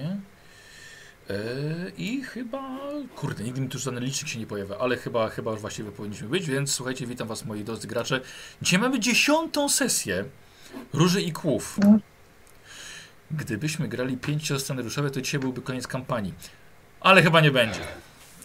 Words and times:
E, 0.00 1.34
I 1.98 2.22
chyba, 2.22 2.78
kurde, 3.16 3.44
nigdy 3.44 3.60
mi 3.60 3.68
tu 3.68 3.78
żaden 3.78 4.04
licznik 4.04 4.28
się 4.28 4.38
nie 4.38 4.46
pojawia, 4.46 4.76
ale 4.78 4.96
chyba, 4.96 5.28
chyba 5.28 5.50
już 5.50 5.60
właściwie 5.60 5.92
powinniśmy 5.92 6.28
być, 6.28 6.50
więc 6.50 6.72
słuchajcie, 6.72 7.06
witam 7.06 7.28
was 7.28 7.44
moi 7.44 7.64
drodzy 7.64 7.88
gracze. 7.88 8.20
Dzisiaj 8.62 8.80
mamy 8.80 9.00
dziesiątą 9.00 9.68
sesję 9.68 10.24
Róży 10.92 11.22
i 11.22 11.32
Kłów. 11.32 11.78
Gdybyśmy 13.30 13.88
grali 13.88 14.16
pięcioscenariuszowe, 14.16 15.10
to 15.10 15.20
dzisiaj 15.20 15.40
byłby 15.40 15.62
koniec 15.62 15.86
kampanii. 15.86 16.34
Ale 17.00 17.22
chyba 17.22 17.40
nie 17.40 17.50
będzie. 17.50 17.80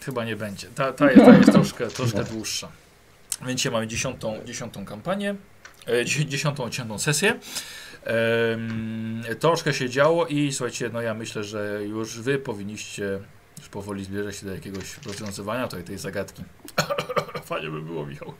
Chyba 0.04 0.24
nie 0.24 0.36
będzie. 0.36 0.68
Ta, 0.74 0.92
ta, 0.92 1.10
jest, 1.10 1.24
ta 1.24 1.36
jest 1.36 1.52
troszkę, 1.52 1.88
troszkę 1.88 2.24
dłuższa. 2.24 2.68
Więc 3.46 3.60
dzisiaj 3.60 3.72
mamy 3.72 3.86
dziesiątą, 3.86 4.40
dziesiątą 4.44 4.84
kampanię, 4.84 5.34
e, 5.88 6.04
dziesiątą, 6.04 6.70
dziesiątą 6.70 6.98
sesję. 6.98 7.38
Troszkę 9.38 9.74
się 9.74 9.90
działo 9.90 10.26
i 10.26 10.52
słuchajcie, 10.52 10.90
no 10.92 11.00
ja 11.00 11.14
myślę, 11.14 11.44
że 11.44 11.80
już 11.84 12.20
wy 12.20 12.38
powinniście 12.38 13.18
już 13.58 13.68
powoli 13.68 14.04
zbierać 14.04 14.36
się 14.36 14.46
do 14.46 14.54
jakiegoś 14.54 14.98
rozwiązywania 15.06 15.68
tej, 15.68 15.84
tej 15.84 15.98
zagadki. 15.98 16.42
Fajnie 17.44 17.70
by 17.70 17.82
było, 17.82 18.06
Michał. 18.06 18.34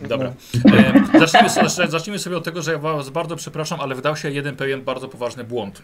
Dobra. 0.00 0.34
Em, 0.64 1.06
zacznijmy, 1.26 1.70
zacznijmy 1.88 2.18
sobie 2.24 2.36
od 2.36 2.44
tego, 2.44 2.62
że 2.62 2.72
ja 2.72 2.78
was 2.78 3.10
bardzo 3.10 3.36
przepraszam, 3.36 3.80
ale 3.80 3.94
wydał 3.94 4.16
się 4.16 4.30
jeden 4.30 4.56
pewien 4.56 4.84
bardzo 4.84 5.08
poważny 5.08 5.44
błąd 5.44 5.82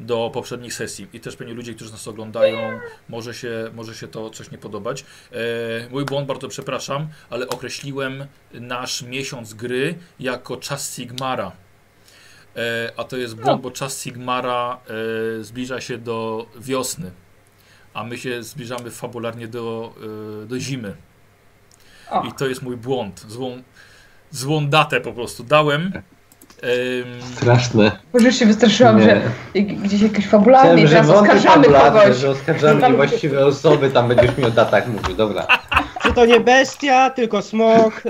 do 0.00 0.30
poprzednich 0.34 0.74
sesji 0.74 1.06
i 1.12 1.20
też 1.20 1.36
pewnie 1.36 1.54
ludzie, 1.54 1.74
którzy 1.74 1.92
nas 1.92 2.08
oglądają, 2.08 2.80
może 3.08 3.34
się, 3.34 3.70
może 3.74 3.94
się 3.94 4.08
to 4.08 4.30
coś 4.30 4.50
nie 4.50 4.58
podobać. 4.58 5.04
E, 5.32 5.36
mój 5.90 6.04
błąd, 6.04 6.26
bardzo 6.26 6.48
przepraszam, 6.48 7.08
ale 7.30 7.48
określiłem 7.48 8.26
nasz 8.52 9.02
miesiąc 9.02 9.54
gry 9.54 9.98
jako 10.20 10.56
czas 10.56 10.94
Sigmara. 10.94 11.52
E, 12.56 12.92
a 12.96 13.04
to 13.04 13.16
jest 13.16 13.36
błąd, 13.36 13.62
bo 13.62 13.70
czas 13.70 14.02
Sigmara 14.02 14.78
e, 15.40 15.44
zbliża 15.44 15.80
się 15.80 15.98
do 15.98 16.46
wiosny, 16.56 17.10
a 17.94 18.04
my 18.04 18.18
się 18.18 18.42
zbliżamy 18.42 18.90
fabularnie 18.90 19.48
do, 19.48 19.92
e, 20.42 20.46
do 20.46 20.58
zimy. 20.60 20.94
O. 22.10 22.22
I 22.22 22.32
to 22.32 22.46
jest 22.46 22.62
mój 22.62 22.76
błąd. 22.76 23.24
Złą, 23.28 23.62
złą 24.30 24.68
datę 24.68 25.00
po 25.00 25.12
prostu 25.12 25.44
dałem. 25.44 25.92
Em, 26.62 27.22
Straszne. 27.34 27.98
Może 28.12 28.26
już 28.26 28.36
się 28.36 28.46
wystraszyłam, 28.46 28.98
Nie. 28.98 29.04
że 29.04 29.22
gdzieś 29.54 30.00
jakiś 30.02 30.26
fabularny 30.28 30.82
i 30.82 30.86
Chciałem, 30.86 31.06
wątek 31.06 31.36
oskarżamy 31.36 31.64
kogoś. 31.68 32.16
że 32.16 32.30
oskarżamy 32.30 32.88
niewłaściwe 32.88 33.46
osoby, 33.46 33.90
tam 33.90 34.08
będziesz 34.08 34.36
mi 34.36 34.44
o 34.44 34.50
datach 34.50 34.88
mówił, 34.88 35.16
dobra. 35.16 35.46
Że 36.04 36.12
to 36.12 36.26
nie 36.26 36.40
bestia, 36.40 37.10
tylko 37.10 37.42
smok. 37.42 38.02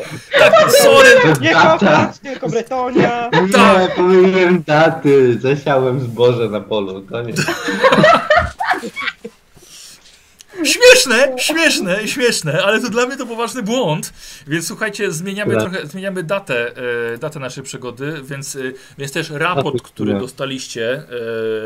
sorry! 0.82 1.10
Nie. 1.40 1.54
Sokrat, 1.54 2.18
tylko 2.18 2.48
Bretonia. 2.48 3.30
Nie, 3.32 3.88
pomyliłem 3.96 4.62
daty, 4.66 5.38
zasiałem 5.40 6.00
zboże 6.00 6.48
na 6.48 6.60
polu, 6.60 7.00
to 7.00 7.22
nie. 7.22 7.32
Śmieszne, 10.64 11.34
śmieszne, 11.38 12.08
śmieszne, 12.08 12.62
ale 12.62 12.80
to 12.80 12.90
dla 12.90 13.06
mnie 13.06 13.16
to 13.16 13.26
poważny 13.26 13.62
błąd. 13.62 14.12
Więc 14.46 14.66
słuchajcie, 14.66 15.12
zmieniamy 15.12 15.54
Tak. 15.54 15.62
trochę, 15.62 15.86
zmieniamy 15.86 16.22
datę, 16.22 16.72
e, 17.14 17.18
datę 17.18 17.38
naszej 17.40 17.64
przygody, 17.64 18.20
więc, 18.24 18.56
e, 18.56 18.58
więc 18.98 19.12
też 19.12 19.30
raport, 19.30 19.56
Raport, 19.66 19.82
który 19.82 20.12
tak. 20.12 20.20
dostaliście, 20.20 21.02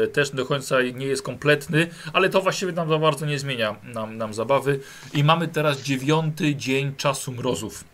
e, 0.04 0.06
też 0.06 0.30
do 0.30 0.46
końca 0.46 0.82
nie 0.82 1.06
jest 1.06 1.22
kompletny, 1.22 1.86
ale 2.12 2.28
to 2.28 2.40
właściwie 2.42 2.72
nam 2.72 2.88
za 2.88 2.98
bardzo 2.98 3.26
nie 3.26 3.38
zmienia 3.38 3.76
nam, 3.82 4.16
nam 4.16 4.34
zabawy. 4.34 4.80
I 5.14 5.24
mamy 5.24 5.48
teraz 5.48 5.82
dziewiąty 5.82 6.54
dzień 6.56 6.94
czasu 6.96 7.32
mrozów, 7.32 7.84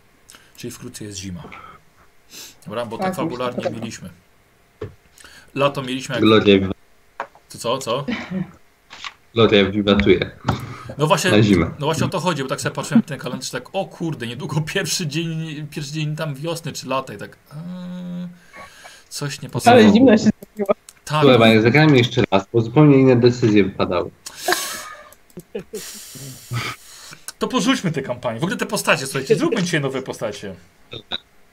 czyli 0.57 0.71
wkrótce 0.71 1.05
jest 1.05 1.17
zima. 1.17 1.43
Dobra, 2.65 2.85
bo 2.85 2.97
tak 2.97 3.07
Tak, 3.07 3.15
fabularnie 3.15 3.63
podoba. 3.63 3.79
mieliśmy. 3.79 4.09
Lato 5.55 5.81
mieliśmy 5.81 6.15
jak... 6.15 6.23
Gloria, 6.23 6.67
To 7.49 7.57
co, 7.57 7.77
co? 7.77 8.05
Gloria 9.33 9.65
wiwatuje 9.65 10.31
No 10.97 11.07
właśnie, 11.07 11.31
na 11.31 11.41
zimę. 11.43 11.71
no 11.79 11.85
właśnie 11.85 12.05
o 12.05 12.09
to 12.09 12.19
chodzi, 12.19 12.43
bo 12.43 12.49
tak 12.49 12.61
sobie 12.61 12.75
patrzyłem 12.75 13.03
w 13.03 13.05
ten 13.05 13.19
kalendarz, 13.19 13.49
tak 13.49 13.63
o 13.73 13.85
kurde, 13.85 14.27
niedługo 14.27 14.61
pierwszy 14.73 15.07
dzień, 15.07 15.67
pierwszy 15.67 15.91
dzień 15.91 16.15
tam 16.15 16.35
wiosny 16.35 16.71
czy 16.73 16.87
lata 16.87 17.13
i 17.13 17.17
tak 17.17 17.37
coś 19.09 19.41
nie 19.41 19.47
Ale 19.47 19.53
pasowało. 19.53 19.93
zimno 19.93 20.17
się 20.17 20.23
zrobiło. 20.23 20.75
Tak, 21.05 21.21
Słuchaj, 21.21 21.39
Panie, 21.39 21.61
zagrajmy 21.61 21.97
jeszcze 21.97 22.23
raz, 22.31 22.43
bo 22.53 22.61
zupełnie 22.61 22.97
inne 22.97 23.15
decyzje 23.15 23.63
wypadały. 23.63 24.09
to 27.39 27.47
porzućmy 27.47 27.91
tę 27.91 28.01
kampanię. 28.01 28.39
W 28.39 28.43
ogóle 28.43 28.57
te 28.57 28.65
postacie, 28.65 29.05
słuchajcie, 29.05 29.35
zróbmy 29.35 29.63
dzisiaj 29.63 29.81
nowe 29.81 30.01
postacie. 30.01 30.55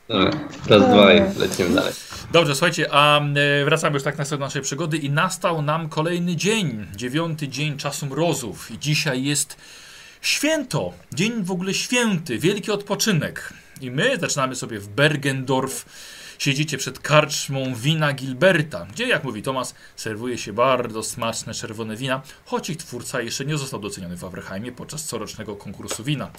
Dobra, 0.08 0.30
raz, 0.68 0.82
dwa 0.82 1.12
i 1.12 1.38
lecimy 1.38 1.74
dalej. 1.74 1.92
Dobrze, 2.32 2.54
słuchajcie, 2.54 2.86
a 2.90 3.20
e, 3.20 3.64
wracamy 3.64 3.94
już 3.94 4.02
tak 4.02 4.18
na 4.18 4.24
do 4.24 4.38
naszej 4.38 4.62
przygody 4.62 4.96
i 4.96 5.10
nastał 5.10 5.62
nam 5.62 5.88
kolejny 5.88 6.36
dzień, 6.36 6.86
dziewiąty 6.96 7.48
dzień 7.48 7.76
czasu 7.76 8.06
mrozów 8.06 8.70
i 8.70 8.78
dzisiaj 8.78 9.24
jest 9.24 9.56
święto, 10.20 10.92
dzień 11.14 11.44
w 11.44 11.50
ogóle 11.50 11.74
święty, 11.74 12.38
wielki 12.38 12.70
odpoczynek. 12.70 13.52
I 13.80 13.90
my 13.90 14.16
zaczynamy 14.20 14.54
sobie 14.54 14.80
w 14.80 14.88
Bergendorf, 14.88 15.84
siedzicie 16.38 16.78
przed 16.78 16.98
karczmą 16.98 17.74
wina 17.74 18.12
Gilberta, 18.12 18.86
gdzie 18.92 19.08
jak 19.08 19.24
mówi 19.24 19.42
Tomas, 19.42 19.74
serwuje 19.96 20.38
się 20.38 20.52
bardzo 20.52 21.02
smaczne 21.02 21.54
czerwone 21.54 21.96
wina, 21.96 22.22
choć 22.44 22.70
ich 22.70 22.76
twórca 22.76 23.20
jeszcze 23.20 23.44
nie 23.44 23.58
został 23.58 23.80
doceniony 23.80 24.16
w 24.16 24.24
Abrahamie 24.24 24.72
podczas 24.72 25.04
corocznego 25.04 25.56
konkursu 25.56 26.04
wina. 26.04 26.30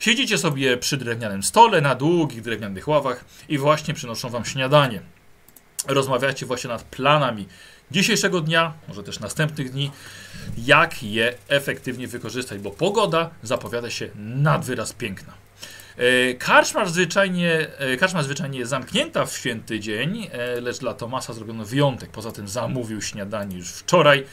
Siedzicie 0.00 0.38
sobie 0.38 0.76
przy 0.76 0.96
drewnianym 0.96 1.42
stole, 1.42 1.80
na 1.80 1.94
długich 1.94 2.42
drewnianych 2.42 2.88
ławach 2.88 3.24
i 3.48 3.58
właśnie 3.58 3.94
przynoszą 3.94 4.28
wam 4.28 4.44
śniadanie. 4.44 5.00
Rozmawiacie 5.86 6.46
właśnie 6.46 6.68
nad 6.68 6.82
planami 6.82 7.46
dzisiejszego 7.90 8.40
dnia, 8.40 8.72
może 8.88 9.02
też 9.02 9.20
następnych 9.20 9.72
dni, 9.72 9.90
jak 10.58 11.02
je 11.02 11.34
efektywnie 11.48 12.08
wykorzystać, 12.08 12.58
bo 12.58 12.70
pogoda 12.70 13.30
zapowiada 13.42 13.90
się 13.90 14.08
nad 14.16 14.64
wyraz 14.64 14.92
piękna. 14.92 15.41
E, 15.96 16.34
Karczma 16.34 16.86
zwyczajnie, 16.86 17.66
e, 17.78 17.96
karczma 17.96 18.22
zwyczajnie 18.22 18.58
jest 18.58 18.70
zamknięta 18.70 19.26
w 19.26 19.32
święty 19.32 19.80
dzień, 19.80 20.28
e, 20.32 20.60
lecz 20.60 20.78
dla 20.78 20.94
Tomasa 20.94 21.32
zrobiono 21.32 21.64
wyjątek. 21.64 22.10
Poza 22.10 22.32
tym 22.32 22.48
zamówił 22.48 23.02
śniadanie 23.02 23.56
już 23.56 23.68
wczoraj, 23.68 24.24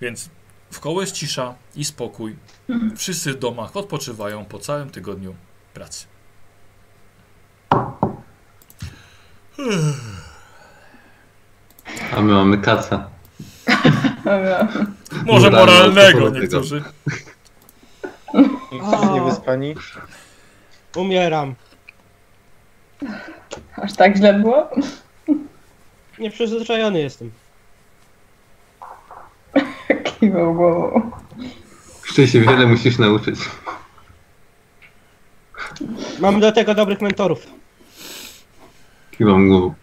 więc 0.00 0.30
w 0.70 0.80
koło 0.80 1.00
jest 1.00 1.12
cisza 1.12 1.54
i 1.76 1.84
spokój. 1.84 2.36
Wszyscy 2.96 3.32
w 3.32 3.38
domach 3.38 3.76
odpoczywają 3.76 4.44
po 4.44 4.58
całym 4.58 4.90
tygodniu 4.90 5.34
pracy. 5.74 6.06
A 12.12 12.20
my 12.20 12.32
mamy 12.32 12.58
kaca. 12.58 13.08
Może 15.24 15.50
Moralnego, 15.50 16.30
niektórzy. 16.30 16.82
O. 18.82 19.14
Niewyspani? 19.14 19.74
Umieram. 20.96 21.54
Aż 23.76 23.92
tak 23.92 24.16
źle 24.16 24.34
było? 24.34 24.70
Nieprzyzwyczajony 26.18 27.00
jestem. 27.00 27.30
Kiwał 30.20 30.54
głową. 30.54 31.10
Jeszcze 32.06 32.26
się 32.28 32.40
wiele 32.40 32.66
musisz 32.66 32.98
nauczyć. 32.98 33.40
Mam 36.20 36.40
do 36.40 36.52
tego 36.52 36.74
dobrych 36.74 37.00
mentorów. 37.00 37.46
Kiwam 39.10 39.48
głową. 39.48 39.74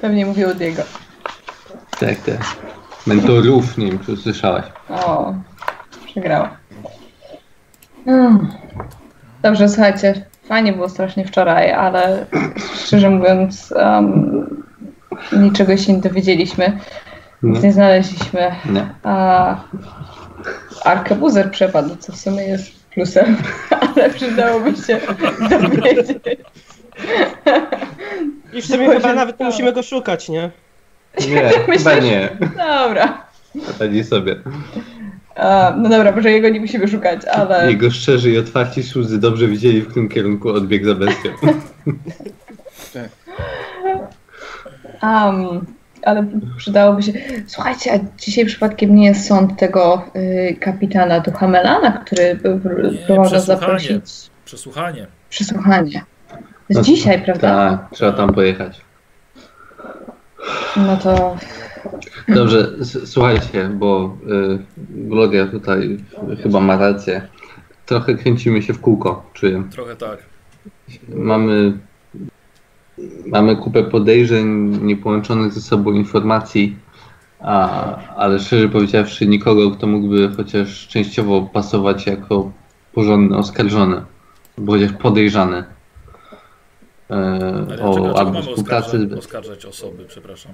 Pewnie 0.00 0.26
mówił 0.26 0.48
od 0.48 0.60
jego. 0.60 0.82
Tak, 2.00 2.20
tak. 2.20 2.56
Mentorów, 3.06 3.78
nie 3.78 3.86
wiem, 3.86 3.98
czy 3.98 4.16
słyszałaś. 4.16 4.64
O, 4.88 5.34
przegrała. 6.06 6.56
Mm. 8.08 8.48
Dobrze, 9.42 9.68
słuchajcie, 9.68 10.14
fajnie 10.44 10.72
było 10.72 10.88
strasznie 10.88 11.24
wczoraj, 11.24 11.72
ale 11.72 12.26
szczerze 12.74 13.10
mówiąc, 13.10 13.74
um, 13.76 14.64
niczego 15.32 15.76
się 15.76 15.92
nie 15.92 16.00
dowiedzieliśmy. 16.00 16.78
No. 17.42 17.54
Nic 17.54 17.62
nie 17.62 17.72
znaleźliśmy. 17.72 18.54
Nie. 18.70 18.88
A 19.02 19.56
arkebuzer 20.84 21.50
przepadł, 21.50 21.96
co 21.96 22.12
w 22.12 22.16
sumie 22.16 22.42
jest 22.42 22.90
plusem, 22.90 23.36
ale 23.80 24.10
przydałoby 24.10 24.76
się 24.76 25.00
dowiedzieć. 25.50 26.38
I 28.52 28.62
w 28.62 28.66
sumie 28.66 28.90
chyba 28.90 29.14
nawet 29.14 29.40
nie 29.40 29.46
musimy 29.46 29.72
go 29.72 29.82
szukać, 29.82 30.28
nie? 30.28 30.50
Nie, 31.28 31.50
chyba 31.78 31.94
nie. 31.94 32.28
Dobra. 32.40 33.22
Radzi 33.80 34.04
sobie. 34.04 34.36
No 35.76 35.88
dobra, 35.88 36.12
może 36.12 36.30
jego 36.30 36.48
nie 36.48 36.60
musimy 36.60 36.88
szukać, 36.88 37.24
ale 37.24 37.70
Jego 37.70 37.90
szczerzy 37.90 38.30
i 38.30 38.38
otwarci 38.38 38.82
słudzy 38.82 39.20
dobrze 39.20 39.48
widzieli, 39.48 39.80
w 39.82 39.88
którym 39.88 40.08
kierunku 40.08 40.48
odbiegł 40.48 40.86
za 40.86 40.94
bestią. 40.94 41.30
Um, 45.02 45.66
ale 46.04 46.26
przydałoby 46.56 47.02
się. 47.02 47.12
Słuchajcie, 47.46 47.92
a 47.92 47.98
dzisiaj 48.18 48.46
przypadkiem 48.46 48.94
nie 48.94 49.06
jest 49.06 49.26
sąd 49.26 49.58
tego 49.58 50.04
y, 50.16 50.56
kapitana 50.60 51.20
Duhamelana, 51.20 51.92
który 51.92 52.38
próbował 53.06 53.40
zaprosić. 53.40 54.30
Przesłuchanie. 54.44 55.06
Przesłuchanie. 55.30 56.04
To 56.28 56.36
jest 56.68 56.78
No, 56.78 56.82
dzisiaj, 56.82 57.22
prawda? 57.22 57.48
Tak, 57.48 57.96
trzeba 57.96 58.12
tam 58.12 58.34
pojechać. 58.34 58.80
No 60.76 60.96
to 60.96 61.36
Dobrze, 62.28 62.84
słuchajcie, 62.84 63.70
bo 63.74 64.16
y, 64.26 64.58
Gloria 64.88 65.46
tutaj 65.46 65.98
chyba 66.42 66.60
ma 66.60 66.76
rację. 66.76 67.28
Trochę 67.86 68.14
kręcimy 68.14 68.62
się 68.62 68.72
w 68.72 68.80
kółko, 68.80 69.30
czuję. 69.32 69.64
Trochę 69.70 69.96
tak. 69.96 70.18
Mamy, 71.08 71.78
mamy 73.26 73.56
kupę 73.56 73.84
podejrzeń, 73.84 74.78
niepołączonych 74.82 75.52
ze 75.52 75.60
sobą 75.60 75.92
informacji, 75.92 76.76
a, 77.40 78.14
ale 78.16 78.38
szczerze 78.38 78.68
powiedziawszy 78.68 79.26
nikogo, 79.26 79.70
kto 79.70 79.86
mógłby 79.86 80.28
chociaż 80.36 80.88
częściowo 80.88 81.42
pasować 81.42 82.06
jako 82.06 82.52
porządny 82.92 83.36
oskarżony, 83.36 84.02
albo 84.58 84.72
chociaż 84.72 84.92
podejrzany 84.92 85.64
e, 87.10 87.14
o 87.60 87.64
dlaczego 87.66 88.18
albo 88.18 88.32
mamy 88.32 88.42
współpracy 88.42 88.96
oskarżać, 88.96 89.18
oskarżać 89.18 89.66
osoby, 89.66 90.04
przepraszam? 90.08 90.52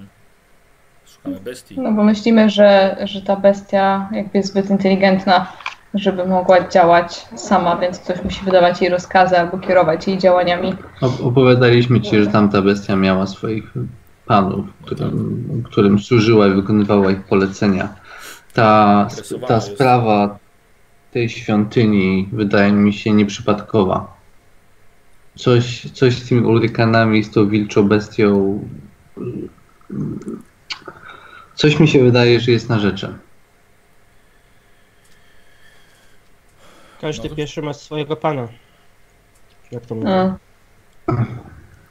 Szukamy 1.15 1.39
bestii. 1.39 1.79
No 1.79 1.91
bo 1.91 2.03
myślimy, 2.03 2.49
że, 2.49 2.97
że 3.03 3.21
ta 3.21 3.35
bestia 3.35 4.09
jakby 4.11 4.37
jest 4.37 4.49
zbyt 4.49 4.69
inteligentna, 4.69 5.47
żeby 5.93 6.27
mogła 6.27 6.67
działać 6.69 7.25
sama, 7.35 7.77
więc 7.77 7.99
ktoś 7.99 8.23
musi 8.23 8.45
wydawać 8.45 8.81
jej 8.81 8.89
rozkazy 8.91 9.39
albo 9.39 9.57
kierować 9.57 10.07
jej 10.07 10.17
działaniami. 10.17 10.73
Op- 11.01 11.27
Opowiadaliśmy 11.27 12.01
ci, 12.01 12.19
że 12.23 12.27
tamta 12.27 12.61
bestia 12.61 12.95
miała 12.95 13.27
swoich 13.27 13.73
panów, 14.25 14.65
którym, 14.85 15.63
którym 15.65 15.99
służyła 15.99 16.47
i 16.47 16.53
wykonywała 16.53 17.11
ich 17.11 17.23
polecenia. 17.23 17.89
Ta, 18.53 19.07
ta 19.47 19.61
sprawa 19.61 20.37
tej 21.11 21.29
świątyni 21.29 22.29
wydaje 22.33 22.71
mi 22.71 22.93
się 22.93 23.11
nieprzypadkowa. 23.13 24.15
Coś, 25.35 25.91
coś 25.91 26.17
z 26.17 26.29
tymi 26.29 26.41
Ulrykanami, 26.41 27.23
z 27.23 27.31
tą 27.31 27.47
wilczą 27.49 27.83
bestią. 27.87 28.59
Coś 31.55 31.79
mi 31.79 31.87
się 31.87 32.03
wydaje, 32.03 32.39
że 32.39 32.51
jest 32.51 32.69
na 32.69 32.79
rzeczy. 32.79 33.13
Każdy 37.01 37.29
No 37.29 37.35
pierwszy 37.35 37.61
ma 37.61 37.73
swojego 37.73 38.15
pana. 38.15 38.47
Jak 39.71 39.85
to 39.85 39.95
mówię? 39.95 40.07
No. 40.07 40.37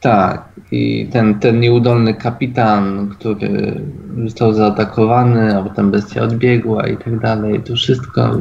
Tak, 0.01 0.49
i 0.71 1.09
ten, 1.13 1.41
ten 1.41 1.61
nieudolny 1.61 2.15
kapitan, 2.15 3.09
który 3.09 3.81
został 4.25 4.53
zaatakowany, 4.53 5.59
a 5.59 5.63
potem 5.63 5.91
bestia 5.91 6.23
odbiegła 6.23 6.87
i 6.87 6.97
tak 6.97 7.21
dalej, 7.21 7.63
to 7.63 7.75
wszystko. 7.75 8.41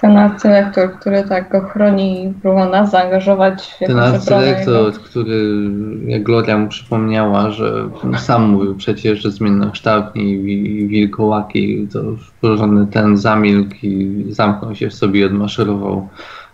Ten 0.00 0.16
arcylektor, 0.16 0.92
który 0.92 1.22
tak 1.22 1.50
go 1.50 1.60
chroni 1.60 2.24
i 2.24 2.34
próbował 2.34 2.70
nas 2.70 2.90
zaangażować 2.90 3.72
w 3.72 3.78
Ten 3.78 3.98
obronę 3.98 4.46
jego. 4.46 4.92
który, 4.92 5.70
jak 6.06 6.22
Gloria 6.22 6.58
mu 6.58 6.68
przypomniała, 6.68 7.50
że 7.50 7.88
sam 8.18 8.50
mówił 8.50 8.74
przecież, 8.74 9.22
że 9.22 9.30
zmiennokształtni 9.30 10.30
i 10.32 10.88
wilkołaki, 10.88 11.88
to 11.92 12.02
porządny 12.40 12.86
ten 12.86 13.16
zamilkł 13.16 13.74
i 13.82 14.24
zamknął 14.28 14.74
się 14.74 14.90
w 14.90 14.94
sobie 14.94 15.20
i 15.20 15.24
odmaszerował 15.24 16.08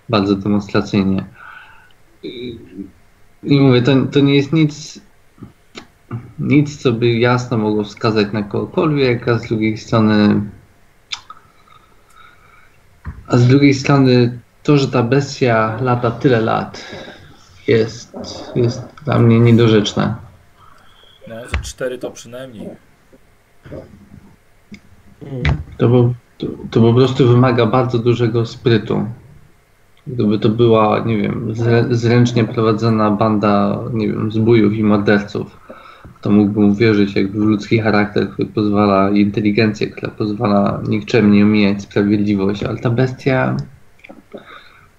bardzo 0.09 0.37
demonstracyjnie. 0.37 1.25
I, 2.23 2.59
i 3.43 3.61
mówię, 3.61 3.83
to, 3.83 3.93
to 4.13 4.21
nie 4.21 4.35
jest 4.35 4.53
nic, 4.53 5.01
nic, 6.39 6.83
co 6.83 6.93
by 6.93 7.13
jasno 7.13 7.59
mogło 7.59 7.85
wskazać 7.85 8.33
na 8.33 8.43
kogokolwiek, 8.43 9.29
a 9.29 9.39
z 9.39 9.49
drugiej 9.49 9.77
strony 9.77 10.41
a 13.27 13.37
z 13.37 13.47
drugiej 13.49 13.75
strony 13.75 14.39
to, 14.63 14.77
że 14.77 14.89
ta 14.89 15.03
bestia 15.03 15.79
lata 15.81 16.11
tyle 16.11 16.41
lat 16.41 16.85
jest, 17.69 18.17
jest 18.57 18.83
dla 19.05 19.19
mnie 19.19 19.41
niedorzeczne. 19.41 20.15
No, 21.29 21.35
ze 21.49 21.57
cztery 21.63 21.99
to 21.99 22.11
przynajmniej. 22.11 22.69
To, 25.79 25.89
po- 25.89 26.15
to, 26.39 26.47
to 26.71 26.81
po 26.81 26.95
prostu 26.95 27.29
wymaga 27.29 27.67
bardzo 27.67 27.99
dużego 27.99 28.47
sprytu. 28.47 29.07
Gdyby 30.07 30.39
to 30.39 30.49
była, 30.49 30.99
nie 30.99 31.19
wiem, 31.19 31.55
zrę, 31.55 31.85
zręcznie 31.91 32.45
prowadzona 32.45 33.11
banda, 33.11 33.79
nie 33.93 34.09
wiem, 34.09 34.33
zbójów 34.33 34.73
i 34.73 34.85
morderców, 34.85 35.57
to 36.21 36.31
mógłbym 36.31 36.71
uwierzyć 36.71 37.17
jakby 37.17 37.41
w 37.41 37.43
ludzki 37.43 37.79
charakter, 37.79 38.31
który 38.31 38.49
pozwala, 38.49 39.11
inteligencję, 39.11 39.87
która 39.87 40.13
pozwala 40.13 40.81
nikczemnie 40.89 41.43
omijać 41.43 41.83
sprawiedliwość, 41.83 42.63
ale 42.63 42.79
ta 42.79 42.91
bestia, 42.91 43.57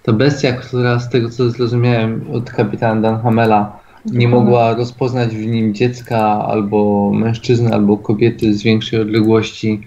ta 0.02 0.12
bestia, 0.12 0.52
która 0.52 0.98
z 0.98 1.08
tego 1.10 1.30
co 1.30 1.50
zrozumiałem 1.50 2.24
od 2.32 2.50
kapitana 2.50 3.00
Danhamela, 3.00 3.84
nie 4.12 4.28
mogła 4.28 4.74
rozpoznać 4.74 5.34
w 5.34 5.46
nim 5.46 5.74
dziecka 5.74 6.18
albo 6.46 7.10
mężczyzny, 7.14 7.74
albo 7.74 7.96
kobiety 7.98 8.54
z 8.54 8.62
większej 8.62 9.00
odległości, 9.00 9.80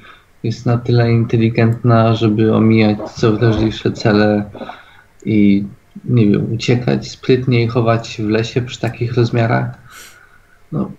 jest 0.43 0.65
na 0.65 0.77
tyle 0.77 1.11
inteligentna, 1.11 2.13
żeby 2.13 2.55
omijać 2.55 2.97
co 3.15 3.31
wrażliwsze 3.31 3.91
cele 3.91 4.49
i 5.25 5.65
nie 6.05 6.27
wiem, 6.27 6.53
uciekać 6.53 7.07
sprytnie 7.07 7.63
i 7.63 7.67
chować 7.67 8.21
w 8.21 8.29
lesie 8.29 8.61
przy 8.61 8.79
takich 8.79 9.13
rozmiarach. 9.13 9.77
No, 10.71 10.91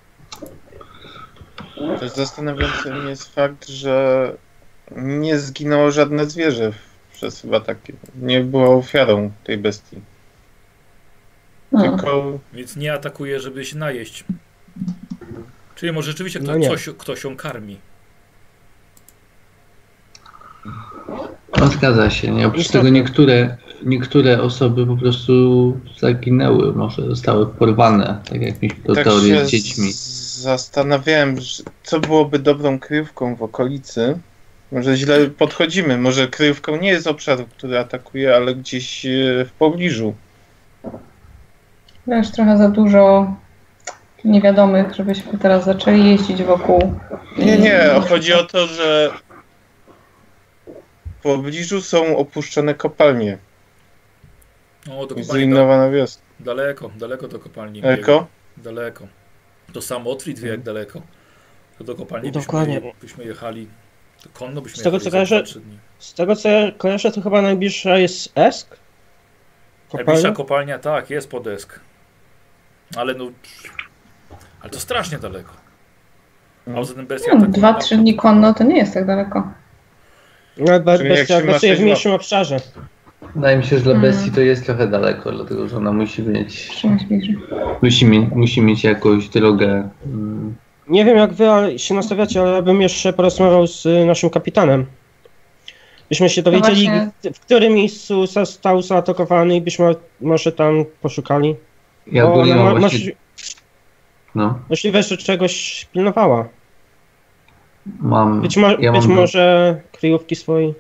Też 2.01 2.11
zastanawiającym 2.13 3.09
jest 3.09 3.35
fakt, 3.35 3.69
że 3.69 4.33
nie 4.97 5.39
zginęło 5.39 5.91
żadne 5.91 6.27
zwierzę 6.27 6.73
przez 7.13 7.41
chyba 7.43 7.61
takie. 7.61 7.93
Nie 8.23 8.41
była 8.41 8.69
ofiarą 8.69 9.31
tej 9.45 9.59
bestii. 9.59 9.97
No. 11.73 11.83
Tylko 11.83 12.39
Więc 12.53 12.77
nie 12.77 12.93
atakuje, 12.93 13.41
żeby 13.41 13.65
się 13.65 13.77
najeść. 13.77 14.25
Czyli 15.75 15.93
może 15.93 16.11
rzeczywiście 16.11 16.41
No 16.41 16.47
kto, 16.47 16.57
nie. 16.59 16.69
coś, 16.69 16.89
ktoś 16.99 17.25
ją 17.25 17.37
karmi. 17.37 17.79
no 21.61 21.67
zgadza 21.67 22.11
się. 22.11 22.31
Nie? 22.31 22.47
Oprócz 22.47 22.69
tego 22.69 22.89
niektóre, 22.89 23.57
niektóre 23.85 24.43
osoby 24.43 24.87
po 24.87 24.97
prostu 24.97 25.81
zaginęły, 25.99 26.73
może 26.73 27.03
zostały 27.03 27.47
porwane, 27.47 28.23
tak 28.31 28.43
jak 28.43 28.63
mieliśmy 28.63 28.85
to 28.85 28.95
tak 28.95 29.05
teorię 29.05 29.35
się 29.39 29.47
z 29.47 29.51
dziećmi. 29.51 29.93
Zastanawiałem, 30.39 31.37
co 31.83 32.01
byłoby 32.01 32.39
dobrą 32.39 32.79
kryjówką 32.79 33.37
w 33.37 33.43
okolicy. 33.43 34.19
Może 34.73 34.97
źle 34.97 35.27
podchodzimy. 35.27 35.99
Może 35.99 36.29
kryjówką 36.29 36.77
nie 36.77 36.89
jest 36.89 37.07
obszar, 37.07 37.39
który 37.47 37.79
atakuje, 37.79 38.37
ale 38.37 38.55
gdzieś 38.55 39.07
e, 39.07 39.09
w 39.45 39.53
pobliżu. 39.59 40.15
Wiesz, 42.07 42.31
trochę 42.31 42.59
za 42.59 42.69
dużo 42.69 43.35
niewiadomych, 44.25 44.95
żebyśmy 44.95 45.39
teraz 45.39 45.65
zaczęli 45.65 46.11
jeździć 46.11 46.43
wokół. 46.43 46.95
Nie, 47.39 47.59
nie, 47.59 47.81
chodzi 48.09 48.33
o 48.35 48.45
to, 48.45 48.67
że 48.67 49.11
w 51.19 51.23
pobliżu 51.23 51.81
są 51.81 52.17
opuszczone 52.17 52.75
kopalnie 52.75 53.39
O, 54.91 54.91
do 54.91 55.03
i 55.03 55.09
kopalni 55.09 55.25
zrujnowana 55.25 55.91
wioska. 55.91 56.23
daleko, 56.41 56.91
daleko 56.97 57.29
do 57.29 57.39
kopalni. 57.39 57.81
Eko? 57.85 58.27
Daleko. 58.57 59.07
To 59.73 59.83
samo 59.83 60.11
Otwit 60.11 60.39
wie 60.39 60.49
jak 60.51 60.63
daleko. 60.63 61.03
To 61.79 61.85
do 61.85 61.95
kopalni 61.95 62.29
byśmy, 62.33 62.43
Dokładnie. 62.43 62.75
je, 62.75 62.93
byśmy 63.01 63.25
jechali. 63.25 63.69
To 64.23 64.29
konno 64.33 64.61
byśmy 64.61 64.81
Z 64.81 64.83
tego, 64.83 64.97
jechali 64.97 65.11
co 65.11 65.17
kojarzę- 65.17 65.47
za 65.47 65.59
2-3 65.59 65.61
dni. 65.61 65.79
Z 65.99 66.15
tego 66.15 66.37
co 66.37 66.49
ja 66.49 66.73
kojarzę, 66.73 67.13
to 67.13 67.21
chyba 67.23 67.43
najbliższa 67.43 67.99
jest 67.99 68.33
Esk? 68.39 68.77
Najbliższa 69.95 70.21
Kopalnia? 70.23 70.37
kopalnia 70.37 70.79
tak, 70.79 71.11
jest 71.11 71.31
podesk. 71.31 71.81
Ale 72.97 73.15
no. 73.15 73.31
Ale 74.61 74.71
to 74.71 74.81
strasznie 74.81 75.19
daleko. 75.19 75.53
A 76.67 76.71
poza 76.75 76.95
tym 76.95 77.07
bestia 77.07 77.31
Hmm, 77.31 77.51
Dwa, 77.53 77.75
trzy 77.75 77.97
dni 77.97 78.17
konno 78.17 78.55
to 78.55 78.65
nie 78.65 78.77
jest 78.77 78.95
tak 78.95 79.07
daleko. 79.07 79.53
No, 80.57 80.81
bestia 80.81 81.41
pracuje 81.41 81.77
w 81.77 81.81
mniejszym 81.81 82.13
obszarze. 82.13 82.61
Wydaje 83.35 83.57
mi 83.57 83.65
się, 83.65 83.77
że 83.79 83.83
dla 83.83 83.93
Mm. 83.93 84.03
bestii 84.03 84.31
to 84.31 84.41
jest 84.41 84.67
trochę 84.67 84.89
daleko, 84.89 85.33
dlatego 85.33 85.69
że 85.69 85.77
ona 85.77 85.93
musi 85.93 86.23
mieć, 86.23 86.71
musi, 87.83 88.07
musi 88.35 88.63
mieć 88.63 88.85
jakąś 88.85 89.29
drogę. 89.29 89.89
mm, 90.07 90.55
Nie 90.89 91.05
wiem 91.05 91.17
jak 91.17 91.33
wy 91.33 91.51
ale 91.51 91.79
się 91.79 91.95
nastawiacie, 91.95 92.41
ale 92.43 92.51
ja 92.53 92.63
bym 92.63 92.83
jeszcze 92.83 93.13
porozmawiał 93.13 93.67
z 93.67 93.87
y, 93.87 94.05
naszym 94.07 94.31
kapitanem. 94.31 94.87
Byśmy 96.09 96.29
się 96.29 96.43
dowiedzieli, 96.43 96.89
No 96.89 96.95
właśnie. 96.95 97.33
w 97.33 97.41
którym 97.41 97.73
miejscu 97.75 98.27
został 98.27 98.83
zaatakowany 98.83 99.57
i 99.57 99.61
byśmy 99.61 99.95
może 100.21 100.53
tam 100.53 100.85
poszukali. 101.03 101.55
Ja 102.13 102.27
Bo 102.27 102.35
ona 102.35 102.55
mam 102.57 102.65
ma, 102.75 102.81
właśnie, 102.81 103.13
no, 104.35 104.59
możliwe, 104.71 105.03
że 105.03 105.17
czegoś 105.17 105.87
pilnowała. 105.93 106.49
mam, 108.01 108.41
Być, 108.41 108.57
mo- 108.57 108.71
ja 108.81 108.93
być 108.93 109.07
mam 109.07 109.17
może 109.17 109.81
kryjówki 109.93 110.37
swojej. 110.37 110.75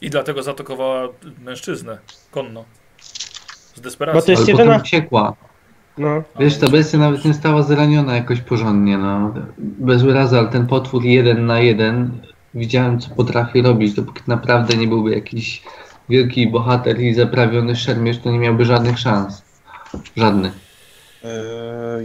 I 0.00 0.10
dlatego 0.10 0.42
zaatakowała 0.42 1.08
mężczyznę 1.44 1.98
konno. 2.30 2.64
Z 3.00 3.72
Bo 3.76 3.82
desperacji. 3.82 4.22
to 4.26 4.30
jest 4.30 4.42
ale 4.42 4.52
jedyna- 4.52 4.66
potem 4.72 4.82
uciekła. 4.82 5.34
No. 5.98 6.22
Wiesz, 6.40 6.58
ta 6.58 6.68
bestia 6.68 6.98
nawet 6.98 7.24
nie 7.24 7.34
stała 7.34 7.62
zraniona 7.62 8.16
jakoś 8.16 8.40
porządnie, 8.40 8.98
no. 8.98 9.34
Bez 9.58 10.02
urazy, 10.02 10.38
ale 10.38 10.48
ten 10.48 10.66
potwór 10.66 11.04
jeden 11.04 11.46
na 11.46 11.60
jeden 11.60 12.20
widziałem, 12.54 13.00
co 13.00 13.10
potrafi 13.10 13.62
robić. 13.62 13.92
Dopóki 13.94 14.22
naprawdę 14.26 14.76
nie 14.76 14.88
byłby 14.88 15.10
jakiś 15.14 15.62
wielki 16.08 16.46
bohater 16.50 17.00
i 17.00 17.14
zaprawiony 17.14 17.76
szermierz, 17.76 18.18
to 18.18 18.30
nie 18.30 18.38
miałby 18.38 18.64
żadnych 18.64 18.98
szans. 18.98 19.42
Żadnych. 20.16 20.52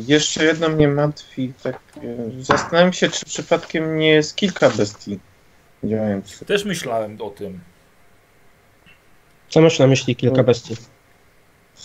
jeszcze 0.07 0.45
jedno 0.45 0.69
mnie 0.69 0.87
martwi. 0.87 1.53
Tak, 1.63 1.79
e, 1.97 2.43
zastanawiam 2.43 2.93
się, 2.93 3.09
czy 3.09 3.25
przypadkiem 3.25 3.97
nie 3.99 4.09
jest 4.09 4.35
kilka 4.35 4.69
bestii 4.69 5.19
działających. 5.83 6.47
Też 6.47 6.65
myślałem 6.65 7.21
o 7.21 7.29
tym. 7.29 7.59
Co 9.51 9.61
masz 9.61 9.79
na 9.79 9.87
myśli 9.87 10.15
kilka 10.15 10.43
bestii? 10.43 10.75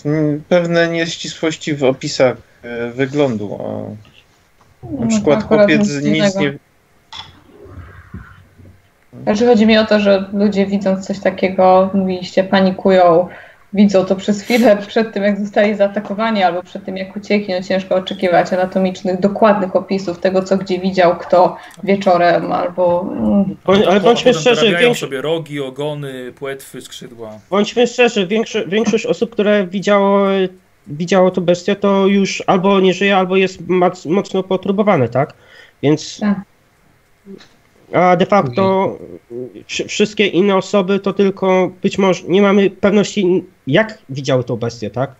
Mm, 0.05 0.43
Pewne 0.49 0.89
nieścisłości 0.89 1.75
w 1.75 1.85
opisach 1.85 2.37
e, 2.63 2.91
wyglądu. 2.91 3.59
A 3.61 3.67
na 4.87 5.01
No, 5.01 5.07
przykład 5.07 5.39
akurat 5.39 5.69
chłopiec 5.71 6.03
nic 6.03 6.35
nie. 6.37 6.59
Znaczy 9.23 9.47
chodzi 9.47 9.67
mi 9.67 9.79
o 9.79 9.85
to, 9.85 10.01
że 10.01 10.29
ludzie 10.33 10.67
widząc 10.67 11.07
coś 11.07 11.21
takiego, 11.21 11.91
mówiliście, 11.95 12.45
panikują, 12.45 13.29
widzą 13.73 14.05
to 14.05 14.17
przez 14.17 14.43
chwilę 14.43 14.77
przed 14.87 15.13
tym, 15.13 15.23
jak 15.23 15.39
zostali 15.41 15.75
zaatakowani, 15.75 16.43
albo 16.43 16.63
przed 16.63 16.85
tym, 16.85 16.97
jak 16.97 17.17
uciekli. 17.17 17.55
No 17.55 17.63
ciężko 17.63 17.95
oczekiwać 17.95 18.53
anatomicznych, 18.53 19.21
dokładnych 19.21 19.77
opisów 19.77 20.19
tego, 20.19 20.43
co 20.43 20.57
gdzie 20.57 20.79
widział, 20.79 21.17
kto 21.17 21.57
wieczorem, 21.85 22.53
albo... 22.53 23.07
mm, 23.13 23.57
Bądź, 23.67 23.87
ale 23.87 24.01
bądźmy 24.01 24.35
szczerzy, 24.35 24.77
większo- 24.81 25.01
sobie 25.01 25.23
rogi, 25.23 25.61
ogony, 25.61 26.33
płetwy, 26.33 26.81
skrzydła. 26.81 27.31
bądźmy 27.51 27.87
szczerzy 27.87 28.27
większo- 28.27 28.69
większość 28.69 29.07
osób, 29.07 29.31
które 29.31 29.67
widziało, 29.67 30.27
widziało 30.87 31.31
tą 31.31 31.41
bestię, 31.43 31.77
to 31.77 32.07
już 32.07 32.43
albo 32.47 32.81
nie 32.81 32.95
żyje, 32.95 33.17
albo 33.17 33.37
jest 33.37 33.59
mocno 34.07 34.43
poturbowane, 34.43 35.09
tak? 35.09 35.35
Więc. 35.83 36.21
Tak. 36.21 36.39
A 37.93 38.16
de 38.16 38.26
facto 38.26 38.97
wszy- 39.66 39.88
wszystkie 39.88 40.26
inne 40.26 40.57
osoby 40.57 41.00
to 41.00 41.12
tylko 41.12 41.71
być 41.83 41.99
może 41.99 42.23
nie 42.28 42.43
mamy 42.43 42.71
pewności, 42.71 43.45
jak 43.66 43.99
widziały 44.09 44.45
tą 44.45 44.57
bestię, 44.57 44.90
tak? 44.90 45.11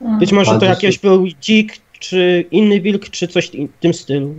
mm. 0.00 0.18
Być 0.18 0.32
może 0.32 0.52
to 0.52 0.58
Bardzo 0.58 0.66
jakiś 0.66 0.98
był 0.98 1.26
dzik, 1.40 1.72
czy 1.92 2.44
inny 2.50 2.80
wilk, 2.80 3.04
czy 3.10 3.28
coś 3.28 3.50
w 3.50 3.80
tym 3.80 3.94
stylu. 3.94 4.34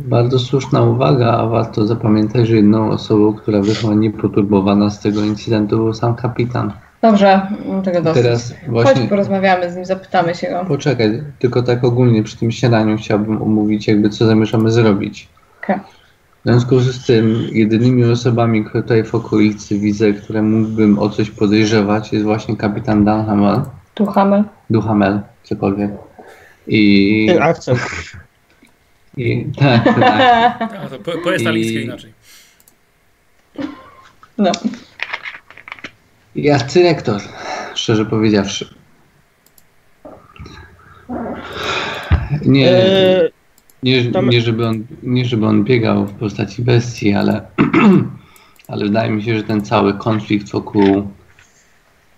Bardzo 0.00 0.38
słuszna 0.38 0.82
uwaga, 0.82 1.32
a 1.32 1.46
warto 1.46 1.86
zapamiętać, 1.86 2.48
że 2.48 2.56
jedną 2.56 2.90
osobą, 2.90 3.34
która 3.34 3.60
wyszła 3.60 3.94
niepoturbowana 3.94 4.90
z 4.90 5.00
tego 5.00 5.24
incydentu 5.24 5.76
był 5.76 5.94
sam 5.94 6.14
kapitan. 6.14 6.72
Dobrze, 7.02 7.46
tego 7.84 8.02
dosyć. 8.02 8.22
Teraz 8.22 8.50
Chodź, 8.60 8.70
właśnie... 8.70 9.08
porozmawiamy 9.08 9.72
z 9.72 9.76
nim, 9.76 9.84
zapytamy 9.84 10.34
się 10.34 10.46
go. 10.50 10.64
Poczekaj, 10.68 11.22
tylko 11.38 11.62
tak 11.62 11.84
ogólnie 11.84 12.22
przy 12.22 12.36
tym 12.36 12.50
śniadaniu 12.50 12.96
chciałbym 12.96 13.42
omówić 13.42 13.88
jakby 13.88 14.10
co 14.10 14.26
zamierzamy 14.26 14.70
zrobić. 14.70 15.28
Okej. 15.62 15.76
W 16.44 16.48
związku 16.50 16.80
z 16.80 17.06
tym 17.06 17.48
jedynymi 17.52 18.04
osobami, 18.04 18.64
które 18.64 18.82
tutaj 18.82 19.04
w 19.04 19.14
okolicy 19.14 19.78
widzę, 19.78 20.12
które 20.12 20.42
mógłbym 20.42 20.98
o 20.98 21.10
coś 21.10 21.30
podejrzewać 21.30 22.12
jest 22.12 22.24
właśnie 22.24 22.56
kapitan 22.56 23.04
Dan 23.04 23.26
Hamel, 23.26 23.60
Tu 23.94 24.06
Hamel. 24.06 24.44
Duhamel, 24.70 25.20
cokolwiek. 25.42 25.90
I, 26.66 27.26
Ten 27.28 27.42
akcent. 27.42 27.78
i 29.16 29.46
tak, 29.58 29.84
tak. 29.84 30.62
A, 30.84 30.88
to 30.90 30.98
po, 30.98 31.12
poezja 31.24 31.52
I- 31.52 31.84
inaczej. 31.84 32.12
No. 34.38 34.52
I 36.34 36.50
arcyrektor, 36.50 37.20
szczerze 37.74 38.04
powiedziawszy. 38.04 38.74
Nie, 42.46 42.70
Eee, 42.72 43.30
Nie, 43.82 44.04
Tam- 44.04 44.28
nie, 44.28 44.40
żeby 44.40 44.66
on, 44.66 44.84
nie 45.02 45.24
żeby 45.24 45.46
on 45.46 45.64
biegał 45.64 46.06
w 46.06 46.12
postaci 46.12 46.62
bestii, 46.62 47.12
ale, 47.12 47.42
ale 48.68 48.84
wydaje 48.84 49.10
mi 49.10 49.22
się, 49.22 49.38
że 49.38 49.42
ten 49.42 49.62
cały 49.62 49.94
konflikt 49.94 50.50
wokół 50.50 51.08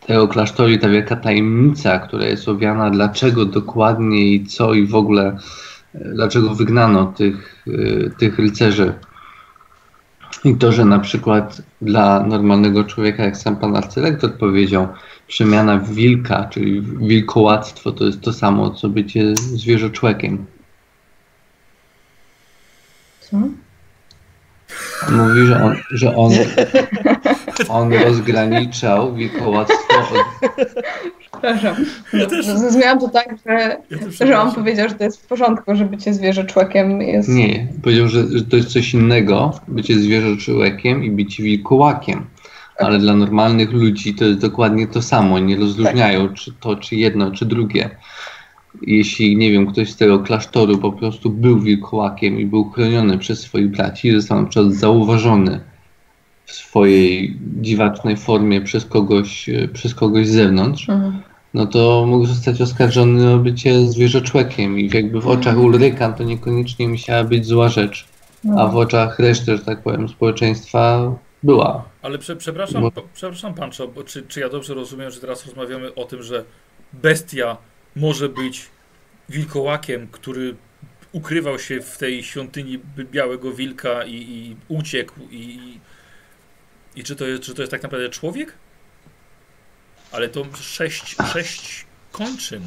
tego 0.06 0.28
klasztoru 0.28 0.72
i 0.72 0.78
ta 0.78 0.88
wielka 0.88 1.16
tajemnica, 1.16 1.98
która 1.98 2.24
jest 2.24 2.48
owiana, 2.48 2.90
dlaczego 2.90 3.44
dokładnie 3.44 4.34
i 4.34 4.46
co 4.46 4.74
i 4.74 4.86
w 4.86 4.94
ogóle, 4.94 5.36
e, 5.94 6.14
dlaczego 6.14 6.54
wygnano 6.54 7.06
tych, 7.06 7.64
e, 7.66 8.10
tych 8.10 8.38
rycerzy. 8.38 8.92
I 10.44 10.54
to, 10.54 10.72
że 10.72 10.84
na 10.84 10.98
przykład 10.98 11.62
dla 11.82 12.26
normalnego 12.26 12.84
człowieka, 12.84 13.24
jak 13.24 13.36
sam 13.36 13.56
pan 13.56 13.76
arcylektor 13.76 14.32
powiedział, 14.32 14.88
przemiana 15.26 15.78
w 15.78 15.94
wilka, 15.94 16.44
czyli 16.44 16.80
wilkołactwo, 16.80 17.92
to 17.92 18.04
jest 18.04 18.20
to 18.20 18.32
samo, 18.32 18.70
co 18.70 18.88
bycie 18.88 19.36
zwierzoczłekiem. 19.36 20.46
Co? 23.30 23.36
On 25.08 25.28
mówi, 25.28 25.46
że 25.46 25.62
on, 25.64 25.76
że 25.90 26.16
on, 26.16 26.32
on 27.68 27.92
rozgraniczał 27.92 29.14
wilkołactwo 29.14 29.98
od... 29.98 30.50
Przepraszam. 31.20 31.76
Ja 32.12 32.26
też- 32.26 32.46
Zrozumiałam 32.46 33.00
to 33.00 33.08
tak, 33.08 33.34
że, 33.46 33.76
Ja 34.20 34.26
że 34.26 34.38
on 34.40 34.54
powiedział, 34.54 34.88
że 34.88 34.94
to 34.94 35.04
jest 35.04 35.22
w 35.22 35.26
porządku, 35.26 35.76
że 35.76 35.84
bycie 35.84 36.14
zwierzę 36.14 36.44
człowiekiem 36.44 37.02
jest... 37.02 37.28
Nie, 37.28 37.66
powiedział, 37.82 38.08
że, 38.08 38.28
że 38.28 38.44
to 38.44 38.56
jest 38.56 38.68
coś 38.68 38.94
innego, 38.94 39.60
bycie 39.68 39.94
zwierzoczłowekiem 39.98 41.04
i 41.04 41.10
bycie 41.10 41.42
wilkołakiem. 41.42 42.26
Ale 42.78 42.98
dla 42.98 43.16
normalnych 43.16 43.72
ludzi 43.72 44.14
to 44.14 44.24
jest 44.24 44.38
dokładnie 44.40 44.86
to 44.86 45.02
samo. 45.02 45.38
Nie 45.38 45.56
rozróżniają, 45.56 46.28
czy 46.34 46.52
to, 46.60 46.76
czy 46.76 46.96
jedno, 46.96 47.30
czy 47.30 47.46
drugie. 47.46 47.90
Jeśli, 48.82 49.36
nie 49.36 49.52
wiem, 49.52 49.66
ktoś 49.66 49.90
z 49.90 49.96
tego 49.96 50.18
klasztoru 50.18 50.78
po 50.78 50.92
prostu 50.92 51.30
był 51.30 51.60
wilkołakiem 51.60 52.40
i 52.40 52.46
był 52.46 52.70
chroniony 52.70 53.18
przez 53.18 53.40
swoich 53.40 53.70
braci 53.70 54.08
i 54.08 54.12
został 54.12 54.42
na 54.42 54.48
przykład 54.48 54.72
zauważony 54.72 55.60
w 56.44 56.52
swojej 56.52 57.36
dziwacznej 57.60 58.16
formie 58.16 58.60
przez 58.60 58.84
kogoś, 58.84 59.48
e, 59.48 59.68
przez 59.68 59.94
kogoś 59.94 60.26
z 60.26 60.30
zewnątrz, 60.30 60.88
Mhm. 60.88 61.22
no 61.54 61.66
to 61.66 62.04
mógł 62.06 62.26
zostać 62.26 62.60
oskarżony 62.60 63.34
o 63.34 63.38
bycie 63.38 63.86
zwierzoczłekiem 63.86 64.78
i 64.78 64.90
jakby 64.94 65.20
w 65.20 65.28
oczach 65.28 65.58
Ulryka 65.58 66.12
to 66.12 66.24
niekoniecznie 66.24 66.88
musiała 66.88 67.24
być 67.24 67.46
zła 67.46 67.68
rzecz, 67.68 68.06
a 68.56 68.66
w 68.66 68.76
oczach 68.76 69.18
reszty, 69.18 69.56
że 69.56 69.64
tak 69.64 69.82
powiem, 69.82 70.08
społeczeństwa 70.08 71.12
była. 71.42 71.84
Ale 72.02 72.18
prze, 72.18 72.36
przepraszam, 72.36 72.90
przepraszam 73.14 73.54
bo 73.94 74.04
czy, 74.04 74.22
czy 74.22 74.40
ja 74.40 74.48
dobrze 74.48 74.74
rozumiem, 74.74 75.10
że 75.10 75.20
teraz 75.20 75.46
rozmawiamy 75.46 75.94
o 75.94 76.04
tym, 76.04 76.22
że 76.22 76.44
bestia 76.92 77.56
może 77.96 78.28
być 78.28 78.68
wilkołakiem, 79.28 80.08
który 80.12 80.54
ukrywał 81.12 81.58
się 81.58 81.80
w 81.80 81.98
tej 81.98 82.22
świątyni 82.22 82.78
białego 82.96 83.52
wilka 83.52 84.04
i, 84.04 84.14
i 84.14 84.56
uciekł 84.68 85.14
i, 85.30 85.78
i 86.96 87.04
czy, 87.04 87.16
to 87.16 87.26
jest, 87.26 87.42
czy 87.42 87.54
to 87.54 87.62
jest 87.62 87.70
tak 87.70 87.82
naprawdę 87.82 88.08
człowiek? 88.08 88.54
Ale 90.12 90.28
to 90.28 90.44
sześć, 90.54 91.16
sześć 91.32 91.86
kończyn. 92.12 92.62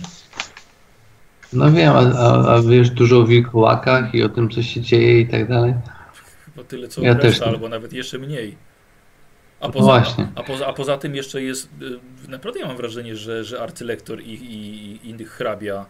No 1.53 1.71
wiem, 1.71 1.93
a, 1.93 1.99
a, 1.99 2.55
a 2.55 2.61
wiesz 2.61 2.89
dużo 2.89 3.19
o 3.19 3.25
wilkołakach 3.25 4.15
i 4.15 4.23
o 4.23 4.29
tym, 4.29 4.49
co 4.49 4.63
się 4.63 4.81
dzieje 4.81 5.19
i 5.19 5.27
tak 5.27 5.47
dalej? 5.47 5.73
Chyba 6.45 6.63
tyle 6.63 6.87
co 6.87 7.01
Ja 7.01 7.13
reszta, 7.13 7.29
też 7.29 7.41
albo 7.41 7.69
nawet 7.69 7.93
jeszcze 7.93 8.19
mniej. 8.19 8.57
A 9.63 9.69
poza, 9.69 9.85
właśnie. 9.85 10.27
a, 10.35 10.43
poza, 10.43 10.67
a 10.67 10.73
poza 10.73 10.97
tym 10.97 11.15
jeszcze 11.15 11.43
jest, 11.43 11.69
y, 12.25 12.27
naprawdę 12.27 12.59
ja 12.59 12.67
mam 12.67 12.77
wrażenie, 12.77 13.15
że, 13.15 13.43
że 13.43 13.61
arcylektor 13.61 14.21
i, 14.21 14.33
i, 14.33 14.91
i 15.05 15.09
innych 15.09 15.29
hrabia 15.29 15.85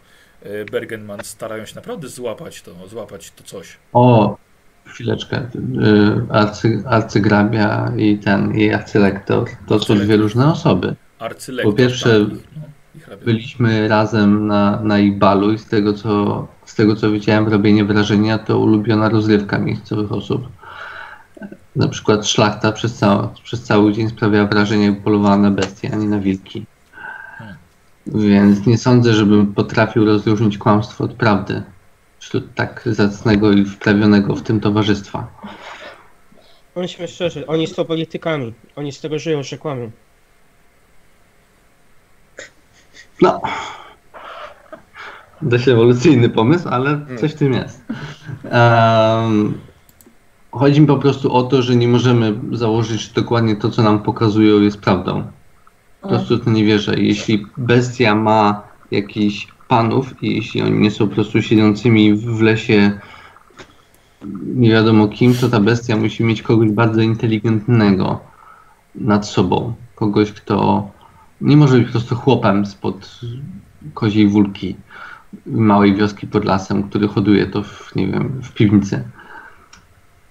y, 0.46 0.64
Bergenman 0.70 1.20
starają 1.24 1.64
się 1.64 1.74
naprawdę 1.74 2.08
złapać 2.08 2.62
to, 2.62 2.88
złapać 2.88 3.30
to 3.30 3.44
coś. 3.44 3.76
O, 3.92 4.36
chwileczkę. 4.84 5.36
y, 5.38 6.32
Arcy, 6.32 6.82
arcygrabia 6.86 7.92
i 7.96 8.18
ten, 8.18 8.54
i 8.54 8.72
arcylektor 8.72 9.48
to 9.68 9.78
są 9.78 9.98
dwie 9.98 10.16
różne 10.16 10.52
osoby. 10.52 10.94
Arcylektor. 11.18 11.72
Po 11.72 11.78
pierwsze, 11.78 12.26
tak, 12.26 12.38
no. 12.56 12.62
Byliśmy 13.24 13.88
razem 13.88 14.46
na, 14.46 14.80
na 14.80 14.98
Ibalu 14.98 15.52
i 15.52 15.58
z 15.58 15.66
tego, 15.66 15.92
co, 15.92 16.46
z 16.64 16.74
tego 16.74 16.96
co 16.96 17.10
widziałem, 17.10 17.48
robienie 17.48 17.84
wrażenia 17.84 18.38
to 18.38 18.58
ulubiona 18.58 19.08
rozrywka 19.08 19.58
miejscowych 19.58 20.12
osób. 20.12 20.48
Na 21.76 21.88
przykład 21.88 22.26
szlachta 22.26 22.72
przez, 22.72 22.94
cał, 22.94 23.28
przez 23.42 23.62
cały 23.62 23.92
dzień 23.92 24.08
sprawia 24.08 24.46
wrażenie, 24.46 24.92
polowała 24.92 25.36
na 25.36 25.50
bestie, 25.50 25.90
a 25.92 25.96
nie 25.96 26.08
na 26.08 26.18
wilki. 26.18 26.66
Więc 28.06 28.66
nie 28.66 28.78
sądzę, 28.78 29.14
żebym 29.14 29.54
potrafił 29.54 30.04
rozróżnić 30.04 30.58
kłamstwo 30.58 31.04
od 31.04 31.12
prawdy 31.12 31.62
wśród 32.18 32.54
tak 32.54 32.82
zacnego 32.86 33.52
i 33.52 33.64
wprawionego 33.64 34.36
w 34.36 34.42
tym 34.42 34.60
towarzystwa. 34.60 35.26
Bądźmy 36.74 37.08
szczerzy, 37.08 37.46
oni 37.46 37.66
są 37.66 37.84
politykami. 37.84 38.54
Oni 38.76 38.92
z 38.92 39.00
tego 39.00 39.18
żyją, 39.18 39.42
że 39.42 39.58
kłamią. 39.58 39.90
No. 43.22 43.40
Dość 45.42 45.68
ewolucyjny 45.68 46.28
pomysł, 46.28 46.68
ale 46.68 47.00
coś 47.20 47.32
w 47.32 47.34
tym 47.34 47.52
jest. 47.52 47.82
Em, 48.44 49.58
chodzi 50.54 50.80
mi 50.80 50.86
po 50.86 50.96
prostu 50.96 51.32
o 51.32 51.42
to, 51.42 51.62
że 51.62 51.76
nie 51.76 51.88
możemy 51.88 52.34
założyć, 52.52 53.00
że 53.00 53.14
dokładnie 53.14 53.56
to, 53.56 53.70
co 53.70 53.82
nam 53.82 53.98
pokazują, 53.98 54.60
jest 54.60 54.80
prawdą. 54.80 55.24
Po 56.00 56.08
prostu 56.08 56.38
to 56.38 56.50
nie 56.50 56.64
wierzę. 56.64 56.94
Jeśli 57.00 57.46
bestia 57.56 58.14
ma 58.14 58.62
jakichś 58.90 59.48
panów 59.68 60.22
i 60.22 60.36
jeśli 60.36 60.62
oni 60.62 60.78
nie 60.78 60.90
są 60.90 61.08
po 61.08 61.14
prostu 61.14 61.42
siedzącymi 61.42 62.14
w 62.14 62.40
lesie 62.40 62.98
nie 64.54 64.70
wiadomo 64.70 65.08
kim, 65.08 65.34
to 65.34 65.48
ta 65.48 65.60
bestia 65.60 65.96
musi 65.96 66.24
mieć 66.24 66.42
kogoś 66.42 66.70
bardzo 66.70 67.00
inteligentnego 67.00 68.20
nad 68.94 69.28
sobą. 69.28 69.74
Kogoś, 69.94 70.32
kto 70.32 70.88
nie 71.40 71.56
może 71.56 71.78
być 71.78 71.86
po 71.86 71.92
prostu 71.92 72.16
chłopem 72.16 72.66
spod 72.66 73.20
koziej 73.94 74.28
wólki. 74.28 74.76
małej 75.46 75.94
wioski 75.94 76.26
pod 76.26 76.44
lasem, 76.44 76.82
który 76.82 77.08
hoduje 77.08 77.46
to 77.46 77.62
w, 77.62 77.96
nie 77.96 78.06
wiem, 78.06 78.40
w 78.42 78.52
piwnicy. 78.52 79.04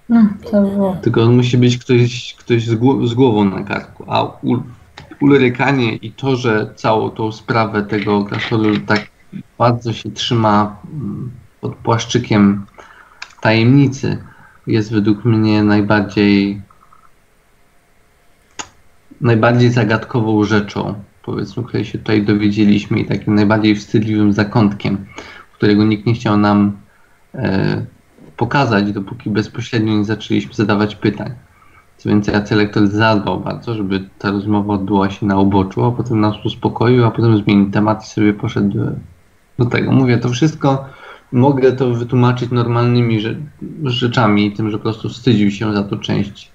No, 0.09 0.27
to 0.51 0.61
było. 0.61 0.97
Tylko 1.01 1.23
on 1.23 1.35
musi 1.35 1.57
być 1.57 1.77
ktoś, 1.77 2.35
ktoś 2.39 2.65
z, 2.65 2.79
z 3.09 3.13
głową 3.13 3.45
na 3.45 3.63
karku. 3.63 4.05
A 4.07 4.23
ul, 4.23 4.63
ulrykanie 5.21 5.95
i 5.95 6.11
to, 6.11 6.35
że 6.35 6.73
całą 6.75 7.09
tą 7.09 7.31
sprawę 7.31 7.83
tego 7.83 8.25
klasztoru 8.25 8.79
tak 8.79 9.07
bardzo 9.57 9.93
się 9.93 10.11
trzyma 10.11 10.77
mm, 10.93 11.31
pod 11.61 11.75
płaszczykiem 11.75 12.65
tajemnicy, 13.41 14.23
jest 14.67 14.91
według 14.91 15.25
mnie 15.25 15.63
najbardziej 15.63 16.61
najbardziej 19.21 19.71
zagadkową 19.71 20.43
rzeczą, 20.43 20.93
powiedzmy, 21.23 21.63
której 21.63 21.85
się 21.85 21.97
tutaj 21.97 22.23
dowiedzieliśmy 22.23 22.99
i 22.99 23.05
takim 23.05 23.35
najbardziej 23.35 23.75
wstydliwym 23.75 24.33
zakątkiem, 24.33 25.05
którego 25.53 25.83
nikt 25.83 26.05
nie 26.05 26.13
chciał 26.13 26.37
nam 26.37 26.77
e, 27.35 27.85
pokazać, 28.37 28.91
dopóki 28.91 29.29
bezpośrednio 29.29 29.93
nie 29.97 30.05
zaczęliśmy 30.05 30.53
zadawać 30.53 30.95
pytań. 30.95 31.31
Co 31.97 32.09
więcej, 32.09 32.35
Acelektor 32.35 32.87
zadbał 32.87 33.39
bardzo, 33.39 33.73
żeby 33.75 34.09
ta 34.19 34.31
rozmowa 34.31 34.73
odbyła 34.73 35.09
się 35.09 35.25
na 35.25 35.39
uboczu, 35.39 35.85
a 35.85 35.91
potem 35.91 36.19
nas 36.19 36.35
uspokoił, 36.45 37.05
a 37.05 37.11
potem 37.11 37.37
zmienił 37.37 37.71
temat 37.71 38.03
i 38.03 38.07
sobie 38.07 38.33
poszedł 38.33 38.77
do, 39.59 39.65
tego. 39.65 39.91
Mówię, 39.91 40.17
to 40.17 40.29
wszystko 40.29 40.85
mogę 41.31 41.71
to 41.71 41.89
wytłumaczyć 41.89 42.51
normalnymi 42.51 43.19
rze- 43.19 43.35
rzeczami, 43.83 44.51
tym, 44.51 44.71
że 44.71 44.77
po 44.77 44.83
prostu 44.83 45.09
wstydził 45.09 45.51
się 45.51 45.73
za 45.73 45.83
to 45.83 45.97
część 45.97 46.51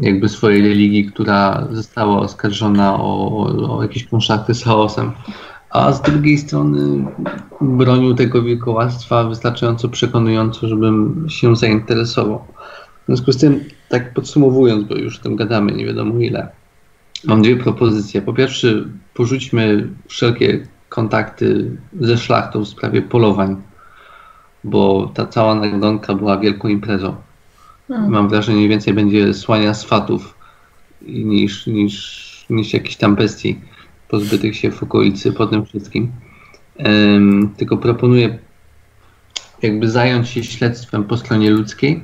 jakby 0.00 0.28
swojej 0.28 0.68
religii, 0.68 1.04
która 1.04 1.68
została 1.70 2.20
oskarżona 2.20 2.94
o, 2.94 3.28
o, 3.28 3.76
o 3.76 3.82
jakieś 3.82 4.04
konszachty 4.04 4.54
z 4.54 4.64
chaosem. 4.64 5.12
A 5.70 5.92
z 5.92 6.02
drugiej 6.02 6.38
strony 6.38 7.04
bronił 7.60 8.14
tego 8.14 8.42
wilkołactwa 8.42 9.24
wystarczająco 9.24 9.88
przekonująco, 9.88 10.68
żebym 10.68 11.26
się 11.28 11.56
zainteresował. 11.56 12.44
W 13.02 13.06
związku 13.06 13.32
z 13.32 13.36
tym, 13.36 13.64
tak 13.88 14.14
podsumowując, 14.14 14.88
bo 14.88 14.94
już 14.94 15.18
o 15.18 15.22
tym 15.22 15.36
gadamy 15.36 15.72
nie 15.72 15.86
wiadomo 15.86 16.18
ile, 16.18 16.48
mam 17.24 17.42
dwie 17.42 17.56
propozycje. 17.56 18.22
Po 18.22 18.32
pierwsze, 18.32 18.84
porzućmy 19.14 19.88
wszelkie 20.08 20.66
kontakty 20.88 21.70
ze 22.00 22.18
szlachtą 22.18 22.64
w 22.64 22.68
sprawie 22.68 23.02
polowań, 23.02 23.56
bo 24.64 25.10
ta 25.14 25.26
cała 25.26 25.54
nagonka 25.54 26.14
była 26.14 26.38
wielką 26.38 26.68
imprezą. 26.68 27.16
Hmm. 27.88 28.10
Mam 28.10 28.28
wrażenie, 28.28 28.68
więcej 28.68 28.94
będzie 28.94 29.34
słania 29.34 29.74
swatów 29.74 30.34
niż, 31.02 31.66
niż, 31.66 32.46
niż 32.50 32.72
jakichś 32.72 32.96
tam 32.96 33.16
bestii 33.16 33.60
pozbytych 34.10 34.56
się 34.56 34.70
w 34.70 34.82
okolicy 34.82 35.32
po 35.32 35.46
tym 35.46 35.66
wszystkim. 35.66 36.12
Tylko 37.56 37.76
proponuję 37.76 38.38
jakby 39.62 39.90
zająć 39.90 40.28
się 40.28 40.44
śledztwem 40.44 41.04
po 41.04 41.16
stronie 41.16 41.50
ludzkiej. 41.50 42.02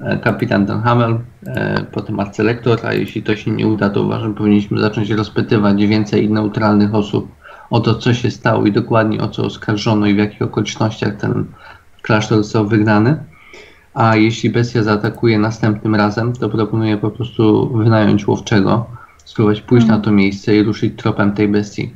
E, 0.00 0.18
Kapitan 0.18 0.66
Don 0.66 0.82
Hamel, 0.82 1.18
e, 1.46 1.84
potem 1.92 2.20
arcelektor, 2.20 2.86
a 2.86 2.94
jeśli 2.94 3.22
to 3.22 3.36
się 3.36 3.50
nie 3.50 3.66
uda, 3.66 3.90
to 3.90 4.02
uważam, 4.02 4.34
powinniśmy 4.34 4.80
zacząć 4.80 5.10
rozpytywać 5.10 5.86
więcej 5.86 6.30
neutralnych 6.30 6.94
osób 6.94 7.28
o 7.70 7.80
to, 7.80 7.94
co 7.94 8.14
się 8.14 8.30
stało 8.30 8.66
i 8.66 8.72
dokładnie 8.72 9.20
o 9.20 9.28
co 9.28 9.44
oskarżono 9.44 10.06
i 10.06 10.14
w 10.14 10.18
jakich 10.18 10.42
okolicznościach 10.42 11.16
ten 11.16 11.44
klasztor 12.02 12.42
został 12.42 12.66
wygnany. 12.66 13.24
A 13.94 14.16
jeśli 14.16 14.50
bestia 14.50 14.82
zaatakuje 14.82 15.38
następnym 15.38 15.94
razem, 15.94 16.32
to 16.32 16.48
proponuję 16.48 16.96
po 16.96 17.10
prostu 17.10 17.72
wynająć 17.76 18.26
łowczego, 18.26 18.86
spróbować 19.24 19.60
pójść 19.60 19.86
na 19.86 19.98
to 19.98 20.12
miejsce 20.12 20.56
i 20.56 20.62
ruszyć 20.62 20.92
tropem 20.96 21.34
tej 21.34 21.48
bestii. 21.48 21.94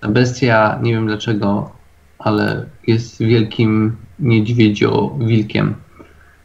Ta 0.00 0.08
bestia, 0.08 0.78
nie 0.82 0.92
wiem 0.92 1.06
dlaczego, 1.06 1.70
ale 2.18 2.66
jest 2.86 3.18
wielkim 3.18 3.96
niedźwiedzio-wilkiem. 4.20 5.74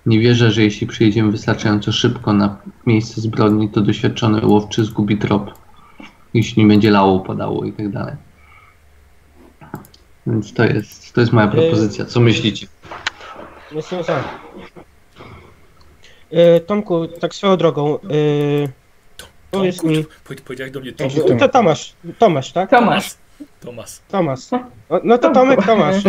Nie 0.06 0.20
wierzę, 0.20 0.52
że 0.52 0.64
jeśli 0.64 0.88
przyjedziemy 0.88 1.32
wystarczająco 1.32 1.92
szybko 1.92 2.34
na 2.34 2.58
miejsce 2.86 3.22
zbrodni, 3.22 3.70
to 3.70 3.82
doświadczony 3.82 4.46
łowczy 4.46 4.86
zgubi 4.86 5.18
trop. 5.18 5.52
Jeśli 6.34 6.62
nie 6.62 6.68
będzie 6.68 6.92
lało, 6.92 7.20
padało 7.20 7.66
i 7.66 7.74
tak 7.74 7.90
dalej. 7.90 8.16
Więc 10.28 10.54
to 10.54 10.64
jest, 10.64 11.14
to 11.14 11.22
jest 11.22 11.34
moja 11.34 11.48
propozycja. 11.48 12.06
Co 12.06 12.20
myślicie? 12.20 12.68
Jestem 13.72 14.04
za. 14.04 14.24
E, 16.32 16.60
Tomku, 16.60 17.08
tak 17.08 17.36
swoją 17.36 17.58
drogą. 17.58 18.00
Powiedz 19.52 19.84
mi. 19.84 20.04
po- 20.04 20.34
Powiedziałeś 20.46 20.72
do 20.74 20.80
mnie 20.80 20.92
Tomku, 20.94 21.16
Tomku. 21.20 21.38
To 21.40 21.50
Tomasz, 21.50 21.94
Tomasz, 22.20 22.52
tak? 22.52 22.70
Tomasz. 22.70 23.10
Tomas. 23.62 24.02
Tomasz. 24.10 24.40
O, 24.90 25.00
No 25.04 25.18
to. 25.18 25.32
Tomek, 25.32 25.66
Tomasz. 25.72 26.04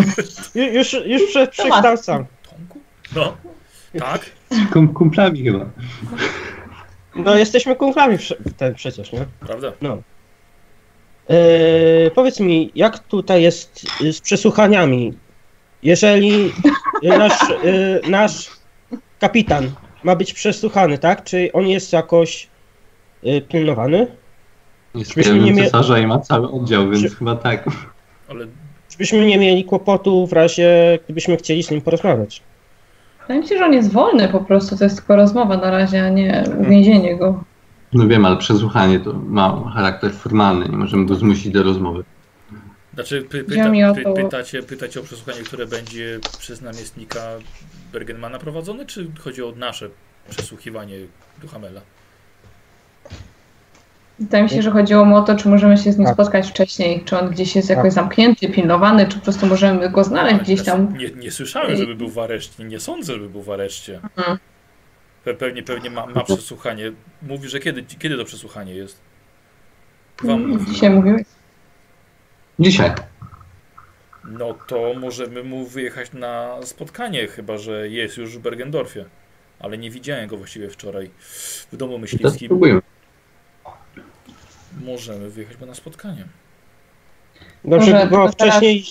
Ju- 0.55 0.73
Już, 0.73 0.93
już 1.07 1.23
prze, 1.29 1.47
przekształcam. 1.47 2.27
Tomku? 2.51 2.79
No. 3.17 3.37
Tak? 3.99 4.21
Kum, 4.73 4.95
kumplami 4.95 5.43
chyba. 5.45 5.67
No 7.15 7.37
jesteśmy 7.39 7.77
kumplami 7.77 8.19
prze, 8.19 8.37
te, 8.57 8.75
przecież, 8.75 9.13
nie? 9.13 9.27
Prawda? 9.41 9.73
No. 9.83 9.99
E, 11.29 12.11
powiedz 12.11 12.41
mi, 12.41 12.71
jak 12.75 12.99
tutaj 12.99 13.43
jest 13.43 13.87
y, 14.03 14.13
z 14.13 14.21
przesłuchaniami? 14.21 15.15
Jeżeli 15.83 16.53
nasz, 17.03 17.51
y, 17.65 18.01
nasz 18.09 18.51
kapitan 19.19 19.71
ma 20.05 20.17
być 20.17 20.33
przesłuchany, 20.35 20.99
tak? 20.99 21.25
Czy 21.25 21.51
on 21.53 21.67
jest 21.69 21.93
jakoś 21.93 22.45
y, 22.45 22.50
pilnowany? 23.49 24.07
Jest 24.95 25.11
Żebyśmy 25.11 25.39
nie 25.39 25.65
cesarza 25.65 25.99
i 25.99 26.07
ma 26.07 26.19
cały 26.19 26.51
oddział, 26.51 26.91
więc 26.91 27.03
Że- 27.03 27.17
chyba 27.17 27.37
tak. 27.37 27.65
Ale 28.29 28.47
Żebyśmy 28.91 29.27
nie 29.27 29.39
mieli 29.39 29.65
kłopotu 29.65 30.27
w 30.27 30.33
razie, 30.33 30.99
gdybyśmy 31.05 31.37
chcieli 31.37 31.63
z 31.63 31.71
nim 31.71 31.81
porozmawiać. 31.81 32.43
Wydaje 33.21 33.41
mi 33.41 33.49
się, 33.49 33.59
że 33.59 33.65
on 33.65 33.73
jest 33.73 33.93
wolny 33.93 34.29
po 34.29 34.41
prostu, 34.41 34.77
to 34.77 34.85
jest 34.85 34.97
tylko 34.97 35.17
rozmowa 35.17 35.57
na 35.57 35.71
razie, 35.71 36.05
a 36.05 36.09
nie 36.09 36.45
uwięzienie 36.59 37.17
go. 37.17 37.45
No 37.93 38.09
wiem, 38.09 38.25
ale 38.25 38.37
przesłuchanie 38.37 39.01
to 39.01 39.13
ma 39.13 39.73
charakter 39.75 40.13
formalny, 40.13 40.69
nie 40.69 40.77
możemy 40.77 41.07
go 41.07 41.15
zmusić 41.15 41.53
do 41.53 41.63
rozmowy. 41.63 42.05
Znaczy, 42.95 43.23
py, 43.23 43.45
pyta, 43.45 43.95
py, 43.95 44.23
pytacie, 44.23 44.63
pytacie 44.63 45.01
o 45.01 45.03
przesłuchanie, 45.03 45.45
które 45.45 45.67
będzie 45.67 46.19
przez 46.39 46.63
namiestnika 46.63 47.21
Bergenmana 47.93 48.39
prowadzone, 48.39 48.87
czy 48.87 49.07
chodzi 49.21 49.43
o 49.43 49.53
nasze 49.57 49.91
przesłuchiwanie 50.31 50.97
Duhamela? 51.43 51.81
Wydaje 54.21 54.45
mi 54.45 54.51
się, 54.51 54.63
że 54.63 54.71
chodziło 54.71 55.05
mu 55.05 55.17
o 55.17 55.23
to, 55.23 55.37
czy 55.37 55.49
możemy 55.49 55.77
się 55.77 55.93
z 55.93 55.99
nim 55.99 56.07
Tak. 56.07 56.15
spotkać 56.15 56.51
wcześniej, 56.51 57.05
czy 57.05 57.19
on 57.19 57.31
gdzieś 57.31 57.57
jest 57.57 57.69
Tak. 57.69 57.77
jakoś 57.77 57.93
zamknięty, 57.93 58.49
pilnowany, 58.49 59.07
czy 59.07 59.19
po 59.19 59.25
prostu 59.25 59.47
możemy 59.47 59.91
go 59.91 60.05
znaleźć 60.05 60.41
gdzieś 60.41 60.63
tam. 60.65 60.97
Nie, 60.99 61.11
nie 61.11 61.31
słyszałem, 61.31 61.77
żeby 61.77 61.95
był 61.95 62.09
w 62.09 62.19
areszcie. 62.19 62.65
Nie 62.65 62.81
sądzę, 62.81 63.13
żeby 63.13 63.29
był 63.29 63.43
w 63.43 63.51
areszcie. 63.51 64.01
Mhm. 64.17 64.39
Pe, 65.25 65.35
pewnie 65.35 65.63
pewnie 65.63 65.91
ma, 65.91 66.07
ma 66.07 66.25
przesłuchanie. 66.25 66.93
Mówi, 67.23 67.49
że 67.49 67.61
kiedy, 67.61 67.83
kiedy 67.99 68.17
to 68.17 68.25
przesłuchanie 68.25 68.75
jest? 68.75 69.01
Wam 70.25 70.49
mówi. 70.49 70.67
Dzisiaj 70.73 70.91
mówiłeś. 70.91 71.23
Dzisiaj. 72.59 72.91
No 74.25 74.55
to 74.67 74.95
możemy 75.01 75.43
mu 75.45 75.67
wyjechać 75.67 76.13
na 76.13 76.57
spotkanie, 76.63 77.27
chyba 77.27 77.59
że 77.59 77.89
jest 77.89 78.17
już 78.17 78.37
w 78.39 78.41
Bergendorfie. 78.41 79.05
Ale 79.61 79.79
nie 79.79 79.91
widziałem 79.91 80.29
go 80.29 80.37
właściwie 80.37 80.69
wczoraj 80.69 81.11
w 81.73 81.77
domu 81.77 81.93
To 81.93 81.99
myśliwskim. 81.99 82.47
spróbujmy. 82.49 82.81
Możemy 84.87 85.31
wyjechać 85.31 85.57
go 85.57 85.67
na 85.67 85.75
spotkanie. 85.75 86.25
Dobrze 87.65 87.91
Może 87.93 88.05
by 88.05 88.11
było 88.11 88.29
tylko 88.29 88.37
teraz- 88.39 88.57
wcześniej, 88.57 88.85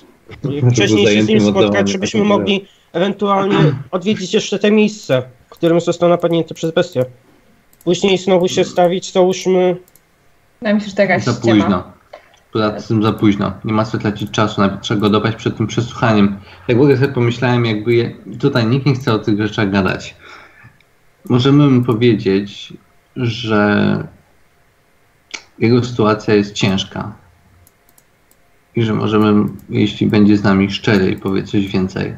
wcześniej 0.72 1.08
się 1.08 1.24
z 1.24 1.28
nim 1.28 1.42
spotkać, 1.42 1.90
żebyśmy 1.90 2.20
takiego- 2.20 2.38
mogli 2.38 2.66
ewentualnie 2.94 3.58
odwiedzić 3.92 4.34
jeszcze 4.34 4.60
te 4.60 4.72
miejsce, 4.72 5.24
w 5.48 5.50
którym 5.50 5.82
został 5.82 6.10
napadnięty 6.10 6.54
przez 6.54 6.72
bestię. 6.72 7.06
Później 7.84 8.18
znowu 8.18 8.48
się 8.48 8.64
stawić, 8.66 9.12
załóżmy, 9.12 9.78
mi 10.62 10.82
się, 10.82 10.88
że 10.88 10.96
to 10.96 11.02
jakaś 11.02 11.24
Za 11.24 11.34
późno. 11.34 11.84
Poza 12.54 12.72
tym 12.72 13.04
za 13.04 13.14
późno. 13.14 13.54
Nie 13.66 13.74
ma 13.74 13.86
co 13.86 13.98
tracić 13.98 14.32
czasu, 14.32 14.62
nawet 14.62 14.82
trzeba 14.82 15.02
go 15.02 15.10
dopać 15.10 15.36
przed 15.36 15.58
tym 15.58 15.68
przesłuchaniem. 15.68 16.38
Jak 16.68 16.78
w 16.78 16.82
ogóle 16.82 16.98
sobie 16.98 17.14
pomyślałem, 17.14 17.66
jakby 17.66 17.94
je... 17.94 18.12
tutaj 18.40 18.66
nikt 18.66 18.86
nie 18.86 18.94
chce 18.94 19.14
o 19.14 19.20
tych 19.20 19.42
rzeczach 19.42 19.72
gadać. 19.72 20.16
Możemy 21.30 21.68
mu 21.68 21.84
powiedzieć, 21.84 22.74
że 23.16 24.08
jego 25.60 25.84
sytuacja 25.84 26.34
jest 26.34 26.54
ciężka. 26.54 27.14
I 28.76 28.84
że 28.84 28.94
możemy, 28.94 29.50
jeśli 29.70 30.08
będzie 30.08 30.38
z 30.38 30.44
nami 30.44 30.72
szczery 30.72 31.12
i 31.12 31.18
powie 31.18 31.44
coś 31.44 31.68
więcej, 31.68 32.16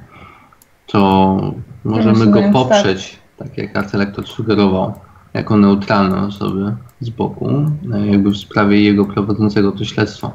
to 0.87 1.53
możemy 1.83 2.27
go 2.27 2.39
jest 2.39 2.53
poprzeć, 2.53 3.19
tak 3.37 3.57
jak 3.57 3.77
arcelektor 3.77 4.27
sugerował, 4.27 4.93
jako 5.33 5.57
neutralne 5.57 6.21
osoby 6.21 6.75
z 6.99 7.09
boku, 7.09 7.65
e, 7.93 8.07
jakby 8.07 8.29
w 8.29 8.37
sprawie 8.37 8.81
jego 8.81 9.05
prowadzącego 9.05 9.71
to 9.71 9.85
śledztwo. 9.85 10.31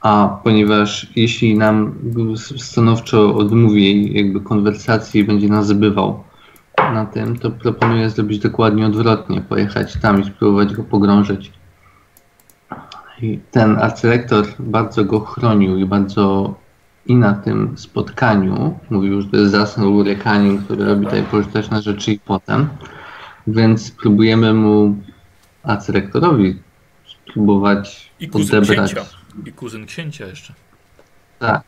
A 0.00 0.40
ponieważ 0.44 1.12
jeśli 1.16 1.58
nam 1.58 1.94
stanowczo 2.56 3.36
odmówi 3.36 4.14
jakby 4.14 4.40
konwersacji 4.40 5.20
i 5.20 5.24
będzie 5.24 5.48
nas 5.48 5.66
zbywał 5.66 6.22
na 6.78 7.06
tym, 7.06 7.38
to 7.38 7.50
proponuję 7.50 8.10
zrobić 8.10 8.38
dokładnie 8.38 8.86
odwrotnie, 8.86 9.40
pojechać 9.40 9.96
tam 9.96 10.22
i 10.22 10.24
spróbować 10.24 10.74
go 10.74 10.84
pogrążyć. 10.84 11.52
I 13.22 13.40
ten 13.50 13.78
arcylektor 13.78 14.46
bardzo 14.58 15.04
go 15.04 15.20
chronił 15.20 15.78
i 15.78 15.84
bardzo 15.84 16.54
i 17.06 17.16
na 17.16 17.34
tym 17.34 17.78
spotkaniu, 17.78 18.78
mówił, 18.90 19.22
że 19.22 19.28
to 19.28 19.36
jest 19.36 19.52
zasnął 19.52 20.02
Rekanin, 20.02 20.58
który 20.58 20.84
robi 20.84 21.04
tutaj 21.04 21.22
pożyteczne 21.22 21.82
rzeczy 21.82 22.12
i 22.12 22.18
potem, 22.18 22.68
więc 23.46 23.90
próbujemy 23.90 24.54
mu, 24.54 24.96
arcyrektorowi, 25.62 26.58
spróbować 27.06 28.10
I 28.20 28.28
kuzyn 28.28 28.58
odebrać 28.58 28.94
księcia. 28.94 29.10
I 29.46 29.52
kuzyn 29.52 29.86
księcia 29.86 30.26
jeszcze. 30.26 30.52
tak, 31.38 31.62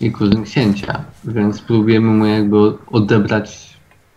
i 0.00 0.12
kuzyn 0.12 0.44
księcia, 0.44 1.04
więc 1.24 1.60
próbujemy 1.60 2.06
mu 2.06 2.26
jakby 2.26 2.72
odebrać 2.86 3.76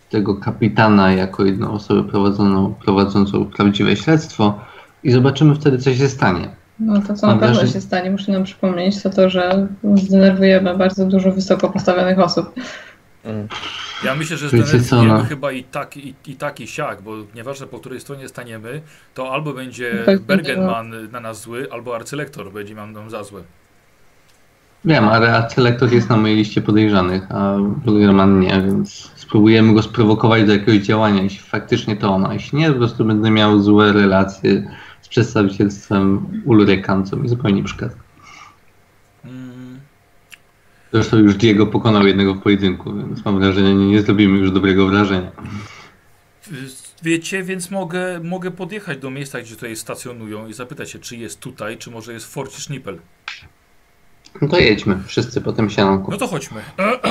tego 0.10 0.36
kapitana 0.36 1.12
jako 1.12 1.46
jedną 1.46 1.72
osobę 1.72 2.10
prowadzoną, 2.10 2.74
prowadzącą 2.74 3.46
prawdziwe 3.46 3.96
śledztwo 3.96 4.62
i 5.04 5.12
zobaczymy 5.12 5.56
wtedy, 5.56 5.78
co 5.78 5.94
się 5.94 6.10
stanie. 6.10 6.63
No 6.86 7.02
to, 7.02 7.14
co 7.14 7.28
Mam 7.28 7.36
na 7.36 7.42
pewno 7.42 7.56
wrażenie- 7.56 7.74
się 7.74 7.82
stanie, 7.82 8.12
muszę 8.12 8.32
nam 8.32 8.44
przypomnieć, 8.44 9.04
to 9.04 9.10
to, 9.10 9.30
że 9.30 9.68
zdenerwujemy 9.96 10.78
bardzo 10.78 11.06
dużo 11.06 11.32
wysoko 11.32 11.70
postawionych 11.70 12.20
osób. 12.20 12.54
Mm. 13.24 13.48
Ja 14.06 14.16
myślę, 14.16 14.38
że 14.38 14.48
zdenerwujemy 14.48 15.08
no. 15.08 15.24
chyba 15.24 15.52
i 15.52 15.64
tak, 15.64 15.98
i, 15.98 16.14
i 16.28 16.36
tak, 16.36 16.60
i 16.60 16.68
siak, 16.68 17.02
bo 17.02 17.12
nieważne 17.36 17.68
po 17.68 17.80
której 17.80 18.00
stronie 18.00 18.28
staniemy, 18.28 18.82
to 19.14 19.32
albo 19.34 19.54
będzie 19.54 20.04
Tak, 20.06 20.20
Bergenman 20.20 21.12
na 21.12 21.20
nas 21.20 21.42
zły, 21.42 21.68
albo 21.72 21.96
arcylektor 21.96 22.52
będzie 22.52 22.76
nam 22.76 23.10
za 23.10 23.24
złe. 23.24 23.42
Wiem, 24.86 25.08
ale 25.08 25.34
arcylektor 25.38 25.94
jest 25.94 26.10
na 26.10 26.18
mojej 26.18 26.38
liście 26.38 26.62
podejrzanych, 26.62 27.32
a 27.32 27.56
Bulgerman 27.86 28.40
nie, 28.40 28.62
więc 28.62 29.12
spróbujemy 29.16 29.74
go 29.74 29.82
sprowokować 29.82 30.44
do 30.44 30.54
jakiegoś 30.54 30.76
działania, 30.76 31.22
jeśli 31.22 31.40
faktycznie 31.40 31.96
to 31.96 32.12
ona. 32.12 32.34
Jeśli 32.34 32.58
nie, 32.58 32.72
po 32.72 32.78
prostu 32.78 33.06
będę 33.06 33.32
miał 33.32 33.62
złe 33.62 33.94
relacje 33.94 34.64
przedstawicielstwem 35.14 36.26
Ulrykan, 36.46 37.06
co 37.06 37.16
mi 37.16 37.30
zupełnie 37.30 37.64
przeszkadza. 37.64 37.96
Mm, 39.26 39.80
Zresztą 40.94 41.18
już 41.18 41.36
Diego 41.36 41.68
pokonał 41.68 42.08
jednego 42.08 42.36
w 42.36 42.42
pojedynku, 42.42 42.94
więc 42.94 43.26
mam 43.26 43.40
wrażenie, 43.40 43.76
nie, 43.76 43.88
nie 43.88 44.02
zrobimy 44.02 44.38
już 44.38 44.52
dobrego 44.52 44.88
wrażenia. 44.88 45.32
wiecie, 47.04 47.44
więc 47.44 47.72
mogę, 47.72 48.20
mogę 48.24 48.52
podjechać 48.52 48.98
do 48.98 49.12
miejsca, 49.12 49.42
gdzie 49.42 49.56
tutaj 49.56 49.76
stacjonują 49.76 50.48
i 50.48 50.54
zapytać 50.54 50.92
się, 50.92 51.00
czy 51.00 51.18
jest 51.18 51.40
tutaj, 51.40 51.78
czy 51.78 51.92
może 51.92 52.14
jest 52.14 52.26
w 52.26 52.30
Forcie 52.30 52.62
Schnippel. 52.62 53.00
No 54.42 54.48
to 54.48 54.60
jedźmy, 54.60 55.00
wszyscy 55.08 55.42
po 55.42 55.54
tym 55.54 55.70
sianku. 55.70 56.12
No 56.12 56.18
to 56.18 56.28
chodźmy. 56.28 56.62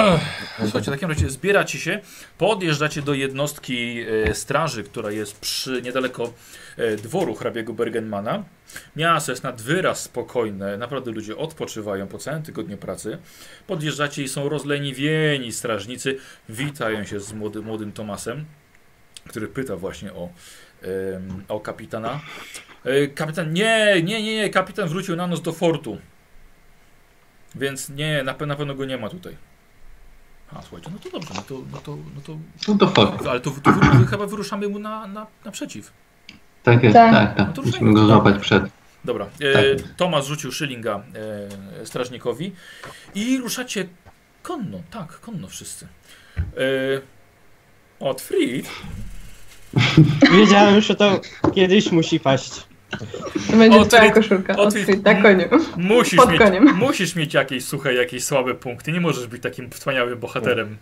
Słuchajcie, 0.63 0.91
w 0.91 0.95
takim 0.95 1.09
razie 1.09 1.31
zbieracie 1.31 1.79
się, 1.79 2.01
podjeżdżacie 2.39 3.03
do 3.03 3.15
jednostki 3.15 4.05
e, 4.29 4.35
straży, 4.35 4.85
która 4.85 5.11
jest 5.11 5.41
przy 5.41 5.83
niedaleko 5.83 6.33
e, 6.77 6.97
dworu 6.97 7.35
hrabiego 7.35 7.73
Bergenmana. 7.73 8.45
Miasto 8.97 9.33
jest 9.33 9.43
nad 9.43 9.63
wyraz 9.63 10.03
spokojne, 10.03 10.77
naprawdę 10.77 11.11
ludzie 11.11 11.37
odpoczywają 11.37 12.07
po 12.07 12.19
całym 12.19 12.43
tygodniu 12.43 12.77
pracy. 12.77 13.19
Podjeżdżacie 13.67 14.23
i 14.23 14.29
są 14.29 14.49
rozleniwieni 14.49 15.53
strażnicy, 15.53 16.19
witają 16.49 17.05
się 17.05 17.21
z 17.21 17.33
młody, 17.33 17.63
młodym 17.63 17.93
Tomasem, 17.93 18.45
który 19.29 19.49
pyta 19.49 19.77
właśnie 19.77 20.13
o, 20.13 20.29
o 21.49 21.61
kapitana. 21.61 22.21
E, 22.85 23.07
kapitan, 23.07 23.53
nie, 23.53 24.03
nie, 24.03 24.23
nie, 24.23 24.37
nie, 24.37 24.51
kapitan 24.51 24.89
wrócił 24.89 25.17
na 25.17 25.27
noc 25.27 25.43
do 25.43 25.53
fortu. 25.53 25.99
Więc 27.55 27.88
nie, 27.88 28.23
na, 28.23 28.35
pe- 28.35 28.47
na 28.47 28.57
pewno 28.57 28.75
go 28.75 28.85
nie 28.85 28.99
ma 28.99 29.09
tutaj. 29.09 29.37
A 30.53 30.62
słuchajcie, 30.62 30.91
no 30.93 30.99
to 30.99 31.11
dobrze, 31.11 31.35
no 31.35 31.43
to, 31.43 31.55
no 31.73 31.81
to, 31.81 31.97
no 32.15 32.21
to 32.21 32.37
No 32.69 32.79
to 32.79 32.87
chodź. 32.87 33.27
ale 33.27 33.41
to, 33.41 33.51
to 33.51 33.71
wyru- 33.71 34.07
chyba 34.07 34.27
wyruszamy 34.27 34.69
mu 34.69 34.79
na, 34.79 35.07
na, 35.07 35.27
naprzeciw. 35.45 35.93
Tak 36.62 36.83
jest, 36.83 36.95
Tak. 36.95 37.12
tak, 37.12 37.38
No 37.38 37.45
tak. 37.45 37.55
to 37.55 37.62
Musimy 37.62 37.93
go 37.95 38.07
złapać 38.07 38.41
przed. 38.43 38.65
Dobra, 39.05 39.25
e, 39.27 39.77
Tomasz 39.97 40.27
rzucił 40.27 40.53
szylinga 40.53 41.03
e, 41.83 41.87
strażnikowi 41.87 42.53
i 43.15 43.38
ruszacie 43.38 43.88
konno, 44.43 44.79
tak, 44.91 45.21
konno 45.21 45.49
wszyscy. 45.49 45.87
E, 46.38 46.41
Otfried, 48.01 48.67
Wiedziałem, 50.33 50.81
że 50.81 50.95
to 50.95 51.21
kiedyś 51.55 51.93
musi 51.93 52.21
paść. 52.21 52.67
To 53.50 53.57
będzie 53.57 53.78
Otwit- 53.78 53.88
twoja 53.96 54.11
koszulka. 54.12 54.52
otwit- 54.52 54.83
Otwit 54.83 55.05
na 55.05 55.14
koniu. 55.22 55.44
musisz 55.76 56.16
Pod 56.16 56.31
mieć, 56.31 56.38
koniem. 56.40 56.74
musisz 56.76 57.16
mieć 57.16 57.35
jakieś 57.35 57.64
suche, 57.64 57.94
jakieś 57.94 58.24
słabe 58.24 58.55
punkty. 58.55 58.92
Nie 58.92 59.00
możesz 59.00 59.26
być 59.26 59.42
takim 59.42 59.70
wspaniałym 59.70 60.18
bohaterem. 60.18 60.76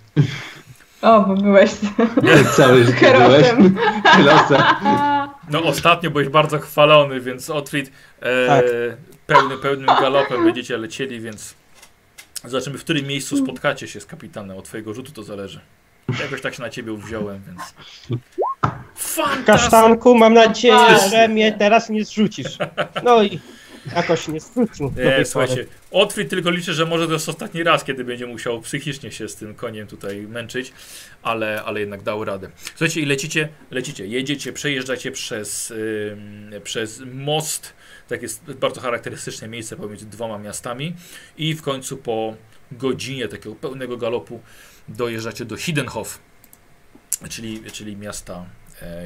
O, 1.02 1.20
bo 1.20 1.34
byłeś 1.34 1.70
Cały 2.56 2.84
życie 2.84 3.12
byłeś. 3.18 3.46
No 5.50 5.62
ostatnio 5.62 6.10
byłeś 6.10 6.28
bardzo 6.28 6.58
chwalony, 6.58 7.20
więc 7.20 7.50
Otfried 7.50 7.90
e, 8.20 8.46
Tak. 8.46 8.64
pełny, 9.26 9.56
pełnym 9.56 9.86
galopem 9.86 10.44
będziecie 10.44 10.78
lecieli, 10.78 11.20
więc 11.20 11.54
zobaczymy 12.44 12.78
w 12.78 12.84
którym 12.84 13.06
miejscu 13.06 13.36
spotkacie 13.36 13.88
się 13.88 14.00
z 14.00 14.06
kapitanem. 14.06 14.56
Od 14.58 14.64
twojego 14.64 14.94
rzutu 14.94 15.12
to 15.12 15.22
zależy. 15.22 15.60
Jakoś 16.20 16.40
tak 16.40 16.54
się 16.54 16.62
na 16.62 16.70
ciebie 16.70 16.96
wziąłem, 16.96 17.40
więc... 17.46 17.60
Fantastycznie! 19.00 19.44
Kasztanku, 19.44 20.14
mam 20.14 20.34
nadzieję, 20.34 20.98
że 21.10 21.28
mnie 21.28 21.52
teraz 21.52 21.90
nie 21.90 22.04
zrzucisz. 22.04 22.58
No 23.04 23.22
i 23.22 23.40
jakoś 23.96 24.28
nie 24.28 24.40
zrzucił. 24.40 24.92
Nie, 24.96 25.24
słuchajcie, 25.24 25.66
Otfried 25.90 26.30
tylko 26.30 26.50
liczę, 26.50 26.74
że 26.74 26.86
może 26.86 27.06
to 27.06 27.12
jest 27.12 27.28
ostatni 27.28 27.62
raz, 27.62 27.84
kiedy 27.84 28.04
będzie 28.04 28.26
musiał 28.26 28.60
psychicznie 28.60 29.12
się 29.12 29.28
z 29.28 29.36
tym 29.36 29.54
koniem 29.54 29.86
tutaj 29.86 30.20
męczyć, 30.20 30.72
ale, 31.22 31.62
ale 31.62 31.80
jednak 31.80 32.02
dał 32.02 32.24
radę. 32.24 32.50
Słuchajcie, 32.64 33.00
i 33.00 33.06
lecicie, 33.06 33.48
lecicie, 33.70 34.06
jedziecie, 34.06 34.52
przejeżdżacie 34.52 35.12
przez, 35.12 35.70
ym, 35.70 36.50
przez 36.64 37.02
most, 37.14 37.72
tak 38.08 38.22
jest 38.22 38.52
bardzo 38.52 38.80
charakterystyczne 38.80 39.48
miejsce 39.48 39.76
pomiędzy 39.76 40.06
dwoma 40.06 40.38
miastami 40.38 40.94
i 41.38 41.54
w 41.54 41.62
końcu 41.62 41.96
po 41.96 42.34
godzinie 42.72 43.28
takiego 43.28 43.54
pełnego 43.54 43.96
galopu 43.96 44.40
dojeżdżacie 44.88 45.44
do 45.44 45.56
Hidenhof, 45.56 46.18
czyli, 47.30 47.62
czyli 47.72 47.96
miasta, 47.96 48.44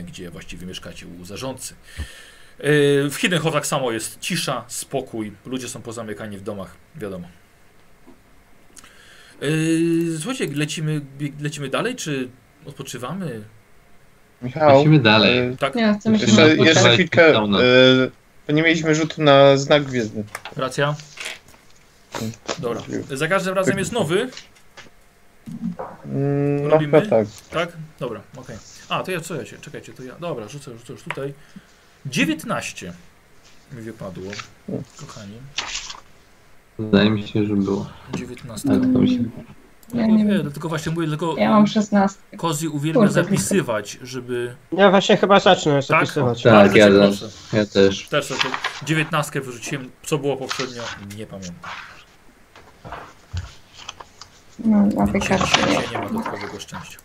gdzie 0.06 0.30
właściwie 0.30 0.66
mieszkacie 0.66 1.06
u 1.06 1.24
zarządcy. 1.24 1.74
Yy, 2.58 3.10
W 3.10 3.14
Hidenhof 3.20 3.52
tak 3.52 3.66
samo 3.66 3.92
jest 3.92 4.20
cisza, 4.20 4.64
spokój, 4.68 5.32
ludzie 5.46 5.68
są 5.68 5.82
pozamykani 5.82 6.38
w 6.38 6.42
domach, 6.42 6.76
wiadomo. 6.96 7.28
Yy, 9.40 10.18
Słuchajcie, 10.18 10.54
lecimy, 10.54 11.00
lecimy 11.40 11.68
dalej, 11.68 11.96
czy 11.96 12.28
odpoczywamy? 12.66 13.42
Michał, 14.42 14.78
Lecimy 14.78 14.98
dalej. 14.98 15.38
e, 15.38 15.56
Tak, 15.56 15.74
Nie, 15.74 15.94
chcemy 16.00 16.18
się 16.18 16.24
jeszcze, 16.26 16.56
jeszcze 16.56 16.94
chwilkę, 16.94 17.34
e, 18.48 18.52
nie 18.52 18.62
mieliśmy 18.62 18.94
rzutu 18.94 19.22
na 19.22 19.56
znak 19.56 19.84
gwiezdny. 19.84 20.24
racja. 20.56 20.94
Dobra, 22.58 22.82
za 23.10 23.28
każdym 23.28 23.54
razem 23.54 23.78
jest 23.78 23.92
nowy, 23.92 24.30
Mm, 26.04 26.62
No 26.62 26.68
Robimy? 26.68 27.02
tak. 27.06 27.26
tak? 27.50 27.72
Dobra, 28.00 28.20
okej. 28.36 28.56
A, 28.88 29.02
to 29.02 29.10
ja 29.10 29.20
co 29.20 29.34
ja 29.34 29.44
się, 29.44 29.58
czekajcie, 29.58 29.92
to 29.92 30.02
ja, 30.02 30.14
dobra, 30.20 30.48
rzucę, 30.48 30.78
rzucę 30.78 30.92
już 30.92 31.02
tutaj. 31.02 31.34
19 32.06 32.92
mi 33.72 33.82
wypadło, 33.82 34.32
kochani. 34.96 35.36
Wydaje 36.78 37.10
mi 37.10 37.28
się, 37.28 37.46
że 37.46 37.54
było. 37.54 37.90
19. 38.16 38.70
Ale 38.70 38.80
to 38.80 38.98
mi 38.98 39.08
się... 39.08 39.24
Ja 39.94 40.06
nie 40.06 40.24
nie 40.24 40.24
wiem, 40.24 40.52
tylko 40.52 40.68
właśnie 40.68 40.92
mówię, 40.92 41.08
tylko 41.08 41.34
Ja 41.38 41.50
mam 41.50 41.66
16. 41.66 42.18
Kozi 42.36 42.68
uwielbia 42.68 43.00
Kurde, 43.00 43.12
zapisywać, 43.12 43.98
żeby... 44.02 44.54
Ja 44.72 44.90
właśnie 44.90 45.16
chyba 45.16 45.40
zacznę 45.40 45.82
zapisywać. 45.82 46.42
Tak, 46.42 46.52
Bardzo 46.52 46.78
ja 46.78 46.88
proszę. 46.88 47.28
Ja 47.52 47.66
też. 47.66 48.08
Też 48.08 48.24
sobie 48.24 48.54
dziewiętnastkę 48.84 49.40
wyrzuciłem. 49.40 49.90
Co 50.02 50.18
było 50.18 50.36
poprzednio? 50.36 50.82
Nie 51.16 51.26
pamiętam. 51.26 51.70
No, 54.58 54.86
na 54.86 55.06
karcie 55.06 55.66
nie. 55.66 55.88
nie 55.92 55.98
ma 55.98 56.08
dodatkowego 56.08 56.60
szczęścia. 56.60 57.03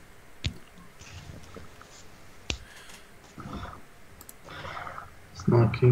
Znaki. 5.50 5.86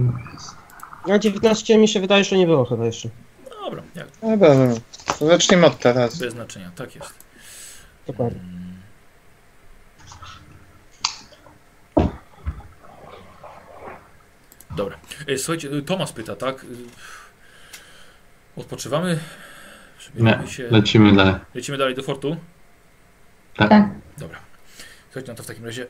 Na 1.07 1.19
19 1.19 1.77
mi 1.77 1.87
się 1.87 1.99
wydaje, 1.99 2.23
że 2.23 2.37
nie 2.37 2.45
było 2.45 2.65
chyba 2.65 2.85
jeszcze. 2.85 3.09
Dobra, 3.65 3.83
jak, 3.95 4.07
Dobra, 4.21 4.53
no. 4.53 4.75
To 5.19 5.27
Zaczniemy 5.27 5.67
od 5.67 5.79
teraz. 5.79 6.19
bez 6.19 6.33
znaczenia. 6.33 6.71
Tak 6.75 6.95
jest. 6.95 7.13
Dokładnie. 8.07 8.39
Mm. 8.39 8.77
Dobra. 14.75 14.97
E, 15.27 15.37
Słuchajcie, 15.37 15.69
e, 15.69 15.81
Tomasz 15.81 16.11
pyta, 16.11 16.35
tak? 16.35 16.63
E, 16.63 16.67
Odpoczywamy? 18.61 19.19
Nie, 20.15 20.39
się. 20.47 20.67
lecimy 20.71 21.15
dalej. 21.15 21.35
Lecimy 21.55 21.77
dalej 21.77 21.95
do 21.95 22.03
fortu? 22.03 22.37
Tak. 23.55 23.69
Tak. 23.69 23.89
Dobra. 24.17 24.39
Słuchajcie, 25.05 25.31
no 25.31 25.35
to 25.37 25.43
w 25.43 25.47
takim 25.47 25.65
razie 25.65 25.87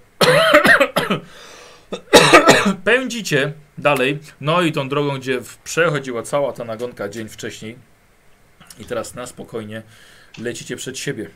pędzicie 2.84 3.54
dalej, 3.78 4.20
no 4.42 4.62
i 4.62 4.72
tą 4.72 4.90
drogą, 4.90 5.18
gdzie 5.18 5.42
przechodziła 5.64 6.24
cała 6.24 6.54
ta 6.54 6.64
nagonka 6.64 7.10
dzień 7.10 7.30
wcześniej 7.30 7.76
i 8.80 8.86
teraz 8.86 9.16
na 9.16 9.28
spokojnie 9.28 9.84
lecicie 10.38 10.76
przed 10.76 10.98
siebie. 11.00 11.30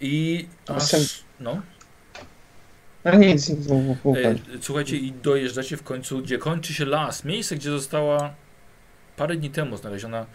I 0.00 0.46
aż, 0.66 1.24
no, 1.40 1.62
No 3.04 3.14
nic, 3.14 3.50
e, 3.50 3.54
słuchajcie 4.60 4.96
i 4.96 5.12
dojeżdżacie 5.12 5.76
w 5.76 5.82
końcu, 5.82 6.18
gdzie 6.18 6.38
kończy 6.38 6.74
się 6.74 6.84
las, 6.84 7.24
miejsce, 7.24 7.56
gdzie 7.56 7.70
została 7.70 8.34
parę 9.16 9.36
dni 9.36 9.50
temu 9.50 9.76
znaleziona 9.76 10.26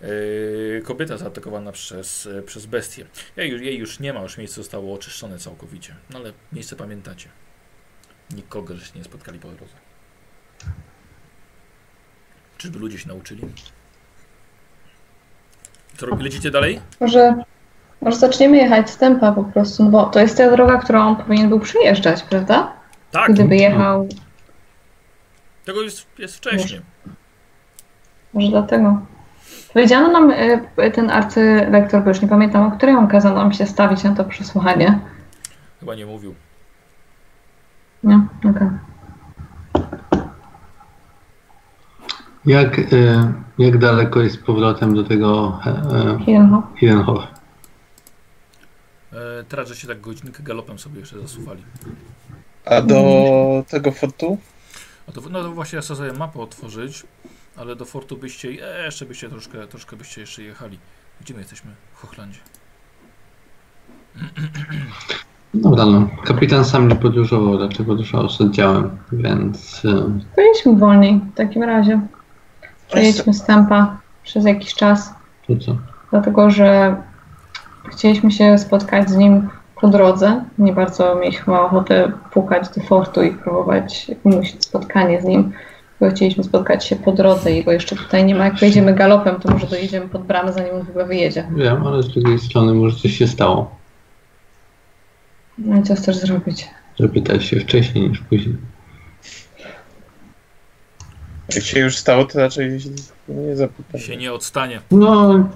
Yy, 0.00 0.82
kobieta 0.84 1.16
zaatakowana 1.16 1.72
przez, 1.72 2.26
e, 2.26 2.42
przez 2.42 2.66
bestię. 2.66 3.06
Jej, 3.36 3.50
już- 3.50 3.62
jej 3.62 3.78
już 3.78 4.00
nie 4.00 4.12
ma, 4.12 4.22
już 4.22 4.38
miejsce 4.38 4.56
zostało 4.56 4.94
oczyszczone 4.94 5.38
całkowicie. 5.38 5.94
No 6.10 6.18
ale 6.18 6.32
miejsce 6.52 6.76
pamiętacie. 6.76 7.28
Nikogo 8.36 8.76
żeście 8.76 8.98
nie 8.98 9.04
spotkali 9.04 9.38
po 9.38 9.48
drodze. 9.48 9.74
Czyżby 12.58 12.78
ludzie 12.78 12.98
się 12.98 13.08
nauczyli? 13.08 13.42
Co 15.96 16.06
robi? 16.06 16.24
Lecicie 16.24 16.50
dalej? 16.50 16.80
Może, 17.00 17.34
może 18.00 18.16
zaczniemy 18.16 18.56
jechać 18.56 18.90
z 18.90 18.96
tempa 18.96 19.32
po 19.32 19.44
prostu, 19.44 19.84
no 19.84 19.90
bo 19.90 20.06
to 20.06 20.20
jest 20.20 20.36
ta 20.38 20.50
droga, 20.50 20.78
którą 20.78 21.00
on 21.00 21.16
powinien 21.16 21.48
był 21.48 21.60
przyjeżdżać, 21.60 22.22
prawda? 22.22 22.72
Tak, 23.10 23.32
Gdyby 23.32 23.56
jechał, 23.56 24.08
tego 25.64 25.82
jest, 25.82 26.06
jest 26.18 26.36
wcześniej. 26.36 26.80
może 28.34 28.48
dlatego. 28.48 29.00
Powiedziano 29.72 30.08
nam, 30.08 30.30
y, 30.30 30.90
ten 30.94 31.10
arcylektor, 31.10 32.02
bo 32.02 32.08
już 32.08 32.20
nie 32.22 32.28
pamiętam, 32.28 32.66
o 32.72 32.76
której 32.76 32.94
on 32.94 33.08
kazał 33.08 33.34
nam 33.34 33.52
się 33.52 33.66
stawić 33.66 34.02
na 34.04 34.14
to 34.14 34.24
przesłuchanie. 34.24 34.98
Chyba 35.80 35.94
nie 35.94 36.06
mówił. 36.06 36.34
Nie? 38.04 38.26
Okej. 38.50 38.68
Jak, 42.46 42.78
e, 42.78 43.32
jak 43.58 43.78
daleko 43.78 44.20
jest 44.20 44.34
z 44.34 44.38
powrotem 44.38 44.94
do 44.94 45.04
tego 45.04 45.60
e, 45.66 45.70
e. 45.70 46.18
Hillenhof? 46.76 47.22
E, 49.12 49.44
teraz, 49.48 49.68
że 49.68 49.76
się 49.76 49.88
tak 49.88 50.00
godzinkę 50.00 50.42
galopem 50.42 50.78
sobie 50.78 51.00
jeszcze 51.00 51.20
zasuwali. 51.20 51.62
A 52.64 52.82
do 52.82 53.64
tego 53.68 53.92
fortu? 53.92 54.38
A 55.08 55.12
to, 55.12 55.20
no 55.30 55.42
to 55.42 55.52
właśnie 55.52 55.76
ja 55.76 55.82
chcę 55.82 55.96
sobie 55.96 56.12
mapę 56.12 56.40
otworzyć, 56.40 57.06
ale 57.56 57.76
do 57.76 57.84
fortu 57.84 58.16
byście, 58.16 58.48
e, 58.48 58.84
jeszcze 58.84 59.06
byście 59.06 59.28
troszkę, 59.28 59.66
troszkę 59.66 59.96
byście 59.96 60.20
jeszcze 60.20 60.42
jechali. 60.42 60.78
Gdzie 61.20 61.34
my 61.34 61.40
jesteśmy? 61.40 61.70
W 61.94 62.00
Hochlandzie. 62.00 62.40
Dobra, 65.54 65.86
no. 65.86 66.08
Kapitan 66.24 66.64
sam 66.64 66.88
nie 66.88 66.96
podróżował, 66.96 67.58
raczej 67.58 67.86
podróżował 67.86 68.28
z 68.28 68.40
oddziałem, 68.40 68.90
więc 69.12 69.82
e, 69.84 70.20
Byliśmy 70.36 70.76
wolniej 70.76 71.20
w 71.32 71.34
takim 71.34 71.62
razie. 71.62 72.00
Przejedźmy 72.88 73.34
z 73.34 73.44
tempa 73.44 73.96
przez 74.22 74.44
jakiś 74.44 74.74
czas, 74.74 75.14
to 75.46 75.56
co? 75.56 75.76
dlatego 76.10 76.50
że 76.50 76.96
chcieliśmy 77.92 78.30
się 78.30 78.58
spotkać 78.58 79.10
z 79.10 79.16
nim 79.16 79.48
po 79.80 79.88
drodze. 79.88 80.44
Nie 80.58 80.72
bardzo 80.72 81.14
mieliśmy 81.14 81.60
ochotę 81.60 82.12
pukać 82.32 82.68
do 82.68 82.80
fortu 82.80 83.22
i 83.22 83.30
próbować 83.30 84.10
wymusić 84.24 84.64
spotkanie 84.64 85.20
z 85.20 85.24
nim. 85.24 85.52
Bo 86.00 86.10
chcieliśmy 86.10 86.44
spotkać 86.44 86.84
się 86.84 86.96
po 86.96 87.12
drodze 87.12 87.52
i 87.52 87.64
go 87.64 87.72
jeszcze 87.72 87.96
tutaj 87.96 88.24
nie 88.24 88.34
ma. 88.34 88.44
Jak 88.44 88.58
pojedziemy 88.58 88.94
galopem, 88.94 89.36
to 89.40 89.50
może 89.50 89.66
dojedziemy 89.66 90.08
pod 90.08 90.22
bramę, 90.22 90.52
zanim 90.52 90.74
on 90.74 90.84
w 90.84 90.88
ogóle 90.90 91.06
wyjedzie. 91.06 91.48
Wiem, 91.56 91.86
ale 91.86 92.02
z 92.02 92.08
drugiej 92.08 92.38
strony 92.38 92.74
może 92.74 92.96
coś 92.96 93.12
się 93.12 93.26
stało. 93.26 93.77
No 95.58 95.80
i 95.80 95.82
co 95.82 95.94
chcesz 95.94 96.16
zrobić? 96.16 96.66
Zapytać 96.98 97.44
się 97.44 97.60
wcześniej 97.60 98.08
niż 98.08 98.18
później. 98.20 98.56
Jak 101.54 101.64
się 101.64 101.80
już 101.80 101.96
stało, 101.96 102.24
to 102.24 102.38
raczej 102.38 102.80
się 102.80 102.90
nie. 103.92 104.00
Się 104.00 104.16
nie 104.16 104.32
odstanie. 104.32 104.80
No, 104.90 105.48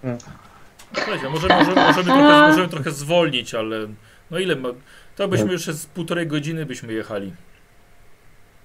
Słuchajcie, 0.95 1.31
możemy, 1.31 1.55
możemy, 1.55 1.75
możemy, 1.75 2.05
trochę, 2.05 2.49
możemy 2.49 2.69
trochę 2.69 2.91
zwolnić, 2.91 3.55
ale 3.55 3.77
no 4.31 4.39
ile 4.39 4.57
ma, 4.57 4.69
to 5.17 5.29
byśmy 5.29 5.53
już 5.53 5.65
z 5.65 5.87
półtorej 5.87 6.27
godziny 6.27 6.67
byśmy 6.67 6.93
jechali. 6.93 7.33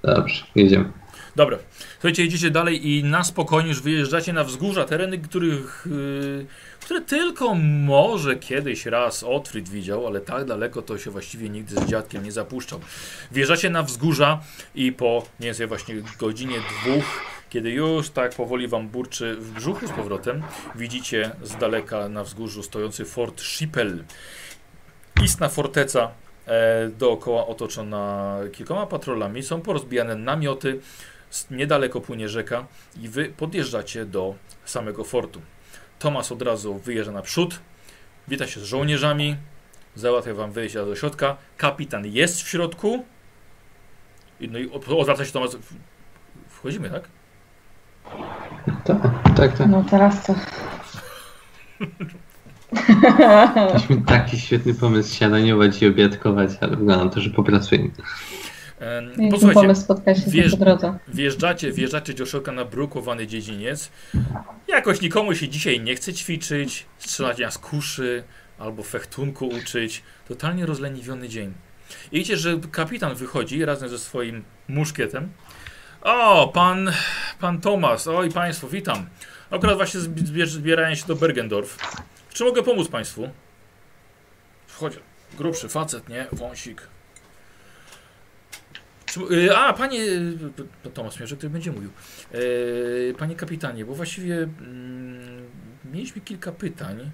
dobrze, 0.03 0.43
jedziemy. 0.55 0.91
Dobra, 1.35 1.57
słuchajcie, 1.93 2.23
jedziecie 2.23 2.51
dalej 2.51 2.89
i 2.89 3.03
na 3.03 3.23
spokojnie 3.23 3.69
już 3.69 3.81
wyjeżdżacie 3.81 4.33
na 4.33 4.43
wzgórza, 4.43 4.85
tereny, 4.85 5.17
których, 5.17 5.87
yy, 5.91 6.45
które 6.87 7.01
tylko 7.01 7.55
może 7.85 8.35
kiedyś 8.35 8.85
raz 8.85 9.23
Otfrid 9.23 9.69
widział, 9.69 10.07
ale 10.07 10.21
tak 10.21 10.45
daleko 10.45 10.81
to 10.81 10.97
się 10.97 11.11
właściwie 11.11 11.49
nigdy 11.49 11.75
z 11.75 11.85
dziadkiem 11.85 12.23
nie 12.23 12.31
zapuszczał. 12.31 12.79
Wjeżdżacie 13.31 13.69
na 13.69 13.83
wzgórza 13.83 14.41
i 14.75 14.91
po 14.91 15.25
nie 15.39 15.53
wiem, 15.53 15.67
właśnie 15.67 15.95
godzinie 16.19 16.55
dwóch, 16.59 17.03
kiedy 17.49 17.71
już 17.71 18.09
tak 18.09 18.35
powoli 18.35 18.67
wam 18.67 18.87
burczy 18.87 19.35
w 19.35 19.51
brzuchu 19.51 19.87
z 19.87 19.91
powrotem, 19.91 20.43
widzicie 20.75 21.31
z 21.43 21.55
daleka 21.55 22.09
na 22.09 22.23
wzgórzu 22.23 22.63
stojący 22.63 23.05
Fort 23.05 23.41
Schippel. 23.41 24.03
Istna 25.23 25.49
forteca 25.49 26.11
e, 26.45 26.89
dookoła 26.89 27.47
otoczona 27.47 28.37
kilkoma 28.53 28.85
patrolami, 28.85 29.43
są 29.43 29.61
porozbijane 29.61 30.15
namioty, 30.15 30.79
Niedaleko 31.51 32.01
płynie 32.01 32.29
rzeka 32.29 32.65
i 33.01 33.09
wy 33.09 33.25
podjeżdżacie 33.25 34.05
do 34.05 34.35
samego 34.65 35.03
fortu. 35.03 35.41
Tomas 35.99 36.31
od 36.31 36.41
razu 36.41 36.73
wyjeżdża 36.79 37.11
naprzód, 37.11 37.59
wita 38.27 38.47
się 38.47 38.59
z 38.59 38.63
żołnierzami, 38.63 39.35
załatwia 39.95 40.33
wam 40.33 40.51
wejście 40.51 40.85
do 40.85 40.95
środka. 40.95 41.37
Kapitan 41.57 42.05
jest 42.05 42.41
w 42.41 42.47
środku. 42.47 43.05
No 44.41 44.59
i 44.59 44.71
od- 44.71 44.89
odwraca 44.89 45.25
się 45.25 45.31
Tomas. 45.31 45.57
Wchodzimy, 46.49 46.89
tak? 46.89 47.03
Tak, 48.83 48.97
tak, 49.37 49.57
tak. 49.57 49.67
No 49.69 49.83
teraz 49.89 50.25
co? 50.25 50.35
Mieliśmy 53.67 54.01
taki 54.01 54.39
świetny 54.39 54.73
pomysł 54.73 55.15
siadaniować 55.15 55.81
i 55.81 55.87
obiadkować, 55.87 56.49
ale 56.61 56.75
wygląda 56.77 57.05
na 57.05 57.11
to, 57.11 57.21
że 57.21 57.29
popracujemy. 57.29 57.89
Się 60.15 60.21
z 60.21 60.33
nim 60.33 60.43
wiesz- 60.43 60.51
po 60.51 60.57
drodze. 60.57 60.97
Wjeżdżacie, 61.07 61.71
wjeżdżacie 61.71 62.13
do 62.13 62.25
środka 62.25 62.51
na 62.51 62.65
brukowany 62.65 63.27
dziedziniec. 63.27 63.91
Jakoś 64.67 65.01
nikomu 65.01 65.35
się 65.35 65.49
dzisiaj 65.49 65.79
nie 65.81 65.95
chce 65.95 66.13
ćwiczyć, 66.13 66.85
strzelania 66.99 67.51
z 67.51 67.57
kuszy 67.57 68.23
albo 68.59 68.83
fechtunku 68.83 69.47
uczyć. 69.47 70.03
Totalnie 70.27 70.65
rozleniwiony 70.65 71.29
dzień. 71.29 71.53
I 72.11 72.15
widzicie, 72.17 72.37
że 72.37 72.59
kapitan 72.71 73.15
wychodzi 73.15 73.65
razem 73.65 73.89
ze 73.89 73.99
swoim 73.99 74.43
muszkietem. 74.67 75.29
O, 76.01 76.47
pan, 76.53 76.91
pan 77.39 77.61
Tomas, 77.61 78.07
oj 78.07 78.31
państwo, 78.31 78.67
witam. 78.67 79.05
Akurat 79.49 79.75
właśnie 79.77 79.99
zbi- 79.99 80.45
zbierają 80.45 80.95
się 80.95 81.07
do 81.07 81.15
Bergendorf. 81.15 81.77
Czy 82.33 82.43
mogę 82.43 82.63
pomóc 82.63 82.87
państwu? 82.87 83.29
Wchodź, 84.67 84.93
grubszy 85.37 85.69
facet, 85.69 86.09
nie? 86.09 86.27
Wąsik. 86.31 86.81
Y, 89.31 89.55
a, 89.55 89.73
panie. 89.73 89.99
y, 90.01 90.37
To 90.83 90.89
Tomasz 90.89 91.19
Mierzek, 91.19 91.37
który 91.37 91.49
będzie 91.49 91.71
mówił. 91.71 91.89
Y, 92.35 93.15
Panie 93.17 93.35
kapitanie, 93.35 93.85
bo 93.85 93.93
właściwie 93.95 94.35
mm, 94.37 95.47
mieliśmy 95.93 96.21
kilka 96.21 96.51
pytań. 96.51 97.11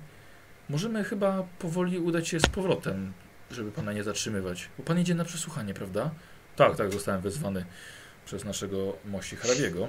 Możemy 0.70 1.04
chyba 1.04 1.44
powoli 1.60 2.00
udać 2.00 2.28
się 2.28 2.40
z 2.40 2.46
powrotem, 2.46 3.14
żeby 3.52 3.72
pana 3.72 3.94
nie 3.94 4.04
zatrzymywać. 4.04 4.70
Bo 4.78 4.84
pan 4.84 5.00
idzie 5.00 5.16
na 5.16 5.26
przesłuchanie, 5.26 5.74
prawda? 5.74 6.10
Tak, 6.56 6.76
tak, 6.76 6.94
zostałem 6.94 7.22
wezwany 7.22 7.66
przez 8.26 8.46
naszego 8.46 8.94
mości 9.06 9.36
hrabiego. 9.36 9.88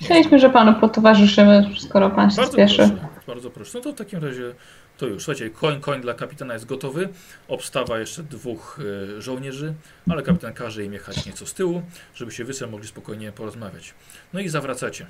Chcieliśmy, 0.00 0.38
że 0.38 0.50
panu 0.50 0.80
potowarzyszymy, 0.80 1.64
skoro 1.78 2.10
pan 2.10 2.30
się 2.30 2.36
Bardzo 2.36 2.52
spieszy. 2.52 2.76
proszę, 2.76 3.08
bardzo 3.26 3.50
proszę. 3.50 3.70
No 3.78 3.80
to 3.84 3.92
w 3.92 3.94
takim 3.94 4.24
razie 4.24 4.54
to 5.02 5.06
już. 5.06 5.24
Słuchajcie, 5.24 5.50
koń, 5.50 5.80
koń 5.80 6.00
dla 6.00 6.14
kapitana 6.14 6.54
jest 6.54 6.66
gotowy. 6.66 7.08
Obstawa 7.48 7.98
jeszcze 7.98 8.22
dwóch 8.22 8.80
e, 9.16 9.22
żołnierzy, 9.22 9.74
ale 10.10 10.22
kapitan 10.22 10.52
każe 10.52 10.84
im 10.84 10.92
jechać 10.92 11.26
nieco 11.26 11.46
z 11.46 11.54
tyłu, 11.54 11.82
żeby 12.14 12.32
się 12.32 12.44
wysem 12.44 12.70
mogli 12.70 12.88
spokojnie 12.88 13.32
porozmawiać. 13.32 13.94
No 14.32 14.40
i 14.40 14.48
zawracacie. 14.48 15.06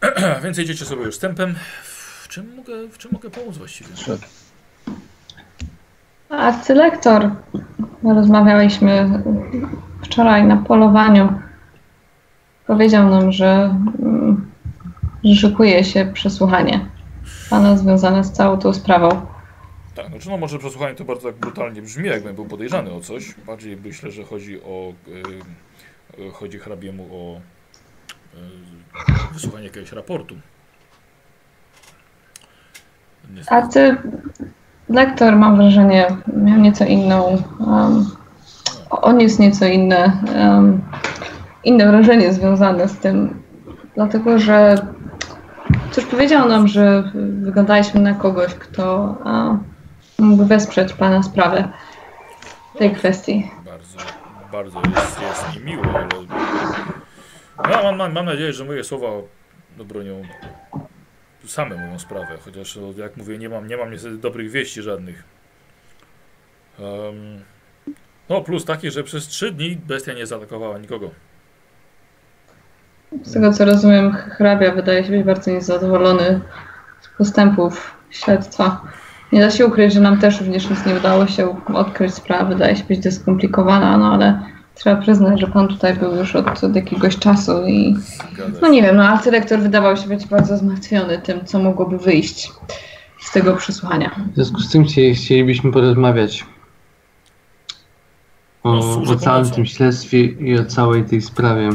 Więc 0.44 0.58
jedziecie 0.58 0.84
sobie 0.84 1.04
już 1.04 1.18
tempem. 1.18 1.54
W 2.22 2.28
czym 2.28 2.54
mogę, 2.56 2.88
w 2.88 2.98
czym 2.98 3.12
mogę 3.12 3.30
pomóc 3.30 3.56
właściwie? 3.56 3.90
Arcylektor. 6.28 7.30
Rozmawialiśmy 8.02 9.22
wczoraj 10.02 10.44
na 10.44 10.56
polowaniu. 10.56 11.40
Powiedział 12.66 13.10
nam, 13.10 13.32
że, 13.32 13.76
mm, 14.02 14.50
że 15.24 15.34
szykuje 15.34 15.84
się 15.84 16.10
przesłuchanie 16.14 16.93
pana 17.50 17.76
związane 17.76 18.24
z 18.24 18.32
całą 18.32 18.58
tą 18.58 18.72
sprawą. 18.72 19.08
Tak, 19.94 20.08
znaczy 20.08 20.30
no 20.30 20.36
może 20.36 20.58
przesłuchanie 20.58 20.94
to 20.94 21.04
bardzo 21.04 21.28
tak 21.28 21.36
brutalnie 21.36 21.82
brzmi, 21.82 22.08
jakbym 22.08 22.34
był 22.34 22.44
podejrzany 22.46 22.92
o 22.92 23.00
coś. 23.00 23.34
Bardziej 23.46 23.76
myślę, 23.76 24.10
że 24.10 24.24
chodzi 24.24 24.62
o 24.62 24.92
y, 26.18 26.22
y, 26.22 26.30
chodzi 26.30 26.58
hrabiemu 26.58 27.08
o 27.12 27.36
y, 27.36 29.32
wysłuchanie 29.32 29.64
jakiegoś 29.64 29.92
raportu. 29.92 30.34
Niestety. 33.34 33.96
Arcylektor, 34.88 35.36
mam 35.36 35.56
wrażenie, 35.56 36.06
miał 36.36 36.58
nieco 36.58 36.84
inną. 36.84 37.42
Um, 37.60 38.10
on 38.90 39.20
jest 39.20 39.38
nieco 39.38 39.66
inne, 39.66 40.22
um, 40.36 40.82
inne 41.64 41.86
wrażenie 41.86 42.32
związane 42.32 42.88
z 42.88 42.98
tym, 42.98 43.42
dlatego 43.94 44.38
że 44.38 44.86
cóż 45.94 46.06
powiedział 46.06 46.48
nam, 46.48 46.68
że 46.68 47.12
wyglądaliśmy 47.42 48.00
na 48.00 48.14
kogoś, 48.14 48.54
kto 48.54 49.16
a, 49.24 49.56
mógł 50.18 50.44
wesprzeć 50.44 50.92
pana 50.92 51.22
sprawę 51.22 51.68
w 52.74 52.78
tej 52.78 52.94
kwestii. 52.94 53.50
Bardzo, 53.64 53.98
bardzo 54.52 54.80
jest, 54.96 55.20
jest 55.20 55.56
mi 55.56 55.64
miło, 55.64 55.84
ale 57.56 57.76
no, 57.76 57.82
mam, 57.82 57.96
mam, 57.96 58.12
mam 58.12 58.26
nadzieję, 58.26 58.52
że 58.52 58.64
moje 58.64 58.84
słowa 58.84 59.08
no, 59.78 59.84
bronią 59.84 60.22
same 61.46 61.76
moją 61.76 61.98
sprawę, 61.98 62.38
chociaż 62.44 62.76
no, 62.76 63.02
jak 63.02 63.16
mówię, 63.16 63.38
nie 63.38 63.48
mam, 63.48 63.68
nie 63.68 63.76
mam 63.76 63.90
niestety 63.90 64.18
dobrych 64.18 64.50
wieści 64.50 64.82
żadnych. 64.82 65.24
Em, 66.78 67.44
no 68.28 68.40
plus 68.40 68.64
taki, 68.64 68.90
że 68.90 69.04
przez 69.04 69.26
trzy 69.26 69.52
dni 69.52 69.76
bestia 69.76 70.12
nie 70.12 70.26
zaatakowała 70.26 70.78
nikogo. 70.78 71.10
Z 73.22 73.32
tego 73.32 73.52
co 73.52 73.64
rozumiem, 73.64 74.12
hrabia 74.12 74.72
wydaje 74.72 75.04
się 75.04 75.10
być 75.10 75.22
bardzo 75.22 75.50
niezadowolony 75.50 76.40
z 77.00 77.18
postępów 77.18 77.94
śledztwa. 78.10 78.80
Nie 79.32 79.40
da 79.40 79.50
się 79.50 79.66
ukryć, 79.66 79.92
że 79.92 80.00
nam 80.00 80.18
też 80.18 80.40
również 80.40 80.70
nic 80.70 80.86
nie 80.86 80.94
udało 80.94 81.26
się 81.26 81.56
odkryć 81.74 82.14
sprawa, 82.14 82.44
wydaje 82.44 82.76
się 82.76 82.84
być 82.84 82.98
dyskomplikowana, 82.98 83.98
no 83.98 84.12
ale 84.12 84.40
trzeba 84.74 84.96
przyznać, 84.96 85.40
że 85.40 85.46
pan 85.46 85.68
tutaj 85.68 85.94
był 85.94 86.16
już 86.16 86.36
od, 86.36 86.64
od 86.64 86.76
jakiegoś 86.76 87.18
czasu 87.18 87.66
i 87.66 87.96
no 88.62 88.68
nie 88.68 88.82
wiem, 88.82 88.96
no 88.96 89.04
arcyrektor 89.04 89.60
wydawał 89.60 89.96
się 89.96 90.08
być 90.08 90.26
bardzo 90.26 90.56
zmartwiony 90.56 91.18
tym, 91.18 91.44
co 91.44 91.58
mogłoby 91.58 91.98
wyjść 91.98 92.52
z 93.20 93.32
tego 93.32 93.56
przesłuchania. 93.56 94.10
W 94.32 94.34
związku 94.34 94.60
z 94.60 94.70
tym 94.70 94.84
chci- 94.84 95.14
chcielibyśmy 95.14 95.72
porozmawiać 95.72 96.46
No, 98.64 98.78
o, 98.78 98.94
służę 98.94 99.14
o 99.14 99.16
całym 99.16 99.50
tym 99.50 99.66
śledztwie 99.66 100.20
i 100.24 100.58
o 100.58 100.64
całej 100.64 101.04
tej 101.04 101.22
sprawie. 101.22 101.70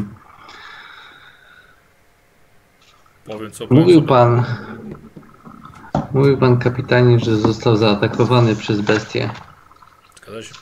Powiem 3.30 3.52
co 3.52 3.68
Mówił 3.70 4.04
pan, 4.04 4.44
mówił 6.13 6.38
pan 6.38 6.58
kapitanie, 6.58 7.20
że 7.20 7.36
został 7.36 7.78
zaatakowany 7.78 8.56
przez 8.56 8.82
bestię. 8.82 9.30
Zgadza 10.18 10.44
się. 10.44 10.54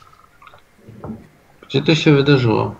Gdzie 1.62 1.82
to 1.82 1.94
się 1.94 2.14
wydarzyło? 2.14 2.74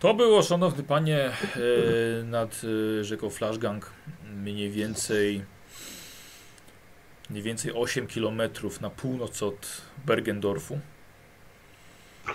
To 0.00 0.14
było, 0.14 0.42
szanowny 0.42 0.82
panie, 0.82 1.18
e, 1.20 2.24
nad 2.24 2.60
e, 3.00 3.04
rzeką 3.04 3.30
Flashgang, 3.30 3.90
mniej 4.36 4.70
więcej 4.70 5.44
mniej 7.30 7.42
więcej 7.42 7.72
8 7.74 8.06
km 8.06 8.40
na 8.80 8.90
północ 8.90 9.42
od 9.42 9.82
Bergendorfu. 10.06 10.78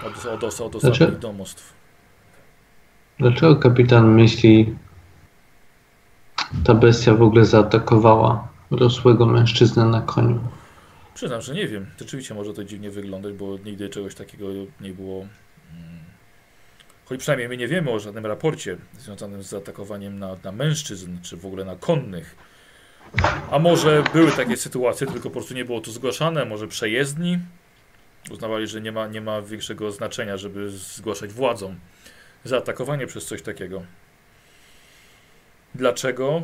Od, 0.06 0.26
od, 0.26 0.44
od, 0.44 0.62
od 0.62 0.82
Znaczy- 0.82 0.92
ostatnich 0.92 1.20
domostw. 1.20 1.74
Dlaczego 3.20 3.56
kapitan 3.56 4.14
myśli, 4.14 4.76
ta 6.64 6.74
bestia 6.74 7.14
w 7.14 7.22
ogóle 7.22 7.46
zaatakowała 7.46 8.48
rosłego 8.72 9.26
mężczyznę 9.26 9.86
na 9.86 10.02
koniu? 10.02 10.40
Przyznam, 11.14 11.42
że 11.42 11.54
nie 11.54 11.68
wiem. 11.68 11.86
Rzeczywiście 12.00 12.34
może 12.34 12.54
to 12.54 12.64
dziwnie 12.64 12.90
wyglądać, 12.90 13.34
bo 13.34 13.58
nigdy 13.66 13.90
czegoś 13.90 14.16
takiego 14.16 14.46
nie 14.82 14.94
było. 14.94 15.18
mm, 15.20 16.00
Choć 17.06 17.20
przynajmniej 17.20 17.50
my 17.50 17.58
nie 17.58 17.68
wiemy 17.68 17.92
o 17.92 18.00
żadnym 18.00 18.26
raporcie 18.26 18.78
związanym 19.00 19.44
z 19.44 19.48
zaatakowaniem 19.48 20.20
na, 20.20 20.36
na 20.44 20.52
mężczyzn, 20.52 21.18
czy 21.22 21.38
w 21.38 21.46
ogóle 21.46 21.66
na 21.66 21.76
konnych. 21.76 22.36
A 23.52 23.60
może 23.60 24.04
były 24.14 24.32
takie 24.32 24.58
sytuacje, 24.58 25.08
tylko 25.08 25.30
po 25.30 25.34
prostu 25.34 25.54
nie 25.54 25.66
było 25.66 25.82
to 25.82 25.92
zgłaszane, 25.92 26.46
może 26.46 26.68
przejezdni 26.68 27.40
uznawali, 28.32 28.68
że 28.68 28.82
nie 28.82 28.92
ma, 28.92 29.08
nie 29.08 29.22
ma 29.22 29.42
większego 29.42 29.92
znaczenia, 29.92 30.38
żeby 30.38 30.70
zgłaszać 30.70 31.34
władzom 31.34 31.76
zaatakowanie 32.44 33.08
przez 33.08 33.26
coś 33.26 33.42
takiego. 33.42 33.82
Dlaczego? 35.76 36.42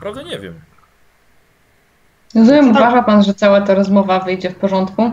Prawda 0.00 0.22
nie 0.22 0.38
wiem. 0.38 0.54
Rozumiem, 2.34 2.70
uważa 2.70 3.02
pan, 3.02 3.22
że 3.22 3.34
cała 3.34 3.60
ta 3.60 3.74
rozmowa 3.74 4.20
wyjdzie 4.20 4.50
w 4.50 4.54
porządku, 4.56 5.10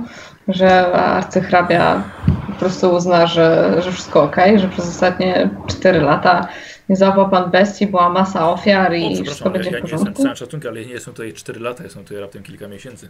że 0.48 0.94
arcyhrabia 0.94 2.04
po 2.48 2.54
prostu 2.60 2.90
uzna, 2.92 3.28
że, 3.28 3.76
że 3.82 3.92
wszystko 3.92 4.24
ok, 4.24 4.36
że 4.56 4.70
przez 4.70 4.88
ostatnie 4.90 5.50
4 5.68 6.00
lata 6.02 6.48
nie 6.90 6.96
załapał 6.96 7.30
pan 7.30 7.52
bestii, 7.52 7.88
była 7.88 8.10
masa 8.10 8.52
ofiar 8.52 8.92
O, 8.92 8.96
i 8.96 9.24
wszystko 9.24 9.50
przepraszam, 9.50 9.54
ja, 9.54 9.54
będzie 9.54 9.70
ja 9.70 9.80
w 9.80 9.84
nie 9.84 9.90
jestem 9.92 10.00
porządku? 10.00 10.24
całym 10.24 10.36
szacunkiem, 10.38 10.72
ale 10.72 10.82
ja 10.82 10.88
nie 10.88 10.94
jestem 10.94 11.14
tutaj 11.14 11.34
4 11.34 11.60
lata, 11.60 11.84
jestem 11.84 12.04
tutaj 12.04 12.18
raptem 12.20 12.44
kilka 12.44 12.68
miesięcy. 12.68 13.10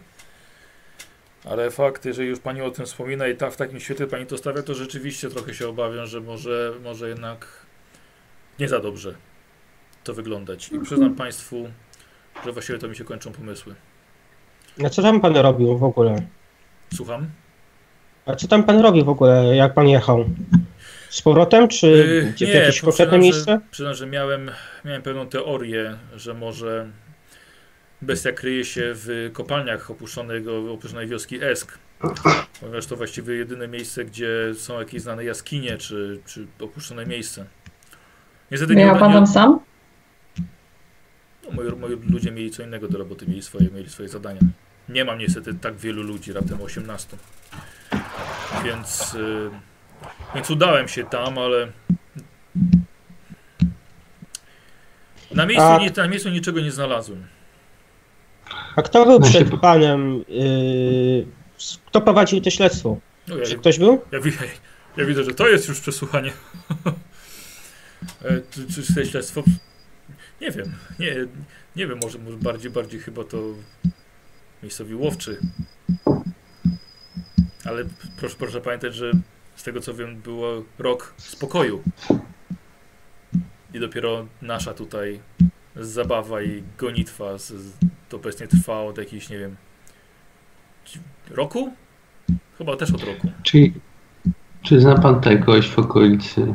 Ale 1.50 1.70
fakt, 1.70 2.04
jeżeli 2.04 2.28
już 2.28 2.40
Pani 2.40 2.62
o 2.62 2.70
tym 2.70 2.86
wspomina 2.86 3.28
i 3.28 3.36
ta, 3.36 3.50
w 3.50 3.56
takim 3.56 3.80
świetle 3.80 4.06
Pani 4.06 4.26
to 4.26 4.38
stawia, 4.38 4.62
to 4.62 4.74
rzeczywiście 4.74 5.30
trochę 5.30 5.54
się 5.54 5.68
obawiam, 5.68 6.06
że 6.06 6.20
może, 6.20 6.72
może 6.84 7.08
jednak 7.08 7.46
nie 8.58 8.68
za 8.68 8.80
dobrze 8.80 9.14
to 10.04 10.14
wyglądać. 10.14 10.68
I 10.68 10.80
przyznam 10.80 11.14
Państwu, 11.14 11.68
że 12.44 12.52
właściwie 12.52 12.78
to 12.78 12.88
mi 12.88 12.96
się 12.96 13.04
kończą 13.04 13.32
pomysły. 13.32 13.74
A 14.84 14.88
co 14.88 15.02
tam 15.02 15.20
pan 15.20 15.36
robił 15.36 15.78
w 15.78 15.84
ogóle? 15.84 16.22
Słucham? 16.94 17.26
A 18.26 18.34
co 18.34 18.48
tam 18.48 18.64
pan 18.64 18.80
robił 18.80 19.04
w 19.04 19.08
ogóle, 19.08 19.56
jak 19.56 19.74
pan 19.74 19.88
jechał? 19.88 20.24
Z 21.10 21.22
powrotem, 21.22 21.68
czy 21.68 21.86
Yy, 22.40 22.46
w 22.46 22.54
jakieś 22.54 22.80
konkretne 22.80 23.18
miejsce? 23.18 23.52
Że, 23.52 23.60
przyznam, 23.70 23.94
że 23.94 24.06
miałem, 24.06 24.50
miałem 24.84 25.02
pewną 25.02 25.26
teorię, 25.26 25.96
że 26.16 26.34
może 26.34 26.86
bestia 28.02 28.32
kryje 28.32 28.64
się 28.64 28.92
w 28.94 29.30
kopalniach 29.32 29.90
opuszczonego, 29.90 30.72
opuszczonej 30.72 31.06
wioski 31.06 31.44
Esk. 31.44 31.78
Ponieważ 32.60 32.86
to 32.86 32.96
właściwie 32.96 33.34
jedyne 33.34 33.68
miejsce, 33.68 34.04
gdzie 34.04 34.54
są 34.54 34.78
jakieś 34.78 35.02
znane 35.02 35.24
jaskinie, 35.24 35.78
czy, 35.78 36.20
czy 36.26 36.46
opuszczone 36.60 37.06
miejsce. 37.06 37.46
Niestety 38.50 38.74
nie, 38.76 38.82
Jechał 38.82 38.98
pan 38.98 39.08
nie, 39.08 39.14
tam 39.14 39.26
sam? 39.26 39.60
no, 41.44 41.50
moi, 41.52 41.72
moi 41.76 41.90
ludzie 42.10 42.30
mieli 42.30 42.50
co 42.50 42.62
innego 42.62 42.88
do 42.88 42.98
roboty, 42.98 43.26
mieli 43.26 43.42
swoje, 43.42 43.70
mieli 43.70 43.90
swoje 43.90 44.08
zadania. 44.08 44.40
Nie 44.88 45.04
mam 45.04 45.18
niestety 45.18 45.54
tak 45.54 45.76
wielu 45.76 46.02
ludzi, 46.02 46.32
raptem 46.32 46.62
18. 46.62 47.16
Więc, 48.64 49.14
y, 49.14 49.50
więc 50.34 50.50
udałem 50.50 50.88
się 50.88 51.04
tam, 51.04 51.38
ale 51.38 51.72
na 55.34 55.46
miejscu, 55.46 55.64
A- 55.66 56.02
na 56.02 56.08
miejscu 56.08 56.28
niczego 56.28 56.60
nie 56.60 56.70
znalazłem. 56.72 57.26
A 58.76 58.82
kto 58.82 59.06
był 59.06 59.18
No 59.18 59.26
się 59.26 59.32
przed 59.38 59.50
po- 59.50 59.58
panem? 59.58 60.24
Yy, 60.28 61.26
kto 61.86 62.00
prowadził 62.00 62.40
to 62.40 62.50
śledztwo? 62.50 62.96
No, 63.28 63.36
ja, 63.36 63.44
Czy 63.46 63.56
ktoś 63.58 63.78
był? 63.78 64.00
ja, 64.12 64.20
wi- 64.20 64.32
ja 64.96 65.04
widzę, 65.04 65.24
że 65.24 65.34
to 65.34 65.48
jest 65.48 65.68
już 65.68 65.80
przesłuchanie. 65.80 66.32
E, 68.24 68.40
Czy, 68.50 68.66
czy 68.66 68.94
czy 68.94 69.06
śledztwo? 69.06 69.42
Nie 70.40 70.50
wiem, 70.50 70.72
nie, 70.98 71.14
nie 71.76 71.86
wiem, 71.86 71.98
może, 72.02 72.18
może 72.18 72.36
bardziej, 72.36 72.70
bardziej 72.70 73.00
chyba 73.00 73.24
to 73.24 73.36
miejscowi 74.62 74.94
łowczy. 74.94 75.38
Ale 77.64 77.84
proszę, 78.16 78.36
proszę 78.38 78.60
pamiętać, 78.60 78.94
że 78.94 79.12
z 79.56 79.62
tego 79.62 79.80
co 79.80 79.94
wiem, 79.94 80.16
było 80.20 80.64
rok 80.78 81.14
spokoju. 81.18 81.82
I 83.74 83.80
dopiero 83.80 84.26
nasza 84.42 84.74
tutaj 84.74 85.20
zabawa 85.76 86.42
i 86.42 86.62
gonitwa 86.78 87.38
z, 87.38 87.52
z, 87.52 87.72
to 88.08 88.16
obecnie 88.16 88.48
trwa 88.48 88.80
od 88.80 88.98
jakichś, 88.98 89.30
nie 89.30 89.38
wiem, 89.38 89.56
roku? 91.30 91.72
Chyba 92.58 92.76
też 92.76 92.90
od 92.90 93.04
roku. 93.04 93.28
Czy, 93.42 93.72
czy 94.62 94.80
zna 94.80 94.98
pan 94.98 95.14
tutaj 95.14 95.40
kogoś 95.40 95.68
w 95.68 95.78
okolicy, 95.78 96.54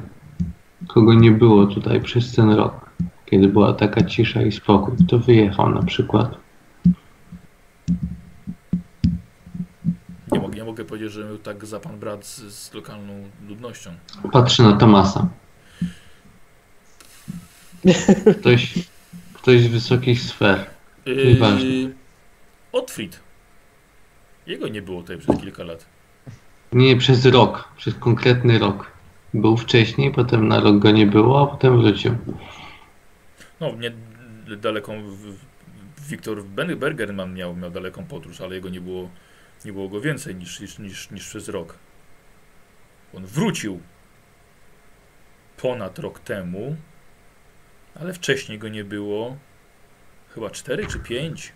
kogo 0.87 1.13
nie 1.13 1.31
było 1.31 1.67
tutaj 1.67 2.01
przez 2.01 2.35
ten 2.35 2.49
rok, 2.49 2.89
kiedy 3.25 3.47
była 3.47 3.73
taka 3.73 4.03
cisza 4.03 4.41
i 4.41 4.51
spokój? 4.51 4.93
Kto 5.05 5.19
wyjechał 5.19 5.69
na 5.69 5.83
przykład? 5.83 6.37
Nie 10.31 10.39
mogę, 10.39 10.55
nie 10.55 10.63
mogę 10.63 10.85
powiedzieć, 10.85 11.11
że 11.11 11.39
tak 11.39 11.65
za 11.65 11.79
pan 11.79 11.99
brat 11.99 12.25
z, 12.25 12.53
z 12.53 12.73
lokalną 12.73 13.13
ludnością. 13.47 13.91
Patrzę 14.31 14.63
na 14.63 14.73
Tomasa. 14.73 15.27
Ktoś, 18.39 18.89
ktoś 19.41 19.61
z 19.61 19.67
wysokich 19.67 20.21
sfer. 20.21 20.65
Nieważne. 21.05 21.69
Yy. 21.69 23.09
Jego 24.47 24.67
nie 24.67 24.81
było 24.81 25.01
tutaj 25.01 25.17
przez 25.17 25.39
kilka 25.41 25.63
lat. 25.63 25.85
Nie 26.71 26.97
przez 26.97 27.25
rok, 27.25 27.69
przez 27.77 27.95
konkretny 27.95 28.59
rok. 28.59 28.91
Był 29.33 29.57
wcześniej, 29.57 30.11
potem 30.11 30.47
na 30.47 30.59
rok 30.59 30.79
go 30.79 30.91
nie 30.91 31.07
było, 31.07 31.41
a 31.41 31.47
potem 31.47 31.81
wrócił. 31.81 32.15
No, 33.59 33.71
nie 33.75 33.91
daleką. 34.57 35.03
Wiktor 36.09 36.43
Bergerman 36.77 37.33
miał, 37.33 37.55
miał 37.55 37.71
daleką 37.71 38.03
podróż, 38.05 38.41
ale 38.41 38.55
jego 38.55 38.69
nie 38.69 38.81
było, 38.81 39.09
nie 39.65 39.73
było 39.73 39.89
go 39.89 40.01
więcej 40.01 40.35
niż, 40.35 40.59
niż, 40.59 40.79
niż, 40.79 41.11
niż 41.11 41.27
przez 41.27 41.49
rok. 41.49 41.77
On 43.13 43.25
wrócił 43.25 43.79
ponad 45.57 45.99
rok 45.99 46.19
temu, 46.19 46.75
ale 47.95 48.13
wcześniej 48.13 48.59
go 48.59 48.69
nie 48.69 48.83
było. 48.83 49.37
Chyba 50.29 50.49
4 50.49 50.87
czy 50.87 50.99
5. 50.99 51.53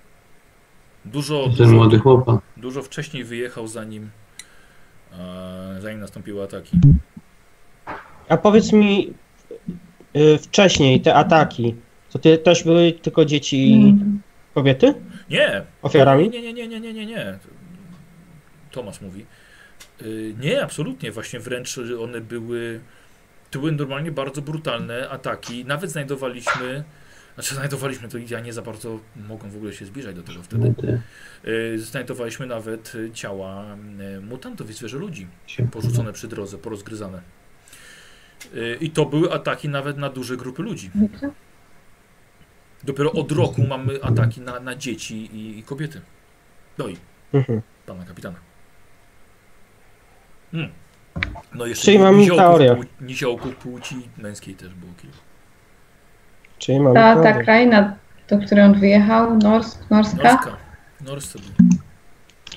Dużo, 1.06 1.44
Ten 1.44 1.52
dużo, 1.56 1.72
młody 1.72 2.00
chłopak. 2.00 2.40
Dużo 2.58 2.84
wcześniej 2.84 3.24
wyjechał, 3.24 3.68
zanim, 3.68 4.10
e, 5.14 5.78
zanim 5.80 6.00
nastąpiły 6.00 6.44
ataki. 6.44 6.78
A 8.30 8.38
powiedz 8.38 8.72
mi, 8.74 9.14
yy, 10.14 10.38
wcześniej 10.38 11.02
te 11.02 11.16
ataki, 11.16 11.76
to 12.12 12.20
ty 12.20 12.38
też 12.38 12.64
były 12.64 12.92
tylko 12.92 13.26
dzieci 13.26 13.72
i 13.72 13.96
kobiety 14.54 14.94
Nie! 15.30 15.62
ofiarami? 15.82 16.30
Nie, 16.30 16.42
nie, 16.42 16.54
nie, 16.54 16.68
nie, 16.68 16.80
nie, 16.80 16.94
nie, 16.94 17.06
nie. 17.06 17.40
Tomasz 18.72 19.02
mówi. 19.02 19.26
Y, 20.02 20.34
Nie, 20.40 20.64
absolutnie. 20.64 21.12
Właśnie 21.12 21.40
wręcz 21.40 21.80
one 22.00 22.22
były. 22.22 22.80
To 23.56 23.60
były 23.60 23.72
normalnie 23.72 24.12
bardzo 24.12 24.42
brutalne 24.42 25.10
ataki. 25.10 25.66
Nawet 25.66 25.92
znajdowaliśmy, 25.92 26.84
znaczy 27.36 27.56
znajdowaliśmy, 27.56 28.10
to 28.10 28.18
ja 28.30 28.40
nie 28.40 28.54
za 28.54 28.62
bardzo 28.62 29.00
mogą 29.28 29.50
w 29.50 29.56
ogóle 29.56 29.74
się 29.74 29.86
zbliżać 29.86 30.16
do 30.16 30.24
tego 30.24 30.44
wtedy. 30.44 30.74
Y, 31.48 31.80
Znajdowaliśmy 31.80 32.46
nawet 32.46 32.94
ciała 33.14 33.66
y, 34.18 34.22
mutantów 34.22 34.70
i 34.70 34.74
zwierzę 34.74 34.98
ludzi 34.98 35.28
się- 35.48 35.68
porzucone 35.68 36.14
przy 36.14 36.28
drodze, 36.28 36.58
porozgryzane. 36.58 37.22
Y, 38.56 38.78
I 38.82 38.90
to 38.90 39.06
były 39.06 39.34
ataki 39.34 39.70
nawet 39.70 39.98
na 39.98 40.10
duże 40.10 40.38
grupy 40.38 40.64
ludzi. 40.64 40.92
Dopiero 42.84 43.12
od 43.12 43.32
roku 43.32 43.62
mamy 43.68 44.04
ataki 44.04 44.42
na, 44.42 44.60
na 44.60 44.76
dzieci 44.76 45.16
i, 45.36 45.60
i 45.60 45.64
kobiety. 45.64 46.02
No 46.78 46.88
i 46.88 46.98
Mhm. 47.34 47.62
pana 47.86 48.06
kapitana. 48.06 48.38
Hmm. 50.52 50.70
No 51.56 51.66
jeszcze 51.66 51.86
Czyli 51.86 52.00
mam 52.00 52.18
niziołków, 52.18 52.46
teorię. 52.46 52.76
płci, 52.76 52.90
niziołków 53.02 53.56
płci 53.56 53.96
męskiej 54.18 54.56
też 54.56 54.70
było 54.74 54.92
kilku. 55.02 55.18
Czyli 56.58 56.80
mamy 56.80 56.96
Ta, 56.96 57.24
ta 57.24 57.44
kraina, 57.44 57.94
do 58.30 58.38
której 58.38 58.64
on 58.66 58.80
wyjechał, 58.80 59.38
Nors, 59.38 59.78
Norska, 59.90 60.24
Norska. 60.24 60.58
Norscy 61.02 61.40
byli. 61.40 61.80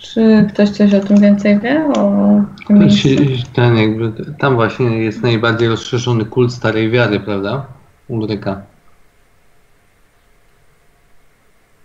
czy 0.00 0.46
ktoś 0.52 0.70
coś 0.70 0.94
o 0.94 1.00
tym 1.00 1.20
więcej 1.20 1.60
wie? 1.60 1.84
O 1.96 2.40
tym 2.66 2.78
miejscu? 2.78 3.08
Ten 3.52 3.76
jakby, 3.76 4.12
tam 4.38 4.54
właśnie 4.54 4.86
jest 4.98 5.22
najbardziej 5.22 5.68
rozszerzony 5.68 6.24
kult 6.24 6.52
starej 6.52 6.90
wiary, 6.90 7.20
prawda? 7.20 7.66
Ulryka. 8.08 8.62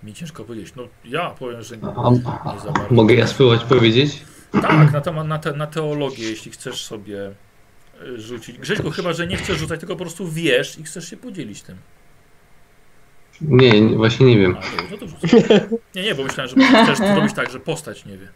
Mi 0.03 0.13
ciężko 0.13 0.43
powiedzieć. 0.43 0.73
No 0.75 0.83
ja 1.05 1.29
powiem, 1.29 1.61
że 1.61 1.77
nie, 1.77 1.83
A, 1.97 2.09
nie 2.09 2.15
za 2.59 2.71
bardzo. 2.71 2.71
mogę 2.95 3.15
ja 3.15 3.27
spróbować 3.27 3.63
powiedzieć? 3.63 4.23
Tak, 4.61 4.93
na, 4.93 5.01
temat, 5.01 5.27
na, 5.27 5.39
te, 5.39 5.53
na 5.53 5.67
teologię, 5.67 6.29
jeśli 6.29 6.51
chcesz 6.51 6.85
sobie 6.85 7.31
y, 8.01 8.21
rzucić. 8.21 8.57
Grześku, 8.57 8.91
chyba, 8.91 9.13
że 9.13 9.27
nie 9.27 9.37
chcesz 9.37 9.57
rzucać, 9.57 9.79
tylko 9.79 9.95
po 9.95 10.03
prostu 10.03 10.27
wiesz 10.27 10.79
i 10.79 10.83
chcesz 10.83 11.09
się 11.09 11.17
podzielić 11.17 11.61
tym. 11.61 11.77
Nie, 13.41 13.81
nie, 13.81 13.95
właśnie 13.95 14.25
nie 14.25 14.37
wiem. 14.37 14.57
A, 14.57 14.61
dobrze, 14.61 14.87
no 14.91 14.97
to 14.97 15.07
rzucaj. 15.07 15.59
Nie, 15.95 16.03
nie, 16.03 16.15
bo 16.15 16.23
myślałem, 16.23 16.49
że 16.49 16.83
chcesz 16.83 16.97
zrobić 16.97 17.33
tak, 17.33 17.49
że 17.49 17.59
postać 17.59 18.05
nie 18.05 18.17
wie. 18.17 18.27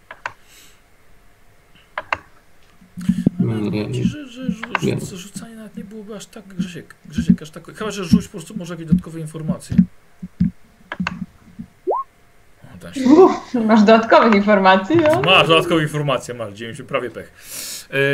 Ale 3.39 3.61
nie, 3.61 3.87
nie. 3.87 4.03
że, 4.03 4.27
że, 4.27 4.51
że, 4.51 5.05
że 5.05 5.17
rzucanie 5.17 5.55
nawet 5.55 5.77
nie 5.77 5.83
byłoby 5.83 6.15
aż 6.15 6.25
tak, 6.25 6.47
Grzesiek, 6.47 6.95
Grzesiek, 7.05 7.41
aż 7.41 7.49
tak, 7.49 7.77
chyba, 7.77 7.91
że 7.91 8.05
rzuć 8.05 8.25
po 8.25 8.31
prostu 8.31 8.57
może 8.57 8.73
jakieś 8.73 8.87
dodatkowe 8.87 9.19
informacje. 9.19 9.77
Się. 12.93 13.09
Uff, 13.09 13.53
masz 13.53 13.79
dodatkowych 13.79 14.35
informacji, 14.35 14.95
no? 14.95 15.21
Masz 15.21 15.47
dodatkową 15.47 15.79
informację, 15.81 16.33
masz, 16.33 16.53
dzieje 16.53 16.75
się 16.75 16.83
prawie 16.83 17.09
pech. 17.09 17.31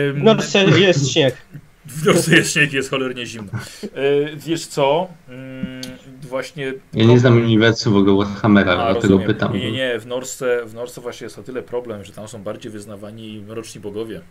Ym, 0.09 0.23
No 0.23 0.35
to 0.35 0.59
jest 0.77 1.11
śnieg. 1.11 1.35
W 1.85 2.05
nocy 2.05 2.35
jest 2.35 2.53
śnieg, 2.53 2.73
jest 2.73 2.89
cholernie 2.89 3.25
zimno. 3.25 3.51
E, 3.83 4.35
wiesz 4.35 4.65
co? 4.67 5.07
Mm, 5.29 5.81
właśnie. 6.21 6.73
Ja 6.93 7.05
nie 7.05 7.19
znam 7.19 7.37
uniwersum 7.37 7.93
w 7.93 7.97
ogóle 7.97 8.25
Warhammera, 8.25 8.75
dlatego 8.93 9.19
pytam. 9.19 9.53
Nie, 9.53 9.59
nie, 9.59 9.71
nie. 9.71 9.99
W 9.99 10.07
Norce, 10.07 10.65
w 10.65 10.73
Norce 10.73 11.01
właśnie 11.01 11.25
jest 11.25 11.39
o 11.39 11.43
tyle 11.43 11.61
problem, 11.63 12.03
że 12.03 12.11
tam 12.13 12.27
są 12.27 12.43
bardziej 12.43 12.71
wyznawani 12.71 13.43
mroczni 13.47 13.81
bogowie. 13.81 14.21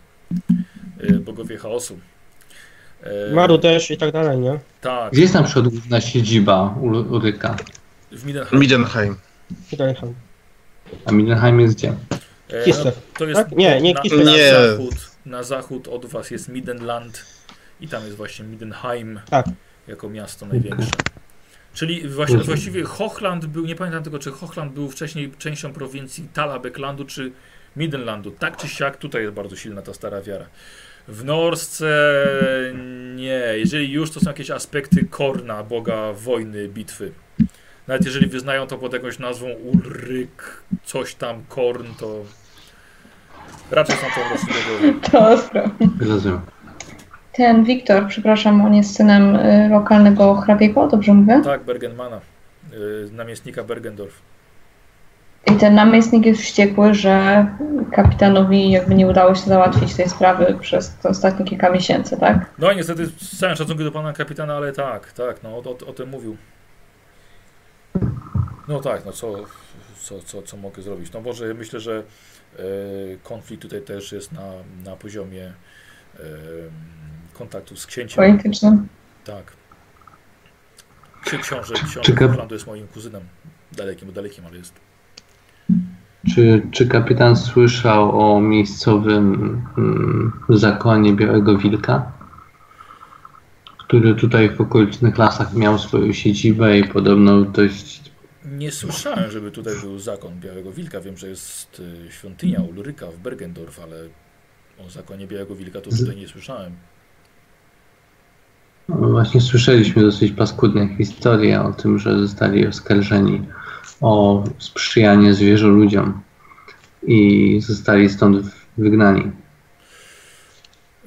E, 0.99 1.13
bogowie 1.13 1.57
chaosu. 1.57 1.99
E, 3.03 3.33
Maru 3.33 3.57
też 3.57 3.91
i 3.91 3.97
tak 3.97 4.11
dalej, 4.11 4.37
nie? 4.39 4.59
Tak, 4.81 5.11
Gdzie 5.11 5.21
jest 5.21 5.33
na 5.33 5.43
przykład 5.43 5.67
główna 5.67 6.01
siedziba 6.01 6.75
Ulryka? 7.09 7.55
w 8.11 8.25
Midenheim. 8.25 8.61
Midenheim. 8.61 9.15
Dalej. 9.77 9.95
A 11.05 11.11
Mindenheim 11.11 11.59
jest 11.59 11.75
gdzie? 11.75 11.93
E, 12.49 12.63
Kislev. 12.65 12.95
to 13.17 13.25
jest 13.25 13.41
Tak? 13.41 13.51
Nie, 13.51 13.81
nie 13.81 13.93
na, 13.93 14.01
Kislev. 14.01 14.25
na, 14.25 14.31
Nie. 14.31 14.51
zachód, 14.51 14.95
na 15.25 15.43
zachód 15.43 15.87
od 15.87 16.05
was 16.05 16.31
jest 16.31 16.49
Midenland 16.49 17.25
i 17.81 17.87
tam 17.87 18.03
jest 18.03 18.17
właśnie 18.17 18.45
Midenheim 18.45 19.19
Tak. 19.29 19.45
jako 19.87 20.09
miasto 20.09 20.45
największe. 20.45 20.91
Czyli 21.73 22.07
właśnie, 22.07 22.35
Mhm. 22.35 22.45
właściwie 22.45 22.83
Hochland 22.83 23.45
był, 23.45 23.65
nie 23.65 23.75
pamiętam 23.75 24.03
tego, 24.03 24.19
czy 24.19 24.31
Hochland 24.31 24.73
był 24.73 24.89
wcześniej 24.89 25.31
częścią 25.37 25.73
prowincji 25.73 26.27
Talabeklandu, 26.33 27.05
czy 27.05 27.31
Midenlandu. 27.75 28.31
Tak 28.31 28.57
czy 28.57 28.67
siak, 28.67 28.97
tutaj 28.97 29.21
jest 29.21 29.33
bardzo 29.33 29.55
silna 29.55 29.81
ta 29.81 29.93
stara 29.93 30.21
wiara. 30.21 30.45
W 31.07 31.25
Norsce 31.25 31.87
nie. 33.15 33.41
Jeżeli 33.55 33.91
już, 33.91 34.11
to 34.11 34.19
są 34.19 34.29
jakieś 34.29 34.51
aspekty 34.51 35.05
Korna, 35.09 35.63
boga 35.63 36.13
wojny, 36.13 36.67
bitwy. 36.69 37.11
Nawet 37.87 38.05
jeżeli 38.05 38.27
wyznają 38.27 38.67
to 38.67 38.77
pod 38.77 38.93
jakąś 38.93 39.19
nazwą 39.19 39.47
Ulryk, 39.47 40.63
coś 40.83 41.15
tam, 41.15 41.43
Korn, 41.49 41.87
to 41.99 42.15
raczej 43.71 43.95
są 43.95 44.07
to 44.07 44.21
po 44.21 44.29
prostu. 44.29 44.47
To 45.11 45.37
sprawa. 45.37 45.69
Rozumiem. 46.01 46.41
Ten 47.33 47.63
Wiktor, 47.63 48.07
przepraszam, 48.07 48.61
on 48.65 48.75
jest 48.75 48.95
synem 48.95 49.35
y, 49.35 49.69
lokalnego 49.71 50.35
hrabiego, 50.35 50.87
dobrze 50.87 51.13
mówię? 51.13 51.41
Tak, 51.43 51.63
Bergenmana, 51.63 52.21
y, 52.73 53.11
namiestnika 53.11 53.63
Bergendorf. 53.63 54.21
I 55.51 55.55
ten 55.55 55.75
namiestnik 55.75 56.25
jest 56.25 56.41
wściekły, 56.41 56.93
że 56.93 57.45
kapitanowi 57.91 58.71
jakby 58.71 58.95
nie 58.95 59.07
udało 59.07 59.35
się 59.35 59.41
załatwić 59.41 59.95
tej 59.95 60.09
sprawy 60.09 60.57
przez 60.61 60.95
te 60.95 61.09
ostatnie 61.09 61.45
kilka 61.45 61.69
miesięcy, 61.69 62.17
tak? 62.17 62.45
No 62.59 62.71
i 62.71 62.75
niestety 62.75 63.05
z 63.05 63.39
całym 63.39 63.55
szacunkiem 63.55 63.85
do 63.85 63.91
pana 63.91 64.13
kapitana, 64.13 64.55
ale 64.55 64.71
tak, 64.71 65.11
tak, 65.11 65.43
no 65.43 65.49
o, 65.49 65.59
o, 65.59 65.89
o 65.89 65.93
tym 65.93 66.09
mówił. 66.09 66.37
No 68.67 68.79
tak, 68.79 69.05
no 69.05 69.11
co, 69.11 69.33
co, 70.01 70.19
co, 70.19 70.41
co 70.41 70.57
mogę 70.57 70.81
zrobić? 70.81 71.11
No 71.13 71.21
może 71.21 71.53
myślę, 71.53 71.79
że 71.79 72.03
e, 72.55 72.63
konflikt 73.23 73.61
tutaj 73.61 73.81
też 73.81 74.11
jest 74.11 74.31
na, 74.31 74.51
na 74.85 74.95
poziomie 74.95 75.45
e, 76.15 76.19
kontaktu 77.33 77.75
z 77.75 77.85
księciem. 77.85 78.15
Politycznym. 78.15 78.87
Tak. 79.25 79.53
Ksi- 81.25 81.39
Książę, 81.41 81.73
książę 81.73 82.15
Hochlandu 82.27 82.55
jest 82.55 82.67
moim 82.67 82.87
kuzynem. 82.87 83.21
Dalekim, 83.71 84.13
dalekim, 84.13 84.45
ale 84.45 84.57
jest. 84.57 84.73
Czy, 86.35 86.61
czy 86.71 86.87
kapitan 86.87 87.35
słyszał 87.35 88.21
o 88.35 88.41
miejscowym 88.41 89.33
mm, 89.77 90.31
zakonie 90.49 91.13
Białego 91.13 91.57
Wilka? 91.57 92.11
Który 93.93 94.15
tutaj 94.15 94.49
w 94.49 94.61
okolicznych 94.61 95.17
lasach 95.17 95.53
miał 95.53 95.79
swoją 95.79 96.13
siedzibę 96.13 96.79
i 96.79 96.83
podobno 96.83 97.41
dość 97.41 98.01
Nie 98.45 98.71
słyszałem, 98.71 99.31
żeby 99.31 99.51
tutaj 99.51 99.73
był 99.81 99.99
zakon 99.99 100.39
Białego 100.39 100.71
Wilka. 100.71 101.01
Wiem, 101.01 101.17
że 101.17 101.27
jest 101.29 101.79
y, 101.79 102.11
świątynia 102.11 102.61
Ulryka 102.61 103.07
w 103.07 103.17
Bergendorf, 103.17 103.79
ale 103.79 103.95
o 104.85 104.89
zakonie 104.89 105.27
Białego 105.27 105.55
Wilka 105.55 105.81
to 105.81 105.89
tutaj 105.89 106.15
nie 106.15 106.27
słyszałem. 106.27 106.73
No 108.89 109.09
Właśnie 109.09 109.41
słyszeliśmy 109.41 110.01
dosyć 110.01 110.31
paskudne 110.31 110.97
historie 110.97 111.61
o 111.61 111.73
tym, 111.73 111.99
że 111.99 112.19
zostali 112.19 112.67
oskarżeni 112.67 113.41
o 114.01 114.43
sprzyjanie 114.57 115.33
zwierzę 115.33 115.67
ludziom 115.67 116.21
i 117.03 117.59
zostali 117.61 118.09
stąd 118.09 118.45
wygnani. 118.77 119.31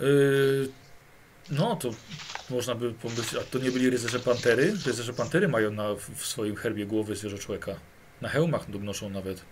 Yy, 0.00 0.68
no 1.50 1.76
to 1.76 1.90
można 2.50 2.74
by 2.74 2.92
pomyśleć, 2.92 3.34
a 3.42 3.52
to 3.58 3.64
nie 3.64 3.70
byli 3.70 3.90
rycerze 3.90 4.18
pantery? 4.18 4.72
Rycerze 4.86 5.12
pantery 5.12 5.48
mają 5.48 5.70
na, 5.70 5.84
w 6.14 6.26
swoim 6.26 6.56
herbie 6.56 6.86
głowy 6.86 7.16
zwierzę 7.16 7.38
człowieka. 7.38 7.72
Na 8.22 8.28
hełmach 8.28 8.68
noszą 8.68 9.10
nawet. 9.10 9.42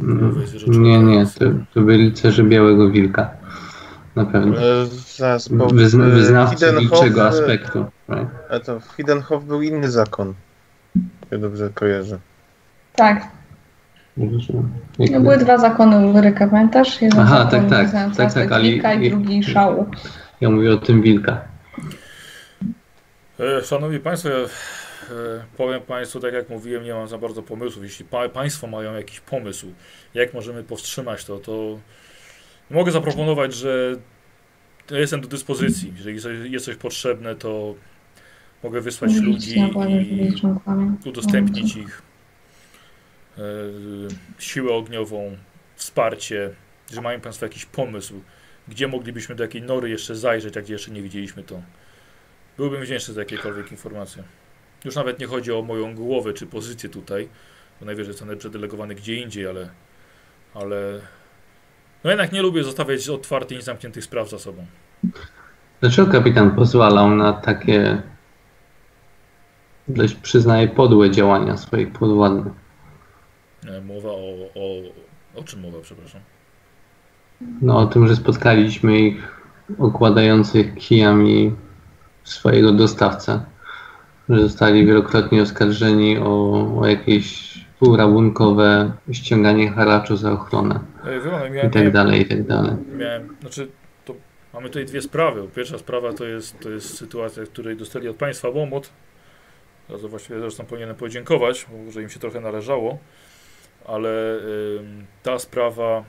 Głowę 0.00 0.46
zwierzę 0.46 0.66
Nie, 0.66 0.72
człowieka. 0.74 1.02
nie, 1.02 1.26
to, 1.26 1.64
to 1.74 1.80
byli 1.80 2.04
rycerze 2.10 2.42
Białego 2.44 2.90
Wilka. 2.90 3.30
Na 4.16 4.24
pewno. 4.24 4.58
E, 4.58 4.86
zaraz, 5.16 5.48
bo 5.48 5.66
Wyzna, 5.66 6.04
e, 6.06 6.10
wyznawcy 6.10 6.72
wilczego 6.80 7.24
e, 7.24 7.28
aspektu. 7.28 7.84
right? 8.08 8.28
A 8.50 8.58
to 8.60 8.80
w 8.80 8.84
Hidenhof 8.96 9.44
był 9.44 9.62
inny 9.62 9.90
zakon. 9.90 10.34
Ja 11.30 11.38
dobrze 11.38 11.70
kojarzę. 11.74 12.18
Tak, 12.96 13.28
no, 14.16 15.20
były 15.20 15.38
dwa 15.38 15.58
zakony 15.58 16.06
Ulryka, 16.06 16.48
pamiętasz? 16.48 17.02
Jeden 17.02 17.20
Aha, 17.20 17.48
zakon 17.50 17.70
tak, 17.70 17.90
tak, 17.92 18.16
tak, 18.16 18.32
tak, 18.34 18.52
ale- 18.52 18.62
wilka 18.62 18.94
i 18.94 19.10
drugi 19.10 19.44
szału. 19.44 19.86
Ja 20.40 20.50
mówię 20.50 20.72
o 20.72 20.76
tym 20.76 21.02
wilka. 21.02 21.40
E, 23.42 23.64
Szanowni 23.64 24.00
Państwo, 24.00 24.28
ja 24.28 24.36
e, 24.36 24.48
powiem 25.56 25.80
Państwu, 25.80 26.20
tak 26.20 26.34
jak 26.34 26.48
mówiłem, 26.48 26.84
nie 26.84 26.94
mam 26.94 27.08
za 27.08 27.18
bardzo 27.18 27.42
pomysłów. 27.42 27.84
Jeśli 27.84 28.04
pa, 28.04 28.28
Państwo 28.28 28.66
mają 28.66 28.94
jakiś 28.94 29.20
pomysł, 29.20 29.66
jak 30.14 30.34
możemy 30.34 30.64
powstrzymać 30.64 31.24
to, 31.24 31.38
to 31.38 31.78
mogę 32.70 32.92
zaproponować, 32.92 33.54
że 33.54 33.96
jestem 34.90 35.20
do 35.20 35.28
dyspozycji. 35.28 35.92
Jeżeli 36.04 36.52
jest 36.52 36.64
coś 36.64 36.76
potrzebne, 36.76 37.34
to 37.34 37.74
mogę 38.62 38.80
wysłać 38.80 39.14
ludzi 39.14 39.60
i 41.04 41.08
udostępnić 41.08 41.76
ich 41.76 42.02
e, 43.38 43.42
siłę 44.38 44.72
ogniową, 44.74 45.36
wsparcie, 45.76 46.50
że 46.92 47.00
mają 47.00 47.20
Państwo 47.20 47.46
jakiś 47.46 47.66
pomysł, 47.66 48.20
gdzie 48.68 48.88
moglibyśmy 48.88 49.34
do 49.34 49.44
jakiej 49.44 49.62
nory 49.62 49.90
jeszcze 49.90 50.16
zajrzeć, 50.16 50.56
a 50.56 50.62
gdzie 50.62 50.72
jeszcze 50.72 50.90
nie 50.90 51.02
widzieliśmy 51.02 51.42
to. 51.42 51.62
Byłbym 52.56 52.82
wdzięczny 52.82 53.14
za 53.14 53.20
jakiekolwiek 53.20 53.70
informacje. 53.70 54.22
Już 54.84 54.96
nawet 54.96 55.18
nie 55.18 55.26
chodzi 55.26 55.52
o 55.52 55.62
moją 55.62 55.94
głowę 55.94 56.32
czy 56.32 56.46
pozycję 56.46 56.88
tutaj, 56.88 57.28
bo 57.80 57.86
najwyżej 57.86 58.12
zostanę 58.12 58.36
przedelegowany 58.36 58.94
gdzie 58.94 59.14
indziej, 59.16 59.46
ale, 59.46 59.68
ale 60.54 61.00
no 62.04 62.10
jednak 62.10 62.32
nie 62.32 62.42
lubię 62.42 62.64
zostawiać 62.64 63.08
otwartych 63.08 63.58
i 63.58 63.62
zamkniętych 63.62 64.04
spraw 64.04 64.30
za 64.30 64.38
sobą. 64.38 64.66
Dlaczego 65.80 66.12
kapitan 66.12 66.50
pozwalał 66.50 67.10
na 67.10 67.32
takie 67.32 68.02
dość 69.88 70.14
przyznaję 70.14 70.68
podłe 70.68 71.10
działania 71.10 71.56
swoich 71.56 71.92
podwładnych? 71.92 72.52
E, 73.66 73.80
Mowa 73.80 74.08
o, 74.10 74.34
o... 74.54 74.82
O 75.34 75.42
czym 75.42 75.60
mowa, 75.60 75.78
przepraszam? 75.82 76.20
No 77.62 77.78
o 77.78 77.86
tym, 77.86 78.08
że 78.08 78.16
spotkaliśmy 78.16 79.00
ich 79.00 79.40
okładających 79.78 80.74
kijami 80.74 81.54
swojego 82.24 82.72
dostawcę. 82.72 83.44
Że 84.28 84.42
zostali 84.42 84.86
wielokrotnie 84.86 85.42
oskarżeni 85.42 86.18
o, 86.18 86.52
o 86.80 86.86
jakieś 86.86 87.52
półrabunkowe 87.78 88.92
ściąganie 89.12 89.70
haraczu 89.70 90.16
za 90.16 90.32
ochronę 90.32 90.80
E, 91.04 91.20
pan, 91.30 91.68
i 91.68 91.70
tak 91.70 91.90
dalej, 91.92 92.20
i 92.20 92.24
tak 92.24 92.46
dalej. 92.46 92.72
miałem, 92.96 93.36
znaczy, 93.40 93.68
to 94.04 94.14
mamy 94.54 94.68
tutaj 94.68 94.84
dwie 94.84 95.02
sprawy. 95.02 95.48
Pierwsza 95.54 95.78
sprawa 95.78 96.12
to 96.12 96.24
jest, 96.24 96.60
to 96.60 96.70
jest 96.70 96.96
sytuacja, 96.98 97.44
w 97.44 97.48
której 97.48 97.76
dostali 97.76 98.08
od 98.08 98.16
państwa 98.16 98.48
łomot. 98.48 98.90
Za 99.90 99.98
to 99.98 100.08
właściwie 100.08 100.40
zresztą 100.40 100.64
powinienem 100.64 100.96
podziękować, 100.96 101.66
bo 101.86 101.92
że 101.92 102.02
im 102.02 102.08
się 102.08 102.20
trochę 102.20 102.40
należało. 102.40 102.98
Ale 103.86 104.38
ym, 104.80 105.06
ta 105.22 105.38
sprawa, 105.38 106.04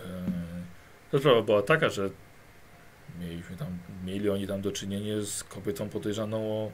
ym, 0.00 0.32
ta 1.12 1.18
sprawa 1.18 1.42
była 1.42 1.62
taka, 1.62 1.88
że 1.88 2.10
mieliśmy 3.20 3.56
tam, 3.56 3.68
mieli 4.04 4.30
oni 4.30 4.46
tam 4.46 4.60
do 4.60 4.72
czynienia 4.72 5.14
z 5.22 5.44
kobietą 5.44 5.88
podejrzaną 5.88 6.36
o, 6.36 6.70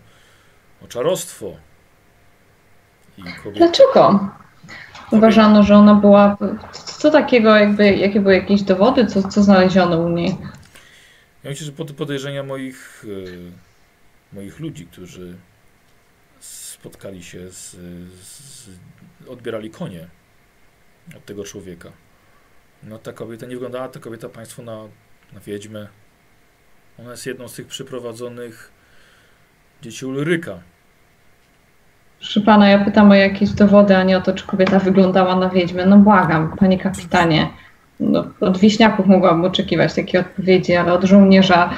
o 0.85 0.89
czarostwo. 0.89 1.57
I 3.19 3.23
kobieta, 3.23 3.59
Dlaczego? 3.59 4.29
Uważano, 5.11 5.63
że 5.63 5.77
ona 5.77 5.95
była. 5.95 6.37
Co 6.73 7.11
takiego, 7.11 7.57
jakby, 7.57 7.97
jakie 7.97 8.21
były 8.21 8.35
jakieś 8.35 8.63
dowody, 8.63 9.07
co, 9.07 9.29
co 9.29 9.43
znaleziono 9.43 9.99
u 9.99 10.09
niej? 10.09 10.37
Ja 11.45 11.51
myślę, 11.51 11.67
że 11.67 11.73
pod 11.73 11.93
podejrzenia 11.93 12.43
moich, 12.43 13.05
e, 14.33 14.37
moich 14.37 14.61
ludzi, 14.61 14.87
którzy 14.87 15.37
spotkali 16.41 17.23
się 17.23 17.51
z, 17.51 17.71
z 18.23 18.69
odbierali 19.29 19.71
konie 19.71 20.07
od 21.17 21.25
tego 21.25 21.45
człowieka. 21.45 21.93
No 22.83 22.99
ta 22.99 23.13
kobieta 23.13 23.47
nie 23.47 23.55
wyglądała 23.55 23.89
ta 23.89 24.01
kobieta 24.01 24.29
państwu 24.29 24.63
na, 24.63 24.77
na 25.33 25.41
wiedźmę. 25.41 25.89
Ona 27.01 27.11
jest 27.11 27.27
jedną 27.27 27.49
z 27.49 27.55
tych 27.55 27.67
przyprowadzonych 27.67 28.71
dzieci 29.83 30.07
Ulryka. 30.07 30.59
Proszę 32.19 32.41
pana, 32.41 32.69
ja 32.69 32.85
pytam 32.85 33.11
o 33.11 33.15
jakieś 33.15 33.51
dowody, 33.51 33.97
a 33.97 34.03
nie 34.03 34.17
o 34.19 34.21
to, 34.21 34.33
czy 34.33 34.47
kobieta 34.47 34.79
wyglądała 34.79 35.37
na 35.37 35.49
wiedźmę. 35.49 35.87
No 35.87 35.99
błagam, 35.99 36.57
panie 36.57 36.79
kapitanie. 36.79 37.51
No, 38.01 38.25
od 38.41 38.59
wieśniaków 38.59 39.07
mogłabym 39.07 39.45
oczekiwać 39.45 39.95
takiej 39.95 40.21
odpowiedzi, 40.21 40.75
ale 40.77 40.93
od 40.93 41.05
żołnierza 41.05 41.75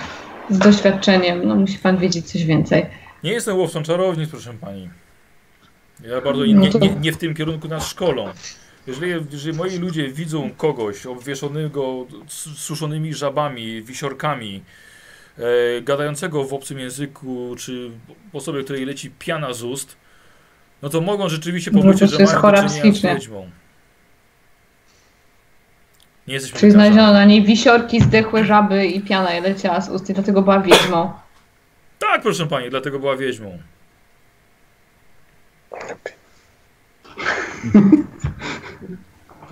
z 0.50 0.58
doświadczeniem, 0.58 1.48
no 1.48 1.54
musi 1.56 1.78
pan 1.78 1.96
wiedzieć 1.96 2.32
coś 2.32 2.44
więcej. 2.44 2.86
Nie 3.24 3.32
jestem 3.32 3.56
łowcą 3.56 3.82
czarownic, 3.82 4.30
proszę 4.30 4.52
pani. 4.60 4.88
Ja 6.08 6.20
bardzo 6.20 6.46
nie, 6.46 6.54
No 6.54 6.60
nie, 6.60 6.70
to- 6.70 6.78
nie, 6.78 6.94
nie 6.94 7.12
w 7.12 7.16
tym 7.16 7.34
kierunku 7.34 7.68
nas 7.68 7.86
szkolą. 7.88 8.28
Jeżeli, 8.86 9.12
jeżeli 9.32 9.56
moi 9.56 9.78
ludzie 9.78 10.08
widzą 10.08 10.50
kogoś 10.56 11.06
obwieszonego 11.06 12.06
suszonymi 12.56 13.14
żabami, 13.14 13.82
wisiorkami, 13.82 14.62
e, 15.38 15.42
gadającego 15.82 16.44
w 16.44 16.54
obcym 16.54 16.78
języku, 16.78 17.54
czy 17.58 17.90
osobie, 18.32 18.64
której 18.64 18.84
leci 18.86 19.10
piana 19.18 19.52
z 19.52 19.62
ust, 19.62 19.96
no 20.82 20.88
to 20.88 21.00
mogą 21.00 21.28
rzeczywiście 21.28 21.70
No 21.70 21.80
pomyśleć, 21.80 22.10
że 22.10 22.24
mają 22.24 22.38
chora 22.38 22.62
do 22.62 22.68
czynienia 22.68 22.92
z 22.92 23.02
wiedźmą. 23.02 23.50
Nie 26.26 26.34
jesteśmy 26.34 26.60
Czyli 26.60 26.72
znaleziono 26.72 27.12
na 27.12 27.24
niej 27.24 27.44
wisiorki, 27.44 28.00
zdechłe 28.00 28.44
żaby 28.44 28.86
i 28.86 29.00
piana 29.00 29.32
jej 29.32 29.42
leciała 29.42 29.80
z 29.80 29.88
ust 29.88 30.10
i 30.10 30.14
dlatego 30.14 30.42
była 30.42 30.60
wiedźmą. 30.60 31.12
Tak, 31.98 32.22
proszę 32.22 32.46
pani, 32.46 32.70
dlatego 32.70 32.98
była 32.98 33.16
wiedźmą. 33.16 33.58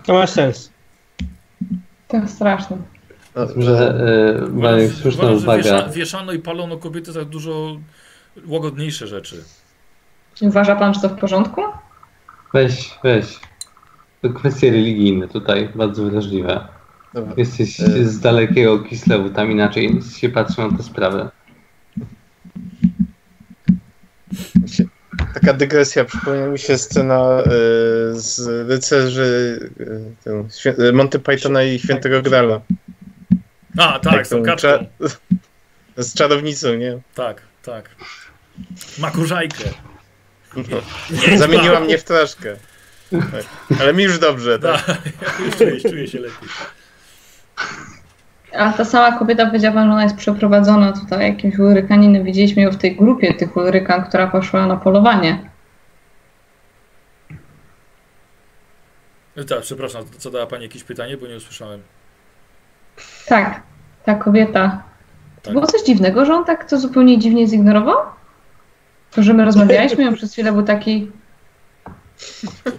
To 0.04 0.12
ma 0.12 0.26
sens. 0.26 0.70
To 2.08 2.28
straszne. 2.28 2.93
Że 3.56 3.94
e, 4.62 4.88
słuszna 4.90 5.22
Uważam, 5.24 5.38
że 5.40 5.56
wiesza, 5.56 5.76
uwaga. 5.76 5.92
wieszano 5.92 6.32
i 6.32 6.38
palono 6.38 6.76
kobiety 6.76 7.12
za 7.12 7.24
dużo 7.24 7.76
łagodniejsze 8.46 9.06
rzeczy. 9.06 9.44
Uważa 10.40 10.76
pan, 10.76 10.94
że 10.94 11.00
to 11.00 11.08
w 11.08 11.18
porządku? 11.18 11.60
Weź, 12.54 12.90
weź. 13.04 13.40
To 14.22 14.30
kwestie 14.30 14.70
religijne 14.70 15.28
tutaj, 15.28 15.68
bardzo 15.74 16.04
wrażliwe. 16.04 16.68
Dobra. 17.14 17.34
Jesteś 17.36 17.80
E. 17.80 17.84
z 18.04 18.20
dalekiego 18.20 18.78
Kislewu, 18.78 19.30
tam 19.30 19.50
inaczej 19.50 20.00
się 20.16 20.28
patrzą 20.28 20.70
na 20.70 20.76
tę 20.76 20.82
sprawę. 20.82 21.30
Taka 25.34 25.52
dygresja, 25.52 26.04
przypomniała 26.04 26.46
mi 26.48 26.58
się 26.58 26.78
scena 26.78 27.28
e, 27.40 27.44
z 28.12 28.48
rycerzy 28.68 29.58
e, 30.78 30.92
Monty 30.92 31.18
Pythona 31.18 31.62
i 31.62 31.78
Świętego 31.78 32.22
Grala. 32.22 32.60
A, 33.78 33.98
tak, 33.98 34.26
z 34.26 34.30
tą 34.30 34.36
tą 34.36 34.42
kaczką. 34.44 34.68
cza- 34.68 35.16
Z 35.96 36.14
czarownicą, 36.14 36.74
nie? 36.74 36.98
Tak, 37.14 37.42
tak. 37.62 37.90
Ma 38.98 39.10
kurzajkę. 39.10 39.64
Zamieniła 41.36 41.80
mnie 41.80 41.98
w 41.98 42.04
traszkę. 42.04 42.56
Tak. 43.10 43.78
Ale 43.80 43.94
mi 43.94 44.04
już 44.04 44.18
dobrze, 44.18 44.58
tak? 44.58 44.84
Tak, 44.86 45.02
czuję, 45.58 45.80
czuję 45.80 46.08
się 46.08 46.20
lepiej. 46.20 46.48
A 48.58 48.72
ta 48.72 48.84
sama 48.84 49.18
kobieta 49.18 49.46
powiedziała 49.46 49.74
że 49.84 49.90
ona 49.92 50.02
jest 50.02 50.16
przeprowadzona 50.16 50.92
tutaj 50.92 51.28
jakimś 51.30 51.58
urykaninem. 51.58 52.24
Widzieliśmy 52.24 52.62
ją 52.62 52.70
w 52.72 52.76
tej 52.76 52.96
grupie 52.96 53.34
tych 53.34 53.56
urykan, 53.56 54.04
która 54.04 54.26
poszła 54.26 54.66
na 54.66 54.76
polowanie. 54.76 55.50
Tak, 59.48 59.60
przepraszam, 59.60 60.04
zadała 60.18 60.46
Pani 60.46 60.62
jakieś 60.62 60.84
pytanie, 60.84 61.16
bo 61.16 61.26
nie 61.26 61.36
usłyszałem. 61.36 61.82
Tak, 63.26 63.62
ta 64.04 64.14
kobieta. 64.14 64.82
To 65.36 65.42
Tak. 65.42 65.52
było 65.52 65.66
coś 65.66 65.82
dziwnego, 65.82 66.24
że 66.24 66.34
on 66.34 66.44
tak 66.44 66.70
to 66.70 66.78
zupełnie 66.78 67.18
dziwnie 67.18 67.46
zignorował? 67.46 67.96
To, 69.10 69.22
że 69.22 69.34
my 69.34 69.44
rozmawialiśmy, 69.44 70.08
on 70.08 70.14
przez 70.14 70.32
chwilę 70.32 70.52
był 70.52 70.62
taki... 70.62 71.10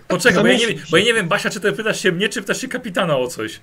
Poczekaj, 0.07 0.43
bo 0.43 0.47
ja, 0.47 0.57
nie, 0.57 0.65
bo 0.91 0.97
ja 0.97 1.05
nie 1.05 1.13
wiem, 1.13 1.27
Basia, 1.27 1.49
czy 1.49 1.59
ty 1.59 1.71
pytasz 1.71 1.99
się 1.99 2.11
mnie, 2.11 2.29
czy 2.29 2.41
pytasz 2.41 2.61
się 2.61 2.67
kapitana 2.67 3.17
o 3.17 3.27
coś. 3.27 3.61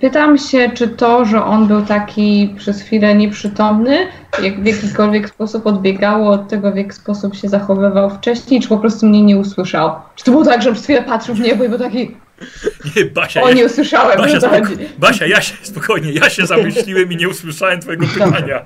Pytam 0.00 0.38
się, 0.38 0.70
czy 0.74 0.88
to, 0.88 1.24
że 1.24 1.44
on 1.44 1.66
był 1.68 1.82
taki 1.82 2.54
przez 2.58 2.82
chwilę 2.82 3.14
nieprzytomny, 3.14 4.06
jak 4.42 4.62
w 4.62 4.66
jakikolwiek 4.66 5.28
sposób 5.28 5.66
odbiegało 5.66 6.30
od 6.30 6.48
tego, 6.48 6.72
w 6.72 6.76
jaki 6.76 6.92
sposób 6.92 7.36
się 7.36 7.48
zachowywał 7.48 8.10
wcześniej, 8.10 8.60
czy 8.60 8.68
po 8.68 8.78
prostu 8.78 9.06
mnie 9.06 9.22
nie 9.22 9.36
usłyszał? 9.36 9.92
Czy 10.16 10.24
to 10.24 10.30
było 10.30 10.44
tak, 10.44 10.62
że 10.62 10.72
przez 10.72 10.84
chwilę 10.84 11.02
patrzył 11.02 11.34
w 11.34 11.40
niebo 11.40 11.64
i 11.64 11.68
był 11.68 11.78
taki, 11.78 12.16
Nie, 12.96 13.04
Basia, 13.04 13.42
o 13.42 13.48
ja, 13.48 13.54
nie 13.54 13.66
usłyszałem, 13.66 14.18
Basia, 14.18 14.40
spoko? 14.40 14.56
Basia 14.98 15.26
ja 15.26 15.40
się, 15.40 15.54
spokojnie, 15.62 16.12
ja 16.12 16.30
się 16.30 16.46
zamyśliłem 16.46 17.12
i 17.12 17.16
nie 17.16 17.28
usłyszałem 17.28 17.80
twojego 17.80 18.06
pytania. 18.06 18.62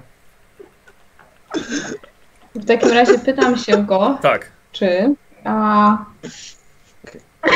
W 2.55 2.67
takim 2.67 2.91
razie 2.91 3.19
pytam 3.19 3.59
się 3.59 3.85
go, 3.85 4.19
Tak. 4.23 4.51
czy... 4.73 5.15
A, 5.45 5.97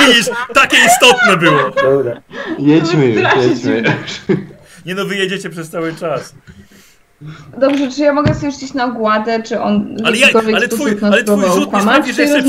Widzisz, 0.00 0.26
takie 0.54 0.76
istotne 0.86 1.36
było. 1.36 1.70
Dobra. 1.82 2.20
Jedźmy 2.58 3.06
już, 3.06 3.22
jedźmy. 3.36 3.82
Nie 4.86 4.94
no, 4.94 5.04
wyjedziecie 5.04 5.50
przez 5.50 5.70
cały 5.70 5.94
czas. 5.94 6.34
dobrze, 7.58 7.90
czy 7.90 8.00
ja 8.02 8.12
mogę 8.12 8.34
sobie 8.34 8.52
rzucić 8.52 8.74
na 8.74 8.84
ogładę, 8.84 9.42
czy 9.42 9.60
on 9.60 9.96
Ale, 10.04 10.16
ja, 10.16 10.28
ale, 10.54 10.68
twój, 10.68 10.96
ale 11.02 11.24
twój 11.24 11.42
rzut 11.54 11.72
nie 11.72 11.80
sprawi, 11.80 12.12
że? 12.12 12.42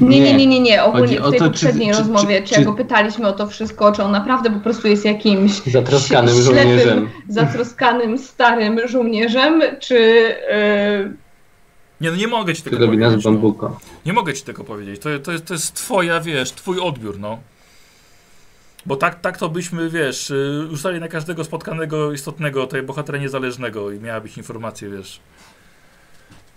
Nie, 0.00 0.20
nie, 0.20 0.34
nie, 0.34 0.46
nie, 0.46 0.60
nie. 0.60 0.84
Ogólnie 0.84 1.20
w 1.20 1.30
tej 1.30 1.38
to, 1.38 1.44
poprzedniej 1.44 1.92
czy- 1.92 1.98
rozmowie, 1.98 2.36
czy- 2.42 2.48
czy, 2.48 2.54
czy- 2.54 2.60
jak 2.60 2.64
go 2.70 2.74
pytaliśmy 2.76 3.28
o 3.28 3.32
to 3.32 3.46
wszystko, 3.46 3.92
czy 3.92 4.02
on 4.02 4.12
naprawdę 4.12 4.50
po 4.50 4.60
prostu 4.60 4.88
jest 4.88 5.04
jakimś 5.04 5.52
Zatroskanym 5.72 6.34
ślepym, 6.34 6.54
żołnierzem. 6.54 7.10
zatroskanym, 7.28 8.18
starym 8.18 8.88
żołnierzem, 8.88 9.62
czy... 9.80 9.94
Yy, 11.04 11.12
Nie 12.00 12.10
no, 12.10 12.16
nie 12.16 12.28
mogę 12.28 12.54
ci 12.54 12.62
tego 12.62 12.76
powiedzieć. 12.86 13.24
No. 13.24 13.30
bambuko. 13.30 13.80
Nie 14.06 14.12
mogę 14.12 14.34
ci 14.34 14.42
tego 14.42 14.64
powiedzieć. 14.64 15.00
To, 15.02 15.08
to, 15.18 15.32
jest, 15.32 15.44
to 15.44 15.54
jest 15.54 15.74
twoja, 15.74 16.20
wiesz, 16.20 16.52
twój 16.52 16.80
odbiór, 16.80 17.18
no. 17.20 17.38
Bo 18.86 18.96
tak, 18.96 19.20
tak 19.20 19.38
to 19.38 19.48
byśmy, 19.48 19.90
wiesz, 19.90 20.30
y, 20.30 20.68
ustalili 20.72 21.00
na 21.00 21.08
każdego 21.08 21.44
spotkanego 21.44 22.12
istotnego 22.12 22.66
tej 22.66 22.82
bohatera 22.82 23.18
niezależnego 23.18 23.90
i 23.92 24.00
miała 24.00 24.20
być 24.20 24.36
informacje, 24.36 24.90
wiesz. 24.90 25.20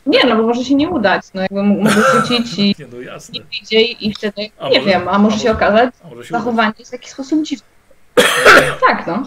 Nie, 0.05 0.19
no 0.29 0.35
bo 0.35 0.43
może 0.43 0.63
się 0.63 0.75
nie 0.75 0.89
udać. 0.89 1.23
No 1.33 1.41
jakby 1.41 1.63
mógł 1.63 1.89
rzucić 1.89 2.59
i 2.59 2.75
Nie 2.79 2.85
no, 2.93 3.01
jasne. 3.01 3.39
wyjdzie 3.51 3.81
i 3.81 4.13
wtedy, 4.13 4.49
A 4.59 4.69
nie 4.69 4.79
może- 4.79 4.89
wiem, 4.91 5.07
a 5.09 5.19
może 5.19 5.35
a 5.35 5.39
się 5.39 5.53
może- 5.53 5.65
okazać, 5.65 5.93
może 6.09 6.23
się 6.23 6.29
uda. 6.29 6.39
zachowanie 6.39 6.73
jest 6.79 6.91
w 6.91 6.93
jakiś 6.93 7.11
sposób 7.11 7.43
dziwne. 7.45 7.65
tak, 8.87 9.07
no. 9.07 9.23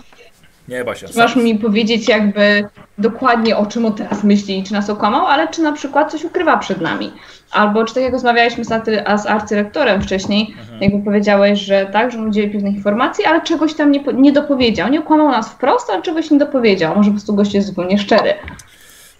Nie, 0.69 0.85
Basia. 0.85 1.09
Czy 1.09 1.19
masz 1.19 1.37
mi 1.37 1.55
powiedzieć 1.59 2.09
jakby 2.09 2.69
dokładnie 2.99 3.57
o 3.57 3.67
czym 3.67 3.87
on 3.87 3.93
teraz 3.95 4.25
myśli 4.25 4.59
i 4.59 4.63
czy 4.65 4.73
nas 4.73 4.91
okłamał, 4.91 5.27
ale 5.27 5.49
czy 5.49 5.63
na 5.63 5.73
przykład 5.73 6.11
coś 6.13 6.25
ukrywa 6.25 6.57
przed 6.57 6.81
nami. 6.81 7.13
Albo 7.53 7.85
czy 7.85 7.95
tak 7.95 8.03
jak 8.03 8.13
rozmawialiśmy 8.13 8.65
z, 8.65 8.73
arty, 8.73 9.05
z 9.23 9.27
arcyrektorem 9.27 10.03
wcześniej, 10.03 10.55
Mhm. 10.61 10.81
jakby 10.83 11.05
powiedziałeś, 11.05 11.61
że 11.61 11.87
tak, 11.93 12.13
że 12.13 12.19
on 12.19 12.29
udzielił 12.29 12.53
pewnych 12.53 12.75
informacji, 12.75 13.25
ale 13.25 13.41
czegoś 13.41 13.75
tam 13.75 13.91
nie, 13.93 14.05
nie 14.15 14.33
dopowiedział. 14.33 14.89
Nie 14.91 15.01
okłamał 15.01 15.29
nas 15.29 15.49
wprost, 15.49 15.91
ale 15.91 16.03
czegoś 16.03 16.31
nie 16.31 16.39
dopowiedział. 16.39 16.97
Może 16.97 17.11
po 17.11 17.15
prostu 17.15 17.35
gość 17.35 17.55
jest 17.55 17.67
zupełnie 17.67 17.99
szczery. 17.99 18.35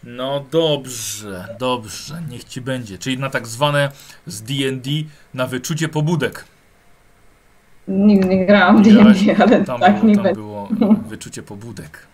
No 0.07 0.45
dobrze, 0.51 1.57
dobrze, 1.59 2.23
niech 2.31 2.45
ci 2.45 2.61
będzie. 2.61 2.99
Czyli 2.99 3.19
na 3.19 3.31
tak 3.31 3.47
zwane 3.47 3.91
z 4.27 4.43
D&D 4.43 4.91
na 5.35 5.47
wyczucie 5.47 5.89
pobudek. 5.89 6.45
Nigdy 7.89 8.29
nie 8.29 8.47
grałam 8.47 8.83
w? 8.83 8.87
D&D, 8.87 9.37
ale 9.45 9.65
Tam, 9.65 9.81
tak, 9.81 9.95
było, 9.95 10.07
nie 10.09 10.15
tam 10.15 10.25
będzie. 10.25 10.41
było 10.41 10.69
wyczucie 11.07 11.43
pobudek. 11.43 12.07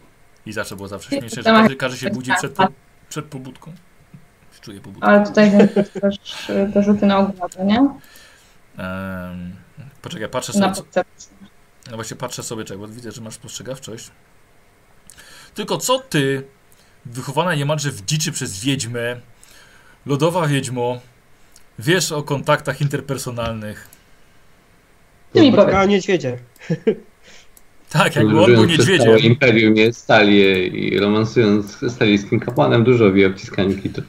I 0.46 0.52
zawsze 0.52 0.76
było 0.76 0.88
zawsze 0.88 1.10
śmieszne, 1.10 1.42
że 1.42 1.50
każdy, 1.50 1.76
każdy 1.76 1.98
się 1.98 2.10
budzi 2.10 2.32
przed, 2.38 2.52
po, 2.52 2.66
przed 3.08 3.24
pobudką. 3.24 3.72
Czuje 4.60 4.80
pobudkę. 4.80 5.08
Ale 5.08 5.26
tutaj 5.26 5.68
też 6.00 6.48
te 6.74 6.82
rzuty 6.82 7.06
na 7.06 7.18
ogładę, 7.18 7.64
nie? 7.64 7.78
Em, 7.78 9.52
poczekaj, 10.02 10.28
patrzę 10.28 10.52
sobie, 10.52 10.66
Na 10.66 11.02
no 11.90 11.96
właśnie 11.96 12.16
patrzę 12.16 12.42
sobie, 12.42 12.64
czego, 12.64 12.88
widzę, 12.88 13.12
że 13.12 13.20
masz 13.20 13.34
spostrzegawczość. 13.34 14.10
Tylko 15.54 15.76
co 15.76 15.98
ty, 15.98 16.44
wychowana 17.06 17.54
niemalże 17.54 17.90
w 17.90 18.04
dziczy 18.04 18.32
przez 18.32 18.60
wiedźmę, 18.60 19.20
lodowa 20.06 20.46
wiedźmo, 20.46 21.00
wiesz 21.78 22.12
o 22.12 22.22
kontaktach 22.22 22.80
interpersonalnych? 22.80 23.88
Ty 25.32 25.40
mi 25.40 25.52
powiedz. 25.52 25.88
Niedźwiedzie. 25.88 26.38
Tak, 27.90 28.16
jakby 28.16 28.40
on 28.40 28.54
był 28.54 28.64
niedźwiedziem. 28.64 29.18
imperium 29.18 29.74
nie 29.74 29.92
stali 29.92 30.38
i 30.84 30.98
romansując 30.98 31.66
z 31.66 31.92
stalijskim 31.92 32.40
kapłanem 32.40 32.84
dużo 32.84 33.12
wie 33.12 33.26
o 33.26 33.32
wciskaniu 33.32 33.82
kitu. 33.82 34.02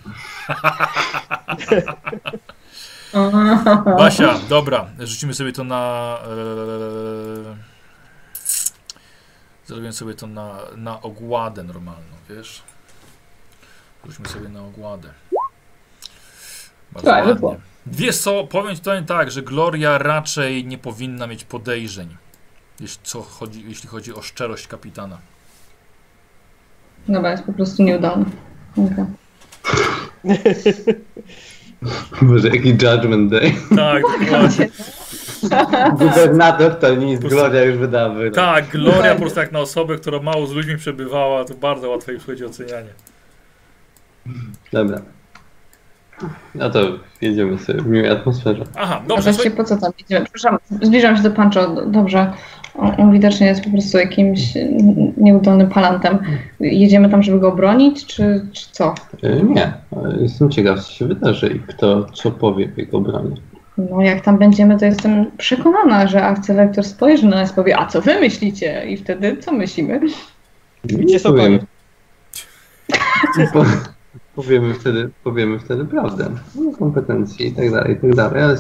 Basia, 3.98 4.40
dobra, 4.50 4.90
rzucimy 5.00 5.34
sobie 5.34 5.54
to 5.54 5.64
na... 5.64 6.18
E, 6.24 7.56
zrobię 9.66 9.92
sobie 9.92 10.14
to 10.14 10.28
na, 10.28 10.58
na 10.78 11.02
ogładę 11.02 11.64
normalną, 11.64 12.16
wiesz? 12.30 12.62
Rzućmy 14.06 14.28
sobie 14.28 14.50
na 14.50 14.64
ogładę. 14.64 15.10
Bardzo 16.92 17.10
Tak, 17.10 17.26
ładnie. 17.26 17.62
Wiesz 17.86 18.18
co, 18.18 18.44
powiem 18.44 18.76
ci 18.76 18.82
to 18.82 18.92
tak, 19.08 19.32
że 19.32 19.42
Gloria 19.42 19.98
raczej 19.98 20.66
nie 20.66 20.78
powinna 20.78 21.28
mieć 21.28 21.44
podejrzeń, 21.44 22.18
jeśli, 22.80 23.00
co 23.04 23.22
chodzi, 23.22 23.64
jeśli 23.68 23.90
chodzi 23.90 24.14
o 24.14 24.22
szczerość 24.22 24.68
kapitana. 24.68 25.18
Dobra, 27.08 27.32
jest 27.32 27.44
po 27.44 27.54
prostu 27.54 27.84
nieudolny. 27.84 28.26
Okay. 28.78 29.06
Może 32.22 32.48
jaki 32.48 32.70
judgment 32.70 33.32
day. 33.32 33.54
Tak, 33.76 34.04
dokładnie. 34.20 34.70
Gubernator 35.92 36.76
to 36.76 36.96
nic, 36.96 37.20
Gloria 37.20 37.64
już 37.64 37.78
wydała 37.78 38.10
wyrok. 38.14 38.36
Tak, 38.36 38.68
Gloria 38.68 39.14
po 39.14 39.22
prostu 39.22 39.40
jak 39.40 39.52
na 39.52 39.60
osobę, 39.60 39.98
która 39.98 40.20
mało 40.20 40.48
z 40.48 40.52
ludźmi 40.52 40.78
przebywała, 40.78 41.46
to 41.46 41.54
bardzo 41.54 41.90
łatwo 41.90 42.12
jej 42.12 42.20
przychodzi 42.20 42.46
ocenianie. 42.46 42.90
Dobra. 44.74 45.02
No 46.56 46.70
to 46.70 46.80
jedziemy 47.22 47.60
sobie 47.60 47.82
w 47.82 47.88
miłej 47.88 48.10
atmosferze. 48.10 48.64
Aha, 48.76 49.02
A 49.04 49.08
dobrze, 49.08 49.32
właściwie 49.32 49.56
po 49.56 49.64
co 49.64 49.78
tam 49.78 49.92
idziemy? 50.00 50.26
Przepraszam, 50.26 50.58
zbliżam 50.82 51.18
się 51.18 51.24
do 51.24 51.32
Pancho. 51.32 51.82
Dobrze. 51.86 52.34
On, 52.76 52.92
on 52.98 53.12
widocznie 53.12 53.48
jest 53.48 53.64
po 53.64 53.70
prostu 53.70 53.98
jakimś 53.98 54.58
mm, 54.58 55.14
nieudolnym 55.18 55.70
palantem. 55.70 56.20
Jedziemy 56.60 57.10
tam, 57.10 57.24
żeby 57.24 57.40
go 57.40 57.48
obronić, 57.48 58.06
czy, 58.06 58.46
czy 58.52 58.66
co? 58.72 58.96
Y, 59.24 59.44
Nie, 59.44 59.74
jestem 60.22 60.52
ciekaw, 60.52 60.80
co 60.86 60.92
się 60.92 61.08
wydarzy 61.08 61.48
i 61.48 61.60
kto 61.60 62.06
co 62.06 62.32
powie 62.32 62.68
w 62.68 62.78
jego 62.78 62.98
obronie. 62.98 63.36
No 63.78 64.02
jak 64.02 64.22
tam 64.22 64.38
będziemy, 64.38 64.80
to 64.80 64.86
jestem 64.86 65.32
przekonana, 65.38 66.08
że 66.08 66.24
arcylektor 66.24 66.84
spojrzy 66.84 67.26
na 67.26 67.36
nas 67.36 67.52
i 67.52 67.56
powie, 67.56 67.80
a 67.80 67.86
co 67.86 68.02
wy 68.02 68.20
myślicie? 68.20 68.86
I 68.90 68.98
wtedy 68.98 69.38
co 69.38 69.52
myślimy? 69.52 70.00
Gdzie 70.84 71.20
są 71.20 71.30
Powiem- 71.30 71.60
powiemy, 74.42 74.74
wtedy, 74.74 75.10
powiemy 75.24 75.60
wtedy 75.60 75.86
prawdę. 75.86 76.32
No, 76.56 76.78
kompetencje 76.78 77.48
i 77.48 77.52
tak 77.56 77.72
dalej, 77.72 77.94
i 77.94 78.02
tak 78.02 78.16
dalej. 78.16 78.44
Ale 78.44 78.58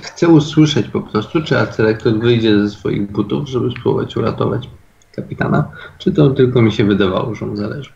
chcę 0.00 0.28
usłyszeć 0.28 0.88
po 0.88 1.00
prostu, 1.00 1.42
czy 1.42 1.58
arcylektor 1.58 2.18
wyjdzie 2.18 2.60
ze 2.60 2.70
swoich 2.70 3.12
butów, 3.12 3.48
żeby 3.48 3.70
spróbować 3.70 4.16
uratować 4.16 4.68
kapitana, 5.12 5.70
czy 5.98 6.12
to 6.12 6.30
tylko 6.30 6.62
mi 6.62 6.72
się 6.72 6.84
wydawało, 6.84 7.34
że 7.34 7.46
mu 7.46 7.56
zależy. 7.56 7.90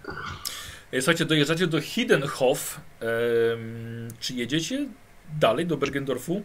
E, 0.92 1.00
Słuchajcie, 1.00 1.24
dojeżdżacie 1.24 1.66
do 1.66 1.80
Hiddenhof. 1.80 2.80
Em, 3.00 3.08
czy 4.20 4.34
jedziecie 4.34 4.86
dalej 5.40 5.66
do 5.66 5.76
Bergendorfu? 5.76 6.42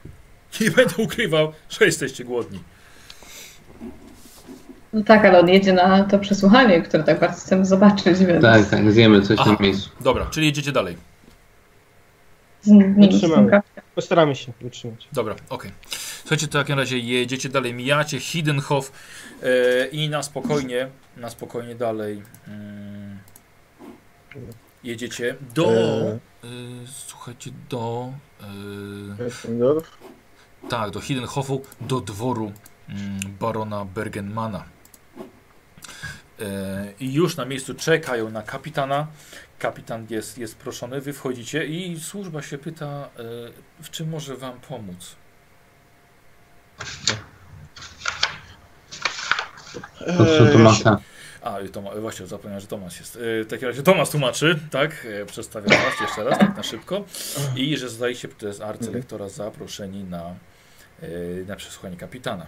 Nie 0.60 0.70
będę 0.70 0.94
ukrywał, 0.96 1.52
że 1.68 1.84
jesteście 1.84 2.24
głodni. 2.24 2.58
No 4.92 5.02
tak, 5.02 5.24
ale 5.24 5.40
on 5.40 5.48
jedzie 5.48 5.72
na 5.72 6.04
to 6.04 6.18
przesłuchanie, 6.18 6.82
które 6.82 7.04
tak 7.04 7.20
bardzo 7.20 7.40
chcemy 7.40 7.64
zobaczyć, 7.64 8.18
więc 8.18 8.42
Tak, 8.42 8.66
tak, 8.66 8.92
zjemy 8.92 9.22
coś 9.22 9.38
Aha. 9.40 9.52
na 9.52 9.66
miejscu. 9.66 9.90
Dobra, 10.00 10.26
czyli 10.26 10.46
jedziecie 10.46 10.72
dalej. 10.72 10.96
Wytrzymamy. 12.98 13.60
Postaramy 13.94 14.36
się 14.36 14.52
wytrzymać. 14.60 15.08
Dobra, 15.12 15.34
okej. 15.48 15.70
Słuchajcie, 16.20 16.46
to 16.46 16.58
w 16.58 16.62
takim 16.62 16.78
razie 16.78 16.98
jedziecie 16.98 17.48
dalej, 17.48 17.74
mijacie 17.74 18.20
Hiddenhof 18.20 18.92
e, 19.42 19.86
i 19.86 20.08
na 20.08 20.22
spokojnie, 20.22 20.88
na 21.16 21.30
spokojnie 21.30 21.74
dalej 21.74 22.22
mm, 22.48 23.18
jedziecie 24.84 25.36
do, 25.54 25.70
e, 25.70 26.18
słuchajcie, 26.86 27.50
do, 27.70 28.12
Eppendorf. 29.18 29.98
tak, 30.68 30.90
do 30.90 31.00
Hiddenhofu, 31.00 31.62
do 31.80 32.00
dworu 32.00 32.52
mm, 32.88 32.98
barona 33.40 33.84
Bergenmana. 33.84 34.64
E, 36.40 36.92
I 37.00 37.12
już 37.14 37.36
na 37.36 37.44
miejscu 37.44 37.74
czekają 37.74 38.30
na 38.30 38.42
kapitana. 38.42 39.06
Kapitan 39.58 40.06
jest, 40.10 40.38
jest 40.38 40.56
proszony, 40.56 41.00
wy 41.00 41.12
wchodzicie 41.12 41.66
i 41.66 42.00
służba 42.00 42.42
się 42.42 42.58
pyta, 42.58 42.86
e, 42.86 43.22
w 43.82 43.90
czym 43.90 44.08
może 44.08 44.36
wam 44.36 44.60
pomóc. 44.60 45.16
Proszę 50.16 50.44
Eee, 50.46 50.52
Tomasa. 50.52 50.98
A, 51.42 51.56
Toma, 51.72 51.90
właśnie 52.00 52.26
zapomniałem, 52.26 52.60
że 52.60 52.66
Tomasz 52.66 52.98
jest. 53.00 53.16
E, 53.16 53.44
W 53.44 53.46
takim 53.48 53.68
razie 53.68 53.82
Tomasz 53.82 54.10
tłumaczy, 54.10 54.58
tak? 54.70 55.06
E, 55.22 55.26
Przedstawiam 55.26 55.70
was 55.70 56.00
jeszcze 56.00 56.24
raz, 56.24 56.38
tak 56.38 56.56
na 56.56 56.62
szybko. 56.62 57.04
I 57.56 57.76
że 57.76 57.88
zostaliście 57.88 58.28
przez 58.28 58.60
arcylektora 58.60 59.28
zaproszeni 59.28 60.04
na, 60.04 60.34
e, 61.02 61.06
na 61.46 61.56
przesłuchanie 61.56 61.96
kapitana. 61.96 62.46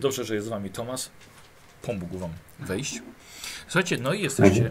Dobrze, 0.00 0.24
że 0.24 0.34
jest 0.34 0.46
z 0.46 0.50
wami 0.50 0.70
Tomasz. 0.70 1.08
Pomógł 1.82 2.18
wam 2.18 2.30
wejść. 2.58 3.02
Słuchajcie, 3.70 3.98
no 4.00 4.12
i 4.12 4.22
jesteście. 4.22 4.70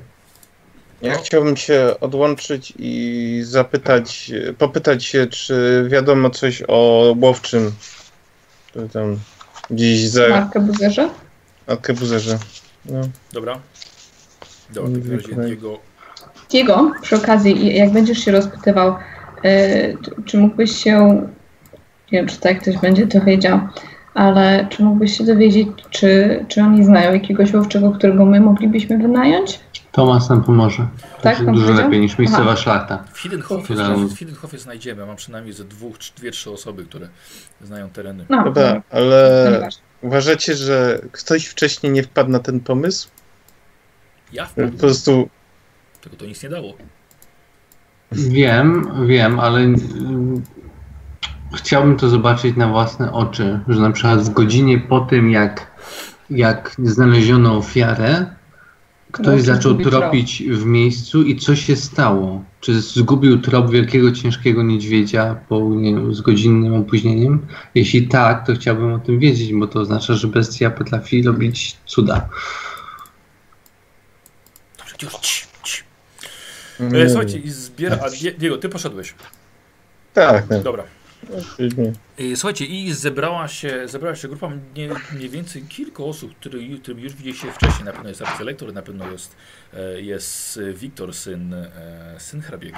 Ja 1.02 1.18
chciałbym 1.18 1.58
się 1.58 1.96
odłączyć 2.02 2.74
i 2.80 3.42
zapytać, 3.44 4.32
popytać 4.58 5.06
się, 5.06 5.28
czy 5.28 5.86
wiadomo 5.90 6.30
coś 6.30 6.64
o 6.68 7.14
łowczym, 7.22 7.72
który 8.68 8.90
tam 8.90 9.20
gdzieś 9.70 10.08
za 10.08 10.30
Markę 10.30 10.60
Buzerze? 10.60 11.10
arkebuzerze. 11.68 12.38
No. 12.86 13.02
Dobra. 13.34 13.60
Dobra, 14.70 14.90
w 14.90 15.22
takim 15.22 15.38
razie 15.40 15.50
jego. 15.50 15.80
Diego, 16.50 16.92
przy 17.02 17.16
okazji, 17.16 17.76
jak 17.76 17.92
będziesz 17.92 18.26
się 18.26 18.32
rozpytywał, 18.32 18.96
y, 19.46 19.98
czy, 20.06 20.12
czy 20.26 20.38
mógłbyś 20.38 20.84
się, 20.84 21.28
nie 22.12 22.20
wiem, 22.20 22.28
czy 22.28 22.40
tak 22.40 22.62
ktoś 22.62 22.78
będzie 22.78 23.08
to 23.08 23.22
wiedział, 23.22 23.60
ale 24.14 24.68
czy 24.70 24.84
mógłbyś 24.84 25.18
się 25.18 25.24
dowiedzieć, 25.24 25.68
czy, 25.90 26.46
czy 26.48 26.62
oni 26.62 26.86
znają 26.86 27.14
jakiegoś 27.14 27.54
łowczego, 27.54 27.92
którego 27.92 28.26
my 28.26 28.40
moglibyśmy 28.42 28.98
wynająć? 28.98 29.60
Tomas 29.92 30.30
nam 30.30 30.44
pomoże. 30.44 30.88
To 31.18 31.22
Tak, 31.24 31.40
jest 31.40 31.52
dużo 31.52 31.74
lepiej 31.74 32.00
niż 32.00 32.18
miejscowa 32.18 32.44
Aha. 32.52 32.56
szlachta. 32.56 33.04
W 33.14 33.20
Hiddenhofie, 33.20 33.76
w 34.10 34.18
Hiddenhofie 34.18 34.58
znajdziemy. 34.58 35.06
Mam 35.06 35.16
przynajmniej 35.16 35.54
ze 35.54 35.64
dwóch, 35.64 35.98
czy 35.98 36.12
dwie, 36.16 36.32
trzy 36.32 36.52
osoby, 36.52 36.86
które 36.86 37.10
znają 37.62 37.90
tereny. 37.90 38.26
No, 38.30 38.44
Dobra, 38.44 38.74
no, 38.74 38.82
ale 38.92 39.70
uważacie, 40.02 40.56
że 40.56 41.00
ktoś 41.12 41.46
wcześniej 41.46 41.92
nie 41.94 42.04
wpadł 42.04 42.30
na 42.30 42.40
ten 42.40 42.60
pomysł? 42.60 43.10
Ja 44.34 44.44
Po 44.44 44.50
wpadłem, 44.50 44.78
prostu 44.78 45.30
tylko 46.02 46.18
to 46.18 46.26
nic 46.26 46.44
nie 46.44 46.50
dało. 46.50 46.74
Wiem, 48.12 48.92
wiem, 49.08 49.40
ale 49.40 49.60
chciałbym 51.56 51.98
to 51.98 52.10
zobaczyć 52.10 52.56
na 52.58 52.68
własne 52.68 53.12
oczy, 53.14 53.60
że 53.68 53.80
na 53.82 53.92
przykład 53.92 54.20
w 54.22 54.30
godzinie 54.30 54.80
po 54.80 55.00
tym, 55.00 55.32
jak, 55.32 55.72
jak 56.30 56.76
znaleziono 56.84 57.58
ofiarę, 57.58 58.26
ktoś 59.12 59.42
zaczął 59.42 59.76
tropić 59.78 60.44
w 60.44 60.66
miejscu 60.66 61.24
i 61.24 61.36
co 61.36 61.56
się 61.56 61.76
stało? 61.76 62.44
Czy 62.62 62.82
zgubił 62.82 63.42
trop 63.42 63.72
wielkiego, 63.72 64.12
ciężkiego 64.12 64.64
niedźwiedzia 64.64 65.36
po, 65.50 65.60
nie 65.60 65.96
wiem, 65.96 66.14
z 66.16 66.22
godzinnym 66.22 66.74
opóźnieniem? 66.74 67.48
Jeśli 67.76 68.08
tak, 68.08 68.46
to 68.48 68.54
chciałbym 68.54 68.94
o 68.94 69.00
tym 69.00 69.20
wiedzieć, 69.20 69.54
bo 69.54 69.68
to 69.68 69.80
oznacza, 69.80 70.14
że 70.14 70.28
bestia 70.28 70.70
potrafi 70.70 71.24
robić 71.24 71.78
cuda. 71.86 72.30
Nie, 76.80 77.04
E, 77.04 77.10
słuchajcie, 77.10 77.38
i 77.38 77.50
zbiera... 77.50 77.98
A, 78.06 78.10
Die- 78.10 78.32
Diego, 78.32 78.58
ty 78.58 78.70
poszedłeś. 78.70 79.16
Tak, 80.14 80.48
tak. 80.48 80.64
Dobra. 80.64 80.84
E, 82.20 82.36
Słuchajcie, 82.36 82.66
i 82.66 82.94
zebrała 82.94 83.48
się, 83.48 83.88
zebrała 83.88 84.16
się 84.16 84.28
grupa 84.28 84.50
mniej, 84.50 84.90
mniej 85.16 85.30
więcej 85.30 85.62
kilku 85.62 86.10
osób, 86.10 86.36
którym 86.36 87.00
już 87.00 87.14
widzieliście 87.14 87.52
wcześniej. 87.52 87.86
Na 87.86 87.92
pewno 87.92 88.10
jest 88.10 88.22
arcylektor, 88.22 88.74
na 88.74 88.82
pewno 88.82 89.12
jest, 89.12 89.36
e, 89.74 90.02
jest 90.02 90.60
Wiktor, 90.74 91.14
syn, 91.14 91.54
e, 91.54 92.16
syn 92.18 92.42
hrabiego, 92.42 92.78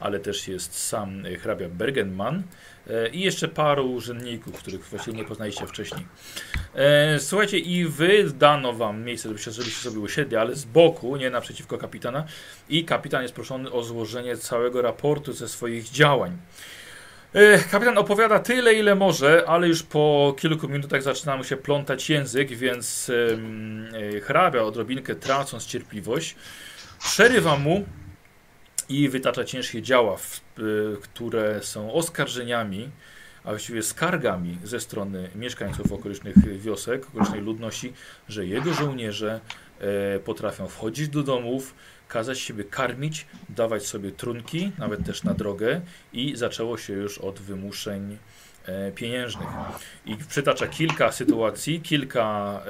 ale 0.00 0.20
też 0.20 0.48
jest 0.48 0.78
sam 0.78 1.22
hrabia 1.40 1.68
Bergenman 1.68 2.42
e, 2.86 3.08
i 3.08 3.20
jeszcze 3.20 3.48
paru 3.48 3.92
urzędników, 3.92 4.58
których 4.58 4.84
właściwie 4.84 5.16
nie 5.16 5.24
poznaliście 5.24 5.66
wcześniej. 5.66 6.06
Słuchajcie, 7.18 7.58
i 7.58 7.84
wy 7.84 8.30
dano 8.38 8.72
wam 8.72 9.04
miejsce, 9.04 9.28
żebyście, 9.28 9.50
żebyście 9.50 9.80
sobie 9.80 9.98
usiedli, 9.98 10.36
ale 10.36 10.54
z 10.54 10.64
boku, 10.64 11.16
nie 11.16 11.30
naprzeciwko 11.30 11.78
kapitana. 11.78 12.24
I 12.68 12.84
kapitan 12.84 13.22
jest 13.22 13.34
proszony 13.34 13.72
o 13.72 13.82
złożenie 13.82 14.36
całego 14.36 14.82
raportu 14.82 15.32
ze 15.32 15.48
swoich 15.48 15.90
działań. 15.90 16.38
Kapitan 17.70 17.98
opowiada 17.98 18.38
tyle, 18.38 18.74
ile 18.74 18.94
może, 18.94 19.44
ale 19.46 19.68
już 19.68 19.82
po 19.82 20.34
kilku 20.38 20.68
minutach 20.68 21.02
zaczyna 21.02 21.36
mu 21.36 21.44
się 21.44 21.56
plątać 21.56 22.10
język, 22.10 22.48
więc 22.48 23.10
e, 24.16 24.20
hrabia 24.20 24.62
odrobinkę 24.62 25.14
tracąc 25.14 25.66
cierpliwość, 25.66 26.36
przerywa 26.98 27.56
mu 27.56 27.84
i 28.88 29.08
wytacza 29.08 29.44
ciężkie 29.44 29.82
działa, 29.82 30.14
e, 30.14 30.62
które 31.02 31.62
są 31.62 31.92
oskarżeniami, 31.92 32.90
a 33.44 33.48
właściwie 33.48 33.82
skargami 33.82 34.58
ze 34.64 34.80
strony 34.80 35.30
mieszkańców 35.34 35.92
okolicznych 35.92 36.60
wiosek, 36.60 37.06
okolicznej 37.08 37.40
ludności, 37.40 37.92
że 38.28 38.46
jego 38.46 38.74
żołnierze 38.74 39.40
e, 39.80 40.18
potrafią 40.18 40.68
wchodzić 40.68 41.08
do 41.08 41.22
domów, 41.22 41.74
kazać 42.12 42.38
siebie 42.38 42.64
karmić, 42.64 43.26
dawać 43.48 43.86
sobie 43.86 44.10
trunki, 44.10 44.72
nawet 44.78 45.04
też 45.06 45.22
na 45.22 45.34
drogę 45.34 45.80
i 46.12 46.36
zaczęło 46.36 46.78
się 46.78 46.92
już 46.92 47.18
od 47.18 47.38
wymuszeń 47.40 48.18
e, 48.66 48.92
pieniężnych. 48.92 49.48
I 50.06 50.16
przytacza 50.16 50.66
kilka 50.66 51.12
sytuacji, 51.12 51.80
kilka 51.80 52.60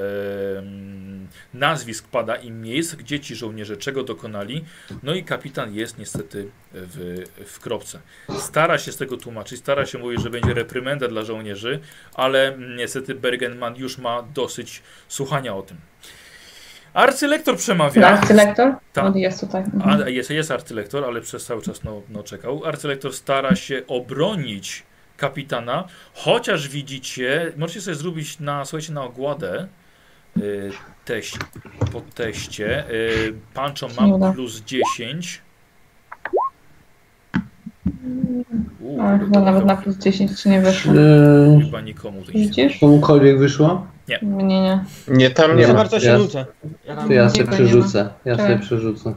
em, 0.56 1.28
nazwisk 1.54 2.08
pada 2.08 2.36
i 2.36 2.50
miejsc, 2.50 2.94
gdzie 2.94 3.20
ci 3.20 3.36
żołnierze 3.36 3.76
czego 3.76 4.02
dokonali. 4.02 4.64
No 5.02 5.14
i 5.14 5.24
kapitan 5.24 5.74
jest 5.74 5.98
niestety 5.98 6.48
w, 6.72 7.24
w 7.46 7.60
kropce. 7.60 8.00
Stara 8.38 8.78
się 8.78 8.92
z 8.92 8.96
tego 8.96 9.16
tłumaczyć, 9.16 9.58
stara 9.58 9.86
się 9.86 9.98
mówić, 9.98 10.22
że 10.22 10.30
będzie 10.30 10.54
reprymenda 10.54 11.08
dla 11.08 11.24
żołnierzy, 11.24 11.80
ale 12.14 12.58
niestety 12.76 13.14
Bergenman 13.14 13.76
już 13.76 13.98
ma 13.98 14.22
dosyć 14.22 14.82
słuchania 15.08 15.54
o 15.54 15.62
tym. 15.62 15.76
Arcylektor 16.94 17.56
przemawia. 17.56 18.08
Arcylektor? 18.08 18.74
Tak. 18.92 19.04
On 19.04 19.16
jest 19.16 19.40
tutaj. 19.40 19.62
Mhm. 19.62 20.02
A, 20.02 20.08
jest, 20.08 20.30
jest 20.30 20.50
arcylektor, 20.50 21.04
ale 21.04 21.20
przez 21.20 21.44
cały 21.44 21.62
czas 21.62 21.84
no, 21.84 22.02
no, 22.08 22.22
czekał. 22.22 22.64
Arcylektor 22.64 23.14
stara 23.14 23.56
się 23.56 23.82
obronić 23.86 24.82
kapitana, 25.16 25.84
chociaż 26.14 26.68
widzicie, 26.68 27.52
możecie 27.56 27.80
sobie 27.80 27.94
zrobić 27.94 28.40
na, 28.40 28.64
słuchajcie, 28.64 28.92
na 28.92 29.02
ogładę 29.02 29.68
y, 30.36 30.70
teść, 31.04 31.38
po 31.92 32.00
teście. 32.00 32.90
Y, 32.90 33.34
Pancho 33.54 33.88
ma 33.88 34.32
plus 34.32 34.60
10. 34.60 35.42
Uuu, 38.82 39.18
chyba 39.18 39.40
nawet 39.40 39.64
na 39.64 39.76
plus 39.76 39.96
10 39.96 40.40
ci 40.42 40.48
nie 40.48 40.60
wyszło. 40.60 40.92
Czy 40.92 41.64
Chyba 41.64 41.80
nikomu 41.80 42.22
to 42.22 42.32
nie 42.32 42.40
Widzisz? 42.40 42.78
komukolwiek 42.78 43.38
wyszło? 43.38 43.86
Nie, 44.08 44.18
nie. 44.22 44.84
Nie, 45.08 45.30
tam 45.30 45.50
Nie 45.50 45.56
nie 45.56 45.66
Za 45.66 45.72
ma. 45.72 45.78
bardzo 45.78 46.00
się 46.00 46.06
Ja- 46.06 46.18
nudzę. 46.18 46.46
Ja 46.84 46.96
tam- 46.96 47.10
ja 47.12 47.28
sobie 47.28 47.44
nie 47.44 47.50
ma. 47.50 47.56
przerzucę. 47.56 48.08
Ja 48.24 48.36
Tak. 48.36 48.46
sobie 48.46 48.58
przerzucę. 48.58 49.14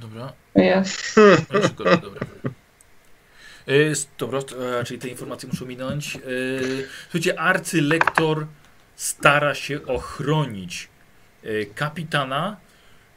Dobra. 0.00 0.32
Jest. 0.54 1.16
No, 1.52 1.62
szybko, 1.62 1.84
dobra. 1.84 2.20
Y, 3.68 3.72
s- 3.90 4.08
Dobra, 4.18 4.42
to, 4.42 4.80
e, 4.80 4.84
czyli 4.84 5.00
te 5.00 5.08
informacje 5.08 5.48
muszą 5.48 5.66
minąć. 5.66 6.16
Y, 6.16 6.84
Słuchajcie, 7.02 7.40
arcylektor 7.40 8.46
stara 8.96 9.54
się 9.54 9.86
ochronić 9.86 10.88
y, 11.44 11.66
kapitana, 11.74 12.56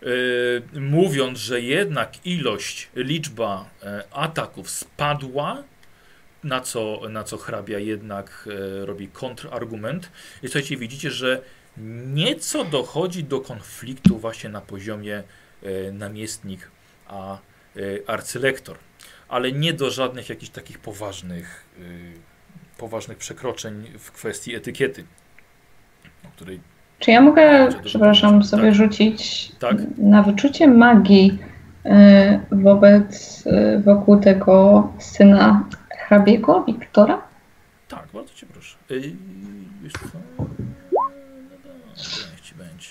y, 0.04 0.80
mówiąc, 0.80 1.40
że 1.40 1.62
jednak 1.62 2.26
ilość, 2.26 2.90
liczba 2.96 3.70
e, 3.84 4.04
ataków 4.12 4.70
spadła, 4.70 5.64
na 6.44 6.62
co, 6.62 7.02
na 7.10 7.24
co 7.24 7.38
hrabia 7.38 7.80
jednak 7.80 8.50
e, 8.82 8.86
robi 8.86 9.08
kontrargument. 9.08 10.12
I 10.44 10.48
słuchajcie, 10.48 10.78
widzicie, 10.78 11.12
że 11.12 11.42
nieco 12.14 12.66
dochodzi 12.66 13.24
do 13.24 13.42
konfliktu 13.42 14.18
właśnie 14.18 14.50
na 14.50 14.62
poziomie 14.62 15.24
e, 15.64 15.92
namiestnik 15.92 16.72
a 17.08 17.38
arcylektor, 18.08 18.78
ale 19.28 19.52
nie 19.52 19.74
do 19.74 19.92
żadnych 19.92 20.30
jakichś 20.30 20.52
takich 20.52 20.80
poważnych, 20.80 21.66
poważnych 22.78 23.18
przekroczeń 23.18 23.88
w 24.00 24.12
kwestii 24.12 24.56
etykiety, 24.56 25.06
o 26.26 26.28
której 26.28 26.60
Czy 27.02 27.12
ja 27.12 27.22
mogę, 27.22 27.70
przepraszam, 27.84 28.44
sobie 28.44 28.64
tak. 28.64 28.76
rzucić 28.76 29.52
Tak. 29.60 29.78
na 29.98 30.24
wyczucie 30.24 30.68
magii 30.68 31.40
y, 31.86 31.90
wobec, 32.52 33.44
y, 33.46 33.82
wokół 33.86 34.20
tego 34.20 34.88
syna 35.00 35.64
hrabiego, 36.08 36.64
Wiktora? 36.64 37.22
tak, 37.88 38.08
bardzo 38.14 38.34
cię 38.34 38.48
proszę. 38.54 38.78
Yy, 38.90 39.02
wiesz 39.84 39.94
co? 39.94 40.18
No 40.40 40.46
niech 42.32 42.42
ci 42.42 42.56
będzie. 42.56 42.88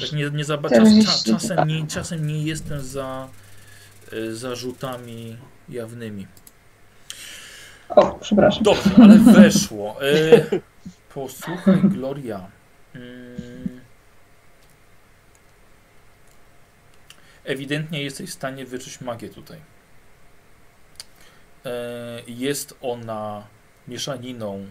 Tak 0.00 0.12
nie, 0.12 0.30
nie 0.30 0.44
za, 0.44 0.58
czas, 0.58 0.70
czas, 0.70 1.20
40, 1.22 1.32
czasem, 1.32 1.68
nie, 1.68 1.86
czasem 1.86 2.26
nie 2.26 2.42
jestem 2.42 2.80
za 2.80 3.28
y, 4.12 4.36
zarzutami 4.36 5.36
jawnymi. 5.68 6.26
O, 7.88 8.18
przepraszam. 8.20 8.62
Dobrze, 8.62 8.90
ale 9.02 9.18
weszło. 9.18 9.96
Posłuchaj, 11.14 11.80
Gloria. 11.82 12.55
Mm. 12.96 13.80
Ewidentnie 17.44 18.02
jesteś 18.02 18.30
w 18.30 18.32
stanie 18.32 18.66
wyczuć 18.66 19.00
magię 19.00 19.28
tutaj. 19.28 19.58
E, 21.64 22.22
jest 22.26 22.74
ona 22.80 23.46
mieszaniną 23.88 24.66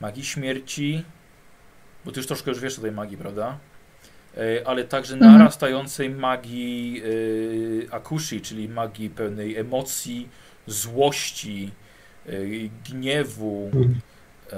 magii 0.00 0.24
śmierci, 0.24 1.04
bo 2.04 2.12
ty 2.12 2.20
już 2.20 2.26
troszkę 2.26 2.50
już 2.50 2.60
wiesz 2.60 2.78
o 2.78 2.82
tej 2.82 2.92
magii, 2.92 3.16
prawda? 3.16 3.58
E, 4.36 4.68
ale 4.68 4.84
także 4.84 5.14
Mhm. 5.14 5.38
narastającej 5.38 6.10
magii 6.10 7.02
e, 7.90 7.94
akushi, 7.94 8.40
czyli 8.40 8.68
magii 8.68 9.10
pełnej 9.10 9.56
emocji, 9.56 10.28
złości, 10.66 11.70
gniewu. 12.90 13.70
Y, 14.52 14.56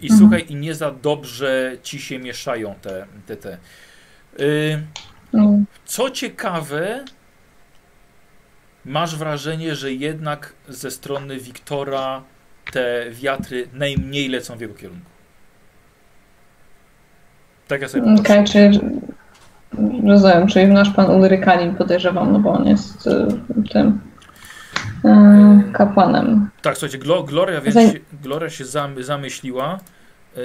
I 0.00 0.04
Mhm. 0.06 0.18
słuchaj, 0.20 0.44
i 0.48 0.54
nie 0.54 0.74
za 0.74 0.90
dobrze 0.90 1.76
ci 1.82 2.00
się 2.00 2.18
mieszają 2.18 2.74
te. 2.82 3.06
te, 3.26 3.36
te. 3.36 3.58
Y, 4.40 4.82
Mm, 5.34 5.64
Co 5.84 6.10
ciekawe, 6.10 7.04
masz 8.84 9.16
wrażenie, 9.16 9.74
że 9.74 9.92
jednak 9.92 10.52
ze 10.68 10.90
strony 10.90 11.38
Wiktora 11.38 12.22
te 12.72 13.04
wiatry 13.10 13.68
najmniej 13.72 14.28
lecą 14.28 14.56
w 14.56 14.60
jego 14.60 14.74
kierunku. 14.74 15.10
Tak 17.68 17.80
ja 17.82 17.88
sobie 17.88 18.02
Okej, 18.02 18.16
popatrzę. 18.16 18.70
czy 18.72 18.80
rozumiem, 20.06 20.46
czyli 20.48 20.66
nasz 20.72 20.90
pan 20.90 21.10
Ulrykanin 21.10 21.74
podejrzewam, 21.74 22.32
no 22.32 22.38
bo 22.38 22.52
on 22.52 22.66
jest 22.68 23.06
y, 23.06 23.26
tym 23.72 24.00
kapłanem. 25.72 26.50
Tak, 26.62 26.78
słuchajcie, 26.78 26.98
Glo, 26.98 27.22
Gloria, 27.22 27.60
więc 27.60 27.74
się, 27.92 27.98
Gloria 28.22 28.50
się 28.50 28.64
zam, 28.64 29.02
zamyśliła. 29.02 29.78
Y, 30.36 30.40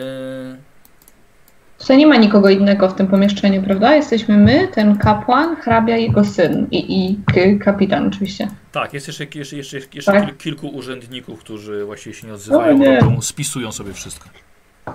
Tutaj 1.77 1.97
nie 1.97 2.07
ma 2.07 2.15
nikogo 2.15 2.49
innego 2.49 2.89
w 2.89 2.93
tym 2.95 3.07
pomieszczeniu, 3.07 3.63
prawda? 3.63 3.95
Jesteśmy 3.95 4.37
my, 4.37 4.67
ten 4.67 4.97
kapłan, 4.97 5.55
hrabia, 5.55 5.97
jego 5.97 6.23
syn 6.25 6.67
i, 6.71 7.09
i 7.09 7.59
kapitan 7.59 8.07
oczywiście. 8.07 8.47
Tak, 8.71 8.93
jest 8.93 9.07
jeszcze, 9.07 9.25
jeszcze, 9.35 9.55
jeszcze, 9.57 9.77
jeszcze 9.93 10.11
Tak. 10.11 10.25
kil, 10.25 10.35
kilku 10.35 10.67
urzędników, 10.67 11.39
którzy 11.39 11.85
właściwie 11.85 12.15
się 12.15 12.27
nie 12.27 12.33
odzywają, 12.33 12.77
nie. 12.77 12.99
robią, 12.99 13.21
spisują 13.21 13.71
sobie 13.71 13.93
wszystko. 13.93 14.29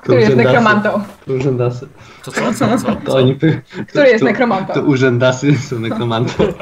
Który 0.02 0.20
jest 0.20 0.36
nekromantą? 0.36 1.02
To 1.26 1.32
urzędasy. 1.32 1.88
To 2.24 2.32
co, 2.32 2.54
co, 2.54 2.78
co? 2.78 2.96
To 2.96 3.16
oni... 3.16 3.38
Który 3.88 4.08
jest 4.08 4.20
to, 4.20 4.24
nekromantą? 4.24 4.74
To 4.74 4.82
urzędasy 4.82 5.58
są 5.58 5.78
nekromantą. 5.78 6.44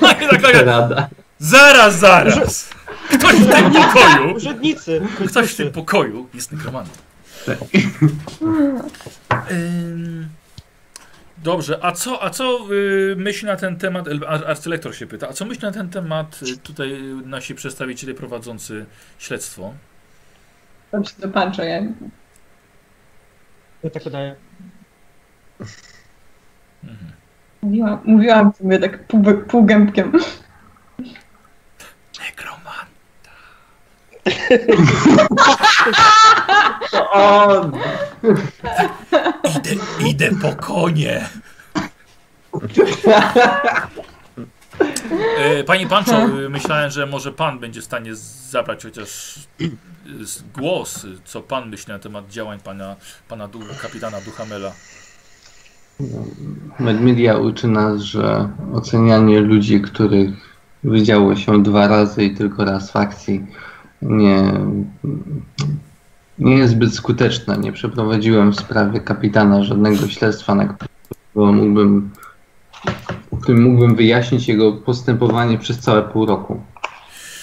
Tak, 0.00 0.20
tak, 0.30 0.42
tak. 0.42 0.66
Rada. 0.66 1.08
Zaraz, 1.42 1.98
zaraz! 1.98 2.70
Ktoś 3.18 3.34
w 3.34 3.50
tym 3.50 3.72
pokoju, 3.72 4.34
Urzędnicy. 4.36 5.02
ktoś 5.30 5.52
w 5.52 5.56
tym 5.56 5.72
pokoju 5.72 6.28
jest 6.34 6.52
nekromantą. 6.52 6.90
Tak. 7.46 7.58
Ym, 9.50 10.28
Dobrze, 11.38 11.78
a 11.84 11.92
co, 11.92 12.22
a 12.24 12.30
co 12.30 12.58
y, 12.72 13.16
myśli 13.16 13.46
na 13.46 13.56
ten 13.56 13.76
temat, 13.76 14.06
arcylektor 14.46 14.94
się 14.96 15.06
pyta, 15.06 15.28
a 15.28 15.32
co 15.32 15.44
myśli 15.44 15.62
na 15.62 15.72
ten 15.72 15.88
temat 15.88 16.40
y, 16.42 16.56
tutaj 16.56 16.92
y, 16.92 17.26
nasi 17.26 17.54
przedstawiciele 17.54 18.14
prowadzący 18.14 18.86
śledztwo? 19.18 19.74
Tam 20.90 21.04
się 21.04 21.14
dopatrzę, 21.18 21.66
ja. 21.66 21.82
Ja 23.82 23.90
tak 23.90 24.04
wydaje. 24.04 24.34
Mówiłam, 27.62 27.98
mówiłam 28.04 28.52
sobie 28.52 28.78
tak 28.78 29.06
pół, 29.06 29.66
półgębkiem. 32.22 32.22
Nekroman. 32.22 32.86
O, 37.12 37.70
Idę, 39.56 39.70
idę 40.00 40.30
po 40.42 40.56
konie. 40.56 41.28
E, 45.38 45.64
Panie 45.64 45.86
Pancho, 45.86 46.12
e, 46.12 46.48
myślałem, 46.48 46.90
że 46.90 47.06
może 47.06 47.32
pan 47.32 47.58
będzie 47.58 47.80
w 47.80 47.84
stanie 47.84 48.14
zabrać 48.50 48.82
chociaż 48.82 49.38
e, 49.60 49.64
głos, 50.54 51.06
co 51.24 51.40
pan 51.40 51.68
myśli 51.68 51.92
na 51.92 51.98
temat 51.98 52.28
działań 52.28 52.60
pana, 52.60 52.96
pana 53.28 53.48
du, 53.48 53.60
kapitana 53.82 54.20
Duhamela. 54.20 54.72
Medmedia 56.78 57.38
uczy 57.38 57.68
nas, 57.68 58.00
że 58.00 58.48
ocenianie 58.72 59.40
ludzi, 59.40 59.80
których 59.80 60.51
widziało 60.84 61.36
się 61.36 61.62
dwa 61.62 61.88
razy 61.88 62.24
i 62.24 62.34
tylko 62.34 62.64
raz 62.64 62.90
w 62.90 62.96
akcji, 62.96 63.46
nie, 64.02 64.52
nie 66.38 66.56
jest 66.56 66.72
zbyt 66.72 66.94
skuteczne. 66.94 67.58
Nie 67.58 67.72
przeprowadziłem 67.72 68.52
w 68.52 68.60
sprawie 68.60 69.00
kapitana 69.00 69.62
żadnego 69.64 70.08
śledztwa, 70.08 70.54
na 70.54 70.64
którego 70.64 71.52
mógłbym, 71.52 72.10
w 73.32 73.40
którym 73.42 73.62
mógłbym 73.62 73.94
wyjaśnić 73.94 74.48
jego 74.48 74.72
postępowanie 74.72 75.58
przez 75.58 75.78
całe 75.78 76.02
pół 76.02 76.26
roku. 76.26 76.60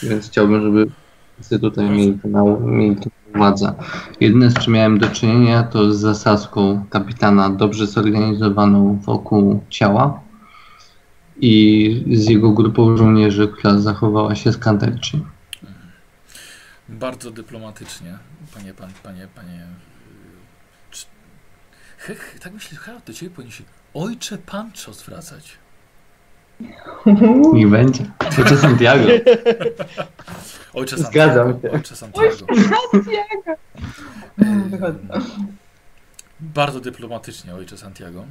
Więc 0.03 0.27
chciałbym, 0.27 0.61
żeby 0.61 0.87
wszyscy 1.33 1.59
tutaj 1.59 1.89
mieli 1.89 2.19
to 2.19 2.59
mieli 2.59 2.95
to 2.95 3.09
uwadze. 3.35 3.73
Jedyne, 4.19 4.49
z 4.49 4.53
czym 4.53 4.73
miałem 4.73 4.99
do 4.99 5.09
czynienia, 5.09 5.63
to 5.63 5.93
z 5.93 5.99
zasadzką 5.99 6.85
kapitana 6.89 7.49
dobrze 7.49 7.87
zorganizowaną 7.87 8.99
wokół 9.05 9.63
ciała 9.69 10.28
i 11.41 12.03
z 12.17 12.29
jego 12.29 12.51
grupą 12.51 12.97
żołnierzy, 12.97 13.47
która 13.47 13.77
zachowała 13.79 14.35
się 14.35 14.53
skandalycznie. 14.53 15.19
Bardzo 16.89 17.31
dyplomatycznie, 17.31 18.17
panie, 18.53 18.73
pan, 18.73 18.89
panie, 19.03 19.27
panie. 19.35 19.67
czy- 20.91 21.05
He, 21.97 22.15
he, 22.15 22.39
tak 22.39 22.53
myślę, 22.53 22.77
chyba 22.77 22.99
do 22.99 23.13
ciebie 23.13 23.35
powinien 23.35 23.51
się 23.51 23.63
ojcze 23.93 24.37
Pancho 24.37 24.93
zwracać. 24.93 25.57
Niech 27.53 27.69
będzie. 27.69 28.05
Ojcze 28.39 28.57
Santiago. 28.57 29.03
Ojcze 30.73 30.97
Zgadzam 30.97 31.51
Santiago. 31.51 31.67
się. 31.69 31.75
Ojcze 31.77 31.95
Santiago. 31.95 32.35
Santiago. 32.91 33.59
E, 34.41 34.69
Wychodzi. 34.69 34.97
Bardzo 36.39 36.79
dyplomatycznie, 36.79 37.55
ojcze 37.55 37.77
Santiago. 37.77 38.25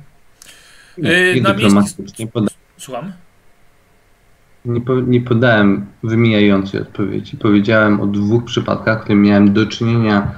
Yy, 0.98 1.32
nie 1.34 1.40
na 1.42 1.54
dyplomatycznie. 1.54 2.26
Słucham? 2.78 3.12
nie, 4.64 4.80
po, 4.80 5.00
nie 5.00 5.20
podałem 5.20 5.86
wymijającej 6.02 6.80
odpowiedzi. 6.80 7.36
Powiedziałem 7.36 8.00
o 8.00 8.06
dwóch 8.06 8.44
przypadkach, 8.44 8.98
w 9.00 9.02
których 9.04 9.22
miałem 9.22 9.52
do 9.52 9.66
czynienia 9.66 10.30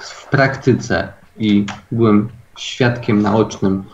w 0.00 0.28
praktyce 0.30 1.12
i 1.38 1.66
byłem 1.92 2.28
świadkiem 2.58 3.22
naocznym 3.22 3.84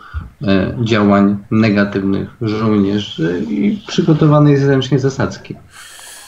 e, 0.41 0.77
działań 0.83 1.37
negatywnych 1.51 2.29
żołnierzy 2.41 3.43
i 3.49 3.81
przygotowanej 3.87 4.57
zręcznie 4.57 4.99
zasadzki. 4.99 5.55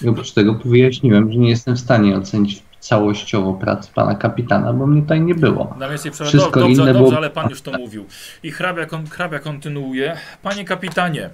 I 0.01 0.07
oprócz 0.09 0.31
tego 0.31 0.53
wyjaśniłem, 0.65 1.31
że 1.31 1.37
nie 1.39 1.49
jestem 1.49 1.75
w 1.75 1.79
stanie 1.79 2.17
ocenić 2.17 2.63
całościowo 2.79 3.53
pracy 3.53 3.91
pana 3.95 4.15
kapitana, 4.15 4.73
bo 4.73 4.87
mnie 4.87 5.01
tutaj 5.01 5.21
nie 5.21 5.35
było. 5.35 5.75
Na 5.79 5.87
przerwy. 5.97 6.25
Wszystko 6.25 6.59
Dobrze, 6.59 6.73
inne 6.73 6.85
dobrze, 6.85 6.99
było- 6.99 7.17
ale 7.17 7.29
pan 7.29 7.49
już 7.49 7.61
to 7.61 7.71
mówił. 7.77 8.05
I 8.43 8.51
hrabia, 8.51 8.85
kon, 8.85 9.07
hrabia 9.07 9.39
kontynuuje. 9.39 10.17
Panie 10.43 10.65
kapitanie, 10.65 11.29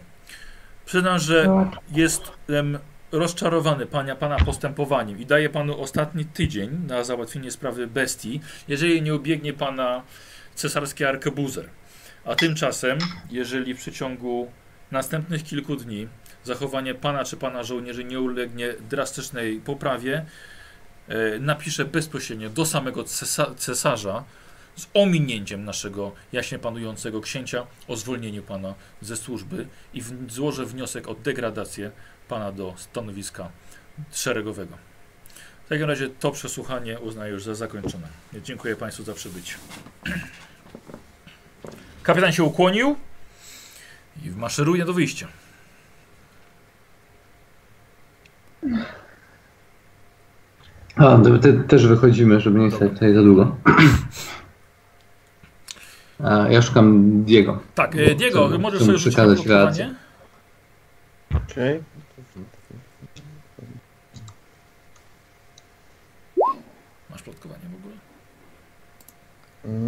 przyznam, 0.87 1.19
że 1.19 1.49
jestem 1.91 2.79
rozczarowany 3.11 3.85
pana, 3.85 4.15
pana 4.15 4.37
postępowaniem 4.37 5.19
i 5.19 5.25
daję 5.25 5.49
panu 5.49 5.81
ostatni 5.81 6.25
tydzień 6.25 6.69
na 6.87 7.03
załatwienie 7.03 7.51
sprawy 7.51 7.87
bestii, 7.87 8.41
jeżeli 8.67 9.01
nie 9.01 9.15
ubiegnie 9.15 9.53
pana 9.53 10.03
cesarski 10.55 11.05
arkebuzer. 11.05 11.69
A 12.25 12.35
tymczasem, 12.35 12.97
jeżeli 13.31 13.73
w 13.73 13.77
przeciągu 13.77 14.51
następnych 14.91 15.43
kilku 15.43 15.75
dni 15.75 16.07
zachowanie 16.43 16.95
pana 16.95 17.23
czy 17.23 17.37
pana 17.37 17.63
żołnierzy 17.63 18.03
nie 18.03 18.19
ulegnie 18.19 18.73
drastycznej 18.89 19.61
poprawie, 19.65 20.25
e, 21.07 21.39
napiszę 21.39 21.85
bezpośrednio 21.85 22.49
do 22.49 22.65
samego 22.65 23.03
cesa 23.03 23.55
cesarza 23.57 24.23
z 24.77 24.87
ominięciem 24.93 25.65
naszego 25.65 26.11
jaśnie 26.31 26.59
panującego 26.59 27.21
księcia 27.21 27.65
o 27.87 27.95
zwolnieniu 27.95 28.43
pana 28.43 28.73
ze 29.01 29.17
służby 29.17 29.67
i 29.93 30.01
w, 30.01 30.31
złożę 30.31 30.65
wniosek 30.65 31.07
o 31.07 31.13
degradację 31.13 31.91
pana 32.27 32.51
do 32.51 32.73
stanowiska 32.77 33.49
szeregowego. 34.11 34.77
W 35.65 35.69
takim 35.69 35.85
razie 35.85 36.09
to 36.09 36.31
przesłuchanie 36.31 36.99
uznaję 36.99 37.33
już 37.33 37.43
za 37.43 37.55
zakończone. 37.55 38.07
Dziękuję 38.43 38.75
Państwu 38.75 39.03
za 39.03 39.13
przybycie. 39.13 39.53
Kapitan 42.03 42.31
się 42.31 42.43
ukłonił 42.43 42.95
i 44.23 44.29
maszeruje 44.29 44.85
do 44.85 44.93
wyjścia. 44.93 45.27
A, 50.95 51.17
to 51.17 51.39
te, 51.39 51.53
też 51.53 51.87
wychodzimy, 51.87 52.39
żeby 52.39 52.59
nie 52.59 52.71
stać 52.71 52.91
tutaj 52.91 53.13
za 53.13 53.21
długo. 53.23 53.55
A, 56.23 56.47
ja 56.49 56.61
szukam 56.61 57.23
Diego. 57.23 57.59
Tak, 57.75 57.95
e, 57.95 58.15
Diego, 58.15 58.47
Chcę- 58.47 58.57
możesz 58.57 58.79
chcę 58.79 58.85
sobie 58.85 58.97
przekazać 58.97 59.37
plotkowanie? 59.41 59.95
Okej. 61.35 61.83
Masz 67.09 67.21
plotkowanie 67.23 67.61
w 67.71 67.75
ogóle? 67.75 67.95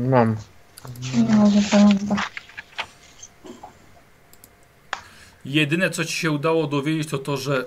Mam. 0.10 0.36
No. 1.30 2.16
Jedyne 5.46 5.90
co 5.90 6.06
ci 6.06 6.14
się 6.14 6.32
udało 6.32 6.68
dowiedzieć 6.68 7.10
to 7.10 7.18
to, 7.18 7.38
że, 7.38 7.66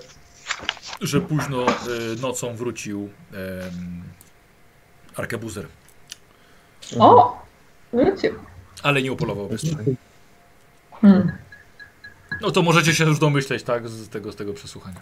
że 1.01 1.21
późno 1.21 1.65
e, 1.67 1.71
nocą 2.21 2.55
wrócił 2.55 3.09
em, 3.31 4.03
arkebuzer, 5.15 5.67
O! 6.99 7.41
Wrócił. 7.93 8.33
Ale 8.83 9.01
nie 9.01 9.11
upolował 9.11 9.49
bestii. 9.49 9.77
Hmm. 10.91 11.31
No 12.41 12.51
to 12.51 12.61
możecie 12.61 12.95
się 12.95 13.03
już 13.03 13.19
domyśleć, 13.19 13.63
tak, 13.63 13.89
z 13.89 14.09
tego, 14.09 14.31
z 14.31 14.35
tego 14.35 14.53
przesłuchania. 14.53 14.99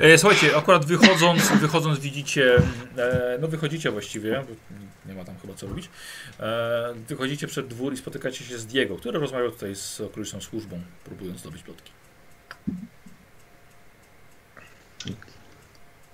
E, 0.00 0.18
słuchajcie, 0.18 0.56
akurat 0.56 0.84
wychodząc, 0.84 1.48
wychodząc 1.60 1.98
widzicie, 1.98 2.56
e, 2.98 3.38
no 3.40 3.48
wychodzicie 3.48 3.90
właściwie, 3.90 4.44
bo 4.48 4.76
nie 5.08 5.14
ma 5.14 5.24
tam 5.24 5.34
chyba 5.42 5.54
co 5.54 5.66
robić, 5.66 5.90
e, 6.40 6.94
wychodzicie 7.08 7.46
przed 7.46 7.66
dwór 7.66 7.92
i 7.92 7.96
spotykacie 7.96 8.44
się 8.44 8.58
z 8.58 8.66
Diego, 8.66 8.96
który 8.96 9.18
rozmawiał 9.18 9.50
tutaj 9.50 9.76
z 9.76 10.00
okoliczną 10.00 10.40
służbą, 10.40 10.80
próbując 11.04 11.40
zdobyć 11.40 11.62
plotki. 11.62 11.92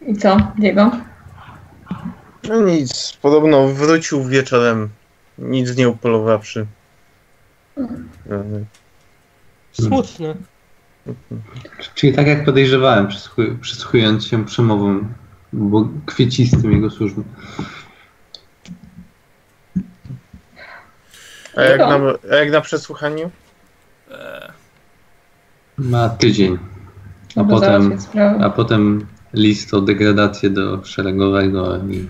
I 0.07 0.17
co, 0.17 0.53
Diego? 0.59 0.91
No 2.49 2.61
nic, 2.61 3.19
podobno 3.23 3.69
wrócił 3.69 4.25
wieczorem, 4.25 4.89
nic 5.39 5.77
nie 5.77 5.89
upolowawszy. 5.89 6.67
E, 8.31 8.45
Smutne. 9.73 10.35
Czyli 11.95 12.13
tak 12.13 12.27
jak 12.27 12.45
podejrzewałem, 12.45 13.09
przysłuchu- 13.09 13.59
przysłuchując 13.61 14.27
się 14.27 14.45
przemowom 14.45 15.15
bo 15.53 15.89
kwiecistym 16.07 16.73
jego 16.73 16.91
służby. 16.91 17.23
A 21.57 21.63
jak 21.63 21.79
na, 21.79 21.99
a 22.33 22.35
jak 22.35 22.51
na 22.51 22.61
przesłuchaniu? 22.61 23.31
Ma 25.79 26.09
tydzień, 26.09 26.59
a 27.37 27.41
Żeby 27.41 27.51
potem, 27.51 27.99
a 28.43 28.51
potem 28.51 29.07
list 29.35 29.75
o 29.75 29.81
degradację 29.81 30.51
do 30.51 30.85
szeregowego 30.85 31.77
i 31.77 32.09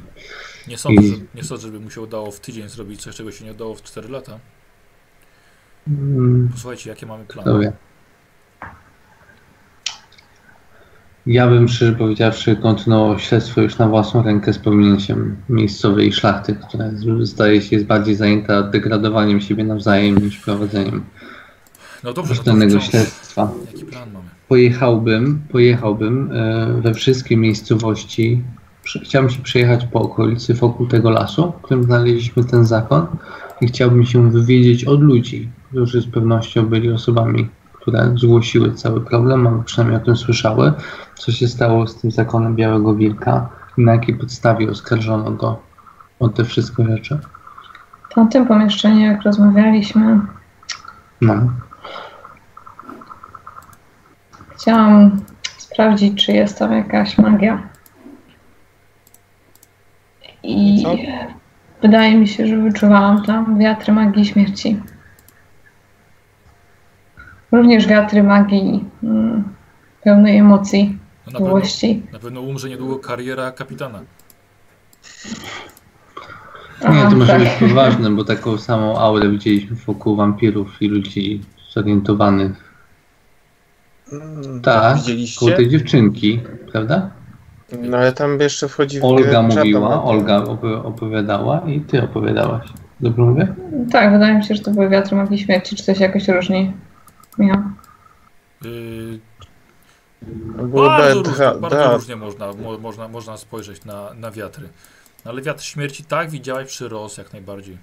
nie, 0.69 0.79
sądzę, 0.79 1.03
I- 1.03 1.11
że, 1.11 1.17
nie 1.35 1.45
sądzę, 1.45 1.63
żeby 1.67 1.81
mu 1.81 1.91
się 1.91 2.01
udało 2.01 2.31
w 2.31 2.41
tydzień 2.41 2.69
zrobić 2.69 3.03
coś, 3.03 3.15
czego 3.17 3.33
się 3.33 3.45
nie 3.45 3.51
udało 3.53 3.75
w 3.75 3.83
4 3.83 4.09
lata. 4.09 4.39
mm, 5.89 6.49
Posłuchajcie, 6.53 6.91
jakie 6.91 7.07
mamy 7.07 7.25
plany. 7.25 7.73
Ja 11.27 11.47
bym 11.49 11.69
szczerze 11.69 11.93
powiedziawszy 11.93 12.57
kontynuował 12.57 13.19
śledztwo 13.19 13.61
już 13.61 13.79
na 13.79 13.89
własną 13.89 14.23
rękę 14.23 14.53
z 14.53 14.59
pominięciem 14.59 15.37
miejscowej 15.49 16.13
szlachty, 16.13 16.57
która 16.69 16.85
zdaje 17.21 17.63
się 17.63 17.77
jest 17.77 17.87
bardziej 17.87 18.15
zajęta 18.15 18.63
degradowaniem 18.63 19.41
siebie 19.41 19.65
nawzajem 19.65 20.19
niż 20.19 20.39
prowadzeniem 20.39 21.05
No 22.05 22.13
dobrze, 22.13 22.31
no 22.31 22.35
rzetelnego 22.37 22.71
wciąż. 22.79 22.91
śledztwa. 22.91 23.51
Jaki 23.73 23.85
plan 23.85 24.13
mamy? 24.13 24.25
Pojechałbym, 24.49 25.43
pojechałbym 25.53 26.33
e, 26.33 26.67
we 26.81 26.95
wszystkie 26.95 27.37
miejscowości. 27.37 28.43
Chciałbym 28.85 29.31
się 29.31 29.43
przejechać 29.43 29.85
po 29.87 30.01
okolicy 30.01 30.55
wokół 30.55 30.87
tego 30.87 31.11
lasu, 31.11 31.53
w 31.53 31.63
którym 31.63 31.85
znaleźliśmy 31.85 32.45
ten 32.45 32.65
zakon 32.65 33.07
i 33.61 33.67
chciałbym 33.67 34.05
się 34.05 34.31
wywiedzieć 34.31 34.85
od 34.85 35.01
ludzi, 35.01 35.49
którzy 35.71 36.01
z 36.01 36.07
pewnością 36.07 36.67
byli 36.67 36.93
osobami, 36.93 37.49
które 37.73 38.15
zgłosiły 38.17 38.73
cały 38.73 39.01
problem, 39.01 39.47
albo 39.47 39.63
przynajmniej 39.63 40.03
o 40.03 40.05
tym 40.05 40.17
słyszały, 40.17 40.73
co 41.15 41.33
się 41.33 41.49
stało 41.49 41.87
z 41.87 42.01
tym 42.01 42.11
zakonem 42.11 42.57
Białego 42.57 42.95
Wilka 42.95 43.49
i 43.79 43.83
na 43.85 43.93
jakiej 43.93 44.15
podstawie 44.15 44.71
oskarżono 44.71 45.31
go 45.31 45.61
o 46.21 46.29
te 46.29 46.45
wszystkie 46.45 46.85
rzeczy. 46.85 47.19
W 48.11 48.15
tamtym 48.15 48.47
pomieszczeniu, 48.47 49.01
jak 49.07 49.23
rozmawialiśmy, 49.23 50.21
No. 51.21 51.35
chciałam 54.57 55.21
sprawdzić, 55.59 56.27
czy 56.27 56.33
jest 56.33 56.59
tam 56.59 56.73
jakaś 56.73 57.19
magia. 57.19 57.72
I 60.43 60.83
Co? 60.83 60.97
wydaje 61.83 62.17
mi 62.17 62.29
się, 62.29 62.47
że 62.47 62.57
wyczuwałam 62.59 63.23
tam 63.25 63.59
wiatry 63.59 63.93
magii 63.93 64.25
śmierci. 64.27 64.81
Również 67.53 67.87
wiatry 67.87 68.23
magii 68.23 68.85
mm, 69.03 69.45
pełnej 70.03 70.39
emocji, 70.39 70.99
No 71.27 71.33
na, 71.33 71.39
pewno, 71.39 71.47
miłości. 71.47 72.03
na 72.13 72.19
pewno 72.19 72.41
umrze 72.41 72.69
niedługo 72.69 72.99
kariera 72.99 73.53
kapitana. 73.53 73.99
Nie, 76.81 76.89
Aha, 76.89 77.11
to 77.11 77.17
może 77.17 77.33
tak. 77.33 77.41
być 77.41 77.51
poważne, 77.71 78.11
bo 78.11 78.25
taką 78.25 78.59
samą 78.59 78.99
aurę 78.99 79.31
widzieliśmy 79.31 79.77
wokół 79.77 80.17
wampirów 80.17 80.83
i 80.83 80.89
ludzi 80.89 81.41
zorientowanych. 81.71 82.73
Mm, 84.13 84.61
Tak, 84.63 84.97
Widzieliście? 84.97 85.41
koło 85.41 85.53
tej 85.53 85.69
dziewczynki, 85.69 86.41
prawda? 86.73 87.11
No 87.81 87.97
ale 87.97 88.13
tam 88.13 88.41
jeszcze 88.41 88.69
wchodzi 88.69 89.01
w 89.01 89.05
Olga 89.05 89.43
mówiła. 89.43 90.05
Olga 90.05 90.39
opo- 90.39 90.87
opowiadała 90.87 91.61
i 91.61 91.81
ty 91.81 92.03
opowiadałaś. 92.03 92.69
Dobrze 93.01 93.23
mówię? 93.23 93.55
Tak, 93.93 94.13
wydaje 94.13 94.35
mi 94.35 94.45
się, 94.45 94.55
że 94.55 94.63
to 94.63 94.71
były 94.71 94.89
wiatry 94.89 95.17
magii 95.17 95.39
śmierci. 95.39 95.77
Czy 95.77 95.87
to 95.87 95.95
się 95.95 96.05
jakoś 96.05 96.29
różni? 96.29 96.73
Miał. 97.39 97.57
Yy, 98.65 99.19
Było 100.63 100.87
bardzo 100.87 101.23
różnie, 101.23 101.47
bardzo 101.61 101.93
różnie 101.95 102.17
można, 102.17 102.47
mo, 102.53 102.79
można, 102.79 103.09
można 103.09 103.37
spojrzeć 103.37 103.85
na, 103.85 104.15
na 104.15 104.31
wiatry. 104.31 104.69
No, 105.25 105.31
ale 105.31 105.43
wiatr 105.43 105.63
śmierci 105.63 106.05
tak 106.05 106.31
widziałeś 106.31 106.69
przy 106.69 106.89
Ros 106.89 107.17
jak 107.19 107.33
najbardziej. 107.33 107.79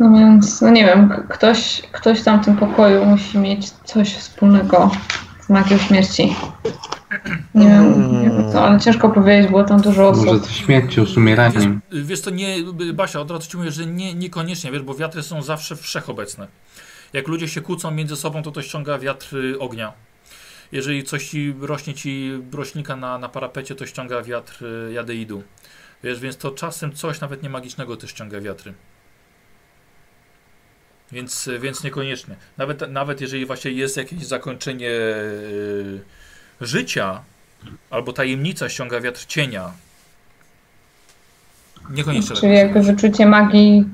No 0.00 0.10
więc, 0.18 0.60
no 0.60 0.70
nie 0.70 0.84
wiem, 0.84 1.14
ktoś, 1.28 1.82
ktoś 1.92 2.20
w 2.20 2.24
tamtym 2.24 2.56
pokoju 2.56 3.04
musi 3.04 3.38
mieć 3.38 3.70
coś 3.70 4.14
wspólnego 4.16 4.90
magią 5.48 5.78
śmierci. 5.78 6.36
Nie 7.54 7.66
wiem, 7.68 8.22
nie 8.22 8.30
wiem 8.30 8.52
co, 8.52 8.64
ale 8.66 8.80
ciężko 8.80 9.08
powiedzieć, 9.08 9.50
było 9.50 9.64
tam 9.64 9.80
dużo 9.80 10.02
Może 10.12 10.30
osób. 10.30 10.44
ze 10.46 10.52
śmiercią, 10.52 11.06
z 11.06 11.16
umieraniem. 11.16 11.80
Wiesz, 11.92 12.04
wiesz 12.04 12.20
to 12.20 12.30
nie, 12.30 12.56
Basia, 12.94 13.20
od 13.20 13.30
razu 13.30 13.50
ci 13.50 13.56
mówię, 13.56 13.70
że 13.70 13.86
nie, 13.86 14.14
niekoniecznie, 14.14 14.72
wiesz, 14.72 14.82
bo 14.82 14.94
wiatry 14.94 15.22
są 15.22 15.42
zawsze 15.42 15.76
wszechobecne. 15.76 16.48
Jak 17.12 17.28
ludzie 17.28 17.48
się 17.48 17.60
kłócą 17.60 17.90
między 17.90 18.16
sobą, 18.16 18.42
to 18.42 18.50
to 18.50 18.62
ściąga 18.62 18.98
wiatr 18.98 19.36
y, 19.36 19.58
ognia. 19.58 19.92
Jeżeli 20.72 21.04
coś 21.04 21.28
ci 21.28 21.54
rośnie 21.60 21.94
ci 21.94 22.32
roślinka 22.52 22.96
na, 22.96 23.18
na 23.18 23.28
parapecie, 23.28 23.74
to 23.74 23.86
ściąga 23.86 24.22
wiatr 24.22 24.64
y, 24.64 24.92
jadeidu. 24.92 25.42
Wiesz, 26.04 26.20
więc 26.20 26.36
to 26.36 26.50
czasem 26.50 26.92
coś 26.92 27.20
nawet 27.20 27.42
nie 27.42 27.50
magicznego 27.50 27.96
też 27.96 28.10
ściąga 28.10 28.40
wiatry. 28.40 28.74
Więc, 31.12 31.50
więc 31.60 31.84
niekoniecznie. 31.84 32.36
Nawet, 32.58 32.90
nawet 32.90 33.20
jeżeli 33.20 33.46
właśnie 33.46 33.70
jest 33.70 33.96
jakieś 33.96 34.26
zakończenie 34.26 34.90
y, 34.90 36.00
życia, 36.60 37.20
albo 37.90 38.12
tajemnica 38.12 38.68
ściąga 38.68 39.00
wiatr 39.00 39.26
cienia. 39.26 39.72
Niekoniecznie. 41.90 42.28
tak 42.28 42.40
Czyli 42.40 42.54
jakby 42.54 42.82
wyczucie 42.82 43.26
magii 43.26 43.84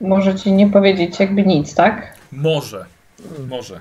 może 0.00 0.34
ci 0.34 0.52
nie 0.52 0.70
powiedzieć 0.70 1.20
jakby 1.20 1.42
nic, 1.42 1.74
tak? 1.74 2.16
Może. 2.32 2.86
Może. 3.48 3.80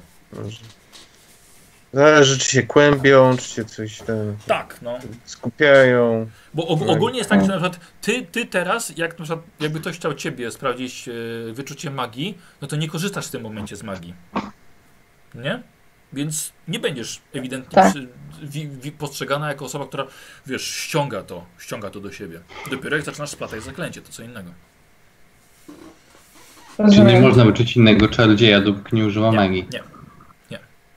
Zależy, 1.93 2.39
czy 2.39 2.49
się 2.49 2.63
kłębią, 2.63 3.37
czy 3.37 3.49
się 3.49 3.65
coś 3.65 3.97
ten 3.97 4.35
Tak, 4.47 4.79
no. 4.81 4.99
skupiają. 5.25 6.29
Bo 6.53 6.67
og 6.67 6.79
Tak. 6.79 6.89
ogólnie 6.89 7.17
jest 7.17 7.29
tak, 7.29 7.41
że 7.41 7.47
na 7.47 7.53
przykład 7.53 7.79
ty, 8.01 8.21
ty 8.31 8.45
teraz, 8.45 8.97
jak 8.97 9.19
na 9.19 9.25
przykład, 9.25 9.45
jakby 9.59 9.79
ktoś 9.79 9.95
chciał 9.95 10.13
ciebie 10.13 10.51
sprawdzić 10.51 11.07
e, 11.09 11.53
wyczucie 11.53 11.89
magii, 11.91 12.37
no 12.61 12.67
to 12.67 12.75
nie 12.75 12.87
korzystasz 12.87 13.27
w 13.27 13.31
tym 13.31 13.41
momencie 13.41 13.75
z 13.75 13.83
magii. 13.83 14.13
Nie? 15.35 15.61
Więc 16.13 16.53
nie 16.67 16.79
będziesz 16.79 17.21
ewidentnie 17.33 17.75
Tak. 17.75 17.91
przy, 17.93 18.07
wi, 18.43 18.67
wi, 18.69 18.91
postrzegana 18.91 19.47
jako 19.47 19.65
osoba, 19.65 19.87
która, 19.87 20.05
wiesz, 20.45 20.67
ściąga 20.75 21.23
to, 21.23 21.45
ściąga 21.57 21.89
to 21.89 21.99
do 21.99 22.11
siebie. 22.11 22.39
Dopiero 22.71 22.95
jak 22.95 23.05
zaczynasz 23.05 23.29
splatać 23.29 23.63
zaklęcie, 23.63 24.01
to 24.01 24.11
co 24.11 24.23
innego. 24.23 24.51
Czyli 26.77 27.03
nie 27.03 27.19
można 27.21 27.45
wyczuć 27.45 27.77
innego 27.77 28.07
czarodzieja, 28.07 28.61
dopóki 28.61 28.95
nie 28.95 29.05
używa 29.05 29.29
Nie, 29.29 29.35
magii. 29.37 29.67
nie. 29.73 29.83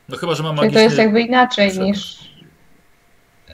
No 0.09 0.17
chyba, 0.17 0.35
że 0.35 0.43
ma 0.43 0.49
Czyli 0.49 0.57
magiczny... 0.61 0.79
to 0.81 0.85
jest 0.85 0.99
jakby 0.99 1.21
inaczej 1.21 1.79
niż... 1.79 2.17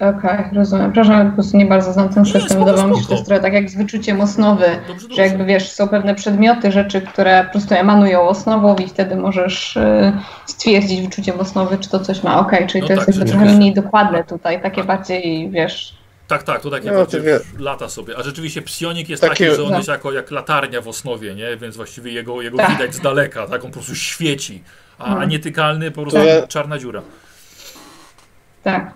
Okej, 0.00 0.44
rozumiem. 0.52 0.92
Przepraszam, 0.92 1.28
po 1.30 1.34
prostu 1.34 1.56
nie 1.56 1.66
bardzo 1.66 1.92
znam 1.92 2.08
ten 2.08 2.22
Nie, 2.22 2.32
system. 2.32 2.48
spoko, 2.50 2.64
Wydawało 2.64 2.88
mi 2.88 2.94
się, 2.96 3.02
że 3.02 3.08
to 3.08 3.14
jest 3.14 3.26
trochę 3.26 3.42
tak 3.42 3.52
jak 3.52 3.70
z 3.70 3.76
wyczuciem 3.76 4.20
osnowy. 4.20 4.64
Dobrze, 4.88 5.00
Że 5.02 5.08
dobrze. 5.08 5.22
jakby 5.22 5.44
wiesz, 5.44 5.70
są 5.70 5.88
pewne 5.88 6.14
przedmioty, 6.14 6.72
rzeczy, 6.72 7.00
które 7.00 7.44
po 7.44 7.50
prostu 7.50 7.74
emanują 7.74 8.22
osnową 8.22 8.76
i 8.76 8.88
wtedy 8.88 9.16
możesz 9.16 9.76
y, 9.76 10.12
stwierdzić 10.46 11.00
wyczuciem 11.02 11.40
osnowy, 11.40 11.78
czy 11.78 11.88
to 11.90 12.00
coś 12.00 12.22
ma. 12.22 12.38
Okej, 12.40 12.66
czyli 12.66 12.80
No 12.82 12.86
to 12.86 12.92
jest 12.92 13.06
tak, 13.06 13.14
jakby 13.16 13.26
że- 13.32 13.38
trochę 13.38 13.56
mniej 13.56 13.74
dokładne 13.74 14.24
tutaj, 14.24 14.62
takie 14.62 14.84
bardziej, 14.84 15.50
wiesz, 15.50 15.94
Tak, 16.28 16.42
tak, 16.42 16.60
to 16.60 16.70
takie 16.70 16.90
No, 16.92 17.06
wie- 17.06 17.40
lata 17.58 17.88
sobie. 17.88 18.14
A 18.18 18.22
rzeczywiście 18.22 18.62
psionik 18.62 19.08
jest 19.08 19.22
Takie- 19.22 19.44
taki, 19.46 19.56
że 19.56 19.62
on 19.64 19.70
No. 19.70 19.76
jest 19.76 19.88
jako 19.88 20.12
jak 20.12 20.30
latarnia 20.30 20.80
w 20.80 20.88
osnowie, 20.88 21.34
nie? 21.34 21.56
Więc 21.56 21.76
właściwie 21.76 22.12
jego, 22.12 22.42
jego 22.42 22.56
Tak. 22.56 22.70
widać 22.70 22.94
z 22.94 23.00
daleka, 23.00 23.46
tak? 23.46 23.64
On 23.64 23.70
po 23.70 23.74
prostu 23.74 23.94
świeci. 23.94 24.62
A, 24.98 25.04
a 25.04 25.08
Mhm. 25.12 25.28
nietykalny 25.30 25.90
po 25.90 26.02
prostu 26.02 26.18
ja- 26.20 26.46
czarna 26.46 26.78
dziura. 26.78 27.02
tak. 28.62 28.90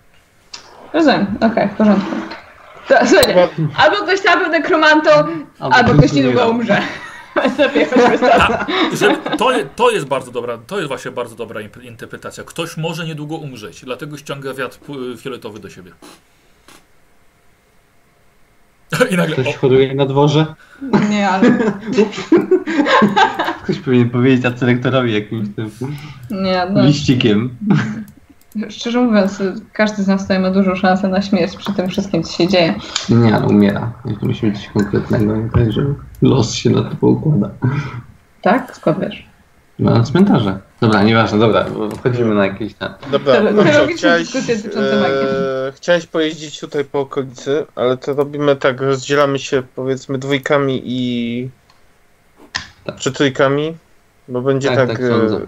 Rozumiem, 0.92 1.26
okej, 1.40 1.68
w 1.68 1.72
porządku. 1.76 2.16
To, 2.88 2.94
słuchajcie, 3.06 3.48
albo 3.76 3.96
ktoś 3.96 4.20
tam 4.22 4.38
był 4.40 4.48
nekromantą, 4.48 5.10
albo 5.60 5.92
ktoś 5.94 6.12
niedługo 6.12 6.48
umrze. 6.48 6.82
A, 8.32 8.66
że 8.96 9.16
to, 9.38 9.50
to 9.76 9.90
jest 9.90 10.06
bardzo 10.06 10.30
dobra, 10.30 10.58
to 10.66 10.76
jest 10.76 10.88
właśnie 10.88 11.10
bardzo 11.10 11.36
dobra 11.36 11.60
interpretacja. 11.82 12.44
Ktoś 12.44 12.76
może 12.76 13.04
niedługo 13.06 13.36
umrzeć, 13.36 13.84
dlatego 13.84 14.16
ściąga 14.16 14.54
wiatr 14.54 14.78
fioletowy 15.18 15.58
do 15.58 15.70
siebie. 15.70 15.92
I 19.12 19.16
nagle, 19.16 19.36
Ktoś 19.36 19.64
o. 19.64 19.94
na 19.94 20.06
dworze? 20.06 20.46
Nie, 21.10 21.28
ale... 21.28 21.50
Ktoś 23.62 23.78
powinien 23.78 24.10
powiedzieć 24.10 24.44
acelektorowi 24.44 25.14
jakimś 25.14 25.48
tym 25.56 25.70
nie, 26.30 26.66
no. 26.72 26.84
liścikiem. 26.84 27.56
Szczerze 28.68 29.00
mówiąc, 29.00 29.42
każdy 29.72 30.02
z 30.02 30.06
nas 30.06 30.22
tutaj 30.22 30.40
ma 30.40 30.50
dużą 30.50 30.74
szansę 30.74 31.08
na 31.08 31.22
śmierć 31.22 31.56
przy 31.56 31.72
tym 31.72 31.88
wszystkim, 31.88 32.22
co 32.22 32.32
się 32.32 32.48
dzieje. 32.48 32.74
Nie, 33.08 33.36
ale 33.36 33.46
umiera. 33.46 33.92
Musimy 34.22 34.52
coś 34.52 34.68
konkretnego, 34.68 35.34
także 35.54 35.84
los 36.22 36.54
się 36.54 36.70
na 36.70 36.82
to 36.82 37.06
układa. 37.06 37.50
Tak? 38.42 38.76
Skąd 38.76 39.00
wiesz? 39.00 39.26
No, 39.78 39.90
na 39.90 40.02
cmentarze. 40.02 40.58
Dobra, 40.80 41.02
nieważne, 41.02 41.38
dobra, 41.38 41.64
bo 41.64 41.90
wchodzimy 41.90 42.34
na 42.34 42.46
jakieś 42.46 42.74
tam. 42.74 42.94
Dobra, 43.10 43.34
co, 43.36 43.42
logiczne 43.42 43.94
chciałeś, 43.96 44.36
e, 44.76 45.72
chciałeś 45.74 46.06
pojeździć 46.06 46.60
tutaj 46.60 46.84
po 46.84 47.00
okolicy, 47.00 47.66
ale 47.74 47.96
to 47.96 48.14
robimy 48.14 48.56
tak, 48.56 48.80
rozdzielamy 48.80 49.38
się 49.38 49.62
powiedzmy 49.74 50.18
dwójkami 50.18 50.82
i 50.84 51.50
Tak. 52.84 52.96
czy 52.96 53.12
trójkami, 53.12 53.76
bo 54.28 54.42
będzie 54.42 54.68
Tak, 54.68 54.76
tak, 54.76 54.88
tak 54.88 55.00
e, 55.00 55.46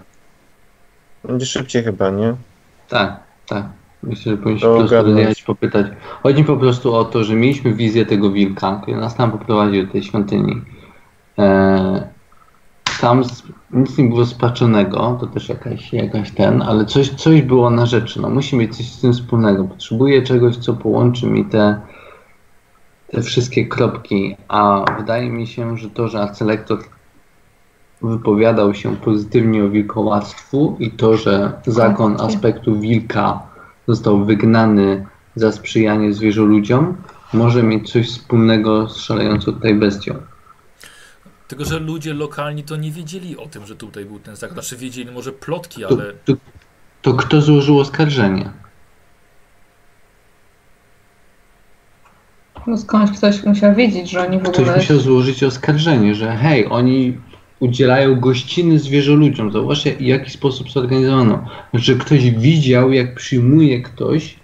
będzie 1.23 1.45
szybciej 1.45 1.83
chyba, 1.83 2.09
nie? 2.09 2.35
Tak, 2.89 3.19
tak. 3.47 3.63
Myślę, 4.03 4.31
że 4.31 4.37
powinniśmy 4.37 4.69
po 4.69 4.77
prostu 4.77 4.95
rozjechać, 4.95 5.43
popytać. 5.43 5.85
Chodzi 6.23 6.41
mi 6.41 6.47
po 6.47 6.57
prostu 6.57 6.95
o 6.95 7.05
to, 7.05 7.23
że 7.23 7.35
mieliśmy 7.35 7.73
wizję 7.73 8.05
tego 8.05 8.31
wilka, 8.31 8.79
który 8.81 8.97
nas 8.97 9.15
tam 9.15 9.31
poprowadził 9.31 9.85
do 9.85 9.91
tej 9.91 10.03
świątyni. 10.03 10.61
E, 11.39 12.18
tam 13.01 13.23
z, 13.23 13.43
nic 13.71 13.97
nie 13.97 14.09
było 14.09 14.25
spaczonego, 14.25 15.17
to 15.19 15.27
też 15.27 15.49
jakaś, 15.49 15.93
jakaś 15.93 16.31
ten, 16.31 16.61
ale 16.61 16.85
coś, 16.85 17.09
coś 17.09 17.41
było 17.41 17.69
na 17.69 17.85
rzeczy. 17.85 18.21
No, 18.21 18.29
musi 18.29 18.55
mieć 18.55 18.77
coś 18.77 18.91
z 18.91 19.01
tym 19.01 19.13
wspólnego. 19.13 19.63
Potrzebuję 19.63 20.21
czegoś, 20.21 20.57
co 20.57 20.73
połączy 20.73 21.27
mi 21.27 21.45
te, 21.45 21.81
te 23.11 23.21
wszystkie 23.21 23.65
kropki, 23.65 24.35
a 24.47 24.85
wydaje 24.97 25.29
mi 25.29 25.47
się, 25.47 25.77
że 25.77 25.89
to, 25.89 26.07
że 26.07 26.21
Acelektor 26.21 26.79
wypowiadał 28.01 28.73
się 28.73 28.95
pozytywnie 28.95 29.63
o 29.63 29.69
wilkołactwu 29.69 30.75
i 30.79 30.91
to, 30.91 31.17
że 31.17 31.53
zakon 31.65 32.21
aspektu 32.21 32.79
wilka 32.79 33.39
został 33.87 34.25
wygnany 34.25 35.05
za 35.35 35.51
sprzyjanie 35.51 36.13
zwierzoludziom, 36.13 36.95
może 37.33 37.63
mieć 37.63 37.91
coś 37.91 38.07
wspólnego 38.07 38.89
z 38.89 38.97
szalejącą 38.97 39.51
tutaj 39.53 39.75
bestią. 39.75 40.15
Tylko, 41.49 41.65
że 41.65 41.79
ludzie 41.79 42.13
lokalni 42.13 42.63
to 42.63 42.75
nie 42.75 42.91
wiedzieli 42.91 43.37
o 43.37 43.45
tym, 43.47 43.65
że 43.65 43.75
tutaj 43.75 44.05
był 44.05 44.19
ten 44.19 44.35
zakon. 44.35 44.53
Znaczy 44.53 44.77
wiedzieli 44.77 45.11
może 45.11 45.31
plotki, 45.31 45.81
To, 45.81 45.87
ale 45.87 46.13
to, 46.25 46.33
to 47.01 47.13
kto 47.13 47.41
złożył 47.41 47.79
oskarżenie? 47.79 48.49
No 52.67 52.77
skądś 52.77 53.17
ktoś 53.17 53.43
musiał 53.43 53.75
wiedzieć, 53.75 54.09
że 54.11 54.27
oni 54.27 54.37
w 54.39 54.41
Ktoś 54.41 54.59
ogóle... 54.59 54.75
musiał 54.77 54.99
złożyć 54.99 55.43
oskarżenie, 55.43 56.15
że 56.15 56.35
hej, 56.35 56.65
oni 56.69 57.17
udzielają 57.59 58.19
gościny 58.19 58.79
zwierzoludziom. 58.79 59.51
Zobaczcie, 59.51 59.95
w 59.95 60.01
jaki 60.01 60.31
sposób 60.31 60.71
zorganizowano. 60.71 61.45
Że 61.73 61.95
ktoś 61.95 62.31
widział, 62.31 62.91
jak 62.91 63.15
przyjmuje 63.15 63.81
ktoś 63.81 64.35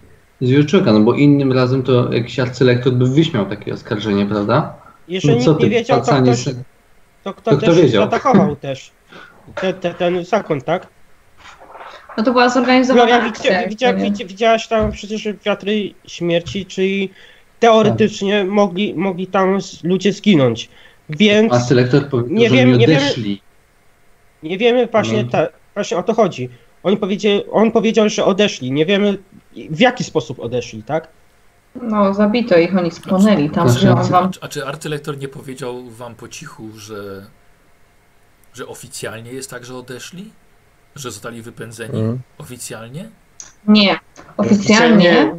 zwierzoczeka, 0.42 0.94
no 0.94 1.00
bo 1.00 1.14
innym 1.14 1.54
razem 1.54 1.84
to 1.84 2.14
jakiś 2.14 2.40
arcylektor 2.40 2.94
by 2.94 3.08
wyśmiał 3.10 3.46
takie 3.46 3.74
oskarżenie, 3.74 4.26
prawda? 4.26 4.74
Jeżeli 5.08 5.38
No 5.38 5.44
co 5.44 5.52
nikt 5.52 5.64
nie 5.64 5.70
ty, 5.70 5.76
wiedział, 5.76 6.06
to 6.06 6.22
ktoś, 6.22 6.44
se- 6.44 6.64
to 7.26 7.34
kto 7.34 7.52
to 7.52 7.58
kto 7.58 7.66
też 7.66 7.76
wiedział? 7.82 8.02
zaatakował 8.04 8.56
też. 8.56 8.92
Te, 9.62 9.74
te, 9.74 9.94
ten 9.94 10.26
zakon, 10.26 10.62
tak? 10.62 10.88
No 12.18 12.24
to 12.24 12.32
była 12.32 12.50
zorganizowana 12.50 13.06
Gloria, 13.06 13.26
akcja. 13.30 13.68
widzia, 13.68 13.94
widzia, 13.94 14.26
widziałaś 14.26 14.68
tam 14.68 14.92
przecież 14.92 15.28
wiatry 15.46 15.94
śmierci, 16.08 16.66
czyli 16.66 17.10
teoretycznie 17.60 18.40
Tak. 18.40 18.50
mogli, 18.50 18.94
mogli 18.96 19.28
tam 19.28 19.60
ludzie 19.84 20.14
zginąć. 20.14 20.70
Więc 21.10 21.54
Arcylektor 21.54 22.10
powiedział, 22.10 22.38
Nie 22.38 22.50
że 22.50 22.56
wiem- 22.56 22.78
nie 22.78 22.88
wiemy- 22.88 23.02
odeszli. 23.02 23.42
nie 24.44 24.58
wiemy 24.58 24.88
właśnie, 24.88 25.24
No. 25.24 25.30
ta, 25.30 25.48
właśnie 25.74 25.98
o 25.98 26.04
to 26.04 26.14
chodzi. 26.14 26.50
Oni 26.84 26.98
powiedzieli, 26.98 27.44
on 27.52 27.72
powiedział, 27.72 28.10
że 28.10 28.26
odeszli. 28.26 28.72
Nie 28.72 28.86
wiemy 28.86 29.18
w 29.70 29.80
jaki 29.80 30.04
sposób 30.04 30.40
odeszli, 30.40 30.84
tak? 30.84 31.08
No, 31.82 32.14
zabito 32.14 32.58
ich, 32.58 32.78
oni 32.78 32.92
spłonęli. 32.92 33.50
Tam 33.50 33.70
żyją 33.70 33.94
znaczy- 33.94 34.12
wam. 34.12 34.32
A 34.42 34.48
czy 34.48 34.66
arcylektor 34.66 35.18
nie 35.18 35.28
powiedział 35.28 35.90
wam 35.90 36.16
po 36.16 36.28
cichu, 36.28 36.70
że, 36.76 37.26
że 38.54 38.68
oficjalnie 38.68 39.32
jest 39.34 39.50
tak, 39.50 39.66
że 39.66 39.76
odeszli? 39.76 40.32
Że 40.96 41.12
zostali 41.12 41.42
wypędzeni? 41.42 42.00
Mhm. 42.00 42.20
Oficjalnie? 42.38 43.10
Nie. 43.68 44.00
Oficjalnie, 44.38 45.36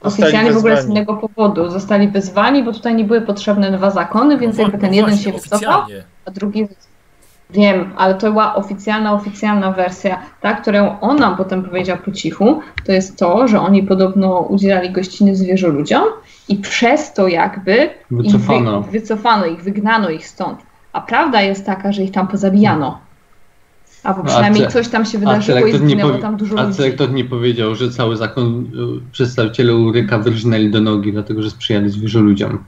oficjalnie 0.00 0.52
w 0.52 0.56
ogóle 0.56 0.82
z 0.82 0.88
innego 0.88 1.14
powodu. 1.14 1.70
Zostali 1.70 2.08
wezwani, 2.08 2.62
bo 2.62 2.72
tutaj 2.72 2.94
nie 2.94 3.04
były 3.04 3.20
potrzebne 3.20 3.72
dwa 3.72 3.90
zakony, 3.90 4.38
więc 4.38 4.56
No 4.56 4.62
jakby 4.62 4.78
ten 4.78 4.90
no 4.90 4.96
jeden 4.96 5.10
właśnie, 5.10 5.32
się 5.32 5.38
wycofał, 5.38 5.82
a 6.24 6.30
drugi. 6.30 6.68
Wiem, 7.54 7.90
ale 7.96 8.14
to 8.14 8.30
była 8.30 8.54
oficjalna, 8.54 9.12
oficjalna 9.12 9.72
wersja, 9.72 10.22
ta, 10.40 10.54
którą 10.54 11.00
on 11.00 11.16
nam 11.16 11.36
potem 11.36 11.62
powiedział 11.62 11.98
po 12.04 12.12
cichu, 12.12 12.60
to 12.86 12.92
jest 12.92 13.18
to, 13.18 13.48
że 13.48 13.60
oni 13.60 13.82
podobno 13.82 14.40
udzielali 14.40 14.90
gościny 14.90 15.36
zwierzoludziom 15.36 16.04
i 16.48 16.56
przez 16.56 17.12
to 17.14 17.28
jakby 17.28 17.90
Wycofano. 18.10 18.80
Ich 18.80 18.86
wy, 18.86 19.00
wycofano 19.00 19.46
ich, 19.46 19.62
wygnano 19.62 20.10
ich 20.10 20.26
stąd. 20.26 20.58
A 20.92 21.00
prawda 21.00 21.42
jest 21.42 21.66
taka, 21.66 21.92
że 21.92 22.02
ich 22.02 22.10
tam 22.12 22.28
pozabijano. 22.28 23.00
Albo 24.04 24.22
No, 24.22 24.28
przynajmniej 24.28 24.64
arcy- 24.64 24.72
coś 24.72 24.88
tam 24.88 25.04
się 25.04 25.18
wydarzyło 25.18 25.66
i 25.66 25.78
zginęło 25.78 26.18
tam 26.18 26.36
dużo 26.36 26.54
ludzi. 26.54 26.66
Arcylektor 26.66 27.12
nie 27.12 27.24
powiedział, 27.24 27.74
że 27.74 27.90
cały 27.90 28.16
zakon 28.16 28.70
y, 29.06 29.10
przedstawiciele 29.12 29.74
Uryka 29.74 30.18
wyrżnęli 30.18 30.70
do 30.70 30.80
nogi, 30.80 31.12
dlatego 31.12 31.42
że 31.42 31.50
sprzyjali 31.50 31.90
zwierzoludziom. 31.90 32.64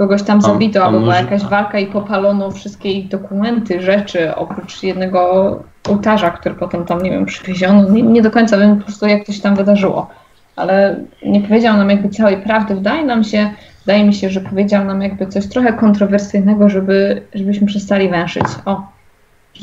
Kogoś 0.00 0.22
tam 0.22 0.42
zabito, 0.42 0.82
a 0.82 0.86
albo 0.86 1.00
była 1.00 1.16
jakaś 1.16 1.42
walka 1.42 1.78
i 1.78 1.86
popalono 1.86 2.50
wszystkie 2.50 2.92
ich 2.92 3.08
dokumenty, 3.08 3.82
rzeczy, 3.82 4.34
oprócz 4.34 4.82
jednego 4.82 5.62
ołtarza, 5.88 6.30
który 6.30 6.54
potem 6.54 6.84
tam, 6.84 7.02
nie 7.02 7.10
wiem, 7.10 7.26
przywieziono. 7.26 7.90
Nie, 7.90 8.02
nie 8.02 8.22
do 8.22 8.30
końca 8.30 8.58
wiem 8.58 8.76
po 8.76 8.84
prostu, 8.84 9.06
jak 9.06 9.26
to 9.26 9.32
się 9.32 9.40
tam 9.40 9.56
wydarzyło. 9.56 10.10
Ale 10.56 10.96
nie 11.26 11.40
powiedział 11.40 11.76
nam 11.76 11.90
jakby 11.90 12.08
całej 12.08 12.36
prawdy. 12.36 12.74
Wydaje 12.74 13.04
nam 13.04 13.24
się, 13.24 13.50
wydaje 13.86 14.04
mi 14.04 14.14
się, 14.14 14.30
że 14.30 14.40
powiedział 14.40 14.84
nam 14.84 15.02
jakby 15.02 15.26
coś 15.26 15.48
trochę 15.48 15.72
kontrowersyjnego, 15.72 16.68
żeby, 16.68 17.22
żebyśmy 17.34 17.66
przestali 17.66 18.08
węszyć. 18.08 18.46
O, 18.64 18.82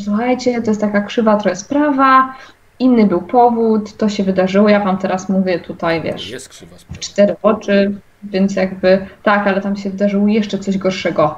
słuchajcie, 0.03 0.61
to 0.61 0.71
jest 0.71 0.81
taka 0.81 1.01
krzywa 1.01 1.37
trochę 1.37 1.55
sprawa, 1.55 2.33
inny 2.79 3.05
był 3.05 3.21
powód, 3.21 3.97
to 3.97 4.09
się 4.09 4.23
wydarzyło, 4.23 4.69
ja 4.69 4.83
wam 4.83 4.97
teraz 4.97 5.29
mówię 5.29 5.59
tutaj, 5.59 6.01
wiesz, 6.01 6.29
Jest 6.29 6.49
krzywa 6.49 6.77
sprawa. 6.77 6.99
cztery 7.01 7.35
oczy, 7.43 7.93
więc 8.23 8.55
jakby 8.55 9.05
tak, 9.23 9.47
ale 9.47 9.61
tam 9.61 9.75
się 9.75 9.89
wydarzyło 9.89 10.27
jeszcze 10.27 10.59
coś 10.59 10.77
gorszego. 10.77 11.35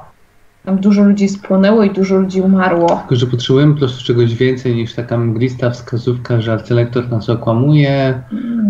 Tam 0.64 0.80
dużo 0.80 1.04
ludzi 1.04 1.28
spłonęło 1.28 1.84
i 1.84 1.90
dużo 1.90 2.16
ludzi 2.16 2.40
umarło. 2.40 2.88
Tylko, 2.88 3.16
że 3.16 3.26
potrzebujemy 3.26 3.72
po 3.72 3.78
prostu 3.78 4.04
czegoś 4.04 4.34
więcej 4.34 4.74
niż 4.74 4.94
taka 4.94 5.18
mglista 5.18 5.70
wskazówka, 5.70 6.40
że 6.40 6.52
arcylektor 6.52 7.10
nas 7.10 7.28
okłamuje, 7.28 8.22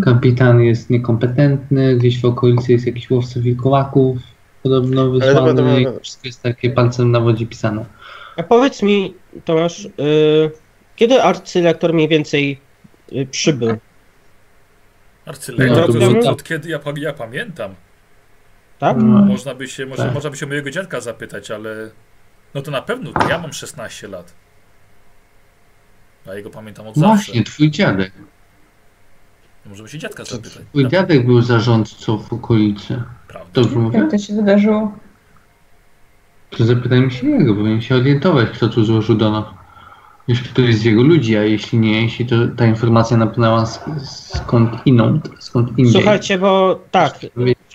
kapitan 0.04 0.60
jest 0.60 0.90
niekompetentny, 0.90 1.96
gdzieś 1.96 2.20
w 2.20 2.24
okolicy 2.24 2.72
jest 2.72 2.86
jakiś 2.86 3.10
łowca 3.10 3.40
wilkołaków, 3.40 4.18
podobno 4.62 5.04
dobra, 5.04 5.26
wysłany 5.26 5.54
dobra, 5.54 5.78
i 5.78 5.84
dobra. 5.84 6.00
wszystko 6.00 6.28
jest 6.28 6.42
takie 6.42 6.70
palcem 6.70 7.10
na 7.10 7.20
wodzie 7.20 7.46
pisane. 7.46 7.84
A 8.36 8.42
powiedz 8.42 8.82
mi, 8.82 9.14
Tomasz, 9.44 9.84
y, 9.84 9.90
kiedy 10.96 11.22
arcylektor 11.22 11.94
mniej 11.94 12.08
więcej 12.08 12.60
y, 13.12 13.26
przybył? 13.30 13.76
Arcylektor 15.26 15.94
No, 15.94 16.00
to 16.00 16.18
od, 16.18 16.26
od 16.26 16.42
kiedy 16.42 16.68
ja, 16.68 16.80
ja 16.96 17.12
pamiętam. 17.12 17.74
Tak? 18.80 18.96
No. 18.96 19.22
Można 19.24 19.54
by 19.54 19.68
się, 19.68 19.86
może, 19.86 20.02
Tak. 20.04 20.14
można 20.14 20.30
by 20.30 20.36
się 20.36 20.46
mojego 20.46 20.70
dziadka 20.70 21.00
zapytać, 21.00 21.50
ale 21.50 21.90
no 22.54 22.62
to 22.62 22.70
na 22.70 22.82
pewno 22.82 23.10
ja 23.28 23.38
mam 23.38 23.52
16 23.52 24.08
lat. 24.08 24.32
A 26.30 26.34
jego 26.34 26.50
pamiętam 26.50 26.86
od 26.86 26.96
zawsze. 26.96 27.14
Właśnie, 27.24 27.44
twój 27.44 27.70
dziadek. 27.70 28.12
Możemy 29.66 29.88
się 29.88 29.98
dziadka 29.98 30.24
zapytać. 30.24 30.62
Twój 30.68 30.88
dziadek 30.88 31.26
był 31.26 31.42
zarządcą 31.42 32.18
w 32.18 32.32
okolicy. 32.32 33.02
Prawda. 33.28 33.50
Dobrze 33.52 33.76
mówię? 33.78 33.98
Jak 33.98 34.10
to 34.10 34.18
się 34.18 34.34
wydarzyło? 34.34 34.92
To 36.50 36.64
zapytajmy 36.64 37.10
się 37.10 37.26
jego, 37.28 37.54
powinien 37.54 37.80
się 37.82 37.94
orientować, 37.94 38.48
kto 38.50 38.68
tu 38.68 38.84
złożył 38.84 39.16
donos. 39.16 39.44
Jeśli 40.28 40.48
to 40.48 40.62
jest 40.62 40.80
z 40.80 40.84
jego 40.84 41.02
ludzi, 41.02 41.36
a 41.36 41.42
jeśli 41.42 41.78
nie, 41.78 42.02
jeśli 42.02 42.26
to 42.26 42.34
ta 42.56 42.66
informacja 42.66 43.16
napłynęła 43.16 43.64
sk- 43.64 44.00
skąd 44.34 44.86
inąd, 44.86 45.28
skąd 45.38 45.78
indziej. 45.78 45.92
Słuchajcie, 46.02 46.38
bo 46.38 46.80
tak, 46.90 47.18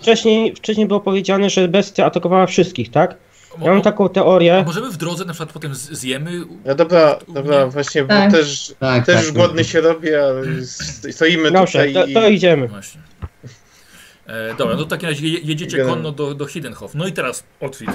wcześniej, 0.09 0.55
wcześniej 0.55 0.87
było 0.87 0.99
powiedziane, 0.99 1.49
że 1.49 1.67
bestia 1.67 2.05
atakowała 2.05 2.45
wszystkich, 2.45 2.91
tak? 2.91 3.15
Ja 3.61 3.71
mam 3.71 3.81
taką 3.81 4.05
A 4.05 4.09
teorię. 4.09 4.63
możemy 4.65 4.89
w 4.91 4.97
drodze 4.97 5.25
na 5.25 5.33
przykład 5.33 5.51
potem 5.53 5.75
zjemy. 5.75 6.31
No 6.65 6.75
dobra, 6.75 7.19
dobra, 7.27 7.67
właśnie, 7.67 8.01
bo 8.03 8.07
Tak. 8.07 8.31
też, 8.31 8.73
Tak, 8.79 9.05
też 9.05 9.15
tak, 9.15 9.23
już 9.25 9.33
głodny 9.33 9.63
się 9.63 9.81
robię, 9.81 10.23
ale 10.23 10.43
stoimy 11.11 11.51
Dobrze, 11.51 11.85
tutaj 11.87 11.93
to, 11.93 12.05
i... 12.05 12.13
to 12.13 12.27
idziemy. 12.27 12.67
Właśnie. 12.67 13.01
E, 14.27 14.53
dobra, 14.57 14.75
no 14.75 14.85
w 14.85 14.87
takim 14.87 15.09
razie 15.09 15.27
je- 15.27 15.39
jedziecie 15.39 15.65
Idziemy. 15.77 15.89
konno 15.89 16.11
do, 16.11 16.33
do 16.35 16.45
Hiddenhof. 16.45 16.95
No 16.95 17.07
i 17.07 17.11
teraz 17.13 17.43
Otwit. 17.61 17.89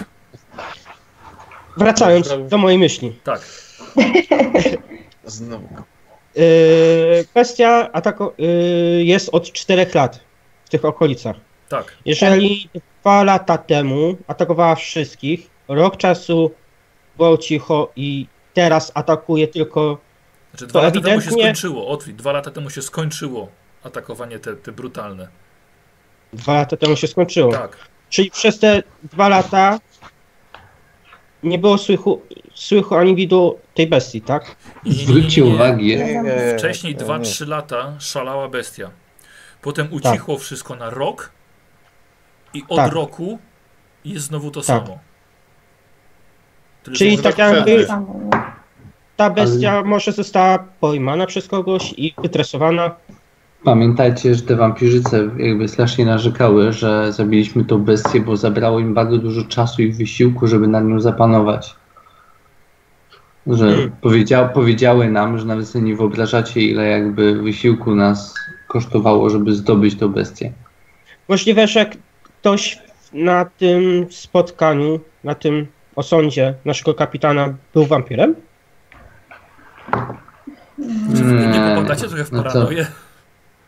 Wracając 1.77 2.29
do 2.49 2.59
mojej 2.59 2.79
myśli. 2.79 3.17
Tak. 3.25 3.41
Znowu. 5.25 5.69
Yy, 6.37 6.45
bestia 7.35 7.91
atako- 7.93 8.31
yy, 8.39 9.05
jest 9.05 9.29
od 9.33 9.53
4 9.53 9.87
lat 9.95 10.21
w 10.65 10.69
tych 10.71 10.85
okolicach. 10.85 11.37
Tak. 11.71 11.97
Jeżeli 12.05 12.69
dwa 13.01 13.25
lata 13.25 13.59
temu 13.59 14.17
atakowała 14.27 14.75
wszystkich, 14.75 15.51
rok 15.69 15.97
czasu 15.97 16.51
było 17.17 17.39
cicho 17.39 17.93
i 17.97 18.27
teraz 18.55 18.93
atakuje 18.95 19.49
tylko. 19.49 19.99
Znaczy 20.51 20.67
dwa 20.67 20.81
To 20.81 20.87
lata 20.87 21.01
temu 21.01 21.21
się 21.21 21.27
ewidentnie- 21.31 21.43
skończyło. 21.43 21.89
Otwit. 21.89 22.17
Dwa 22.17 22.33
lata 22.33 22.51
temu 22.51 22.71
się 22.71 22.83
skończyło 22.83 23.49
atakowanie 23.83 24.39
te, 24.39 24.57
te 24.57 24.73
brutalne. 24.73 25.29
Dwa 26.33 26.55
lata 26.55 26.77
temu 26.77 26.97
się 26.97 27.07
skończyło. 27.07 27.53
Tak. 27.53 27.77
Czyli 28.11 28.31
przez 28.31 28.59
te 28.59 28.83
dwa 29.03 29.29
lata 29.29 29.79
nie 31.43 31.59
było 31.59 31.79
słychu, 31.79 32.23
słychu 32.55 32.95
ani 32.97 33.15
widu 33.15 33.59
tej 33.75 33.87
bestii, 33.87 34.21
tak? 34.23 34.57
Zwróćcie 34.87 35.45
uwagę, 35.45 35.83
Nie, 35.83 36.55
Wcześniej 36.59 36.95
nie, 36.95 37.01
2-3 37.01 37.49
lata 37.49 37.95
szalała 38.01 38.49
bestia. 38.49 38.91
Potem 39.63 39.89
ucichło 39.93 40.39
wszystko 40.39 40.77
na 40.77 40.91
rok 40.91 41.31
i 42.55 42.63
od 42.69 42.77
Tak. 42.77 42.93
roku 42.93 43.39
jest 44.05 44.27
znowu 44.27 44.51
to 44.51 44.61
Tak. 44.61 44.67
samo. 44.67 44.99
Tyle, 46.83 46.97
Czyli 46.97 47.19
tak 47.19 47.39
może- 47.39 47.55
jakby 47.57 47.87
ta 49.17 49.31
bestia 49.31 49.83
może 49.85 50.13
została 50.13 50.59
pojmana 50.81 51.27
przez 51.27 51.49
kogoś 51.49 51.95
i 51.97 52.15
wytresowana. 52.23 52.91
Pamiętajcie, 53.65 54.35
że 54.35 54.43
te 54.43 54.57
wampirzyce 54.57 55.29
jakby 55.39 55.69
strasznie 55.69 56.05
narzekały, 56.07 56.73
że 56.73 57.13
zabiliśmy 57.13 57.65
tą 57.65 57.79
bestię, 57.79 58.21
bo 58.21 58.37
zabrało 58.37 58.81
im 58.81 58.95
bardzo 58.95 59.19
dużo 59.19 59.45
czasu 59.45 59.83
i 59.83 59.93
wysiłku, 59.93 60.47
żeby 60.47 60.69
nad 60.69 60.85
nią 60.85 61.01
zapanować. 61.01 61.75
Że 63.47 63.65
Hmm. 63.71 63.91
powiedzia, 64.01 64.49
powiedziały 64.49 65.11
nam, 65.11 65.39
że 65.39 65.45
nawet 65.45 65.69
sobie 65.69 65.85
nie 65.85 65.97
wyobrażacie, 65.97 66.61
ile 66.61 66.85
jakby 66.89 67.43
wysiłku 67.43 67.95
nas 67.95 68.35
kosztowało, 68.69 69.31
żeby 69.31 69.53
zdobyć 69.55 69.95
tą 69.99 70.09
bestię. 70.09 70.53
Możliwe, 71.29 71.67
że 71.67 71.87
ktoś 72.41 72.79
na 73.13 73.45
tym 73.45 74.07
spotkaniu, 74.11 75.01
na 75.25 75.35
tym 75.35 75.67
osądzie 75.97 76.55
naszego 76.65 76.95
kapitana 76.95 77.55
był 77.75 77.87
wampirem? 77.87 78.35
Nie 80.79 81.23
Nie. 81.47 81.75
popadacie 81.77 82.09
trochę 82.09 82.25
w 82.25 82.33
No 82.33 82.43
co? 82.43 82.49
paranoję? 82.53 82.87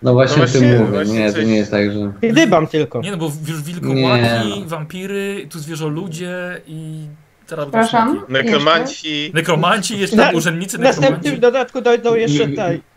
No 0.02 0.12
właśnie 0.12 0.36
No 0.38 0.44
o 0.44 0.46
tym 0.46 0.60
właśnie- 0.60 0.78
mówię. 0.78 0.92
właśnie 0.92 1.18
Nie, 1.18 1.26
to 1.32 1.36
coś- 1.36 1.46
nie 1.46 1.56
jest 1.56 1.70
tak, 1.70 1.92
że... 1.92 2.12
Dybam 2.32 2.66
tylko. 2.66 3.00
Nie 3.00 3.10
no, 3.10 3.16
bo 3.16 3.30
już 3.48 3.62
wilkołaki, 3.62 4.58
Nie. 4.60 4.64
wampiry, 4.66 5.46
tu 5.50 5.58
zwierzoludzie 5.58 6.60
i 6.66 7.06
teraz 7.46 7.64
Przepraszam? 7.64 8.22
Nekromanci. 8.28 9.30
Nekromanci, 9.34 9.98
jeszcze 9.98 10.16
Na- 10.16 10.26
tam 10.26 10.34
urzędnicy 10.34 10.78
W 10.78 10.80
następnym 10.80 11.12
nekromanci. 11.12 11.40
dodatku 11.40 11.80
dojdą 11.80 12.14
jeszcze 12.14 12.38
Jaszczurownice. 12.42 12.91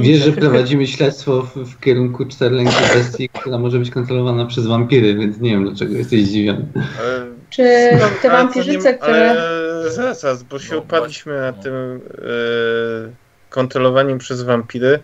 Wiesz, 0.00 0.22
że 0.24 0.32
prowadzimy 0.32 0.86
śledztwo 0.86 1.42
w, 1.42 1.56
w 1.56 1.80
kierunku 1.80 2.26
czterolęki 2.26 2.74
bestii, 2.94 3.28
która 3.28 3.58
może 3.58 3.78
być 3.78 3.90
kontrolowana 3.90 4.46
przez 4.46 4.66
wampiry, 4.66 5.14
więc 5.14 5.40
nie 5.40 5.50
wiem 5.50 5.64
dlaczego 5.68 5.96
jesteś 5.96 6.24
zdziwiony. 6.26 6.66
Ale, 7.00 7.26
Czy 7.50 7.62
no, 8.00 8.06
te 8.22 8.28
to 8.28 8.36
wampirzyce, 8.36 8.92
nie- 8.92 8.98
które... 8.98 9.30
Ale 9.30 9.90
zaraz, 9.90 10.42
bo 10.42 10.58
się 10.58 10.72
No, 10.74 10.78
oparliśmy 10.78 11.32
właśnie, 11.32 11.46
nad 11.46 11.56
no. 11.56 11.62
tym 11.62 11.74
e, 11.74 13.50
kontrolowaniem 13.50 14.18
przez 14.18 14.42
wampiry 14.42 14.98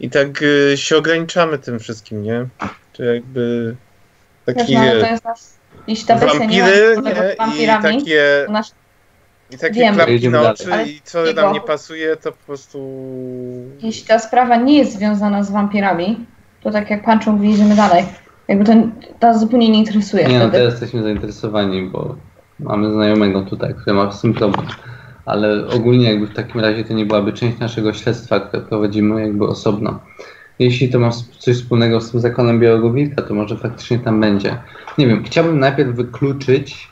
i 0.00 0.10
tak 0.10 0.28
e, 0.72 0.76
się 0.76 0.96
ograniczamy 0.96 1.58
tym 1.58 1.78
wszystkim, 1.78 2.22
nie? 2.22 2.46
Czy 2.92 3.04
jakby 3.04 3.74
Wiesz, 4.46 4.56
taki 4.56 4.74
no, 4.74 4.80
ale 4.80 5.00
to 5.00 5.06
jest 5.06 5.24
nas... 5.24 5.58
Jeśli 5.86 6.06
ta 6.06 6.14
bestia 6.14 6.32
nie 6.44 6.62
wampiry 6.62 6.96
nie? 6.96 7.02
z 7.02 7.34
i 7.34 7.36
wampirami, 7.36 7.82
takie, 7.82 8.46
nasz... 8.48 8.66
i 9.50 9.58
takie 9.58 9.80
Wiem. 9.80 9.94
klapki 9.94 10.28
na 10.28 10.50
oczy 10.50 10.72
Ale 10.72 10.88
i 10.88 11.00
co 11.04 11.26
jego- 11.26 11.42
nam 11.42 11.52
nie 11.52 11.60
pasuje, 11.60 12.16
to 12.16 12.32
po 12.32 12.38
prostu... 12.46 12.78
jeśli 13.82 14.06
ta 14.08 14.18
sprawa 14.18 14.56
nie 14.56 14.78
jest 14.78 14.92
związana 14.92 15.42
z 15.44 15.50
wampirami, 15.50 16.26
to 16.62 16.70
tak 16.70 16.90
jak 16.90 17.04
Pancho 17.04 17.32
mówi, 17.32 17.50
idziemy 17.50 17.74
dalej. 17.76 18.04
Jakby 18.48 18.64
to 18.64 18.72
nas 19.26 19.40
zupełnie 19.40 19.68
nie 19.68 19.78
interesuje 19.78 20.24
Nie 20.28 20.38
no, 20.38 20.48
teraz 20.50 20.70
jesteśmy 20.70 21.02
zainteresowani, 21.02 21.82
bo 21.82 22.16
mamy 22.60 22.92
znajomego 22.92 23.42
tutaj, 23.42 23.74
który 23.74 23.96
ma 23.96 24.12
z 24.12 24.20
tym 24.20 24.34
problem. 24.34 24.66
Ale 25.26 25.66
ogólnie 25.66 26.10
jakby 26.10 26.26
w 26.26 26.34
takim 26.34 26.60
razie 26.60 26.84
to 26.84 26.94
nie 26.94 27.06
byłaby 27.06 27.32
część 27.32 27.58
naszego 27.58 27.92
śledztwa, 27.92 28.40
które 28.40 28.62
prowadzimy 28.62 29.20
jakby 29.20 29.46
osobno. 29.46 30.00
Jeśli 30.58 30.88
to 30.88 30.98
ma 30.98 31.10
coś 31.38 31.56
wspólnego 31.56 32.00
z 32.00 32.10
tym 32.10 32.20
zakonem 32.20 32.60
Białego 32.60 32.92
Wilka, 32.92 33.22
to 33.22 33.34
może 33.34 33.56
faktycznie 33.56 33.98
tam 33.98 34.20
będzie. 34.20 34.56
Nie 34.98 35.06
wiem, 35.06 35.24
chciałbym 35.24 35.58
najpierw 35.58 35.90
wykluczyć, 35.94 36.88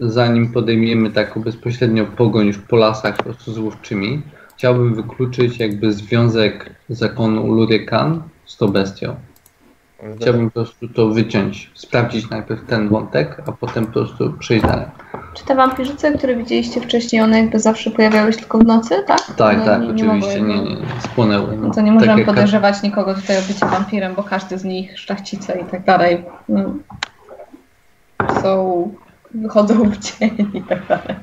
zanim 0.00 0.52
podejmiemy 0.52 1.10
taką 1.10 1.42
bezpośrednio 1.42 2.06
pogoń 2.06 2.46
już 2.46 2.58
po 2.58 2.76
lasach 2.76 3.16
po 3.16 3.22
prostu 3.22 3.52
złowczymi, 3.52 4.22
chciałbym 4.56 4.94
wykluczyć 4.94 5.58
jakby 5.58 5.92
związek 5.92 6.70
zakonu 6.88 7.44
Ulurykan 7.44 8.22
z 8.46 8.56
tą 8.56 8.68
bestią. 8.68 9.16
Chciałbym 10.20 10.50
po 10.50 10.54
prostu 10.54 10.88
to 10.88 11.08
wyciąć, 11.08 11.70
sprawdzić 11.74 12.30
najpierw 12.30 12.66
ten 12.66 12.88
wątek, 12.88 13.42
a 13.46 13.52
potem 13.52 13.86
po 13.86 13.92
prostu 13.92 14.32
przejść 14.38 14.66
dalej. 14.66 14.86
Czy 15.34 15.44
te 15.44 15.54
wampirzyce, 15.54 16.12
które 16.12 16.36
widzieliście 16.36 16.80
wcześniej, 16.80 17.22
one 17.22 17.38
jakby 17.40 17.58
zawsze 17.58 17.90
pojawiały 17.90 18.32
się 18.32 18.38
tylko 18.38 18.58
w 18.58 18.64
nocy, 18.64 18.94
tak? 19.06 19.20
Tak, 19.36 19.56
One 19.56 19.64
tak, 19.64 19.80
nie- 19.80 19.86
nie 19.86 19.92
oczywiście, 19.94 20.42
mogły 20.42 20.54
nie, 20.54 20.62
nie, 20.64 20.74
nie, 20.74 21.00
spłonęły. 21.00 21.56
No 21.56 21.70
to 21.70 21.80
nie 21.80 21.92
możemy 21.92 22.12
tak 22.12 22.18
jak- 22.18 22.26
podejrzewać 22.26 22.82
nikogo 22.82 23.14
tutaj 23.14 23.38
o 23.38 23.42
bycie 23.42 23.66
wampirem, 23.66 24.14
bo 24.14 24.22
każdy 24.22 24.58
z 24.58 24.64
nich, 24.64 24.98
szlachcice 24.98 25.60
i 25.60 25.64
tak 25.64 25.84
dalej, 25.84 26.24
no, 26.48 26.74
są, 28.42 28.88
wychodzą 29.34 29.90
w 29.90 29.98
cień 29.98 30.50
i 30.54 30.62
tak 30.62 30.86
dalej. 30.86 31.16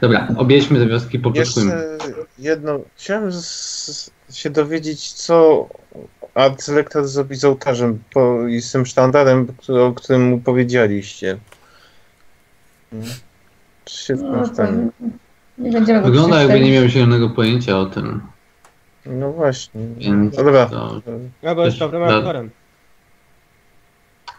Dobra, 0.00 0.28
objedźmy 0.36 0.78
te 0.78 0.86
wioski, 0.86 1.18
popyskujmy. 1.18 1.72
Jeszcze 1.72 2.14
jedno. 2.38 2.80
Chciałem 2.96 3.32
z, 3.32 4.10
się 4.32 4.50
dowiedzieć, 4.50 5.12
co 5.12 5.66
arcylektor 6.34 7.06
zrobi 7.06 7.36
z 7.36 7.44
ołtarzem 7.44 7.98
po, 8.12 8.46
i 8.48 8.60
z 8.60 8.72
tym 8.72 8.86
sztandarem, 8.86 9.46
o 9.88 9.92
którym 9.92 10.28
mu 10.28 10.38
powiedzieliście. 10.40 11.38
Hmm. 12.90 13.08
Czy 13.84 14.04
się 14.04 14.14
w 14.16 14.22
No, 14.22 14.30
tym 14.32 14.40
to 14.40 14.54
stanie? 14.54 14.88
nie 15.58 15.70
będziemy 15.72 16.00
go 16.00 16.06
Wygląda 16.06 16.42
jakby 16.42 16.60
nie 16.60 16.72
miał 16.72 16.88
zielonego 16.88 17.30
pojęcia 17.30 17.78
o 17.78 17.86
tym, 17.86 18.20
No 19.06 19.32
właśnie. 19.32 19.80
więc 19.98 20.36
Dobra. 20.36 20.66
to 20.66 21.00
Albo 21.42 21.64
jest 21.64 21.78
Też- 21.78 21.90
dobrym. 22.22 22.50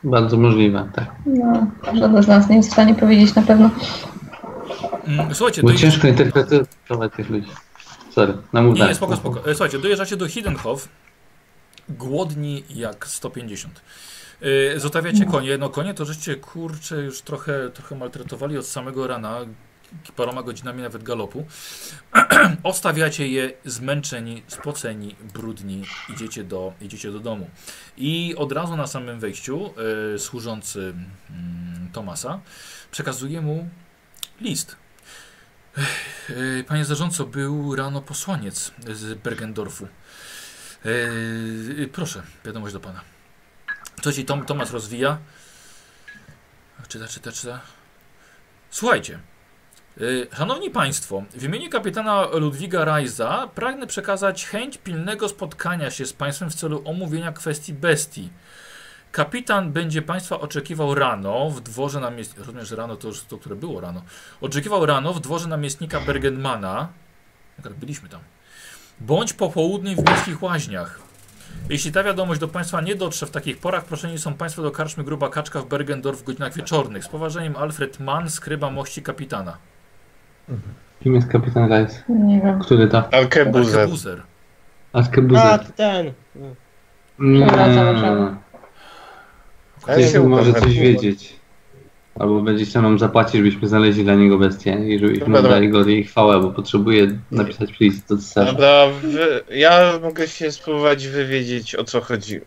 Bardzo 0.03 0.37
możliwe, 0.37 0.89
tak. 0.93 1.11
No, 1.25 1.67
żaden 1.93 2.23
z 2.23 2.27
nas 2.27 2.49
nie 2.49 2.55
jest 2.55 2.69
w 2.69 2.73
stanie 2.73 2.95
powiedzieć 2.95 3.35
na 3.35 3.41
pewno. 3.41 3.69
Mm, 5.07 5.35
Słuchajcie, 5.35 5.61
Bo 5.61 5.67
dojeżdż... 5.67 5.81
ciężko 5.81 6.07
interpretować 6.07 7.13
tych 7.15 7.29
ludzi. 7.29 7.47
Sorry, 8.11 8.33
no 8.53 8.63
mów 8.63 8.79
nie, 8.79 8.95
spoko, 8.95 9.15
spoko. 9.15 9.39
E, 9.49 9.55
Słuchajcie, 9.55 9.79
dojeżdżacie 9.79 10.17
do 10.17 10.27
Hiddenhof, 10.27 10.89
głodni 11.89 12.63
jak 12.69 13.07
150. 13.07 13.81
Yy, 14.41 14.79
zostawiacie 14.79 15.25
konie, 15.25 15.57
no 15.57 15.69
konie 15.69 15.93
to 15.93 16.05
żeście 16.05 16.35
kurczę 16.35 17.01
już 17.01 17.21
trochę, 17.21 17.69
trochę 17.69 17.95
maltretowali 17.95 18.57
od 18.57 18.65
samego 18.65 19.07
rana, 19.07 19.39
paroma 20.15 20.43
godzinami 20.43 20.81
nawet 20.81 21.03
galopu. 21.03 21.45
Odstawiacie 22.63 23.27
je 23.27 23.53
zmęczeni, 23.65 24.43
spoceni, 24.47 25.15
brudni, 25.33 25.83
idziecie 26.09 26.43
do, 26.43 26.73
idziecie 26.81 27.11
do 27.11 27.19
domu. 27.19 27.49
I 27.97 28.35
od 28.37 28.51
razu 28.51 28.75
na 28.75 28.87
samym 28.87 29.19
wejściu 29.19 29.73
yy, 30.13 30.19
służący 30.19 30.93
mm, 31.29 31.89
Tomasa 31.93 32.39
przekazuje 32.91 33.41
mu 33.41 33.69
list. 34.41 34.75
Yy, 36.29 36.63
Panie 36.67 36.85
zarządco, 36.85 37.25
był 37.25 37.75
rano 37.75 38.01
posłaniec 38.01 38.71
z 38.93 39.13
Bergendorfu. 39.13 39.87
Yy, 40.85 41.89
proszę, 41.93 42.23
wiadomość 42.45 42.73
do 42.73 42.79
pana. 42.79 43.01
Co 44.01 44.13
ci 44.13 44.25
Tom, 44.25 44.45
Tomasz 44.45 44.71
rozwija? 44.71 45.17
Czyta, 46.87 47.07
czyta, 47.07 47.31
czyta. 47.31 47.59
Słuchajcie. 48.69 49.19
Yy, 49.99 50.27
Szanowni 50.33 50.69
Państwo, 50.69 51.23
w 51.33 51.43
imieniu 51.43 51.69
kapitana 51.69 52.27
Ludwiga 52.33 52.85
Rajza 52.85 53.49
pragnę 53.55 53.87
przekazać 53.87 54.45
chęć 54.45 54.77
pilnego 54.77 55.29
spotkania 55.29 55.91
się 55.91 56.05
z 56.05 56.13
Państwem 56.13 56.49
w 56.49 56.55
celu 56.55 56.81
omówienia 56.85 57.31
kwestii 57.31 57.73
bestii. 57.73 58.29
Kapitan 59.11 59.71
będzie 59.71 60.01
Państwa 60.01 60.39
oczekiwał 60.39 60.95
rano 60.95 61.49
w 61.49 61.61
dworze 61.61 61.99
namiestnika. 61.99 62.39
Rozumiem, 62.39 62.65
że 62.65 62.75
rano 62.75 62.95
to 62.95 63.07
już 63.07 63.23
to, 63.23 63.37
które 63.37 63.55
było 63.55 63.81
rano. 63.81 64.01
Oczekiwał 64.41 64.85
rano 64.85 65.13
w 65.13 65.19
dworze 65.19 65.47
namiestnika 65.47 65.99
Bergenmana. 65.99 66.87
Akurat 67.59 67.77
byliśmy 67.77 68.09
tam. 68.09 68.21
Bądź 68.99 69.33
po 69.33 69.49
południu 69.49 69.95
w 69.95 70.09
miejskich 70.09 70.43
łaźniach. 70.43 70.99
Jeśli 71.69 71.91
ta 71.91 72.03
wiadomość 72.03 72.39
do 72.39 72.47
Państwa 72.47 72.81
nie 72.81 72.95
dotrze 72.95 73.25
w 73.25 73.31
takich 73.31 73.59
porach, 73.59 73.85
proszeni 73.85 74.19
są 74.19 74.33
Państwo 74.33 74.61
do 74.61 74.71
karczmy 74.71 75.03
Gruba 75.03 75.29
Kaczka 75.29 75.61
w 75.61 75.65
Bergendorf 75.65 76.19
w 76.19 76.23
godzinach 76.23 76.53
wieczornych. 76.53 77.03
Z 77.03 77.07
poważeniem 77.07 77.55
Alfred 77.55 77.99
Mann, 77.99 78.29
skryba 78.29 78.69
mości 78.69 79.01
kapitana. 79.01 79.57
Kim 81.03 81.15
jest 81.15 81.27
kapitan 81.27 81.63
Rice? 81.65 82.03
Nie 82.09 82.41
wiem. 82.41 82.59
Który 82.59 82.87
to? 82.87 83.13
Arkebuzer. 83.13 84.23
Arkebuzer. 84.93 85.43
A, 85.43 85.59
ten. 85.59 86.13
Ale 89.87 90.03
się 90.03 90.09
Ktoś 90.09 90.27
może 90.27 90.53
coś 90.53 90.79
wiedzieć. 90.79 91.37
Albo 92.19 92.41
będzie 92.41 92.65
chciał 92.65 92.81
nam 92.81 92.99
zapłacić, 92.99 93.35
żebyśmy 93.35 93.67
znaleźli 93.67 94.03
dla 94.03 94.15
niego 94.15 94.37
bestię 94.37 94.71
i 94.71 94.99
żebyśmy 94.99 95.19
Dobra, 95.19 95.41
dobra. 95.41 95.51
dali 95.51 95.69
go 95.69 95.85
jej 95.85 96.03
chwałę, 96.03 96.41
bo 96.41 96.51
potrzebuje 96.51 97.07
napisać 97.31 97.79
list 97.79 98.09
do 98.09 98.17
cesarza. 98.17 98.51
Dobra, 98.51 98.87
wy, 99.01 99.43
ja 99.51 99.99
mogę 100.01 100.27
się 100.27 100.51
spróbować 100.51 101.07
wywiedzieć 101.07 101.75
o 101.75 101.83
co 101.83 102.01
chodzi. 102.01 102.39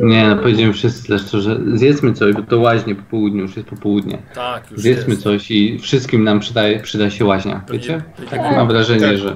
Nie, 0.00 0.28
no 0.28 0.36
powiedziałem 0.36 0.72
wszyscy 0.72 1.02
zresztą, 1.02 1.40
że 1.40 1.60
zjedzmy 1.74 2.12
coś, 2.12 2.34
bo 2.34 2.42
to 2.42 2.58
łaźnie 2.60 2.94
po 2.94 3.02
południu, 3.02 3.42
już 3.42 3.56
jest 3.56 3.68
popołudnie. 3.68 4.18
Tak, 4.34 4.70
już 4.70 4.80
Zjedzmy 4.80 5.10
jest. 5.10 5.22
coś 5.22 5.50
i 5.50 5.78
wszystkim 5.78 6.24
nam 6.24 6.40
przyda, 6.40 6.62
przyda 6.82 7.10
się 7.10 7.24
łaźnia, 7.24 7.60
Pewnie- 7.66 7.78
wiecie? 7.80 8.02
pewnie- 8.16 8.30
Takie 8.30 8.56
mam 8.56 8.68
wrażenie, 8.68 9.00
Tak. 9.08 9.18
że 9.18 9.28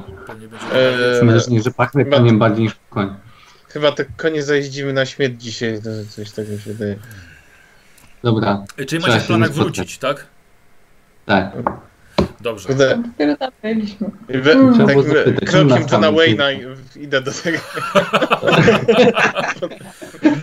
Eee, 0.74 1.18
mam 1.24 1.28
wrażenie, 1.30 1.62
że 1.62 1.70
pachnę 1.70 2.04
Chyba- 2.04 2.16
koniem 2.16 2.38
bardziej 2.38 2.64
niż 2.64 2.72
koń. 2.90 3.14
Chyba 3.68 3.92
te 3.92 4.04
konie 4.16 4.42
zajeździmy 4.42 4.92
na 4.92 5.06
śmierć 5.06 5.42
dzisiaj, 5.42 5.82
to 5.82 5.90
coś 6.10 6.30
takiego 6.30 6.58
się 6.58 6.72
wydaje. 6.72 6.96
Dobra, 8.24 8.64
Czyli 8.86 9.02
macie 9.02 9.20
w 9.20 9.26
planach 9.26 9.52
wrócić, 9.52 9.98
tak? 9.98 10.26
tak. 11.26 11.52
Dobrze. 12.40 12.68
Kurde, 12.68 12.98
Dopiero 13.06 13.36
tam 13.36 13.50
byliśmy. 13.62 14.10
we, 14.28 14.52
Mm. 14.52 14.86
Tak 14.86 15.02
zapytać, 15.02 15.48
krokiem 15.48 15.68
Johna 15.68 15.86
tam 15.86 16.14
Wayne'a 16.14 16.76
idę 16.96 17.20
do 17.20 17.32
tego. 17.32 17.58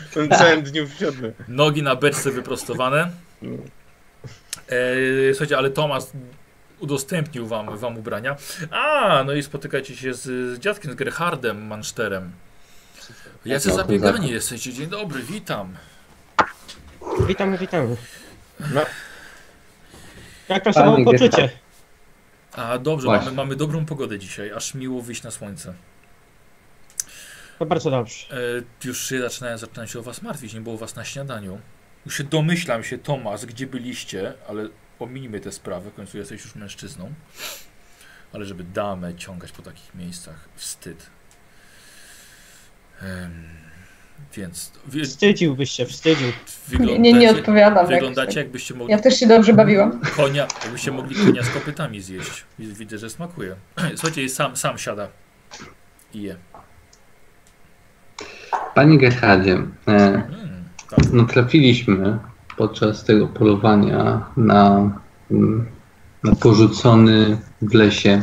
w 0.09 0.13
tym 0.13 0.29
całym 0.29 0.63
dniu 0.63 0.87
w 0.87 0.93
siódmy. 0.93 1.33
Nogi 1.47 1.83
na 1.83 1.95
beczce 1.95 2.31
wyprostowane. 2.31 3.09
E, 4.69 5.33
słuchajcie, 5.33 5.57
ale 5.57 5.69
Tomasz 5.69 6.03
udostępnił 6.79 7.47
wam, 7.47 7.77
wam 7.77 7.97
ubrania. 7.97 8.35
A, 8.71 9.23
no 9.25 9.33
i 9.33 9.43
spotykacie 9.43 9.95
się 9.95 10.13
z, 10.13 10.21
z 10.23 10.59
dziadkiem, 10.59 10.91
z 10.91 10.95
Gerhardem 10.95 11.67
Manszterem. 11.67 12.31
Jacy 13.45 13.71
zabiegani 13.71 14.17
zakon. 14.17 14.29
jesteście. 14.31 14.73
Dzień 14.73 14.87
dobry, 14.87 15.21
witam. 15.23 15.73
Witamy, 17.27 17.57
witamy. 17.57 17.95
No. 18.73 18.81
Jak 20.49 20.63
to 20.63 20.73
samo 20.73 21.05
poczucie? 21.05 21.49
A 22.55 22.77
dobrze, 22.77 23.07
mamy, 23.07 23.31
mamy 23.31 23.55
dobrą 23.55 23.85
pogodę 23.85 24.19
dzisiaj, 24.19 24.51
aż 24.51 24.73
miło 24.73 25.01
wyjść 25.01 25.23
na 25.23 25.31
słońce. 25.31 25.73
To 27.59 27.65
bardzo 27.65 27.91
dobrze. 27.91 28.37
E, 28.83 28.87
już 28.87 29.09
się 29.09 29.21
zaczynałem, 29.21 29.57
zaczynałem 29.57 29.87
się 29.87 29.99
o 29.99 30.03
was 30.03 30.21
martwić, 30.21 30.53
nie 30.53 30.61
było 30.61 30.77
was 30.77 30.95
na 30.95 31.05
śniadaniu. 31.05 31.59
Już 32.05 32.17
się 32.17 32.23
domyślam 32.23 32.83
się, 32.83 32.97
Tomasz, 32.97 33.45
gdzie 33.45 33.67
byliście, 33.67 34.33
ale 34.47 34.69
ominijmy 34.99 35.39
tę 35.39 35.51
sprawę, 35.51 35.91
w 35.91 35.93
końcu 35.93 36.17
jesteś 36.17 36.43
już 36.43 36.55
mężczyzną. 36.55 37.13
Ale 38.33 38.45
żeby 38.45 38.63
damę 38.63 39.15
ciągać 39.15 39.51
po 39.51 39.61
takich 39.61 39.95
miejscach, 39.95 40.49
wstyd. 40.55 41.09
Em, 43.01 43.64
więc 44.35 44.71
wy, 44.87 45.03
Wstydziłbyś 45.03 45.71
się, 45.71 45.85
wstydził. 45.85 46.27
wyglądacie, 46.67 46.99
Nie, 47.01 47.13
nie, 47.13 47.19
nie 47.19 47.31
odpowiadam. 47.31 47.87
wyglądacie 47.87 48.27
tak. 48.27 48.35
jakbyście 48.35 48.73
mogli 48.73 48.91
Ja 48.91 48.99
też 48.99 49.19
się 49.19 49.27
dobrze 49.27 49.53
bawiłam. 49.53 49.99
konia, 50.15 50.47
jakbyście 50.63 50.91
mogli 50.91 51.15
konia 51.15 51.43
z 51.43 51.49
kopytami 51.49 52.01
zjeść. 52.01 52.45
Widzę, 52.59 52.97
że 52.97 53.09
smakuje. 53.09 53.55
Słuchajcie, 53.95 54.29
sam, 54.29 54.57
sam 54.57 54.77
siada. 54.77 55.07
je. 56.13 56.35
Panie 58.75 58.97
Gerhardzie, 58.97 59.53
e, 59.53 59.61
Mm, 59.87 60.23
tak. 60.89 61.11
natrafiliśmy 61.13 62.19
podczas 62.57 63.03
tego 63.03 63.27
polowania 63.27 64.25
na, 64.37 64.91
mm, 65.31 65.65
na 66.23 66.35
porzucony 66.35 67.37
w 67.61 67.73
lesie 67.73 68.21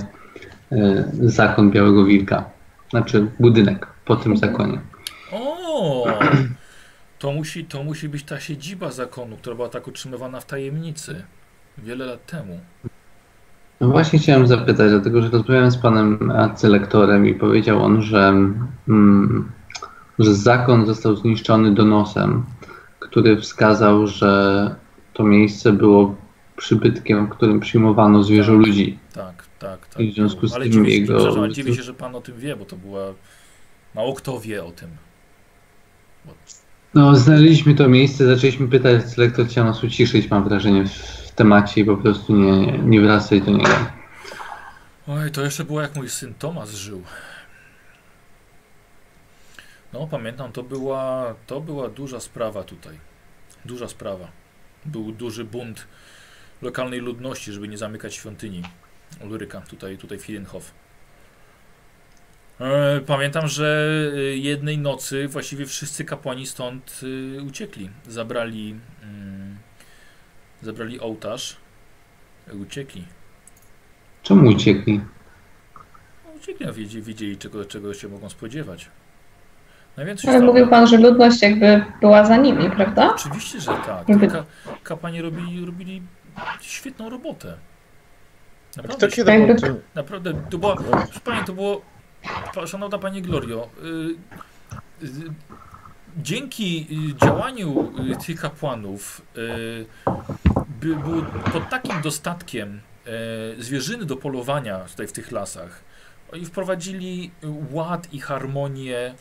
e, 0.72 1.10
zakon 1.22 1.70
Białego 1.70 2.04
Wilka. 2.04 2.44
Znaczy 2.90 3.26
budynek 3.40 3.86
po 4.04 4.16
tym 4.16 4.36
zakonie. 4.36 4.80
O! 5.82 6.06
To 7.18 7.32
musi, 7.32 7.64
to 7.64 7.82
musi 7.84 8.08
być 8.08 8.24
ta 8.24 8.40
siedziba 8.40 8.90
zakonu, 8.90 9.36
która 9.36 9.56
była 9.56 9.68
tak 9.68 9.88
utrzymywana 9.88 10.40
w 10.40 10.46
tajemnicy 10.46 11.24
wiele 11.78 12.06
lat 12.06 12.26
temu. 12.26 12.60
No 13.80 13.88
właśnie 13.88 14.18
chciałem 14.18 14.46
zapytać, 14.46 14.90
dlatego 14.90 15.22
że 15.22 15.28
rozmawiałem 15.30 15.70
z 15.70 15.76
panem 15.76 16.30
arcylektorem 16.30 17.26
i 17.26 17.34
powiedział 17.34 17.82
on, 17.84 18.02
że, 18.02 18.28
mm, 18.88 19.52
że 20.18 20.34
zakon 20.34 20.86
został 20.86 21.16
zniszczony 21.16 21.74
donosem, 21.74 22.44
który 22.98 23.36
wskazał, 23.40 24.06
że 24.06 24.74
to 25.12 25.24
miejsce 25.24 25.72
było 25.72 26.14
przybytkiem, 26.56 27.26
w 27.26 27.30
którym 27.30 27.60
przyjmowano 27.60 28.22
zwierzę 28.22 28.52
ludzi. 28.52 28.98
Tak, 29.12 29.44
tak, 29.58 29.86
tak. 29.88 30.00
I 30.00 30.12
w 30.12 30.14
związku 30.14 30.46
z 30.46 30.54
Ale 30.54 30.64
tym 30.64 30.72
dziwię, 30.72 30.90
się- 30.90 30.96
jego- 31.00 31.16
przepraszam, 31.16 31.52
dziwię 31.52 31.74
się, 31.74 31.82
że 31.82 31.94
pan 31.94 32.14
o 32.14 32.20
tym 32.20 32.38
wie, 32.38 32.56
bo 32.56 32.64
to 32.64 32.76
była... 32.76 33.02
Mało 33.94 34.14
kto 34.14 34.40
wie 34.40 34.64
o 34.64 34.70
tym. 34.70 34.88
No, 36.94 37.16
znaleźliśmy 37.16 37.74
to 37.74 37.88
miejsce, 37.88 38.26
zaczęliśmy 38.26 38.68
pytać, 38.68 38.94
arcylektor 38.94 39.46
chciał 39.46 39.64
nas 39.64 39.84
uciszyć, 39.84 40.30
mam 40.30 40.44
wrażenie, 40.44 40.84
w 41.26 41.30
temacie 41.30 41.80
i 41.80 41.84
po 41.84 41.96
prostu 41.96 42.36
nie, 42.36 42.78
nie 42.78 43.00
wracaj 43.00 43.42
do 43.42 43.50
niego. 43.50 43.76
Oj, 45.08 45.30
to 45.30 45.42
jeszcze 45.42 45.64
było 45.64 45.80
jak 45.80 45.96
mój 45.96 46.08
syn 46.08 46.34
Tomasz 46.38 46.68
żył. 46.68 47.02
No, 49.92 50.06
pamiętam, 50.06 50.52
to 50.52 50.62
była, 50.62 51.34
to 51.46 51.60
była 51.60 51.88
duża 51.88 52.20
sprawa 52.20 52.62
tutaj. 52.62 52.98
Duża 53.64 53.88
sprawa. 53.88 54.28
Był 54.84 55.12
duży 55.12 55.44
bunt 55.44 55.86
lokalnej 56.62 57.00
ludności, 57.00 57.52
żeby 57.52 57.68
nie 57.68 57.78
zamykać 57.78 58.14
świątyni 58.14 58.62
Ulryka 59.20 59.60
tutaj, 59.60 59.98
tutaj 59.98 60.18
w 60.18 60.24
Hillenhof. 60.24 60.72
E, 62.62 63.00
Pamiętam, 63.00 63.48
że 63.48 63.90
e, 64.14 64.18
jednej 64.36 64.78
nocy 64.78 65.28
właściwie 65.28 65.66
wszyscy 65.66 66.04
kapłani 66.04 66.46
stąd 66.46 67.00
e, 67.38 67.42
uciekli. 67.42 67.90
Zabrali, 68.08 68.76
mm, 69.02 69.56
zabrali 70.62 71.00
ołtarz. 71.00 71.56
Uciekli. 72.62 73.04
Czemu 74.22 74.48
uciekli? 74.50 75.00
No, 76.24 76.30
Uciekli, 76.36 76.66
no, 76.66 76.72
wiedzieli, 76.72 77.04
wiedzieli 77.04 77.36
czego, 77.36 77.64
czego 77.64 77.94
się 77.94 78.08
mogą 78.08 78.28
spodziewać. 78.28 78.90
Najwięcej 79.96 80.30
Ale 80.30 80.40
mówił 80.40 80.68
pan, 80.68 80.86
że 80.86 80.96
ludność 80.96 81.42
jakby 81.42 81.84
była 82.00 82.24
za 82.24 82.36
nimi, 82.36 82.70
prawda? 82.70 83.14
Oczywiście, 83.14 83.60
że 83.60 83.66
tak. 83.66 84.06
Ka 84.32 84.44
kapłani 84.82 85.22
robili, 85.22 85.66
robili 85.66 86.02
świetną 86.60 87.10
robotę. 87.10 87.56
Kto 88.72 88.82
Naprawdę, 88.82 89.08
kiedy 89.08 89.54
tym... 89.54 89.80
naprawdę 89.94 90.34
to 90.50 90.58
było, 90.58 90.76
proszę 90.76 91.20
pani, 91.24 91.44
to 91.44 91.52
było, 91.52 91.82
szanowna 92.66 92.98
pani 92.98 93.22
Glorio, 93.22 93.68
y, 95.02 95.06
y, 95.06 95.08
dzięki 96.16 96.86
y, 97.20 97.26
działaniu 97.26 97.92
tych 98.26 98.40
kapłanów 98.40 99.22
by, 100.80 100.96
było 100.96 101.22
pod 101.52 101.68
takim 101.70 102.00
dostatkiem 102.02 102.80
zwierzyny 103.58 104.04
do 104.04 104.16
polowania 104.16 104.78
tutaj 104.78 105.06
w 105.06 105.12
tych 105.12 105.32
lasach. 105.32 105.82
Oni 106.32 106.44
wprowadzili 106.46 107.30
ład 107.72 108.12
i 108.12 108.20
harmonię 108.20 109.14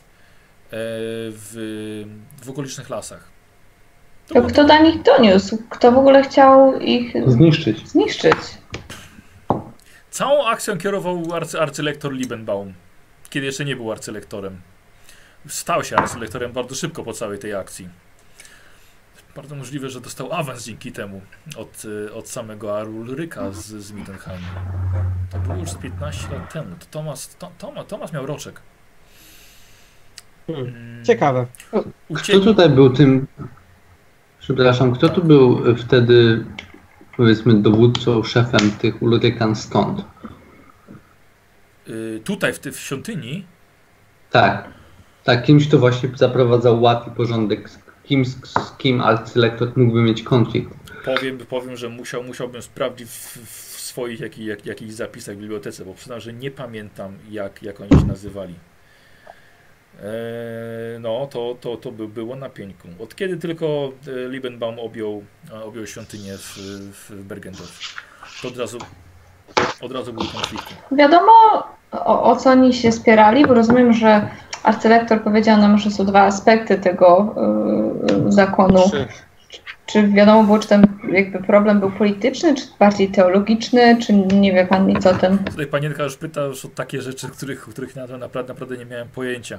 w, 0.72 2.04
w 2.42 2.50
okolicznych 2.50 2.90
lasach. 2.90 3.28
To 4.28 4.34
To 4.34 4.40
było- 4.40 4.52
kto 4.52 4.64
do 4.64 4.82
nich 4.82 5.02
doniósł? 5.02 5.62
Kto 5.70 5.92
w 5.92 5.98
ogóle 5.98 6.22
chciał 6.22 6.80
ich 6.80 7.14
Zniszczyć. 7.26 7.88
zniszczyć? 7.88 8.34
Całą 10.10 10.46
akcją 10.46 10.78
kierował 10.78 11.22
arcy, 11.34 11.60
arcylektor 11.60 12.12
Liebenbaum, 12.12 12.72
kiedy 13.32 13.46
jeszcze 13.46 13.64
nie 13.64 13.76
był 13.76 13.92
arcylektorem. 13.92 14.60
Stał 15.48 15.84
się 15.84 15.96
arcylektorem 15.96 16.52
bardzo 16.52 16.74
szybko 16.74 17.02
po 17.02 17.12
całej 17.12 17.38
tej 17.38 17.54
akcji. 17.54 17.88
Bardzo 19.36 19.54
możliwe, 19.54 19.90
że 19.90 20.00
dostał 20.00 20.32
awans 20.32 20.64
dzięki 20.64 20.92
temu 20.92 21.20
od, 21.56 21.82
e, 22.08 22.12
od 22.12 22.28
samego 22.28 22.78
Arulryka 22.78 23.52
z, 23.52 23.66
z 23.66 23.92
Mittenheim. 23.92 24.40
To 25.30 25.38
było 25.38 25.56
już 25.56 25.70
z 25.70 25.74
15 25.74 26.28
lat 26.32 26.52
temu. 26.52 26.76
To 26.78 26.86
Tomas, 26.90 27.36
to, 27.36 27.50
Tomas, 27.58 27.86
Tomas 27.86 28.12
miał 28.12 28.26
roczek. 28.26 28.60
Hmm. 30.46 30.66
Mm, 30.66 31.04
Ciekawe. 31.04 31.46
Kto 31.68 31.84
Uciekł, 32.08 32.40
tutaj 32.40 32.70
był 32.70 32.90
tym. 32.90 33.26
Przepraszam, 34.40 34.92
kto 34.92 35.08
tu 35.08 35.24
był 35.24 35.76
wtedy, 35.76 36.44
powiedzmy, 37.16 37.54
dowódcą, 37.54 38.22
szefem 38.22 38.70
tych 38.70 39.02
Ulrykan 39.02 39.56
skąd? 39.56 40.04
Y, 41.88 42.20
tutaj 42.24 42.52
w, 42.52 42.58
ty, 42.58 42.72
w 42.72 42.80
świątyni 42.80 43.44
Tak. 44.30 44.68
Tak, 45.24 45.44
kimś, 45.44 45.68
kto 45.68 45.78
właśnie 45.78 46.08
zaprowadzał 46.14 46.82
ład 46.82 47.08
i 47.08 47.10
porządek. 47.10 47.70
Z 47.70 47.78
kim, 48.04 48.24
z, 48.24 48.36
z 48.44 48.76
kim 48.78 49.00
arcylektor 49.00 49.72
mógłby 49.76 50.02
mieć 50.02 50.22
konflikt? 50.22 50.70
Powiem, 51.04 51.38
powiem 51.38 51.76
że 51.76 51.88
musiał, 51.88 52.22
musiałbym 52.22 52.62
sprawdzić 52.62 53.08
w, 53.08 53.36
w 53.76 53.80
swoich 53.80 54.20
jakich, 54.20 54.46
jak, 54.46 54.66
jakichś 54.66 54.92
zapisach 54.92 55.36
w 55.36 55.38
bibliotece, 55.38 55.84
bo 55.84 55.94
przyznam, 55.94 56.20
że 56.20 56.32
nie 56.32 56.50
pamiętam 56.50 57.18
jak, 57.30 57.62
jak 57.62 57.80
oni 57.80 58.00
się 58.00 58.06
nazywali. 58.06 58.54
Eee, 60.02 61.00
no, 61.00 61.28
to, 61.30 61.56
to, 61.60 61.76
to 61.76 61.92
by, 61.92 62.08
było 62.08 62.36
na 62.36 62.48
pieńku. 62.48 62.88
Od 62.98 63.14
kiedy 63.14 63.36
tylko 63.36 63.92
e, 64.06 64.28
Liebenbaum 64.28 64.78
objął, 64.78 65.24
e, 65.50 65.64
objął 65.64 65.86
świątynię 65.86 66.38
w, 66.38 66.56
w 67.08 67.24
Bergendorf, 67.24 67.94
to 68.42 68.48
od 68.48 68.56
razu, 68.56 68.78
od 69.80 69.92
razu 69.92 70.12
były 70.12 70.26
konflikty. 70.26 70.74
Wiadomo 70.92 71.32
o, 71.92 72.22
o 72.22 72.36
co 72.36 72.50
oni 72.50 72.74
się 72.74 72.92
spierali, 72.92 73.46
bo 73.46 73.54
rozumiem, 73.54 73.92
że 73.92 74.28
arcylektor 74.62 75.22
powiedział 75.22 75.58
nam, 75.58 75.78
że 75.78 75.90
są 75.90 76.04
dwa 76.06 76.22
aspekty 76.22 76.78
tego 76.78 77.34
y, 78.28 78.32
zakonu. 78.32 78.82
Czy, 78.90 79.06
Czy 79.86 80.08
wiadomo 80.08 80.44
było, 80.44 80.58
czy 80.58 80.68
ten 80.68 80.86
jakby 81.12 81.42
problem 81.42 81.80
był 81.80 81.90
polityczny, 81.90 82.54
czy 82.54 82.62
bardziej 82.78 83.08
teologiczny, 83.08 83.96
czy 84.02 84.12
nie 84.12 84.52
wie 84.52 84.66
pan 84.66 84.86
nic 84.86 85.06
o 85.06 85.14
tym? 85.14 85.38
Tutaj 85.38 85.66
panienka 85.66 86.02
już 86.02 86.16
pyta 86.16 86.40
już 86.40 86.64
o 86.64 86.68
takie 86.68 87.02
rzeczy, 87.02 87.28
których, 87.28 87.60
których 87.60 87.96
na 87.96 88.08
to 88.08 88.18
naprawdę, 88.18 88.52
naprawdę 88.52 88.76
nie 88.76 88.84
miałem 88.84 89.08
pojęcia. 89.08 89.58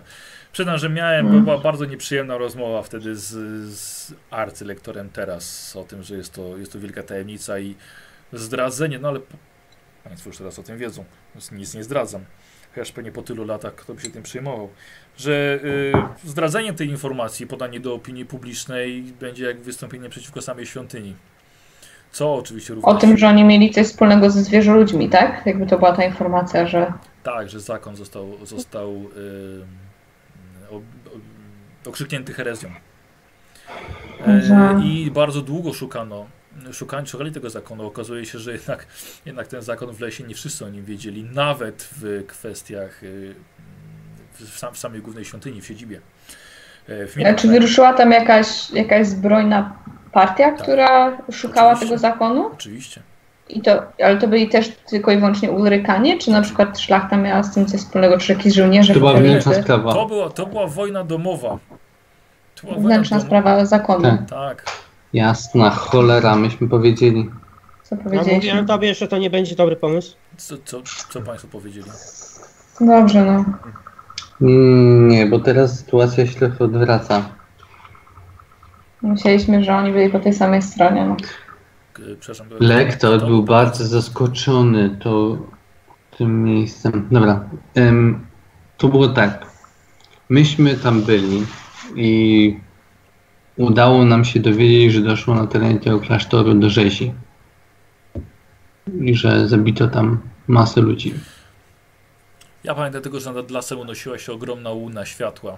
Przyznam, 0.52 0.78
że 0.78 0.90
miałem, 0.90 1.26
bo 1.26 1.32
Mm. 1.32 1.44
była 1.44 1.58
bardzo 1.58 1.86
nieprzyjemna 1.86 2.38
rozmowa 2.38 2.82
wtedy 2.82 3.16
z, 3.16 3.30
z 3.74 4.14
arcylektorem 4.32 5.10
teraz 5.14 5.76
o 5.76 5.84
tym, 5.84 6.04
że 6.04 6.16
jest 6.16 6.34
to, 6.34 6.58
jest 6.58 6.74
to 6.74 6.80
wielka 6.80 7.04
tajemnica 7.04 7.60
i 7.60 7.76
zdradzenie, 8.34 9.00
no 9.00 9.08
ale 9.08 9.20
Państwo 10.04 10.30
już 10.30 10.38
teraz 10.38 10.60
o 10.60 10.64
tym 10.64 10.78
wiedzą, 10.78 11.04
więc 11.36 11.52
nic 11.52 11.74
nie 11.74 11.84
zdradzam. 11.84 12.22
Chociaż 12.76 12.92
pewnie 12.92 13.12
po 13.12 13.22
tylu 13.22 13.46
latach 13.46 13.76
kto 13.76 13.94
by 13.94 14.02
się 14.02 14.10
tym 14.10 14.24
przejmował. 14.24 14.70
Że 15.18 15.60
y, 16.24 16.30
zdradzenie 16.30 16.74
tej 16.74 16.90
informacji, 16.90 17.48
podanie 17.48 17.80
do 17.80 17.94
opinii 17.94 18.26
publicznej 18.26 19.04
będzie 19.04 19.46
jak 19.46 19.62
wystąpienie 19.62 20.10
przeciwko 20.10 20.42
samej 20.42 20.66
świątyni. 20.66 21.16
Co 22.12 22.36
oczywiście 22.36 22.74
również... 22.74 22.96
O 22.96 23.00
tym, 23.00 23.18
że 23.18 23.28
oni 23.28 23.44
mieli 23.44 23.72
coś 23.72 23.88
wspólnego 23.88 24.30
ze 24.30 24.44
zwierzoludźmi, 24.44 25.10
tak? 25.10 25.46
Jakby 25.46 25.68
to 25.68 25.78
była 25.78 25.96
ta 25.96 26.04
informacja, 26.04 26.68
że 26.68 26.94
Tak, 27.24 27.50
że 27.50 27.60
zakon 27.60 27.96
został, 27.96 28.46
został 28.46 28.92
y, 29.18 29.64
o, 30.72 30.76
o, 30.76 31.90
okrzyknięty 31.90 32.34
herezją. 32.34 32.70
E, 34.28 34.82
I 34.84 35.12
bardzo 35.12 35.42
długo 35.42 35.74
szukano, 35.74 36.26
szukali, 36.72 37.08
szukali 37.08 37.32
tego 37.32 37.50
zakonu. 37.50 37.86
Okazuje 37.88 38.26
się, 38.26 38.40
że 38.40 38.52
jednak, 38.52 38.88
jednak 39.26 39.48
ten 39.48 39.62
zakon 39.62 39.92
w 39.94 40.00
lesie 40.02 40.24
nie 40.24 40.36
wszyscy 40.36 40.66
o 40.66 40.70
nim 40.70 40.86
wiedzieli, 40.86 41.24
nawet 41.24 41.90
w 42.02 42.24
kwestiach 42.28 43.04
y, 43.04 43.36
w, 44.34 44.58
sam, 44.60 44.74
w 44.74 44.78
samej 44.78 45.02
głównej 45.02 45.26
świątyni, 45.26 45.62
w 45.62 45.66
siedzibie. 45.68 46.02
E, 46.88 47.06
w 47.08 47.12
czy 47.14 47.20
Milanowie. 47.20 47.50
wyruszyła 47.50 47.94
tam 47.94 48.12
jakaś, 48.12 48.72
jakaś 48.72 49.08
zbrojna 49.08 49.76
partia, 50.12 50.52
która 50.52 51.18
szukała 51.32 51.72
Oczywiście. 51.72 51.88
tego 51.96 52.02
zakonu? 52.02 52.48
Oczywiście. 52.54 53.02
I 53.50 53.62
to, 53.62 53.84
ale 54.04 54.18
to 54.18 54.28
byli 54.28 54.50
też 54.50 54.70
tylko 54.90 55.12
i 55.12 55.18
wyłącznie 55.18 55.52
Ulrykanie, 55.52 56.18
czy 56.18 56.32
na 56.32 56.42
przykład 56.42 56.80
szlachta 56.80 57.18
miała 57.18 57.44
z 57.44 57.54
tym 57.54 57.66
coś 57.66 57.80
wspólnego, 57.80 58.18
czy 58.18 58.34
jakiś 58.34 58.54
żołnierze? 58.54 58.94
To 58.94 59.00
była 59.00 59.14
wewnętrzna 59.14 59.54
sprawa. 59.54 59.94
To 59.94 60.06
była, 60.06 60.30
to 60.30 60.46
była 60.46 60.68
wojna 60.68 61.04
domowa. 61.04 61.50
To 62.56 62.62
była 62.62 62.74
wojna 62.74 62.82
Wewnętrzna 62.90 63.18
domowa. 63.18 63.28
sprawa 63.28 63.66
zakonu, 63.66 64.04
Tak. 64.04 64.30
Tak. 64.30 64.66
Jasna 65.14 65.70
cholera, 65.70 66.36
myśmy 66.36 66.68
powiedzieli. 66.70 67.30
co 67.84 67.96
Ja 67.96 68.02
powiedzieliśmy. 68.04 68.36
mówiłem 68.36 68.66
tobie, 68.66 68.96
że 68.96 69.08
to 69.08 69.18
nie 69.18 69.30
będzie 69.30 69.56
dobry 69.56 69.76
pomysł. 69.76 70.16
Co, 70.38 70.56
co, 70.66 70.82
co 71.10 71.22
Państwo 71.22 71.48
powiedzieli? 71.48 71.86
Dobrze, 72.82 73.26
no. 73.26 73.46
Mm, 74.42 75.08
Nie, 75.08 75.26
bo 75.28 75.40
teraz 75.40 75.80
sytuacja 75.80 76.28
się 76.28 76.36
trochę 76.40 76.64
odwraca. 76.66 77.30
Myśleliśmy, 79.02 79.64
że 79.64 79.76
oni 79.76 79.92
byli 79.92 80.10
po 80.10 80.20
tej 80.20 80.34
samej 80.34 80.62
stronie. 80.62 81.06
No. 81.06 81.16
K- 81.94 82.02
Przepraszam. 82.20 82.48
Lektor 82.60 83.20
to- 83.20 83.28
był 83.28 83.44
bardzo 83.44 83.84
zaskoczony 83.88 84.98
to 85.04 85.38
tym 86.18 86.44
miejscem. 86.44 87.08
Dobra. 87.12 87.50
em, 87.76 88.26
To 88.78 88.88
było 88.88 89.08
tak. 89.08 89.46
Myśmy 90.30 90.76
tam 90.76 91.02
byli 91.02 91.46
i 91.96 92.60
udało 93.58 94.06
nam 94.06 94.26
się 94.26 94.40
dowiedzieć, 94.40 94.94
że 94.94 95.02
doszło 95.02 95.36
na 95.36 95.48
terenie 95.48 95.80
tego 95.80 96.00
klasztoru 96.00 96.54
do 96.54 96.70
rzezi. 96.70 97.14
I 99.02 99.16
że 99.16 99.48
zabito 99.48 99.88
tam 99.88 100.20
masę 100.48 100.82
ludzi. 100.82 101.14
Ja 102.64 102.76
pamiętam 102.76 103.02
tego, 103.02 103.20
że 103.20 103.34
nad 103.34 103.52
lasem 103.52 103.80
unosiła 103.80 104.18
się 104.18 104.34
ogromna 104.34 104.72
łuna 104.72 105.06
światła. 105.06 105.58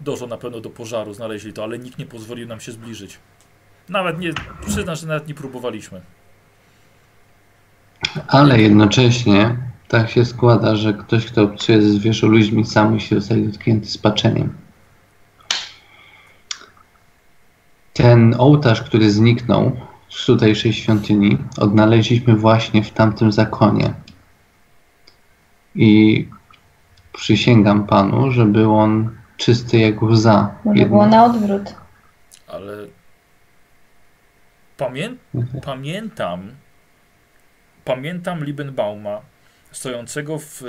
Doszło 0.00 0.26
na 0.26 0.36
pewno 0.36 0.60
do 0.60 0.70
pożaru, 0.70 1.14
znaleźli 1.14 1.52
to, 1.52 1.64
ale 1.64 1.78
nikt 1.78 1.98
nie 1.98 2.06
pozwolił 2.06 2.46
nam 2.46 2.60
się 2.60 2.72
zbliżyć. 2.72 3.18
Nawet 3.88 4.18
nie, 4.18 4.30
przyznam, 4.66 4.96
że 4.96 5.06
nawet 5.06 5.28
nie 5.28 5.34
próbowaliśmy. 5.34 6.00
Ale 8.28 8.60
jednocześnie 8.60 9.56
tak 9.88 10.10
się 10.10 10.24
składa, 10.24 10.76
że 10.76 10.94
ktoś, 10.94 11.26
kto 11.26 11.42
obcuje 11.42 11.82
ze 11.82 11.90
zwierzę 11.90 12.26
ludźmi, 12.26 12.66
sam 12.66 12.92
musi 12.92 13.14
zostać 13.14 13.42
dotknięty 13.42 13.86
spaczeniem. 13.86 14.54
Ten 17.92 18.34
ołtarz, 18.38 18.82
który 18.82 19.10
zniknął 19.10 19.76
z 20.08 20.26
tutejszej 20.26 20.72
świątyni, 20.72 21.38
odnaleźliśmy 21.58 22.36
właśnie 22.36 22.82
w 22.84 22.90
tamtym 22.90 23.32
zakonie. 23.32 23.94
I 25.74 26.28
przysięgam 27.12 27.86
panu, 27.86 28.30
że 28.30 28.46
był 28.46 28.76
on 28.76 29.16
czysty 29.36 29.78
jak 29.78 30.02
łza. 30.02 30.54
Może 30.64 30.78
Jednak- 30.78 30.88
było 30.88 31.06
na 31.06 31.24
odwrót. 31.24 31.74
Ale 32.46 32.86
pamię... 34.76 35.10
pamiętam, 35.64 36.50
pamiętam 37.84 38.44
Liebenbauma 38.44 39.20
stojącego 39.72 40.38
w, 40.38 40.62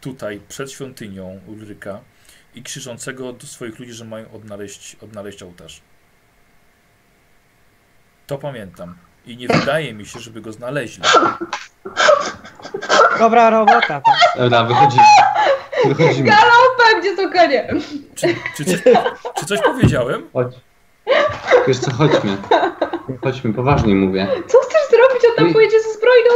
tutaj 0.00 0.40
przed 0.48 0.72
świątynią 0.72 1.40
Ulryka 1.46 2.00
i 2.54 2.62
krzyczącego 2.62 3.32
do 3.32 3.46
swoich 3.46 3.78
ludzi, 3.78 3.92
że 3.92 4.04
mają 4.04 4.30
odnaleźć, 4.30 4.96
odnaleźć 5.02 5.42
ołtarz. 5.42 5.80
To 8.28 8.38
pamiętam. 8.38 8.94
I 9.26 9.36
nie 9.36 9.48
wydaje 9.48 9.94
mi 9.94 10.06
się, 10.06 10.20
żeby 10.20 10.40
go 10.40 10.52
znaleźli. 10.52 11.02
Dobra 13.18 13.50
robota. 13.50 13.80
tak. 14.00 14.02
Dobra, 14.38 14.64
wychodzimy. 14.64 15.02
Wychodzimy. 15.84 16.30
Galopem, 16.30 17.00
gdzie 17.00 17.16
to 17.16 17.28
konie? 17.32 17.68
Czy, 18.14 18.34
czy, 18.56 18.64
coś, 18.64 18.80
czy 19.38 19.46
coś 19.46 19.60
powiedziałem? 19.62 20.22
Chodź. 20.32 20.52
Wiesz 21.68 21.78
co, 21.78 21.92
chodźmy. 21.92 22.36
Chodźmy, 23.24 23.54
poważnie 23.54 23.94
mówię. 23.94 24.28
Co 24.46 24.58
chcesz 24.58 24.90
zrobić? 24.90 25.24
On 25.30 25.44
tam 25.44 25.52
pojedzie 25.52 25.76
ze 25.82 25.92
zbrojną, 25.92 26.30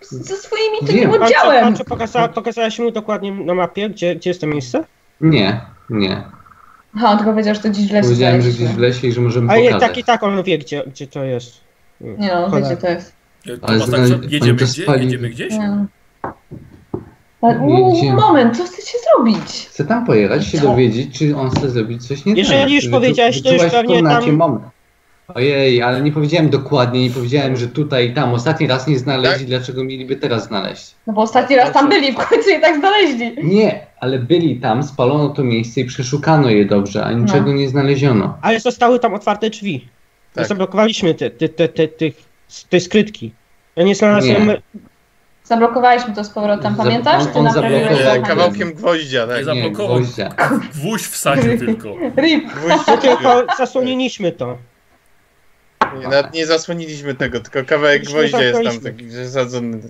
ze 0.00 0.36
swoimi 0.36 0.78
Wiem. 0.82 0.86
takim 0.86 1.10
Patrz, 1.20 1.22
oddziałem. 1.22 1.74
patrz, 1.74 1.88
pokazała, 1.88 2.28
pokazałaś 2.28 2.78
mu 2.78 2.90
dokładnie 2.90 3.32
na 3.32 3.54
mapie, 3.54 3.90
gdzie, 3.90 4.16
gdzie 4.16 4.30
jest 4.30 4.40
to 4.40 4.46
miejsce? 4.46 4.84
Nie, 5.20 5.60
nie. 5.90 6.22
Aha, 6.96 7.10
on 7.10 7.16
tylko 7.18 7.32
powiedział, 7.32 7.54
że 7.54 7.60
to 7.60 7.68
gdzieś 7.70 7.86
w 7.88 7.92
lesie 7.92 8.02
Powiedziałem, 8.08 8.42
że 8.42 8.48
gdzieś 8.50 8.68
w 8.68 8.78
lesie 8.78 9.06
i 9.08 9.12
że 9.12 9.20
możemy 9.20 9.52
A 9.52 9.56
pokazać. 9.56 9.80
tak 9.80 9.98
i 9.98 10.04
tak 10.04 10.22
on 10.22 10.42
wie, 10.42 10.58
gdzie, 10.58 10.82
gdzie 10.86 11.06
to 11.06 11.24
jest. 11.24 11.60
Nie 12.00 12.28
no, 12.34 12.48
Cholera. 12.50 12.68
wiecie, 12.68 12.80
to 12.82 12.88
jest. 12.90 13.12
Tomasz, 13.66 13.90
tak, 13.90 14.32
jedziemy 14.32 14.54
gdzie? 14.54 14.66
spali- 14.66 15.02
Jedziemy 15.04 15.30
gdzieś? 15.30 15.52
Nie. 15.52 15.86
Ale, 17.42 17.54
gdzie? 17.92 18.12
moment, 18.14 18.56
co 18.56 18.64
chcecie 18.64 18.98
zrobić? 18.98 19.66
Chcę 19.70 19.84
tam 19.84 20.06
pojechać, 20.06 20.46
się 20.46 20.58
Co? 20.58 20.66
dowiedzieć, 20.66 21.18
czy 21.18 21.36
on 21.36 21.50
chce 21.50 21.70
zrobić 21.70 22.06
coś 22.08 22.24
nie 22.24 22.34
Jeżeli 22.34 22.60
tak. 22.60 22.70
już 22.70 22.88
powiedziałeś, 22.88 23.42
to 23.42 23.52
już 23.52 23.62
pewnie 23.62 24.02
tam- 24.02 24.32
moment. 24.36 24.64
Ojej, 25.34 25.82
ale 25.82 26.00
nie 26.02 26.12
powiedziałem 26.12 26.50
dokładnie, 26.50 27.02
nie 27.02 27.10
powiedziałem, 27.10 27.56
że 27.56 27.68
tutaj 27.68 28.10
i 28.10 28.14
tam. 28.14 28.34
Ostatni 28.34 28.66
raz 28.66 28.86
nie 28.86 28.98
znaleźli, 28.98 29.46
dlaczego 29.46 29.84
mieliby 29.84 30.16
teraz 30.16 30.46
znaleźć? 30.46 30.94
No 31.06 31.12
bo 31.12 31.22
ostatni 31.22 31.56
raz 31.56 31.72
tam 31.72 31.88
byli, 31.88 32.12
w 32.12 32.16
końcu 32.16 32.50
je 32.50 32.60
tak 32.60 32.76
znaleźli. 32.78 33.32
Nie, 33.42 33.86
ale 34.00 34.18
byli 34.18 34.60
tam, 34.60 34.82
spalono 34.82 35.28
to 35.28 35.44
miejsce 35.44 35.80
i 35.80 35.84
przeszukano 35.84 36.50
je 36.50 36.64
dobrze, 36.64 37.04
a 37.04 37.12
niczego 37.12 37.46
No. 37.46 37.52
nie 37.52 37.68
znaleziono. 37.68 38.38
Ale 38.42 38.60
zostały 38.60 38.98
tam 38.98 39.14
otwarte 39.14 39.50
drzwi. 39.50 39.88
Tak. 40.34 40.46
Zablokowaliśmy 40.46 41.14
te, 41.14 41.30
te, 41.30 41.48
te, 41.48 41.68
te, 41.68 41.88
tych- 41.88 42.22
te 42.68 42.80
skrytki. 42.80 43.32
Ja 43.76 43.84
nie 43.84 43.94
znalazłem. 43.94 44.46
Nie. 44.46 44.62
Zablokowaliśmy 45.44 46.14
to 46.14 46.24
z 46.24 46.28
powrotem, 46.30 46.74
pamiętasz? 46.74 47.22
on- 47.22 47.28
Ty 47.32 47.38
on 47.38 47.44
naprawiłeś 47.44 47.82
zablokował-. 47.98 48.24
E, 48.24 48.28
Kawałkiem 48.28 48.72
gwoździa, 48.72 49.26
tak. 49.26 49.38
Nie 49.38 49.44
za- 49.44 49.54
Nie, 49.54 49.62
Zablokował. 49.62 49.96
gwoździa. 50.00 50.28
Gwóźdź 50.74 51.06
wsadził 51.06 51.58
tylko. 51.58 51.88
Rip. 52.16 52.44
Gwoźdź, 52.54 52.86
No 52.88 52.96
tylko 52.96 53.46
zasłoniliśmy 53.58 54.32
to. 54.32 54.58
Nie, 55.98 56.08
nawet 56.08 56.34
nie 56.34 56.46
zasłoniliśmy 56.46 57.14
tego, 57.14 57.40
tylko 57.40 57.64
kawałek 57.68 58.04
gwoździa 58.04 58.42
jest 58.42 58.62
tam 58.64 58.80
taki 58.80 59.10
zasadzony. 59.10 59.80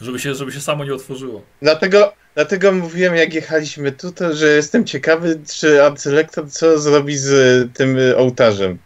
Żeby 0.00 0.18
się, 0.18 0.34
żeby 0.34 0.52
się 0.52 0.60
samo 0.60 0.84
nie 0.84 0.94
otworzyło. 0.94 1.42
Dlatego, 1.62 2.12
dlatego 2.34 2.72
mówiłem, 2.72 3.16
jak 3.16 3.34
jechaliśmy 3.34 3.92
tutaj, 3.92 4.36
że 4.36 4.46
jestem 4.46 4.84
ciekawy, 4.84 5.40
czy 5.54 5.84
arcylektor 5.84 6.50
co 6.50 6.78
zrobi 6.78 7.16
z 7.16 7.32
tym 7.74 7.96
ołtarzem. 8.16 8.78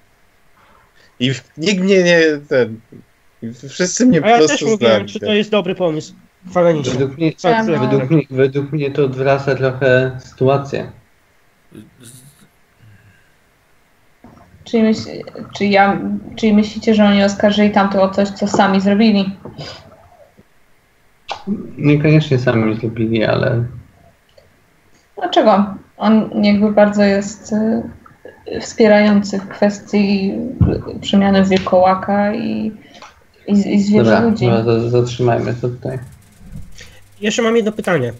I 1.20 1.32
nikt 1.56 1.80
mnie 1.80 2.02
nie. 2.02 2.20
Ten, 2.48 2.80
wszyscy 3.68 4.06
mnie 4.06 4.18
A 4.18 4.22
po 4.22 4.28
ja 4.28 4.38
też 4.38 4.47
prostu 4.47 4.66
mówiłem, 4.68 4.94
znali. 4.94 5.12
czy 5.12 5.20
to 5.20 5.32
jest 5.34 5.51
dobry 5.51 5.74
pomysł. 5.74 6.14
Chwalenie 6.51 6.84
się. 6.84 6.90
Według 6.90 7.18
mnie, 7.18 7.32
co, 7.36 7.64
no. 7.64 7.80
według, 7.80 8.10
mnie, 8.10 8.22
według 8.30 8.72
mnie 8.72 8.90
to 8.90 9.05
odwraca 9.05 9.55
trochę 9.55 10.18
sytuację. 10.24 10.93
Z- 12.02 12.26
Czyli, 14.66 14.82
myśl, 14.82 15.01
czy 15.56 15.64
ja, 15.66 16.01
czyli 16.36 16.55
myślicie, 16.55 16.94
że 16.94 17.05
oni 17.05 17.24
oskarżyli 17.24 17.70
tamtych 17.70 18.01
o 18.01 18.10
coś, 18.10 18.28
co 18.28 18.47
sami 18.48 18.80
zrobili? 18.80 19.36
Niekoniecznie 21.78 22.38
sami 22.38 22.76
zrobili, 22.76 23.24
ale 23.24 23.64
Dlaczego? 25.18 25.74
On 25.97 26.44
jakby 26.44 26.72
bardzo 26.72 27.02
jest 27.02 27.52
y, 27.52 28.60
wspierający 28.60 29.38
w 29.38 29.48
kwestii 29.48 30.34
przemiany 31.01 31.44
wilkołaka 31.44 32.34
i, 32.34 32.72
i, 33.47 33.52
i 33.74 33.97
dobra, 33.97 34.20
ludzi. 34.20 34.47
za- 34.64 34.90
zatrzymajmy 34.90 35.55
to 35.55 35.68
tutaj. 35.68 35.98
Jeszcze 37.20 37.43
mam 37.43 37.56
jedno 37.56 37.72
pytanie. 37.72 38.12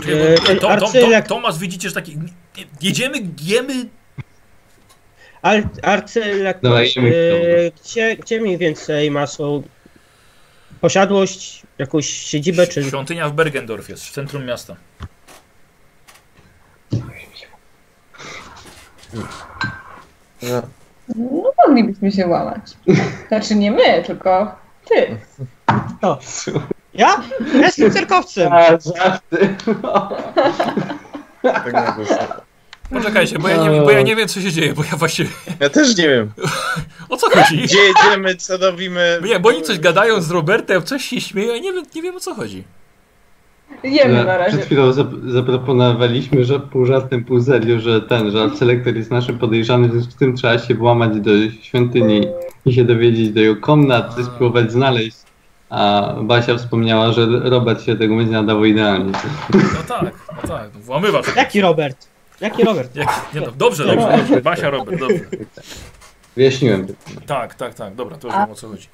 Czekaj, 0.00 0.34
E, 0.34 0.38
ten 0.46 0.58
to, 0.58 0.76
to, 0.76 0.86
to, 0.92 1.28
Tomasz, 1.28 1.58
widzicie, 1.58 1.88
że 1.88 1.94
taki. 1.94 2.18
Jedziemy, 2.82 3.16
jemy. 3.42 3.74
Ar, 5.42 5.62
arcylektor, 5.82 6.70
Dobra, 6.70 6.84
idziemy 6.84 7.08
e, 7.08 7.80
gdzie, 7.82 8.16
gdzie 8.16 8.40
mniej 8.40 8.58
więcej 8.58 9.10
ma 9.10 9.26
swoją 9.26 9.62
posiadłość, 10.80 11.62
jakąś 11.78 12.06
siedzibę, 12.06 12.66
czy... 12.66 12.84
Świątynia 12.84 13.28
w 13.28 13.32
Bergendorf 13.32 13.88
jest, 13.88 14.04
w 14.04 14.12
centrum 14.12 14.44
miasta. 14.44 14.76
No. 20.42 20.62
No 21.16 21.52
moglibyśmy 21.66 22.12
się 22.12 22.26
łamać. 22.26 22.62
Znaczy 23.28 23.54
nie 23.54 23.70
my, 23.70 24.02
tylko 24.06 24.56
ty. 24.88 25.16
To. 26.00 26.18
Ja? 26.94 27.22
Jestem 27.54 27.90
cyrkowcem. 27.90 28.52
A, 28.52 28.68
żarty. 28.68 29.56
Tak 31.42 31.72
na 31.72 31.92
głos. 31.92 32.08
Poczekajcie, 32.92 33.38
bo 33.38 33.48
ja, 33.48 33.68
nie, 33.68 33.80
bo 33.80 33.90
ja 33.90 34.02
nie 34.02 34.16
wiem, 34.16 34.28
co 34.28 34.40
się 34.40 34.52
dzieje, 34.52 34.72
bo 34.72 34.84
ja 34.84 34.96
właściwie. 34.96 35.30
Ja 35.60 35.68
też 35.70 35.96
nie 35.96 36.08
wiem. 36.08 36.30
O 37.08 37.16
co 37.16 37.30
chodzi? 37.30 37.62
Gdzie 37.62 37.78
jedziemy, 37.78 38.34
co 38.36 38.56
robimy. 38.56 39.20
Nie, 39.24 39.40
bo 39.40 39.48
oni 39.48 39.62
coś 39.62 39.78
gadają 39.78 40.20
z 40.20 40.30
Robertem, 40.30 40.82
coś 40.82 41.04
się 41.04 41.20
śmieją, 41.20 41.54
ja 41.54 41.58
nie 41.60 41.72
wiem, 41.72 41.84
nie 41.94 42.02
wiem 42.02 42.16
o 42.16 42.20
co 42.20 42.34
chodzi. 42.34 42.64
Jemy 43.84 44.14
na 44.14 44.24
Przed 44.24 44.38
razie. 44.38 44.58
chwilą 44.58 44.90
zap- 44.90 45.30
zaproponowaliśmy, 45.30 46.44
że 46.44 46.60
pół 46.60 46.86
żartem, 46.86 47.24
pół 47.24 47.40
serio, 47.42 47.80
że 47.80 48.00
ten, 48.02 48.30
że 48.30 48.50
selektor 48.58 48.96
jest 48.96 49.10
naszym 49.10 49.38
podejrzanym, 49.38 49.88
w 49.90 49.92
związku 49.92 50.12
z 50.12 50.16
tym 50.16 50.36
trzeba 50.36 50.58
się 50.58 50.74
włamać 50.74 51.20
do 51.20 51.30
świątyni 51.62 52.26
i 52.66 52.72
się 52.72 52.84
dowiedzieć 52.84 53.30
do 53.30 53.40
jego 53.40 53.56
komnat, 53.56 54.14
A. 54.18 54.22
spróbować 54.22 54.72
znaleźć. 54.72 55.16
A 55.70 56.14
Basia 56.22 56.56
wspomniała, 56.56 57.12
że 57.12 57.26
Robert 57.26 57.82
się 57.82 57.96
tego 57.96 58.16
będzie 58.16 58.32
nadawał 58.32 58.64
idealnie. 58.64 59.12
No 59.54 59.60
tak, 59.88 60.12
no 60.42 60.48
tak, 60.48 60.70
włamywacz. 60.70 61.36
Jaki 61.36 61.60
Robert? 61.60 62.08
Jaki 62.40 62.64
Robert? 62.64 62.96
Jak, 62.96 63.08
nie, 63.34 63.40
no, 63.40 63.50
dobrze, 63.50 63.86
dobrze, 63.86 64.16
dobrze. 64.16 64.40
Basia, 64.42 64.70
Robert, 64.70 65.00
dobrze. 65.00 65.20
Wyjaśniłem. 66.36 66.86
to. 66.86 66.92
Tak, 67.26 67.54
tak, 67.54 67.74
tak, 67.74 67.94
dobra, 67.94 68.18
to 68.18 68.28
już 68.28 68.36
wiem 68.36 68.50
o 68.50 68.54
co 68.54 68.68
chodzi. 68.68 68.88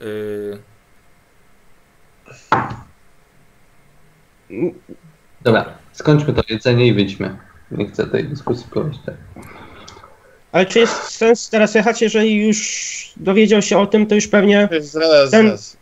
Yy, 0.00 0.58
Dobra, 5.42 5.64
skończmy 5.92 6.32
to 6.32 6.42
jedzenie 6.48 6.86
i 6.86 6.94
wyjdźmy. 6.94 7.36
Nie 7.70 7.86
chcę 7.88 8.06
tej 8.06 8.24
dyskusji 8.24 8.66
prowadzić. 8.70 9.02
Tak. 9.06 9.14
Ale 10.52 10.66
czy 10.66 10.78
jest 10.78 11.02
sens 11.02 11.48
teraz 11.50 11.74
jechać, 11.74 12.02
jeżeli 12.02 12.46
już 12.46 13.12
dowiedział 13.16 13.62
się 13.62 13.78
o 13.78 13.86
tym, 13.86 14.06
to 14.06 14.14
już 14.14 14.28
pewnie... 14.28 14.68
Zaraz, 14.80 15.30
Ten- 15.30 15.46
zaraz. 15.46 15.76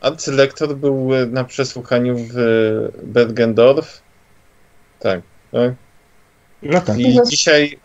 Arcylektor 0.00 0.76
był 0.76 1.10
na 1.30 1.44
przesłuchaniu 1.44 2.16
w 2.18 2.34
Bergendorf. 3.02 4.02
Tak, 5.00 5.20
tak. 5.52 5.72
No 6.62 6.80
tak. 6.80 6.98
I 6.98 7.18
dzisiaj, 7.30 7.78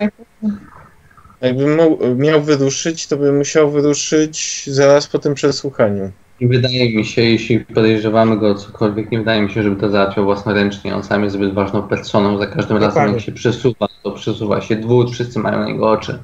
jakby 1.42 1.76
mu, 1.76 1.98
miał 2.16 2.42
wyruszyć, 2.42 3.08
to 3.08 3.18
by 3.18 3.32
musiał 3.34 3.72
wyruszyć 3.72 4.64
zaraz 4.68 5.08
po 5.08 5.20
tym 5.20 5.34
przesłuchaniu. 5.34 6.12
Nie 6.42 6.48
wydaje 6.48 6.98
mi 6.98 7.06
się, 7.06 7.22
jeśli 7.22 7.60
podejrzewamy 7.60 8.38
go 8.38 8.50
o 8.50 8.56
cokolwiek, 8.56 9.12
nie 9.12 9.20
wydaje 9.20 9.42
mi 9.42 9.52
się, 9.52 9.64
żeby 9.64 9.76
to 9.82 9.90
załatwiał 9.90 10.26
własnoręcznie. 10.26 10.96
On 10.96 11.04
sam 11.04 11.24
jest 11.24 11.36
zbyt 11.36 11.54
ważną 11.54 11.82
personą. 11.84 12.38
Za 12.38 12.48
każdym 12.48 12.78
razem, 12.78 12.90
Dokładnie. 12.90 13.14
jak 13.14 13.22
się 13.24 13.32
przesuwa, 13.32 13.88
to 14.04 14.12
przesuwa 14.12 14.62
się 14.62 14.76
dwóch, 14.76 15.10
wszyscy 15.12 15.40
mają 15.40 15.60
na 15.60 15.66
niego 15.66 15.92
oczy. 15.92 16.20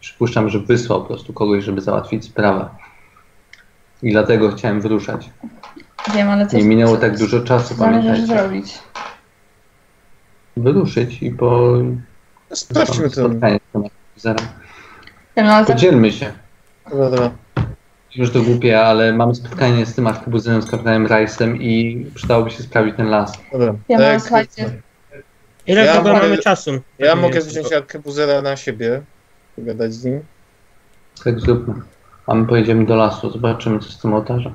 Przypuszczam, 0.00 0.48
że 0.48 0.58
wysłał 0.58 1.00
po 1.00 1.06
prostu 1.06 1.32
kogoś, 1.32 1.64
żeby 1.64 1.80
załatwić 1.80 2.24
sprawę. 2.24 2.68
I 4.02 4.12
dlatego 4.12 4.50
chciałem 4.52 4.80
wyruszać. 4.80 5.30
Wiem, 6.14 6.28
ale 6.30 6.46
co 6.46 6.56
Nie 6.56 6.64
minęło 6.64 6.96
tak 6.96 7.18
dużo 7.18 7.40
czasu, 7.40 7.74
pamiętajcie. 7.78 8.26
zrobić? 8.26 8.78
Wyruszyć 10.56 11.22
i 11.22 11.30
po 11.30 11.72
Sprawdźmy 12.52 13.10
to. 13.10 13.28
spotkanie 13.28 13.60
z 13.68 13.72
tym 13.72 13.84
officerem. 14.12 14.46
Wiem, 15.36 15.46
ale 15.46 15.66
tak, 15.66 15.76
Podzielmy 15.76 16.12
się. 16.12 16.32
Dobra, 16.90 17.10
dobra. 17.10 17.30
Już 18.14 18.30
to 18.30 18.42
głupie, 18.42 18.80
ale 18.80 19.12
mamy 19.12 19.34
spotkanie 19.34 19.86
z 19.86 19.94
tym 19.94 20.06
arkebuzerem, 20.06 20.62
z 20.62 20.70
kapitanem 20.70 21.06
Rice'em 21.06 21.56
i 21.60 22.06
przydałoby 22.14 22.50
się 22.50 22.62
sprawić 22.62 22.96
ten 22.96 23.06
las. 23.10 23.32
dobra. 23.52 23.74
Ja 23.88 23.98
Tak, 23.98 24.10
mam, 24.10 24.20
słuchajcie, 24.20 24.70
Ile 25.66 25.84
Ja 25.84 25.94
mogę- 25.96 26.12
mamy 26.12 26.38
czasu? 26.38 26.70
Ja 26.98 27.12
Tak 27.12 27.20
mogę 27.20 27.40
wziąć. 27.40 27.72
Arkebuzera 27.72 28.42
na 28.42 28.56
siebie, 28.56 29.02
pogadać 29.56 29.94
z 29.94 30.04
nim. 30.04 30.20
Tak 31.24 31.40
zróbmy. 31.40 31.74
A 32.26 32.34
my 32.34 32.46
pojedziemy 32.46 32.86
do 32.86 32.96
lasu, 32.96 33.30
zobaczymy 33.30 33.78
co 33.78 33.88
z 33.92 33.98
tym 34.00 34.14
ołtarzem. 34.14 34.52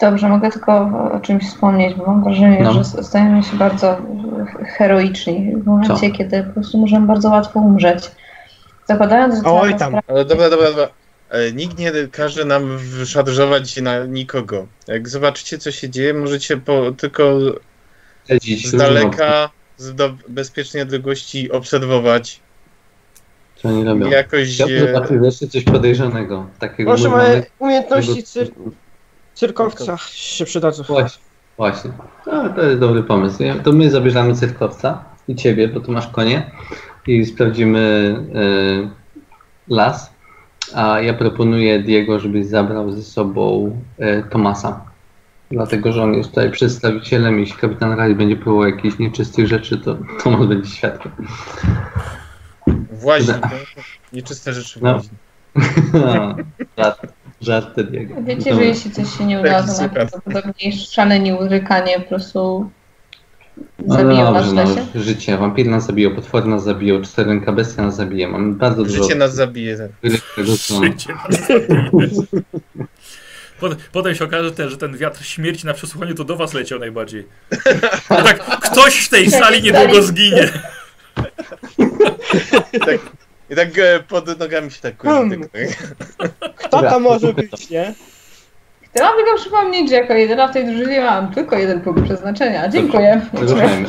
Dobrze, 0.00 0.28
mogę 0.28 0.50
tylko 0.50 0.72
o 1.12 1.20
czymś 1.20 1.44
wspomnieć, 1.48 1.94
bo 1.96 2.06
mam 2.06 2.24
wrażenie, 2.24 2.60
No. 2.62 2.72
że 2.72 2.84
stajemy 2.84 3.42
się 3.42 3.56
bardzo 3.56 3.96
heroiczni 4.76 5.52
w 5.56 5.66
momencie, 5.66 6.08
Co? 6.10 6.16
kiedy 6.16 6.42
po 6.42 6.52
prostu 6.52 6.78
możemy 6.78 7.06
bardzo 7.06 7.28
łatwo 7.28 7.60
umrzeć. 7.60 8.10
Zakładając, 8.88 9.34
że 9.34 9.40
Oj 9.44 9.70
tam. 9.70 9.78
sprawa- 9.78 10.02
Ale 10.08 10.24
dobra, 10.24 10.50
dobra, 10.50 10.68
dobra. 10.68 10.88
E, 11.30 11.52
Nikt 11.52 11.78
nie 11.78 11.92
każe 12.12 12.44
nam 12.44 12.78
szarżować 13.06 13.76
na 13.80 14.04
nikogo. 14.04 14.66
Jak 14.88 15.08
zobaczycie, 15.08 15.58
co 15.58 15.70
się 15.72 15.90
dzieje, 15.90 16.14
możecie 16.14 16.56
po, 16.56 16.92
tylko 16.92 17.38
z 18.64 18.76
daleka, 18.76 19.50
z 19.76 19.94
do 19.94 20.10
bezpiecznej 20.28 20.82
odległości 20.82 21.52
obserwować. 21.52 22.40
co 23.56 23.68
oni 23.68 23.84
robią. 23.84 24.06
I 24.06 24.10
jakoś... 24.10 24.58
Ja 24.58 24.66
zobaczę 24.86 25.14
jeszcze 25.14 25.46
coś 25.48 25.64
podejrzanego. 25.64 26.46
Takiego 26.58 26.90
Proszę, 26.90 27.08
moment- 27.08 27.46
umiejętności 27.58 28.22
cyr 28.22 28.50
cyrkowca 29.40 29.96
się 30.12 30.44
przydadzą. 30.44 30.82
Właśnie, 30.82 31.22
właśnie. 31.56 31.90
No, 32.26 32.48
to 32.48 32.62
jest 32.62 32.80
dobry 32.80 33.02
pomysł. 33.02 33.38
To 33.64 33.72
my 33.72 33.90
zabierzemy 33.90 34.34
cyrkowca 34.34 35.04
i 35.28 35.34
ciebie, 35.34 35.68
bo 35.68 35.80
tu 35.80 35.92
masz 35.92 36.08
konie 36.08 36.50
i 37.06 37.26
sprawdzimy 37.26 37.78
y, 38.34 39.74
las. 39.74 40.12
A 40.74 41.00
ja 41.00 41.14
proponuję 41.14 41.82
Diego, 41.82 42.20
żebyś 42.20 42.46
zabrał 42.46 42.92
ze 42.92 43.02
sobą 43.02 43.76
y, 44.00 44.24
Tomasa. 44.30 44.84
Dlatego, 45.50 45.92
że 45.92 46.02
on 46.02 46.14
jest 46.14 46.28
tutaj 46.30 46.50
przedstawicielem. 46.50 47.40
Jeśli 47.40 47.56
kapitan 47.56 47.92
Raj 47.92 48.14
będzie 48.14 48.36
próbował 48.36 48.66
jakichś 48.66 48.98
nieczystych 48.98 49.46
rzeczy, 49.46 49.78
to 49.78 49.96
Tomas 50.24 50.46
będzie 50.46 50.70
świadkiem. 50.70 51.12
Włazi. 52.92 53.32
Nieczyste 54.12 54.52
rzeczy 54.52 54.80
No. 54.82 54.92
włazi. 54.92 55.10
żart, 57.40 57.76
żart 57.76 57.90
Diego. 57.90 58.14
Wiecie, 58.22 58.54
że 58.54 58.64
jeśli 58.64 58.90
coś 58.90 59.18
się 59.18 59.24
nie 59.24 59.40
uda, 59.40 59.62
to 59.62 59.68
Super. 59.72 59.80
najprawdopodobniej 59.80 60.72
szaleni 60.72 61.32
łrykanie 61.32 62.00
po 62.00 62.08
prostu 62.08 62.70
No 63.78 63.94
zabiją 63.94 64.32
nas 64.32 64.54
dobrze, 64.54 64.82
w 64.82 64.94
no, 64.94 65.02
życie. 65.02 65.38
Wampir 65.38 65.66
nas 65.66 65.86
zabiją, 65.86 66.14
potwory 66.14 66.46
nas 66.46 66.64
zabiją, 66.64 67.02
czterynka 67.02 67.52
bestia 67.52 67.82
nas 67.82 67.96
zabije. 67.96 68.28
Mamy 68.28 68.54
bardzo 68.54 68.84
dużo... 68.84 69.02
Życie 69.02 69.14
nas 69.14 69.34
zabije. 69.34 69.76
tak. 69.78 70.14
Życie 70.46 71.14
nas 71.28 71.46
zabije. 71.48 72.10
Potem, 73.92 74.14
się 74.14 74.24
okaże, 74.24 74.52
ten, 74.52 74.70
że 74.70 74.76
ten 74.76 74.96
wiatr 74.96 75.24
śmierci 75.24 75.66
na 75.66 75.74
przesłuchaniu 75.74 76.14
to 76.14 76.24
do 76.24 76.36
was 76.36 76.54
leciał 76.54 76.78
najbardziej. 76.78 77.26
No 78.10 78.22
tak, 78.22 78.60
ktoś 78.60 79.06
w 79.06 79.08
tej 79.08 79.30
sali 79.30 79.62
niedługo 79.62 80.02
zginie. 80.02 80.48
I 83.50 83.54
tak 83.56 83.78
e, 83.78 84.00
pod 84.08 84.38
nogami 84.38 84.70
się 84.70 84.80
tak 84.80 84.96
kładzie. 84.96 85.18
Hmm. 85.18 85.48
Kto 86.56 86.82
to 86.82 87.00
może 87.00 87.32
być, 87.32 87.70
nie? 87.70 87.94
Chciałam 88.94 89.16
tylko 89.16 89.36
przypomnieć, 89.36 89.88
że 89.88 89.94
jako 89.94 90.14
jedyna 90.14 90.48
w 90.48 90.52
tej 90.52 90.66
drużynie 90.66 91.00
mam 91.00 91.34
tylko 91.34 91.58
jeden 91.58 91.80
punkt 91.80 92.04
przeznaczenia. 92.04 92.68
Dziękuję. 92.68 93.26
Właśnie. 93.32 93.84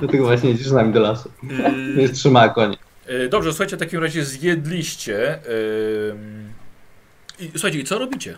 Dlatego 0.00 0.24
właśnie 0.24 0.50
idziesz 0.50 0.68
z 0.68 0.72
nami 0.72 0.92
do 0.92 1.00
lasu. 1.00 1.30
Yy, 1.96 2.02
Jest 2.02 2.14
trzymała 2.14 2.48
konie. 2.48 2.76
yy, 3.08 3.28
dobrze, 3.28 3.52
słuchajcie, 3.52 3.76
w 3.76 3.80
takim 3.80 4.02
razie 4.02 4.24
zjedliście. 4.24 5.38
Yy, 5.48 6.16
i, 7.46 7.50
słuchajcie, 7.52 7.78
i 7.78 7.84
co 7.84 7.98
robicie? 7.98 8.36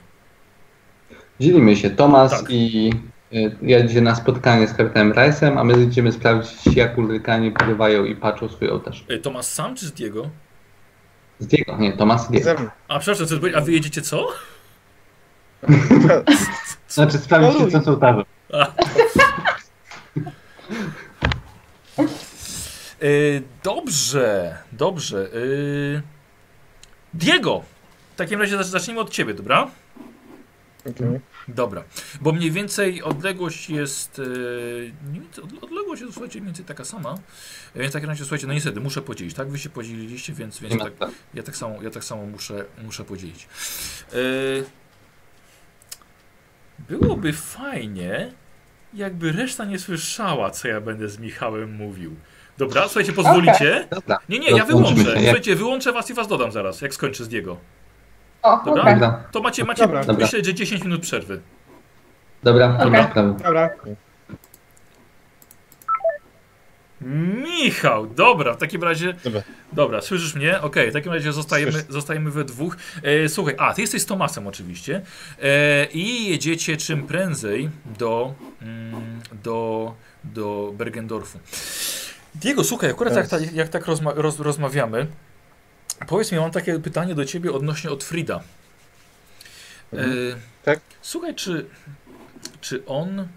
Dzielimy 1.40 1.76
się. 1.76 1.90
Tomas 1.90 2.30
Tak. 2.30 2.50
i 2.50 2.92
jedzie 3.62 4.00
na 4.00 4.14
spotkanie 4.14 4.68
z 4.68 4.74
kapitanem 4.74 5.12
Rice'em, 5.12 5.58
a 5.58 5.64
my 5.64 5.82
idziemy 5.82 6.12
sprawdzić, 6.12 6.76
jak 6.76 6.98
ulrykanie 6.98 7.50
porywają 7.52 8.04
i 8.04 8.16
patrzą 8.16 8.48
swój 8.48 8.68
ołtarz. 8.70 9.04
Yy, 9.08 9.18
Tomas 9.18 9.52
sam 9.52 9.74
czy 9.74 9.86
z 9.86 9.92
Diego? 9.92 10.30
Z 11.38 11.46
Diego, 11.46 11.76
nie, 11.76 11.92
Tomas 11.92 12.30
i 12.30 12.32
Diego. 12.32 12.70
A 12.88 12.98
przepraszam, 12.98 13.26
co, 13.26 13.36
a 13.56 13.60
wy 13.60 13.72
jedziecie 13.72 14.02
co? 14.02 14.28
Znaczy 16.88 17.18
sprawdzić, 17.18 17.72
co 17.72 17.80
z 17.80 17.88
ołtarzem. 17.88 18.24
Yy, 23.02 23.42
dobrze, 23.62 24.58
dobrze. 24.72 25.28
Yy, 25.34 26.02
Diego! 27.14 27.62
W 28.14 28.16
takim 28.16 28.40
razie 28.40 28.56
zacz- 28.56 28.64
zacznijmy 28.64 29.00
od 29.00 29.10
ciebie, 29.10 29.34
dobra? 29.34 29.70
Okej. 30.80 31.20
Dobra, 31.48 31.84
bo 32.20 32.32
mniej 32.32 32.50
więcej 32.50 33.02
odległość 33.02 33.70
jest. 33.70 34.18
Yy, 34.18 34.92
odległość 35.60 36.02
jest 36.02 36.14
słuchajcie, 36.14 36.40
mniej 36.40 36.46
więcej 36.46 36.64
taka 36.64 36.84
sama. 36.84 37.14
Więc 37.74 37.90
w 37.90 37.92
takim 37.92 38.08
razie 38.08 38.24
słuchajcie, 38.24 38.46
no 38.46 38.52
niestety 38.52 38.80
muszę 38.80 39.02
podzielić, 39.02 39.34
tak? 39.34 39.50
Wy 39.50 39.58
się 39.58 39.70
podzieliliście, 39.70 40.32
więc, 40.32 40.60
więc 40.60 40.74
ma 40.74 40.84
tak, 40.84 40.94
sprawy. 40.94 41.12
ja 41.34 41.42
tak 41.42 41.56
samo, 41.56 41.82
ja 41.82 41.90
tak 41.90 42.04
samo 42.04 42.26
muszę, 42.26 42.64
muszę 42.84 43.04
podzielić. 43.04 43.48
Yy, 44.12 44.64
byłoby 46.88 47.32
fajnie, 47.32 48.32
jakby 48.94 49.32
reszta 49.32 49.64
nie 49.64 49.78
słyszała, 49.78 50.50
co 50.50 50.68
ja 50.68 50.80
będę 50.80 51.08
z 51.08 51.18
Michałem 51.18 51.74
mówił. 51.74 52.16
Dobra, 52.58 52.82
słuchajcie, 52.82 53.12
pozwolicie? 53.12 53.88
Dobra. 53.90 54.18
Nie, 54.28 54.38
nie, 54.38 54.50
ja 54.50 54.64
wyłączę. 54.64 55.14
Słuchajcie, 55.22 55.56
wyłączę 55.56 55.92
was 55.92 56.10
i 56.10 56.14
was 56.14 56.28
dodam 56.28 56.52
zaraz, 56.52 56.80
jak 56.80 56.94
skończę 56.94 57.24
z 57.24 57.28
Diego. 57.28 57.56
O, 58.42 58.62
Dobra? 58.64 58.84
Dobra, 58.92 59.24
To 59.32 59.40
macie, 59.42 59.64
macie 59.64 59.82
Dobra. 59.82 60.04
Dobra. 60.04 60.24
myślę, 60.24 60.44
że 60.44 60.54
10 60.54 60.84
minut 60.84 61.02
przerwy. 61.02 61.40
dobra, 62.42 62.68
dobra, 62.72 63.10
sprawy. 63.10 63.34
Dobra. 63.44 63.70
Michał, 67.54 68.06
dobra, 68.06 68.54
w 68.54 68.56
takim 68.56 68.82
razie. 68.84 69.14
Dobra. 69.24 69.42
Dobra, 69.72 70.00
słyszysz 70.00 70.34
mnie? 70.34 70.60
Okej, 70.60 70.90
w 70.90 70.92
takim 70.92 71.12
razie 71.12 71.32
zostajemy, 71.32 71.72
Słyszę. 71.72 71.86
zostajemy 71.88 72.30
we 72.30 72.44
dwóch. 72.44 72.76
E, 73.02 73.28
słuchaj, 73.28 73.54
a 73.58 73.74
ty 73.74 73.80
jesteś 73.80 74.02
z 74.02 74.06
Tomasem 74.06 74.46
oczywiście. 74.46 75.02
E, 75.42 75.84
I 75.92 76.30
jedziecie 76.30 76.76
czym 76.76 77.06
prędzej 77.06 77.70
do, 77.98 78.34
mm, 78.62 79.20
do, 79.42 79.94
do 80.24 80.72
Bergendorfu. 80.76 81.38
Diego, 82.34 82.64
słuchaj, 82.64 82.90
akurat 82.90 83.16
jak, 83.16 83.28
tak- 83.28 83.52
jak 83.52 83.68
tak 83.68 83.86
rozma 83.86 84.12
roz, 84.14 84.38
rozmawiamy, 84.40 85.06
powiedz 86.08 86.32
mi, 86.32 86.38
mam 86.38 86.50
takie 86.50 86.78
pytanie 86.78 87.14
do 87.14 87.24
ciebie 87.24 87.52
odnośnie 87.52 87.90
od 87.90 88.04
Frida. 88.04 88.42
E, 89.92 90.04
Tak? 90.64 90.80
Słuchaj, 91.02 91.34
czy, 91.34 91.66
czy 92.60 92.86
on. 92.86 93.28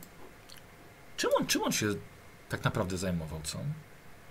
Czym 1.18 1.30
on, 1.40 1.48
czym 1.48 1.64
on 1.64 1.72
się 1.72 1.86
tak 2.50 2.64
naprawdę 2.64 2.98
zajmował, 2.98 3.40
co? 3.44 3.60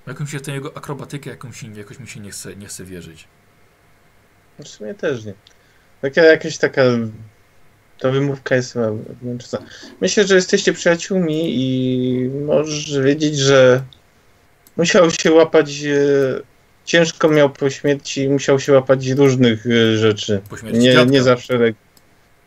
Jakąś 0.07 0.31
się 0.31 0.39
w 0.39 0.43
tę 0.43 0.53
jego 0.53 0.77
akrobatykę 0.77 1.31
jakąś, 1.31 1.63
jakoś 1.63 1.99
mi 1.99 2.09
się 2.09 2.21
nie 2.21 2.31
chce, 2.31 2.57
nie 2.57 2.67
chce 2.67 2.85
wierzyć. 2.85 3.29
W 4.59 4.69
sumie 4.69 4.95
też 4.95 5.25
nie. 5.25 5.35
Taka 6.03 6.23
jakaś 6.23 6.59
taka. 6.59 6.83
Ta 7.99 8.11
wymówka 8.11 8.55
jest 8.55 8.73
chyba 8.73 8.91
męcząca. 9.23 9.59
Myślę, 10.01 10.27
że 10.27 10.35
jesteście 10.35 10.73
przyjaciółmi 10.73 11.53
i 11.57 12.29
możesz 12.29 13.01
wiedzieć, 13.01 13.39
że 13.39 13.83
musiał 14.77 15.11
się 15.11 15.33
łapać. 15.33 15.71
Ciężko 16.85 17.29
miał 17.29 17.51
po 17.51 17.71
śmierci, 17.71 18.29
musiał 18.29 18.61
się 18.61 18.73
łapać 18.73 19.09
różnych 19.09 19.67
e, 19.67 19.97
rzeczy. 19.97 20.41
Po 20.51 20.57
śmierci 20.57 20.79
Nie, 20.79 20.93
dziadka. 20.93 21.11
nie 21.11 21.23
zawsze. 21.23 21.59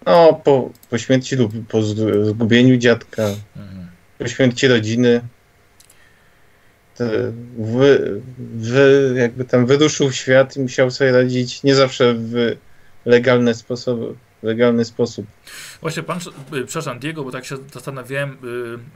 No, 0.05 0.41
po, 0.43 0.69
po 0.89 0.97
śmierci 0.97 1.35
lub 1.35 1.51
po 1.68 1.77
zg- 1.81 2.26
zgubieniu 2.26 2.77
dziadka, 2.77 3.23
Mhm. 3.57 3.88
po 4.19 4.27
śmierci 4.27 4.68
rodziny. 4.68 5.22
Wy, 7.57 8.22
wy, 8.55 9.14
jakby 9.18 9.45
tam 9.45 9.65
wyruszył 9.65 10.09
w 10.09 10.15
świat 10.15 10.57
i 10.57 10.59
musiał 10.59 10.91
sobie 10.91 11.11
radzić 11.11 11.64
nie 11.64 11.76
zawsze 11.76 12.14
w 12.14 12.55
legalny 13.05 13.53
sposób. 13.53 14.18
Legalny 14.43 14.85
sposób. 14.85 15.26
Właśnie 15.81 16.03
pan, 16.03 16.18
y, 16.18 16.65
przepraszam 16.65 16.99
Diego, 16.99 17.23
bo 17.23 17.31
tak 17.31 17.45
się 17.45 17.55
zastanawiałem, 17.73 18.31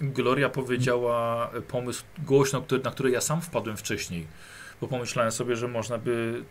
y, 0.01 0.05
Gloria 0.13 0.49
powiedziała 0.49 1.51
pomysł 1.67 2.03
głośno, 2.25 2.61
który, 2.61 2.83
na 2.83 2.91
który 2.91 3.11
ja 3.11 3.21
sam 3.21 3.41
wpadłem 3.41 3.77
wcześniej, 3.77 4.27
bo 4.81 4.87
pomyślałem 4.87 5.31
sobie, 5.31 5.55
że 5.55 5.67
można 5.67 5.97
by 5.97 6.43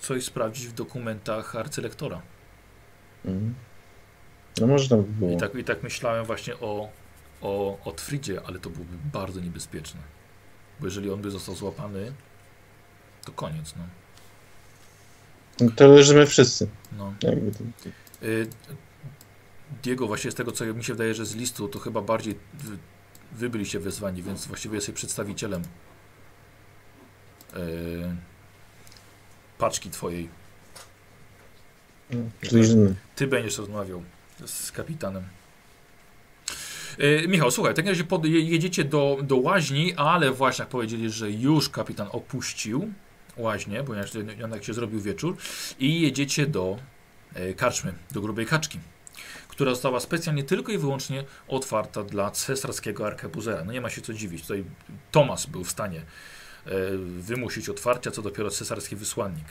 coś 0.00 0.24
sprawdzić 0.24 0.66
w 0.66 0.72
dokumentach 0.72 1.56
arcylektora. 1.56 2.22
Mhm. 3.24 3.54
No 4.60 4.66
można 4.66 4.96
by 4.96 5.02
było. 5.02 5.32
I 5.32 5.36
tak, 5.36 5.54
I 5.54 5.64
tak 5.64 5.82
myślałem 5.82 6.24
właśnie 6.24 6.54
o, 6.56 6.88
o 7.42 7.78
Otfridzie, 7.84 8.40
ale 8.46 8.58
to 8.58 8.70
byłoby 8.70 8.96
bardzo 9.12 9.40
niebezpieczne. 9.40 10.00
Bo 10.80 10.86
jeżeli 10.86 11.10
on 11.10 11.22
by 11.22 11.30
został 11.30 11.54
złapany, 11.54 12.12
to 13.24 13.32
koniec, 13.32 13.74
no. 13.76 13.82
No 15.60 15.70
To 15.76 15.88
leżymy 15.88 16.26
wszyscy. 16.26 16.68
no. 16.92 17.14
Jakby 17.22 17.52
to, 17.52 17.64
Y, 18.22 18.46
Diego, 19.82 20.06
właśnie 20.06 20.30
z 20.30 20.34
tego 20.34 20.52
co 20.52 20.64
mi 20.64 20.84
się 20.84 20.92
wydaje, 20.92 21.14
że 21.14 21.26
z 21.26 21.34
listu, 21.34 21.68
to 21.68 21.78
chyba 21.78 22.00
bardziej 22.00 22.38
wy, 23.32 23.50
byliście 23.50 23.80
wezwani, 23.80 24.22
więc 24.22 24.46
właściwie 24.46 24.74
jesteś 24.74 24.94
przedstawicielem 24.94 25.62
paczki 29.58 29.90
twojej. 29.90 30.28
drużyny. 32.42 32.94
Ty 33.16 33.26
będziesz 33.26 33.58
rozmawiał 33.58 34.02
z 34.46 34.72
kapitanem. 34.72 35.24
E, 36.98 37.28
Michał, 37.28 37.50
słuchaj, 37.50 37.72
w 37.72 37.76
takim 37.76 37.88
razie 37.88 38.04
pod, 38.04 38.24
je- 38.24 38.40
jedziecie 38.40 38.84
do, 38.84 39.18
do 39.22 39.36
łaźni, 39.36 39.94
ale 39.94 40.30
właśnie 40.30 40.62
jak 40.62 40.68
powiedzieli, 40.68 41.10
że 41.10 41.30
już 41.30 41.68
kapitan 41.68 42.08
opuścił 42.12 42.92
łaźnię, 43.36 43.84
ponieważ 43.84 44.10
jednak 44.14 44.64
się 44.64 44.74
zrobił 44.74 45.00
wieczór 45.00 45.36
i 45.78 46.00
jedziecie 46.00 46.46
do 46.46 46.78
e, 47.34 47.54
karczmy, 47.54 47.92
do 48.10 48.20
grubej 48.20 48.46
kaczki, 48.46 48.78
która 49.48 49.70
została 49.70 50.00
specjalnie 50.00 50.44
tylko 50.44 50.72
i 50.72 50.78
wyłącznie 50.78 51.24
otwarta 51.48 52.02
dla 52.04 52.30
cesarskiego 52.30 53.06
arkebuzera. 53.06 53.64
No 53.64 53.72
nie 53.72 53.80
ma 53.80 53.90
się 53.90 54.00
co 54.00 54.14
dziwić, 54.14 54.42
tutaj 54.42 54.64
Tomas 55.10 55.46
był 55.46 55.64
w 55.64 55.70
stanie 55.70 56.02
wymusić 57.18 57.68
otwarcia, 57.68 58.10
co 58.10 58.22
dopiero 58.22 58.50
cesarski 58.50 58.96
wysłannik. 58.96 59.44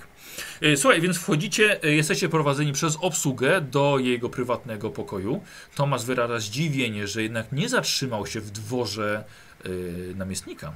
E, 0.61 0.77
Słuchaj, 0.77 1.01
więc 1.01 1.17
wchodzicie, 1.17 1.83
e, 1.83 1.91
jesteście 1.91 2.29
prowadzeni 2.29 2.73
przez 2.73 2.97
obsługę 3.01 3.61
do 3.61 3.97
jego 3.99 4.29
prywatnego 4.29 4.89
pokoju. 4.89 5.43
Tomasz 5.75 6.05
wyraża 6.05 6.39
zdziwienie, 6.39 7.07
że 7.07 7.23
jednak 7.23 7.51
nie 7.51 7.69
zatrzymał 7.69 8.27
się 8.27 8.41
w 8.41 8.51
dworze 8.51 9.23
e, 9.65 9.69
namiestnika 10.15 10.73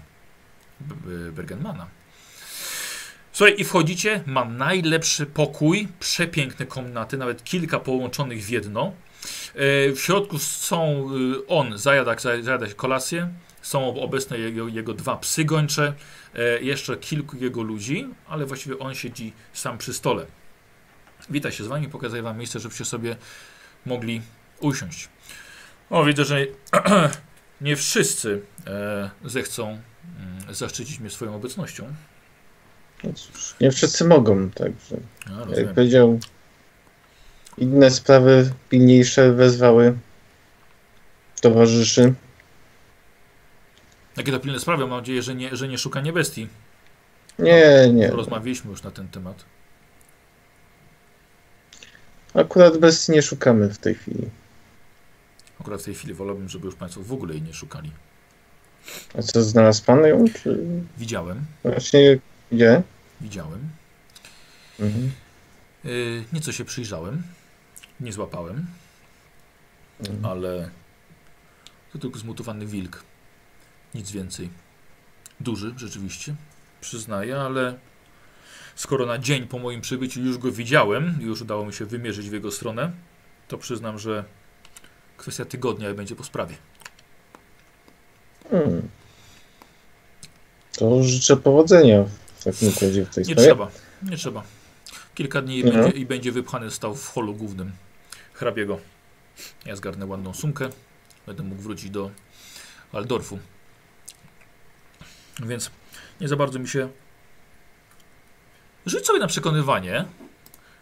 Bergenmana. 1.31 1.87
Słuchaj, 3.31 3.55
i 3.57 3.63
wchodzicie, 3.63 4.23
ma 4.25 4.45
najlepszy 4.45 5.25
pokój, 5.25 5.87
przepiękne 5.99 6.65
komnaty, 6.65 7.17
nawet 7.17 7.43
kilka 7.43 7.79
połączonych 7.79 8.43
w 8.43 8.49
jedno. 8.49 8.93
E, 9.55 9.91
W 9.91 9.99
środku 9.99 10.39
są 10.39 11.09
on, 11.47 11.77
zajada, 11.77 12.15
zajada 12.19 12.67
kolację, 12.75 13.29
są 13.61 14.01
obecne 14.01 14.39
jego, 14.39 14.67
jego 14.67 14.93
dwa 14.93 15.17
psy 15.17 15.45
gończe, 15.45 15.83
e, 15.87 15.93
jeszcze 16.61 16.97
kilku 16.97 17.38
jego 17.38 17.64
ludzi, 17.64 18.07
ale 18.27 18.45
właściwie 18.45 18.80
on 18.80 18.95
siedzi 18.95 19.34
sam 19.53 19.77
przy 19.77 19.93
stole. 19.93 20.26
Wita 21.30 21.51
się 21.51 21.64
z 21.64 21.68
wami, 21.68 21.89
pokazuje 21.89 22.22
wam 22.22 22.38
miejsce, 22.38 22.60
żebyście 22.60 22.85
sobie 22.85 23.15
mogli 23.85 24.22
usiąść. 24.60 25.10
O, 25.89 26.05
widzę, 26.05 26.26
że 26.26 26.45
nie 27.61 27.76
wszyscy 27.76 28.41
e, 28.68 29.10
zechcą 29.26 29.68
mm, 29.68 30.53
zaszczycić 30.55 30.99
mnie 30.99 31.10
swoją 31.10 31.35
obecnością. 31.35 31.93
No 33.03 33.11
nie 33.61 33.72
wszyscy 33.72 34.05
mogą, 34.05 34.49
także. 34.49 34.97
A, 35.26 35.60
Jak 35.60 35.73
powiedział, 35.73 36.19
inne 37.57 37.91
sprawy 37.91 38.53
pilniejsze 38.69 39.34
wezwały 39.34 39.97
towarzyszy. 41.41 42.14
Jakie 44.18 44.31
to 44.31 44.40
pilne 44.40 44.60
sprawy, 44.60 44.88
mam 44.88 44.99
nadzieję, 44.99 45.22
że 45.22 45.35
nie, 45.35 45.56
że 45.56 45.68
nie 45.68 45.77
szukanie 45.77 46.14
bestii. 46.14 46.48
Nie, 47.40 47.90
nie. 47.94 48.07
Rozmawialiśmy 48.07 48.72
już 48.72 48.84
na 48.84 48.91
ten 48.91 49.07
temat. 49.07 49.45
Akurat 52.34 52.77
bez 52.77 53.10
nie 53.10 53.22
szukamy 53.22 53.69
w 53.69 53.77
tej 53.77 53.95
chwili. 53.95 54.30
Akurat 55.61 55.81
w 55.81 55.85
tej 55.85 55.94
chwili 55.95 56.14
wolałbym, 56.14 56.49
żeby 56.49 56.65
już 56.65 56.76
Państwo 56.76 57.02
w 57.02 57.14
ogóle 57.14 57.34
jej 57.34 57.41
nie 57.44 57.53
szukali. 57.53 57.91
A 59.18 59.22
co, 59.22 59.44
znalazł 59.44 59.84
pan 59.85 60.03
ją? 60.06 60.26
Czy 60.44 60.57
Widziałem, 60.98 61.45
właśnie 61.64 62.19
gdzie? 62.52 62.81
widziałem. 63.22 63.60
Mhm. 64.80 65.11
Yy, 65.84 66.23
nieco 66.34 66.52
się 66.52 66.65
przyjrzałem. 66.65 67.23
Nie 67.99 68.14
złapałem, 68.14 68.65
Mhm. 69.99 70.26
ale 70.26 70.69
to 71.94 71.99
tylko 71.99 72.19
zmutowany 72.19 72.65
wilk. 72.65 73.03
Nic 73.95 74.11
więcej. 74.11 74.49
Duży, 75.39 75.73
rzeczywiście, 75.77 76.35
przyznaję, 76.81 77.37
ale 77.37 77.77
skoro 78.75 79.05
na 79.05 79.17
dzień 79.17 79.47
po 79.47 79.59
moim 79.59 79.81
przybyciu 79.81 80.21
już 80.21 80.37
go 80.37 80.51
widziałem 80.51 81.17
i 81.21 81.23
już 81.23 81.41
udało 81.41 81.65
mi 81.65 81.73
się 81.73 81.85
wymierzyć 81.85 82.29
w 82.29 82.33
jego 82.33 82.51
stronę, 82.51 82.91
to 83.47 83.57
przyznam, 83.57 83.99
że 83.99 84.23
kwestia 85.17 85.45
tygodnia 85.45 85.93
będzie 85.93 86.15
po 86.15 86.23
sprawie. 86.23 86.55
Hmm. 88.51 88.89
To 90.77 91.03
życzę 91.03 91.37
powodzenia 91.37 92.03
w 92.35 92.43
takim 92.43 92.69
układzie 92.69 93.05
w 93.05 93.09
tej 93.15 93.23
Nie 93.23 93.33
sprawie. 93.33 93.47
trzeba, 93.49 93.71
nie 94.03 94.17
trzeba. 94.17 94.43
Kilka 95.15 95.41
dni 95.41 95.59
i 95.59 95.63
Mhm. 95.63 95.83
będzie, 95.83 95.97
i 95.99 96.05
będzie 96.05 96.31
wypchany 96.31 96.71
stał 96.71 96.95
w 96.95 97.07
holu 97.07 97.33
głównym 97.33 97.71
hrabiego. 98.33 98.79
Ja 99.65 99.75
zgarnę 99.75 100.05
ładną 100.05 100.33
sumkę. 100.33 100.69
Będę 101.25 101.43
mógł 101.43 101.61
wrócić 101.61 101.89
do 101.89 102.11
Waldorfu. 102.93 103.39
Więc 105.39 105.72
nie 106.22 106.27
za 106.27 106.35
bardzo 106.35 106.60
mi 106.60 106.68
się... 106.68 106.89
Rzuć 108.85 109.05
sobie 109.05 109.19
na 109.19 109.27
przekonywanie. 109.27 110.05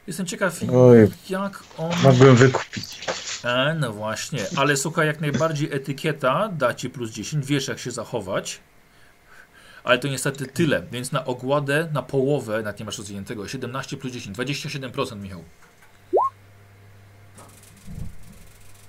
Jestem 0.08 0.26
ciekaw, 0.26 0.60
Oj, 0.74 1.08
jak 1.30 1.64
on... 1.78 1.92
mogłem 2.04 2.36
wykupić. 2.36 3.08
E, 3.44 3.76
no 3.80 3.94
właśnie, 3.94 4.40
ale 4.56 4.78
słuchaj, 4.78 5.08
jak 5.08 5.22
najbardziej 5.22 5.74
etykieta 5.74 6.50
da 6.50 6.74
ci 6.74 6.90
plus 6.90 7.12
10, 7.12 7.46
wiesz 7.46 7.68
jak 7.68 7.80
się 7.80 7.92
zachować. 7.92 8.60
Ale 9.84 10.00
to 10.00 10.08
niestety 10.08 10.48
tyle, 10.48 10.84
więc 10.92 11.12
na 11.12 11.26
ogładę, 11.26 11.90
na 11.94 12.02
połowę, 12.02 12.58
nawet 12.58 12.80
nie 12.80 12.86
masz 12.86 12.98
rozwiniętego, 12.98 13.48
17 13.48 13.98
plus 13.98 14.14
10, 14.14 14.38
27% 14.38 15.18
Michał. 15.18 15.44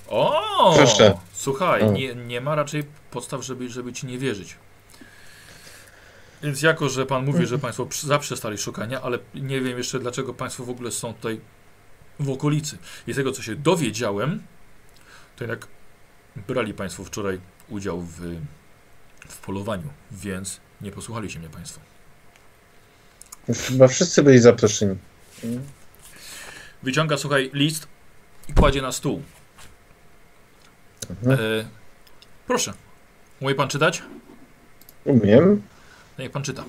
O! 0.09 0.75
Proszę. 0.77 1.19
Słuchaj, 1.33 1.83
O. 1.83 1.93
nie, 1.93 2.15
nie 2.15 2.41
ma 2.41 2.55
raczej 2.55 2.85
podstaw, 3.11 3.45
żeby, 3.45 3.69
żeby 3.69 3.93
ci 3.93 4.07
nie 4.07 4.19
wierzyć. 4.19 4.57
Więc 6.43 6.63
jako, 6.63 6.89
że 6.89 7.07
pan 7.07 7.25
mówi, 7.25 7.47
że 7.47 7.59
państwo 7.59 7.89
zaprzestali 8.03 8.59
szukania, 8.59 9.03
ale 9.03 9.19
nie 9.35 9.61
wiem 9.61 9.79
jeszcze 9.79 9.99
dlaczego 9.99 10.35
państwo 10.35 10.65
w 10.65 10.71
ogóle 10.71 10.91
są 10.91 11.15
tutaj 11.15 11.41
w 12.21 12.31
okolicy. 12.31 12.79
I 13.07 13.13
z 13.13 13.17
tego, 13.17 13.33
co 13.33 13.43
się 13.43 13.57
dowiedziałem, 13.57 14.43
to 15.37 15.45
jednak 15.45 15.67
brali 16.49 16.75
Państwo 16.75 17.05
wczoraj 17.05 17.41
udział 17.69 18.01
w, 18.01 18.21
w 19.29 19.39
polowaniu, 19.39 19.89
więc 20.11 20.61
nie 20.81 20.93
posłuchaliście 20.93 21.39
mnie 21.39 21.49
Państwo. 21.49 21.81
Chyba 23.69 23.89
wszyscy 23.89 24.23
byli 24.23 24.39
zaproszeni. 24.39 24.97
Wyciąga, 26.83 27.17
słuchaj, 27.17 27.51
list 27.53 27.87
i 28.49 28.53
kładzie 28.53 28.83
na 28.83 28.93
stół. 28.93 29.23
Mhm. 31.11 31.39
E, 31.41 31.69
proszę, 32.47 32.73
umie 33.41 33.55
Pan 33.55 33.69
czytać? 33.69 34.03
Umiem. 35.05 35.63
No 36.19 36.25
Niech 36.25 36.33
Pan 36.33 36.43
czyta. 36.43 36.65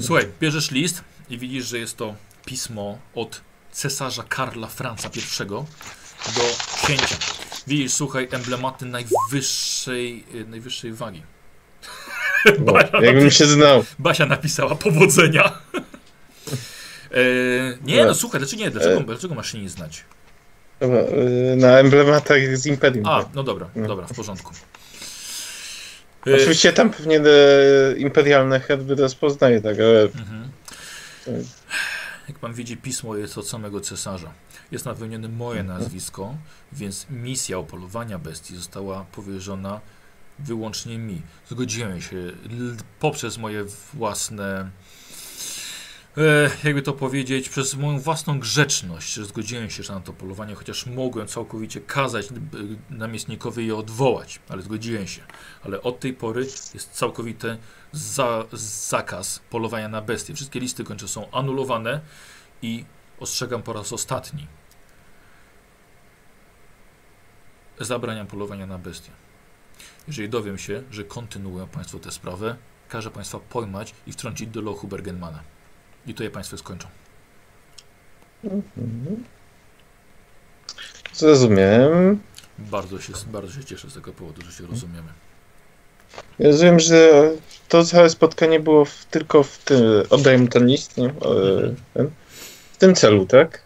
Słuchaj, 0.00 0.28
bierzesz 0.40 0.70
list 0.70 1.04
i 1.30 1.38
widzisz, 1.38 1.66
że 1.66 1.78
jest 1.78 1.96
to 1.96 2.14
pismo 2.44 2.98
od 3.14 3.40
cesarza 3.72 4.22
Karla 4.22 4.66
Franca 4.66 5.08
I 5.08 5.20
do 6.34 6.42
księcia. 6.84 7.16
Widzisz, 7.66 7.92
słuchaj, 7.92 8.28
emblematy 8.30 8.86
najwyższej, 8.86 10.24
y, 10.34 10.44
najwyższej 10.44 10.92
wagi. 10.92 11.22
O, 12.92 13.00
jakbym 13.02 13.30
się 13.30 13.46
znał. 13.46 13.84
Basia 13.98 14.26
napisała 14.26 14.74
powodzenia. 14.74 15.44
e, 17.10 17.18
nie, 17.82 18.04
no 18.04 18.14
słuchaj, 18.14 18.40
dlaczego 18.40 18.62
nie? 18.62 18.70
Dlaczego, 18.70 19.00
dlaczego 19.00 19.34
masz 19.34 19.52
się 19.52 19.58
nie 19.58 19.68
znać? 19.68 20.04
Y, 20.82 21.56
na 21.56 21.78
emblematach 21.78 22.56
z 22.56 22.66
Imperium. 22.66 23.06
A, 23.06 23.22
tak. 23.22 23.34
no 23.34 23.42
dobra, 23.42 23.68
No. 23.74 23.88
dobra, 23.88 24.06
w 24.06 24.12
porządku. 24.12 24.52
E, 26.26 26.34
Oczywiście 26.36 26.72
tam 26.72 26.90
pewnie 26.90 27.20
e, 27.20 27.96
imperialne 27.96 28.60
herby 28.60 28.94
rozpoznaje, 28.94 29.60
tak, 29.60 29.76
ale 29.80 30.02
mhm. 30.02 30.48
Jak 32.28 32.38
pan 32.38 32.54
widzi, 32.54 32.76
pismo 32.76 33.16
jest 33.16 33.38
od 33.38 33.48
samego 33.48 33.80
cesarza. 33.80 34.32
Jest 34.72 34.84
na 34.84 34.94
wymienione 34.94 35.28
moje 35.28 35.60
Mhm. 35.60 35.80
nazwisko, 35.80 36.34
więc 36.72 37.06
misja 37.10 37.58
opolowania 37.58 38.18
bestii 38.18 38.56
została 38.56 39.06
powierzona 39.12 39.80
wyłącznie 40.38 40.98
mi. 40.98 41.22
Zgodziłem 41.48 42.00
się 42.00 42.16
poprzez 43.00 43.38
moje 43.38 43.64
własne, 43.94 44.70
jakby 46.64 46.82
to 46.82 46.92
powiedzieć, 46.92 47.48
przez 47.48 47.74
moją 47.74 47.98
własną 47.98 48.38
grzeczność, 48.40 49.12
że 49.12 49.24
zgodziłem 49.24 49.70
się 49.70 49.92
na 49.92 50.00
to 50.00 50.12
polowanie, 50.12 50.54
chociaż 50.54 50.86
mogłem 50.86 51.26
całkowicie 51.26 51.80
kazać 51.80 52.26
e, 52.26 52.34
namiestnikowi 52.90 53.66
je 53.66 53.76
odwołać, 53.76 54.40
ale 54.48 54.62
zgodziłem 54.62 55.06
się. 55.06 55.22
Ale 55.64 55.82
od 55.82 56.00
tej 56.00 56.14
pory 56.14 56.40
jest 56.74 56.90
całkowity 56.90 57.58
za, 57.92 58.44
zakaz 58.52 59.40
polowania 59.50 59.88
na 59.88 60.02
bestie. 60.02 60.34
Wszystkie 60.34 60.60
listy 60.60 60.84
kończe 60.84 61.08
są 61.08 61.30
anulowane 61.30 62.00
i 62.62 62.84
ostrzegam 63.20 63.62
po 63.62 63.72
raz 63.72 63.92
ostatni. 63.92 64.46
Zabraniam 67.80 68.26
polowania 68.26 68.66
na 68.66 68.78
bestie. 68.78 69.10
Jeżeli 70.06 70.28
dowiem 70.28 70.58
się, 70.58 70.82
że 70.90 71.04
kontynuują 71.04 71.68
Państwo 71.68 71.98
tę 71.98 72.10
sprawę, 72.10 72.56
każę 72.88 73.10
Państwa 73.10 73.38
pojmać 73.38 73.94
i 74.06 74.12
wtrącić 74.12 74.48
do 74.48 74.60
lochu 74.60 74.88
Bergenmana. 74.88 75.55
I 76.06 76.14
to 76.14 76.22
je 76.22 76.30
Państwo 76.30 76.58
skończą. 76.58 76.88
Mhm. 78.44 79.24
Zrozumiem. 81.12 82.20
Bardzo 82.58 83.00
się, 83.00 83.12
bardzo 83.26 83.52
się 83.52 83.64
cieszę 83.64 83.90
z 83.90 83.94
tego 83.94 84.12
powodu, 84.12 84.42
że 84.42 84.52
się 84.52 84.66
rozumiemy. 84.66 85.08
Rozumiem, 86.38 86.80
że 86.80 87.30
to 87.68 87.84
całe 87.84 88.10
spotkanie 88.10 88.60
było 88.60 88.84
w, 88.84 89.04
tylko 89.04 89.42
w 89.42 89.58
tym. 89.58 89.78
Oddaj 90.10 90.38
mu 90.38 90.48
ten 90.48 90.66
list, 90.66 90.96
nie? 90.96 91.08
O, 91.20 91.34
ten, 91.94 92.10
w 92.72 92.76
tym 92.76 92.94
celu, 92.94 93.26
tak? 93.26 93.62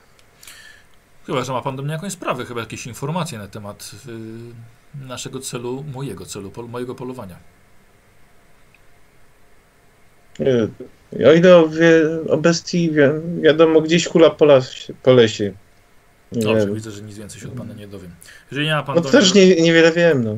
Chyba, 1.27 1.45
że 1.45 1.53
ma 1.53 1.63
Pan 1.63 1.77
do 1.77 1.83
mnie 1.83 1.93
jakąś 1.93 2.13
sprawę, 2.13 2.45
chyba 2.45 2.61
jakieś 2.61 2.87
informacje 2.87 3.39
na 3.39 3.49
temat 3.49 3.91
y, 4.09 5.07
naszego 5.07 5.41
celu, 5.41 5.85
mojego 5.95 6.27
celu, 6.27 6.51
pol, 6.51 6.69
mojego 6.69 6.95
polowania. 6.95 7.37
O 11.27 11.33
ile 11.33 11.57
o, 11.57 11.69
wie, 11.69 12.03
o 12.29 12.37
bestii 12.37 12.91
wi 12.91 13.01
wiadomo, 13.43 13.81
gdzieś 13.81 14.07
hula 14.07 14.31
po, 14.31 14.45
las, 14.45 14.93
po 15.03 15.13
lesie. 15.13 15.53
Nie 16.33 16.43
Dobrze, 16.43 16.67
wiem. 16.67 16.75
widzę, 16.75 16.91
że 16.91 17.03
nic 17.03 17.19
więcej 17.19 17.41
się 17.41 17.49
od 17.49 17.55
Pana 17.55 17.75
nie 17.75 17.89
dowiem. 17.89 18.11
Jeżeli 18.51 18.67
nie 18.67 18.75
ma 18.75 18.83
Pan 18.83 18.95
No 18.97 19.01
do 19.01 19.11
też 19.11 19.35
nie, 19.35 19.57
niewiele 19.57 19.93
wiem, 19.93 20.25
no. 20.25 20.37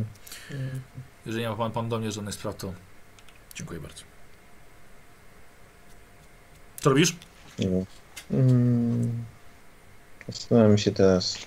jeżeli 1.26 1.42
nie 1.42 1.48
ma 1.50 1.56
Pan, 1.56 1.72
pan 1.72 1.88
do 1.88 1.98
mnie 1.98 2.12
żadnych 2.12 2.34
spraw, 2.34 2.56
to 2.56 2.72
dziękuję 3.54 3.80
bardzo. 3.80 4.02
Co 6.80 6.90
robisz? 6.90 7.16
No. 7.58 7.84
Mm. 8.30 9.24
Zastanawiam 10.28 10.78
się 10.78 10.90
teraz. 10.90 11.38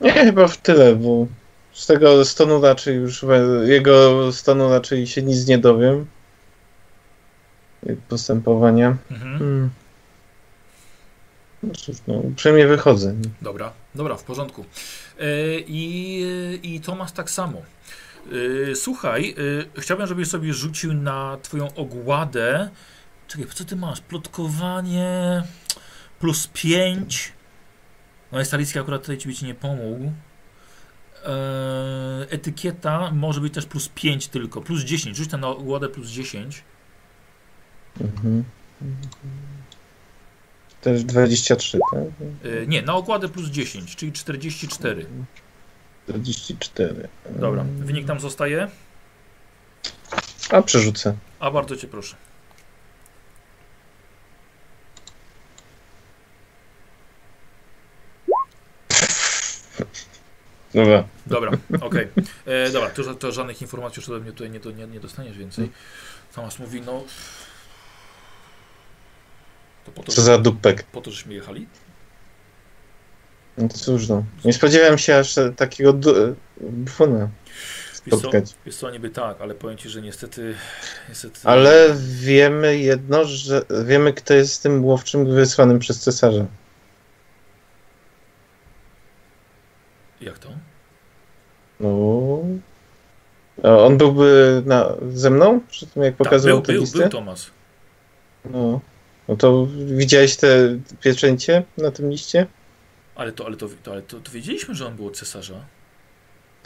Nie, 0.00 0.12
chyba 0.12 0.48
w 0.48 0.56
tyle, 0.56 0.96
bo 0.96 1.26
z 1.72 1.86
tego 1.86 2.24
stanu 2.24 2.60
raczej 2.62 2.96
już, 2.96 3.24
jego 3.64 4.32
stanu 4.32 4.70
raczej 4.70 5.06
się 5.06 5.22
nic 5.22 5.46
nie 5.46 5.58
dowiem. 5.58 6.06
Postępowania. 8.08 8.96
Mhm. 9.10 9.38
Hmm. 9.38 9.70
No 11.62 11.74
cóż, 11.74 11.96
no, 12.06 12.14
uprzejmie 12.14 12.66
wychodzę. 12.66 13.14
Dobra, 13.42 13.72
dobra, 13.94 14.16
w 14.16 14.24
porządku. 14.24 14.64
E, 15.20 15.26
I, 15.58 16.24
I 16.62 16.80
Tomasz 16.80 17.12
tak 17.12 17.30
samo. 17.30 17.62
E, 18.70 18.74
słuchaj, 18.74 19.34
e, 19.76 19.80
chciałbym, 19.80 20.06
żebyś 20.06 20.28
sobie 20.28 20.54
rzucił 20.54 20.94
na 20.94 21.38
twoją 21.42 21.74
ogładę. 21.74 22.68
Czekaj, 23.28 23.46
co 23.54 23.64
ty 23.64 23.76
masz? 23.76 24.00
Plotkowanie 24.00 25.42
plus 26.20 26.46
5. 26.52 27.32
No 28.32 28.38
jest 28.38 28.54
Alicja 28.54 28.80
akurat 28.82 29.00
tutaj 29.00 29.18
ci, 29.18 29.34
ci 29.34 29.44
nie 29.44 29.54
pomógł. 29.54 30.12
Etykieta 32.28 33.10
może 33.10 33.40
być 33.40 33.54
też 33.54 33.66
plus 33.66 33.88
5 33.88 34.28
tylko, 34.28 34.60
plus 34.60 34.82
10. 34.82 35.16
Rzuć 35.16 35.30
ten 35.30 35.40
na 35.40 35.48
ogładę 35.48 35.88
plus 35.88 36.08
10. 36.08 36.64
Mhm. 38.00 38.44
Też 40.80 41.04
23, 41.04 41.78
tak? 41.92 42.00
E, 42.44 42.66
nie, 42.66 42.82
na 42.82 42.94
ogładę 42.94 43.28
plus 43.28 43.48
10, 43.48 43.96
czyli 43.96 44.12
44. 44.12 45.06
44. 46.08 47.08
Dobra, 47.30 47.64
wynik 47.78 48.06
tam 48.06 48.20
zostaje. 48.20 48.68
A 50.50 50.62
przerzucę. 50.62 51.16
A 51.40 51.50
bardzo 51.50 51.76
cię 51.76 51.88
proszę. 51.88 52.16
Dobra. 60.74 61.04
Dobra, 61.26 61.50
okej. 61.80 62.08
E, 62.46 62.70
Dobra, 62.70 62.90
to, 62.90 63.14
to 63.14 63.32
żadnych 63.32 63.62
informacji 63.62 64.00
już 64.00 64.08
ode 64.08 64.20
mnie 64.20 64.32
tutaj 64.32 64.50
nie, 64.50 64.60
nie, 64.74 64.86
nie 64.86 65.00
dostaniesz 65.00 65.38
więcej. 65.38 65.70
Tomasz 66.34 66.58
mówi, 66.58 66.80
no... 66.80 67.04
To 69.84 70.02
to, 70.02 70.12
Co 70.12 70.22
za 70.22 70.38
dupek. 70.38 70.82
po 70.82 71.00
to 71.00 71.10
żeśmy 71.10 71.34
jechali? 71.34 71.66
No 73.58 73.68
to 73.68 73.78
cóż 73.78 74.08
no. 74.08 74.24
Nie 74.44 74.52
spodziewałem 74.52 74.98
się 74.98 75.16
aż 75.16 75.34
takiego 75.56 75.92
du- 75.92 76.36
bufona 76.60 77.28
Wiesz 78.06 78.10
co, 78.10 78.18
spotkać. 78.18 78.54
wiesz 78.66 78.76
co, 78.76 78.90
niby 78.90 79.10
tak, 79.10 79.40
ale 79.40 79.54
powiem 79.54 79.78
ci, 79.78 79.88
że 79.88 80.02
niestety... 80.02 80.54
niestety 81.08 81.40
Ale 81.44 81.94
wiemy 82.20 82.78
jedno, 82.78 83.24
że 83.24 83.62
wiemy 83.84 84.12
kto 84.12 84.34
jest 84.34 84.62
tym 84.62 84.84
łowczym 84.84 85.34
wysłanym 85.34 85.78
przez 85.78 86.00
cesarza. 86.00 86.46
Jak 90.20 90.38
to? 90.38 90.48
No. 91.80 92.38
On 93.62 93.98
byłby 93.98 94.62
na, 94.66 94.92
ze 95.12 95.30
mną? 95.30 95.60
Przy 95.68 95.86
tym 95.86 96.02
jak 96.02 96.12
Tak, 96.16 96.18
pokazywał 96.18 96.56
był, 96.62 96.66
te 96.66 96.72
był, 96.72 97.00
był 97.00 97.08
Tomasz. 97.08 97.50
No. 98.44 98.80
No 99.28 99.36
to 99.36 99.68
widziałeś 99.86 100.36
te 100.36 100.78
pieczęcie 101.00 101.62
na 101.78 101.90
tym 101.90 102.10
liście? 102.10 102.46
Ale 103.14 103.32
to, 103.32 103.46
ale 103.46 103.56
to, 103.56 103.68
to, 103.82 103.92
ale 103.92 104.02
to, 104.02 104.20
to 104.20 104.32
wiedzieliśmy, 104.32 104.74
że 104.74 104.86
on 104.86 104.96
był 104.96 105.06
od 105.06 105.16
cesarza. 105.16 105.54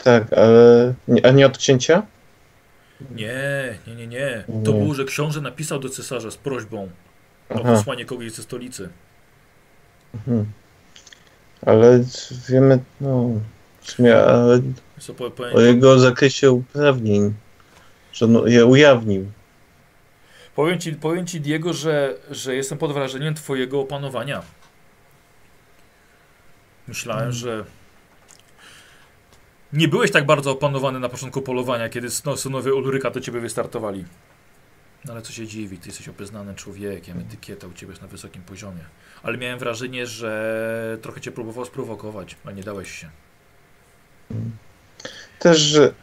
Tak, 0.03 0.33
ale. 0.33 0.93
A 1.23 1.31
nie 1.31 1.45
od 1.45 1.57
księcia? 1.57 2.03
Nie, 3.15 3.77
nie, 3.87 3.95
nie, 3.95 4.07
nie. 4.07 4.43
To 4.65 4.71
Nie. 4.71 4.79
było, 4.79 4.93
że 4.93 5.05
książę 5.05 5.41
napisał 5.41 5.79
do 5.79 5.89
cesarza 5.89 6.31
z 6.31 6.37
prośbą 6.37 6.89
o 7.49 7.53
Aha. 7.53 7.73
posłanie 7.75 8.05
kogoś 8.05 8.31
ze 8.31 8.43
stolicy. 8.43 8.89
Mhm. 10.13 10.45
Ale 11.65 12.03
wiemy, 12.49 12.79
no. 13.01 13.29
W 13.81 13.91
sumie, 13.91 14.17
ale 14.17 14.61
Co, 14.99 15.13
po, 15.13 15.31
powiem, 15.31 15.55
o 15.55 15.61
jego 15.61 15.99
zakresie 15.99 16.51
uprawnień, 16.51 17.33
że 18.13 18.25
on 18.25 18.49
je 18.49 18.65
ujawnił. 18.65 19.25
Powiem 20.59 20.79
ci, 20.79 20.93
powiem 20.93 21.27
ci 21.27 21.41
Diego, 21.41 21.73
że, 21.73 22.15
że 22.31 22.55
jestem 22.55 22.77
pod 22.77 22.93
wrażeniem 22.93 23.33
twojego 23.33 23.79
opanowania. 23.79 24.41
Myślałem, 26.87 27.31
że 27.31 27.65
nie 29.73 29.87
byłeś 29.87 30.11
tak 30.11 30.25
bardzo 30.25 30.51
opanowany 30.51 30.99
na 30.99 31.09
początku 31.09 31.41
polowania, 31.41 31.89
kiedy 31.89 32.09
synowie 32.35 32.73
Ulryka 32.73 33.11
do 33.11 33.21
ciebie 33.21 33.39
wystartowali. 33.39 34.05
No 35.05 35.13
ale 35.13 35.21
co 35.21 35.31
się 35.31 35.47
dziwi, 35.47 35.77
ty 35.77 35.89
jesteś 35.89 36.09
obeznanym 36.09 36.55
człowiekiem, 36.55 37.19
etykieta 37.19 37.67
u 37.67 37.73
ciebie 37.73 37.91
jest 37.91 38.01
na 38.01 38.07
wysokim 38.07 38.41
poziomie. 38.41 38.83
Ale 39.23 39.37
miałem 39.37 39.59
wrażenie, 39.59 40.05
że 40.05 40.97
trochę 41.01 41.21
cię 41.21 41.31
próbował 41.31 41.65
sprowokować, 41.65 42.35
ale 42.45 42.55
nie 42.55 42.63
dałeś 42.63 42.91
się. 42.91 43.09
Też, 45.39 45.57
że 45.57 45.93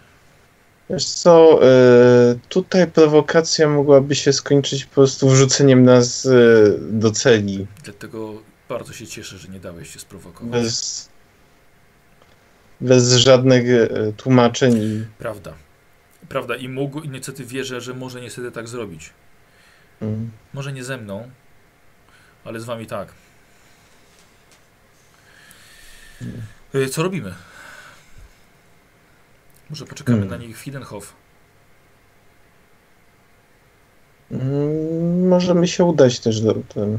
wiesz 0.91 1.05
co, 1.05 1.61
e, 1.63 2.39
tutaj 2.49 2.87
prowokacja 2.87 3.69
mogłaby 3.69 4.15
się 4.15 4.33
skończyć 4.33 4.85
po 4.85 4.95
prostu 4.95 5.29
wrzuceniem 5.29 5.83
nas 5.83 6.27
e, 6.27 6.31
do 6.79 7.11
celi. 7.11 7.67
Dlatego 7.85 8.43
bardzo 8.69 8.93
się 8.93 9.07
cieszę, 9.07 9.39
że 9.39 9.49
nie 9.49 9.61
dałeś 9.61 9.93
się 9.93 9.99
sprowokować. 9.99 10.63
Bez, 10.63 11.09
bez 12.81 13.13
żadnych 13.13 13.65
e, 13.71 14.13
tłumaczeń. 14.13 15.07
Prawda. 15.19 15.55
Prawda 16.29 16.57
i 16.57 16.69
mógł, 16.69 17.01
i 17.01 17.09
niestety 17.09 17.45
wierzę, 17.45 17.81
że 17.81 17.95
może 17.95 18.21
niestety 18.21 18.53
tak 18.53 18.69
zrobić. 18.69 19.11
Mm. 20.01 20.31
Może 20.55 20.73
nie 20.73 20.85
ze 20.85 20.97
mną, 20.97 21.31
ale 22.45 22.61
z 22.61 22.65
wami 22.65 22.87
tak. 22.87 23.13
Y, 26.75 26.89
Co 26.89 27.03
robimy? 27.03 27.35
Może 29.71 29.87
poczekamy 29.87 30.19
Hmm. 30.19 30.41
na 30.41 30.47
nich 30.47 30.59
w 30.59 30.61
Hidenhof. 30.61 31.13
Mm, 34.31 35.29
Możemy 35.29 35.69
się 35.69 35.85
udać 35.85 36.21
też 36.21 36.41
do 36.41 36.55
ten. 36.55 36.99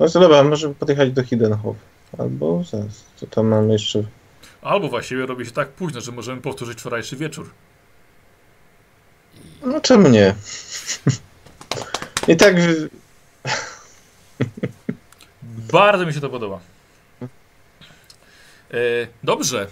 No 0.00 0.08
to 0.08 0.20
dobra, 0.20 0.42
możemy 0.42 0.74
podjechać 0.74 1.12
do 1.12 1.22
Hidenhof. 1.24 1.76
Albo 2.18 2.64
zaraz, 2.64 3.04
co 3.16 3.26
tam 3.26 3.46
mamy 3.46 3.72
jeszcze? 3.72 4.02
Albo 4.62 4.88
właściwie 4.88 5.26
robi 5.26 5.46
się 5.46 5.52
tak 5.52 5.68
późno, 5.68 6.00
że 6.00 6.12
możemy 6.12 6.40
powtórzyć 6.40 6.78
wczorajszy 6.78 7.16
wieczór. 7.16 7.50
No 9.64 9.80
czemu 9.80 10.08
nie? 10.08 10.34
I 12.28 12.36
tak 12.36 12.56
Bardzo 15.72 16.06
mi 16.06 16.12
się 16.14 16.20
to 16.20 16.28
podoba. 16.30 16.60
E, 18.70 18.76
dobrze. 19.22 19.66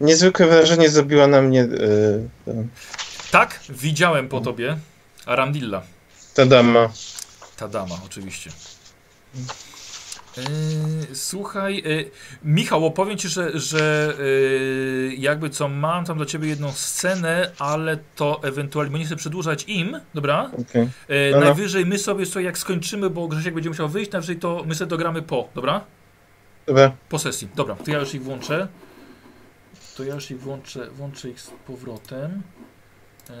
Niezwykłe 0.00 0.46
wrażenie 0.46 0.88
zrobiła 0.88 1.26
na 1.26 1.42
mnie 1.42 1.68
ta, 2.44 2.52
Tak, 3.30 3.60
widziałem 3.68 4.28
po 4.28 4.40
tobie 4.40 4.76
Arandilla. 5.26 5.82
ta 6.34 6.46
dama. 6.46 6.88
Ta 7.56 7.68
dama, 7.68 7.94
oczywiście. 8.06 8.50
Yy, 10.36 10.44
słuchaj, 11.16 11.82
yy, 11.84 12.10
Michał, 12.44 12.86
opowiem 12.86 13.18
ci, 13.18 13.28
że, 13.28 13.58
że 13.60 14.14
yy, 14.18 15.14
jakby 15.18 15.50
co, 15.50 15.68
mam 15.68 16.04
tam 16.04 16.16
dla 16.16 16.26
ciebie 16.26 16.48
jedną 16.48 16.72
scenę, 16.72 17.50
ale 17.58 17.98
to 18.16 18.40
ewentualnie, 18.42 18.92
bo 18.92 18.98
nie 18.98 19.04
chcę 19.04 19.16
przedłużać 19.16 19.64
im, 19.68 20.00
dobra? 20.14 20.50
Okej. 20.68 20.82
Yy, 21.08 21.28
No, 21.32 21.38
no. 21.40 21.44
najwyżej 21.44 21.86
my 21.86 21.98
sobie, 21.98 22.26
sobie 22.26 22.44
jak 22.44 22.58
skończymy, 22.58 23.10
bo 23.10 23.28
Grzesiek 23.28 23.54
będzie 23.54 23.68
musiał 23.70 23.88
wyjść, 23.88 24.10
najwyżej 24.10 24.36
to 24.38 24.62
my 24.66 24.74
sobie 24.74 24.88
dogramy 24.88 25.22
po, 25.22 25.48
dobra? 25.54 25.80
Dobra. 26.66 26.92
Po 27.08 27.18
sesji. 27.18 27.48
Dobra, 27.54 27.74
to 27.84 27.90
ja 27.90 27.98
już 27.98 28.14
ich 28.14 28.22
włączę. 28.22 28.68
To 29.96 30.04
ja 30.04 30.14
już 30.14 30.30
ich 30.30 30.40
włączę, 30.40 30.90
włączę 30.90 31.28
ich 31.28 31.40
z 31.40 31.50
powrotem. 31.66 32.42
Eee, 33.30 33.36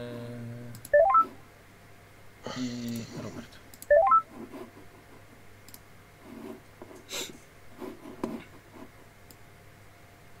I 2.56 3.04
Robert. 3.22 3.56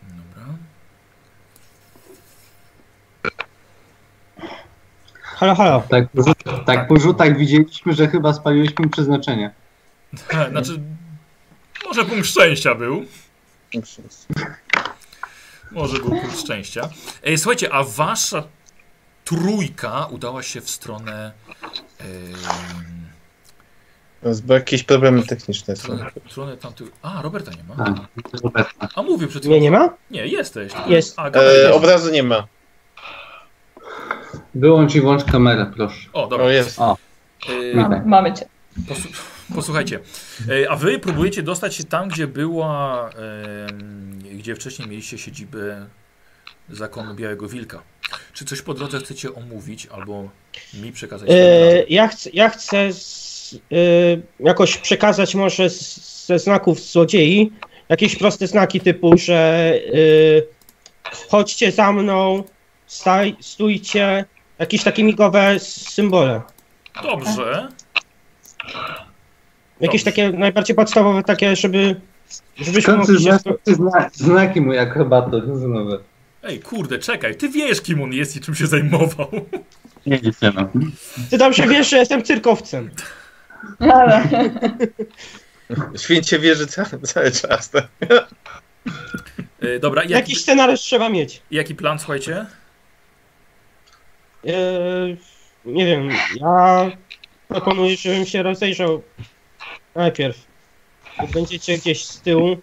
Dobra. 0.02 0.54
Halo, 5.22 5.54
halo. 5.54 5.82
Tak, 5.90 6.08
po 6.08 6.22
rzut- 6.22 6.64
tak 6.66 6.88
po 6.88 6.96
rzutach 6.98 7.36
widzieliśmy, 7.38 7.92
że 7.92 8.08
chyba 8.08 8.32
spaliłyśmy 8.32 8.88
przeznaczenie. 8.88 9.50
Znaczy, 10.50 10.80
może 11.84 12.04
punkt 12.04 12.26
szczęścia 12.26 12.74
był. 12.74 13.04
Może 15.76 15.98
był 15.98 16.08
punkt 16.10 16.40
szczęścia. 16.40 16.88
Ej, 17.24 17.38
słuchajcie, 17.38 17.72
a 17.72 17.84
wasza 17.84 18.42
trójka 19.24 20.06
udała 20.06 20.42
się 20.42 20.60
w 20.60 20.70
stronę. 20.70 21.32
em, 21.98 22.06
Bo 24.44 24.54
jakieś 24.54 24.82
problemy 24.82 25.22
techniczne 25.22 25.76
są. 25.76 25.82
stronę, 25.82 26.10
stronę 26.30 26.56
tamtych. 26.56 26.88
A, 27.02 27.22
Roberta 27.22 27.50
nie 27.52 27.64
ma. 27.64 27.84
Tak, 27.84 27.94
Roberta. 28.42 28.88
A 28.94 29.02
mówię 29.02 29.26
przed 29.26 29.44
Nie, 29.44 29.60
nie 29.60 29.70
ma? 29.70 29.88
Nie, 30.10 30.26
jesteś. 30.26 30.72
Jest. 30.86 31.18
A, 31.18 31.30
E, 31.30 31.54
jest. 31.54 31.74
obrazu 31.74 32.10
nie 32.12 32.22
ma. 32.22 32.46
Wyłącz 34.54 34.94
i 34.94 35.00
włącz 35.00 35.24
kamerę, 35.24 35.72
proszę. 35.76 36.08
O, 36.12 36.26
dobra. 36.26 36.46
O, 36.46 36.50
jest. 36.50 36.80
O, 36.80 36.96
E, 37.72 37.76
Mamy, 37.76 38.02
mamy 38.06 38.32
cię. 38.34 38.46
Posłuchajcie, 39.54 40.00
e, 40.48 40.70
a 40.70 40.76
wy 40.76 40.98
próbujecie 40.98 41.42
dostać 41.42 41.74
się 41.74 41.84
tam, 41.84 42.08
gdzie 42.08 42.26
była, 42.26 43.10
gdzie 44.32 44.54
wcześniej 44.54 44.88
mieliście 44.88 45.18
siedzibę 45.18 45.86
zakonu 46.70 47.14
Białego 47.14 47.48
Wilka. 47.48 47.82
Czy 48.32 48.44
coś 48.44 48.62
po 48.62 48.74
drodze 48.74 48.98
chcecie 48.98 49.34
omówić 49.34 49.86
albo 49.86 50.28
mi 50.74 50.92
przekazać? 50.92 51.30
E, 51.30 51.84
ja 51.88 52.08
chcę, 52.08 52.30
ja 52.32 52.48
chcę 52.48 52.92
z, 52.92 53.54
e, 53.54 53.76
jakoś 54.40 54.76
przekazać 54.76 55.34
może 55.34 55.70
z, 55.70 56.26
ze 56.26 56.38
znaków 56.38 56.80
złodziei 56.80 57.52
jakieś 57.88 58.16
proste 58.16 58.46
znaki 58.46 58.80
typu, 58.80 59.18
że 59.18 59.72
e, 61.14 61.28
chodźcie 61.28 61.72
za 61.72 61.92
mną, 61.92 62.44
staj, 62.86 63.36
stójcie, 63.40 64.24
jakieś 64.58 64.84
takie 64.84 65.04
migowe 65.04 65.58
symbole. 65.58 66.42
Dobrze. 67.02 67.68
Jakieś 69.80 70.04
takie 70.04 70.30
najbardziej 70.32 70.76
podstawowe 70.76 71.22
takie, 71.22 71.56
żeby 71.56 72.00
żebyśmy 72.56 72.96
mogli 72.96 73.22
się... 73.24 73.38
zna- 73.66 74.10
znaki 74.12 74.60
mu 74.60 74.72
jak 74.72 74.94
chyba 74.94 75.22
to 75.22 75.40
rozumowe? 75.40 75.98
Ej, 76.42 76.60
kurde, 76.60 76.98
czekaj, 76.98 77.36
ty 77.36 77.48
wiesz, 77.48 77.80
kim 77.80 78.02
on 78.02 78.12
jest 78.12 78.36
i 78.36 78.40
czym 78.40 78.54
się 78.54 78.66
zajmował. 78.66 79.30
Nie 80.06 80.18
wiecie, 80.18 80.52
no. 80.54 80.68
Ty 81.30 81.38
dobrze 81.38 81.66
wiesz, 81.66 81.90
że 81.90 81.96
jestem 81.96 82.22
cyrkowcem. 82.22 82.90
Ale 83.78 84.22
Święcie 85.96 86.38
wierzy 86.38 86.66
cały, 86.66 86.88
cały 87.02 87.30
czas. 87.30 87.70
Tak? 87.70 87.86
E, 89.60 89.78
dobra, 89.78 90.02
jaki, 90.02 90.12
Jakiś 90.12 90.40
scenariusz 90.40 90.80
trzeba 90.80 91.08
mieć. 91.08 91.42
jaki 91.50 91.74
plan, 91.74 91.98
słuchajcie? 91.98 92.46
E, 94.46 94.52
nie 95.64 95.86
wiem, 95.86 96.08
ja 96.40 96.90
proponuję, 97.48 97.96
żebym 97.96 98.26
się 98.26 98.42
rozejrzał 98.42 99.02
najpierw. 99.96 100.46
Jak 101.18 101.30
będziecie 101.30 101.78
gdzieś 101.78 102.04
z 102.04 102.20
tyłu, 102.20 102.56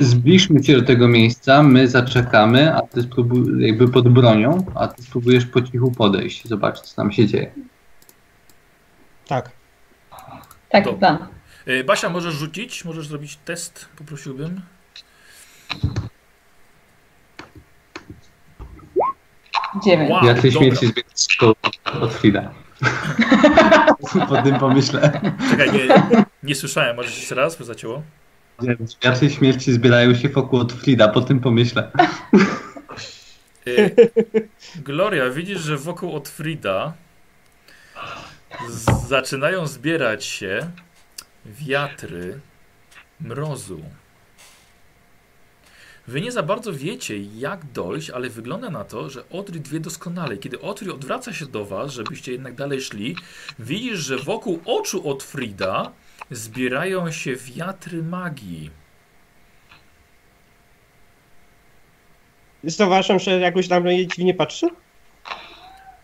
Zbliżmy 0.00 0.64
się 0.64 0.76
do 0.80 0.82
tego 0.86 1.08
miejsca, 1.08 1.62
my 1.62 1.88
zaczekamy, 1.88 2.74
a 2.74 2.82
ty 2.82 3.02
spróbuj, 3.02 3.66
jakby 3.66 3.88
pod 3.88 4.08
bronią, 4.08 4.64
a 4.74 4.88
ty 4.88 5.02
spróbujesz 5.02 5.46
po 5.46 5.62
cichu 5.62 5.92
podejść 5.92 6.44
i 6.44 6.48
zobaczyć, 6.48 6.84
co 6.84 6.96
tam 6.96 7.12
się 7.12 7.26
dzieje. 7.26 7.52
tak. 9.28 9.50
taki 10.68 10.84
Dobra. 10.90 10.98
plan. 10.98 11.28
E, 11.66 11.84
Basia, 11.84 12.08
możesz 12.08 12.34
rzucić? 12.34 12.84
Możesz 12.84 13.06
zrobić 13.08 13.38
test? 13.44 13.88
Poprosiłbym. 13.96 14.60
Dziewięć. 19.84 20.10
Wow, 20.10 20.24
ja 20.24 20.34
tej 20.34 20.52
dobra. 20.52 20.68
śmierci 20.76 21.02
szkołę 21.16 21.54
od 22.00 22.14
Frida. 22.14 22.54
po 24.28 24.42
tym 24.42 24.58
pomyśle. 24.58 25.20
Czekaj, 25.50 25.72
nie, 25.72 25.88
nie 26.42 26.54
słyszałem, 26.54 26.96
możesz 26.96 27.16
jeszcze 27.18 27.34
raz, 27.34 27.58
zacięło. 27.58 28.02
Światły 29.00 29.30
śmierci 29.30 29.72
zbierają 29.72 30.14
się 30.14 30.28
wokół 30.28 30.58
od 30.60 30.72
Frida, 30.72 31.08
po 31.08 31.20
tym 31.20 31.40
pomyśle. 31.40 31.90
Y, 33.68 33.94
Gloria, 34.76 35.30
widzisz, 35.30 35.60
że 35.60 35.76
wokół 35.76 36.16
od 36.16 36.28
Frida 36.28 36.92
z- 38.68 39.08
zaczynają 39.08 39.66
zbierać 39.66 40.24
się 40.24 40.70
wiatry 41.46 42.40
mrozu. 43.20 43.80
Wy 46.08 46.20
nie 46.20 46.32
za 46.32 46.42
bardzo 46.42 46.72
wiecie, 46.72 47.18
jak 47.18 47.64
dojść, 47.64 48.10
ale 48.10 48.30
wygląda 48.30 48.70
na 48.70 48.84
to, 48.84 49.10
że 49.10 49.28
Odry 49.30 49.60
wie 49.60 49.80
doskonale. 49.80 50.36
Kiedy 50.36 50.60
Odry 50.60 50.92
odwraca 50.92 51.32
się 51.32 51.46
do 51.46 51.64
was, 51.64 51.92
żebyście 51.92 52.32
jednak 52.32 52.54
dalej 52.54 52.80
szli, 52.80 53.16
widzisz, 53.58 53.98
że 53.98 54.18
wokół 54.18 54.60
oczu 54.64 55.08
od 55.10 55.22
Frida 55.22 55.92
zbierają 56.30 57.10
się 57.12 57.36
wiatry 57.36 58.02
magii. 58.02 58.70
Zauważam, 62.64 63.18
że 63.18 63.40
jakoś 63.40 63.68
na 63.68 63.80
mnie 63.80 64.06
dziwnie 64.06 64.34
patrzy. 64.34 64.68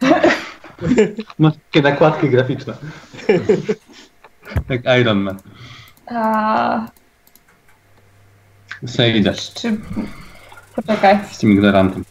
Masz 1.39 1.55
takie 1.55 1.83
nakładki 1.83 2.31
graficzne. 2.31 2.75
Jak 4.69 4.83
Iron 5.01 5.19
Man. 5.19 5.39
A, 6.07 6.87
Sejdę 8.87 9.35
czy... 9.35 9.77
Poczekaj. 10.77 11.19
z 11.31 11.39
tym 11.39 11.53
ignorantem. 11.53 12.05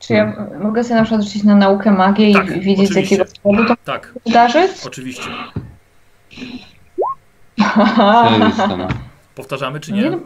Czy 0.00 0.12
ja 0.12 0.46
mogę 0.62 0.84
sobie 0.84 0.94
na 0.94 1.02
przykład 1.02 1.22
rzucić 1.24 1.42
na 1.44 1.54
naukę 1.54 1.90
magię 1.90 2.30
i 2.30 2.34
Tak, 2.34 2.46
wiedzieć 2.60 2.88
z 2.88 2.90
oczywiście. 2.90 3.16
jakiego 3.16 3.38
powodu 3.42 3.68
to 3.68 3.76
Tak, 3.84 4.14
wydarzyć? 4.26 4.70
oczywiście. 4.86 5.22
Powtarzamy 9.34 9.80
czy 9.80 9.92
Nie, 9.92 10.02
nie? 10.02 10.10
no, 10.10 10.18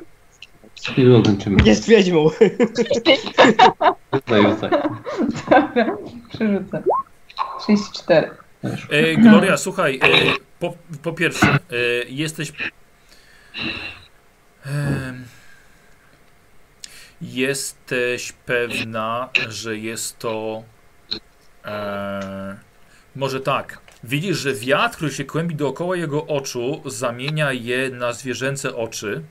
I 0.96 1.22
kończymy. 1.22 1.56
Jest 1.64 1.88
wiedźmą. 1.88 2.26
Tutaj, 4.10 4.44
tutaj. 4.44 4.70
Dobra, 5.50 5.96
przerzucę. 6.28 6.82
34. 7.60 8.30
E, 8.90 9.16
Gloria, 9.16 9.56
słuchaj, 9.56 10.00
e, 10.02 10.08
po, 10.60 10.74
po 11.02 11.12
pierwsze, 11.12 11.46
e, 11.54 11.58
jesteś. 12.08 12.52
em, 14.66 15.24
jesteś 17.20 18.32
pewna, 18.32 19.28
że 19.48 19.78
jest 19.78 20.18
to. 20.18 20.62
E, 21.64 22.56
może 23.16 23.40
tak. 23.40 23.78
Widzisz, 24.04 24.38
że 24.38 24.54
wiatr, 24.54 24.96
który 24.96 25.12
się 25.12 25.24
kłębi 25.24 25.54
dookoła 25.54 25.96
jego 25.96 26.26
oczu, 26.26 26.82
zamienia 26.84 27.52
je 27.52 27.90
na 27.90 28.12
zwierzęce 28.12 28.76
oczy. 28.76 29.22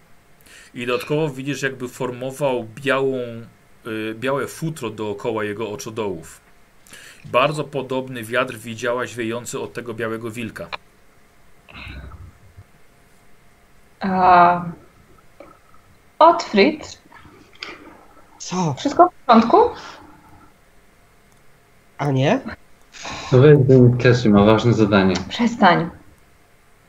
I 0.74 0.86
dodatkowo 0.86 1.30
widzisz, 1.30 1.62
jakby 1.62 1.88
formował 1.88 2.68
białą, 2.76 3.18
y, 3.88 4.16
białe 4.20 4.48
futro 4.48 4.90
dookoła 4.90 5.44
jego 5.44 5.70
oczodołów. 5.70 6.42
Bardzo 7.26 7.64
podobny 7.64 8.24
wiatr 8.24 8.56
widziałaś 8.58 9.16
wiejący 9.16 9.60
od 9.60 9.74
tego 9.74 9.94
białego 9.94 10.32
wilka. 10.32 10.68
A... 14.00 14.66
Co? 18.46 18.74
wszystko 18.78 19.10
w 19.10 19.26
porządku? 19.26 19.58
A 21.98 22.12
nie? 22.12 22.40
To 23.32 23.40
weź 23.40 23.58
ten 23.68 23.98
Keszy 23.98 24.30
ma 24.30 24.44
ważne 24.44 24.74
zadanie. 24.74 25.14
Przestań. 25.30 25.90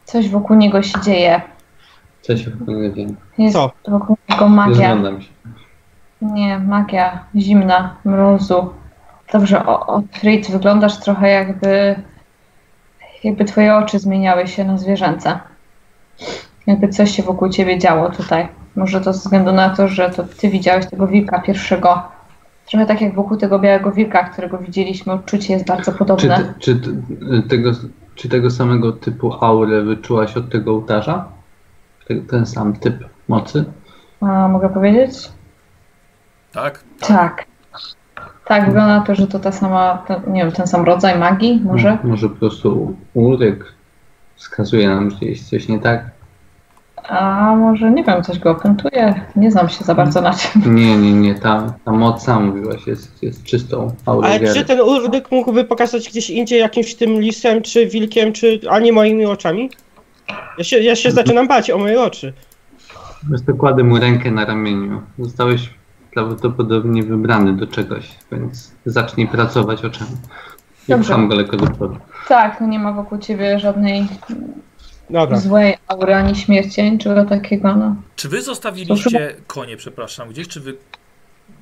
Coś 0.05 0.29
wokół 0.29 0.57
niego 0.57 0.83
się 0.83 1.01
dzieje. 1.01 1.43
Co 2.23 2.37
się 2.37 2.51
w 2.51 2.63
ogóle 2.63 2.95
dzieje? 2.95 3.15
Jest 3.39 3.57
Co? 3.57 3.73
wokół 3.89 4.17
niego 4.31 4.49
magia. 4.49 4.89
Rozglądam 4.89 5.23
się. 5.23 5.29
Nie, 6.23 6.59
magia 6.59 7.25
zimna, 7.37 7.97
mrozu. 8.05 8.71
Dobrze, 9.33 9.67
o, 9.67 9.87
Otfrid, 9.87 10.51
wyglądasz 10.51 11.01
trochę 11.01 11.29
jakby... 11.29 12.03
Jakby 13.25 13.45
twoje 13.45 13.77
oczy 13.77 13.99
zmieniały 13.99 14.47
się 14.47 14.65
na 14.65 14.79
zwierzęce. 14.79 15.39
Jakby 16.67 16.89
coś 16.89 17.11
się 17.11 17.23
wokół 17.23 17.49
ciebie 17.49 17.79
działo 17.79 18.11
tutaj. 18.11 18.49
Może 18.77 19.01
to 19.01 19.13
ze 19.13 19.19
względu 19.21 19.53
na 19.53 19.71
to, 19.71 19.89
że 19.89 20.11
to 20.11 20.25
ty 20.41 20.49
widziałeś 20.49 20.87
tego 20.87 21.07
wilka 21.07 21.39
pierwszego. 21.41 22.03
Trochę 22.67 22.87
tak 22.87 23.01
jak 23.01 23.15
wokół 23.15 23.37
tego 23.37 23.59
białego 23.59 23.93
wilka, 23.93 24.25
którego 24.25 24.59
widzieliśmy, 24.59 25.13
odczucie 25.13 25.53
jest 25.53 25.67
bardzo 25.67 25.93
Czy, 25.93 25.99
podobne. 25.99 26.55
czy, 26.59 26.77
ty, 26.77 26.91
tego, 27.49 27.71
czy 28.15 28.29
tego 28.29 28.51
samego 28.51 28.93
typu 28.93 29.45
aurę 29.45 29.83
wyczułaś 29.83 30.37
od 30.37 30.51
tego 30.51 30.71
ołtarza? 30.71 31.25
Ten, 32.09 32.27
ten 32.27 32.47
sam 32.47 32.73
typ 32.73 33.05
mocy? 33.29 33.65
A, 34.21 34.49
mogę 34.49 34.69
powiedzieć? 34.69 35.29
Tak? 36.53 36.85
Tak. 37.01 37.45
Tak, 38.45 38.67
wygląda 38.67 38.99
na 38.99 39.01
to, 39.01 39.15
że 39.15 39.27
to 39.27 39.39
ta 39.39 39.53
sama, 39.53 40.05
ten, 40.07 40.33
nie 40.33 40.43
wiem, 40.43 40.53
ten 40.53 40.67
sam 40.67 40.85
rodzaj 40.85 41.19
magii, 41.19 41.63
może? 41.65 41.99
Może 42.05 42.29
po 42.29 42.37
prostu 42.37 42.97
Ulryk 43.15 43.73
wskazuje 44.37 44.89
nam, 44.89 45.11
że 45.11 45.19
jest 45.21 45.49
coś 45.51 45.69
nie 45.69 45.79
tak? 45.81 46.11
A 47.09 47.55
może, 47.57 47.91
nie 47.91 48.05
wiem, 48.05 48.23
coś 48.23 48.39
go 48.39 48.51
opętuje? 48.51 49.15
Nie 49.37 49.51
znam 49.51 49.69
się 49.69 49.85
za 49.85 49.95
bardzo 49.95 50.21
na 50.21 50.33
tym. 50.33 50.63
Nie, 50.77 50.97
nie, 50.97 51.13
nie. 51.13 51.35
Ta, 51.35 51.75
ta 51.85 51.93
moc, 51.93 52.23
sam 52.23 52.47
mówiłaś, 52.47 52.87
jest, 52.87 53.23
jest 53.23 53.45
czystą 53.45 53.95
aurą 54.07 54.29
Ale 54.29 54.55
czy 54.55 54.65
ten 54.65 54.81
urdyk 54.81 55.31
mógłby 55.31 55.65
pokazać 55.65 56.09
gdzieś 56.09 56.31
indziej 56.31 56.61
jakimś 56.61 56.95
tym 56.95 57.21
lisem, 57.21 57.63
czy 57.63 57.87
wilkiem, 57.87 58.33
czy 58.33 58.61
a 58.71 58.79
nie 58.79 58.93
moimi 58.93 59.27
oczami? 59.27 59.71
Ja 60.59 60.65
się, 60.65 60.79
ja 60.79 60.97
się 60.97 61.11
zaczynam 61.11 61.49
bać 61.49 61.71
o 61.71 61.79
moje 61.79 62.03
oczy. 62.03 62.33
Prostu 63.29 63.57
kładę 63.57 63.85
mu 63.85 63.99
rękę 63.99 64.31
na 64.31 64.45
ramieniu. 64.45 65.03
Zostałeś 65.19 65.71
prawdopodobnie 66.15 67.03
wybrany 67.03 67.53
do 67.53 67.67
czegoś, 67.67 68.09
więc 68.33 68.73
zacznij 68.87 69.29
pracować 69.29 69.85
oczami. 69.85 70.11
Dobrze. 70.89 71.09
pcham 71.09 71.29
go 71.29 71.35
lekko 71.35 71.57
do 71.57 71.67
przodu. 71.67 71.97
Tak, 72.29 72.61
no 72.61 72.67
nie 72.67 72.79
ma 72.79 72.93
wokół 72.93 73.19
ciebie 73.19 73.59
żadnej 73.59 74.07
Dobra. 75.11 75.39
złej 75.39 75.77
aury 75.89 76.15
ani 76.15 76.37
śmierci, 76.37 76.83
niczego 76.93 77.25
takiego, 77.25 77.77
no. 77.77 77.97
Czy 78.17 78.29
wy 78.29 78.43
zostawiliście 78.43 79.37
konie, 79.47 79.77
przepraszam, 79.77 80.29
gdzieś? 80.29 80.49
Czy 80.49 80.61
wy 80.61 80.77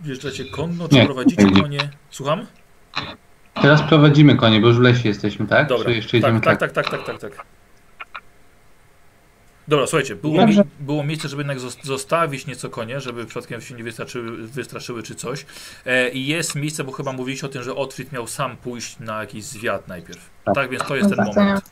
wjeżdżacie 0.02 0.44
konno, 0.44 0.88
czy 0.88 0.94
Nie. 0.94 1.04
prowadzicie 1.04 1.50
konie? 1.50 1.78
Słucham? 2.10 2.46
Teraz 3.62 3.82
prowadzimy 3.82 4.36
konie, 4.36 4.60
bo 4.60 4.66
już 4.68 4.76
w 4.76 4.80
lesie 4.80 5.08
jesteśmy, 5.08 5.46
tak? 5.46 5.68
Dobra. 5.68 5.84
Czy 5.84 5.94
jeszcze 5.94 6.18
idziemy 6.18 6.40
Tak, 6.40 6.58
tak, 6.60 6.72
tak, 6.72 6.90
tak, 6.90 7.04
tak, 7.06 7.20
tak, 7.20 7.34
tak. 7.34 7.46
Dobra, 9.68 9.86
słuchajcie, 9.86 10.16
było, 10.16 10.36
Dobrze. 10.38 10.60
mi, 10.60 10.66
było 10.80 11.04
miejsce, 11.04 11.28
żeby 11.28 11.40
jednak 11.42 11.58
zos- 11.58 11.84
zostawić 11.86 12.46
nieco 12.46 12.70
konie, 12.70 13.00
żeby 13.00 13.26
przypadkiem 13.26 13.60
się 13.60 13.74
nie 13.74 13.84
wystraszyły, 13.84 14.36
wystraszyły 14.46 15.02
czy 15.02 15.14
coś. 15.14 15.46
E, 15.86 16.08
I 16.10 16.26
jest 16.26 16.54
miejsce, 16.54 16.84
bo 16.84 16.92
chyba 16.92 17.12
mówiliście 17.12 17.46
o 17.46 17.50
tym, 17.50 17.62
że 17.62 17.74
Otwit 17.74 18.12
miał 18.12 18.26
sam 18.26 18.56
pójść 18.56 18.98
na 18.98 19.20
jakiś 19.20 19.44
zwiat 19.44 19.88
najpierw. 19.88 20.30
Tak, 20.44 20.54
Tak. 20.54 20.70
więc 20.70 20.84
to 20.84 20.96
jest 20.96 21.08
ten 21.16 21.24
moment. 21.26 21.70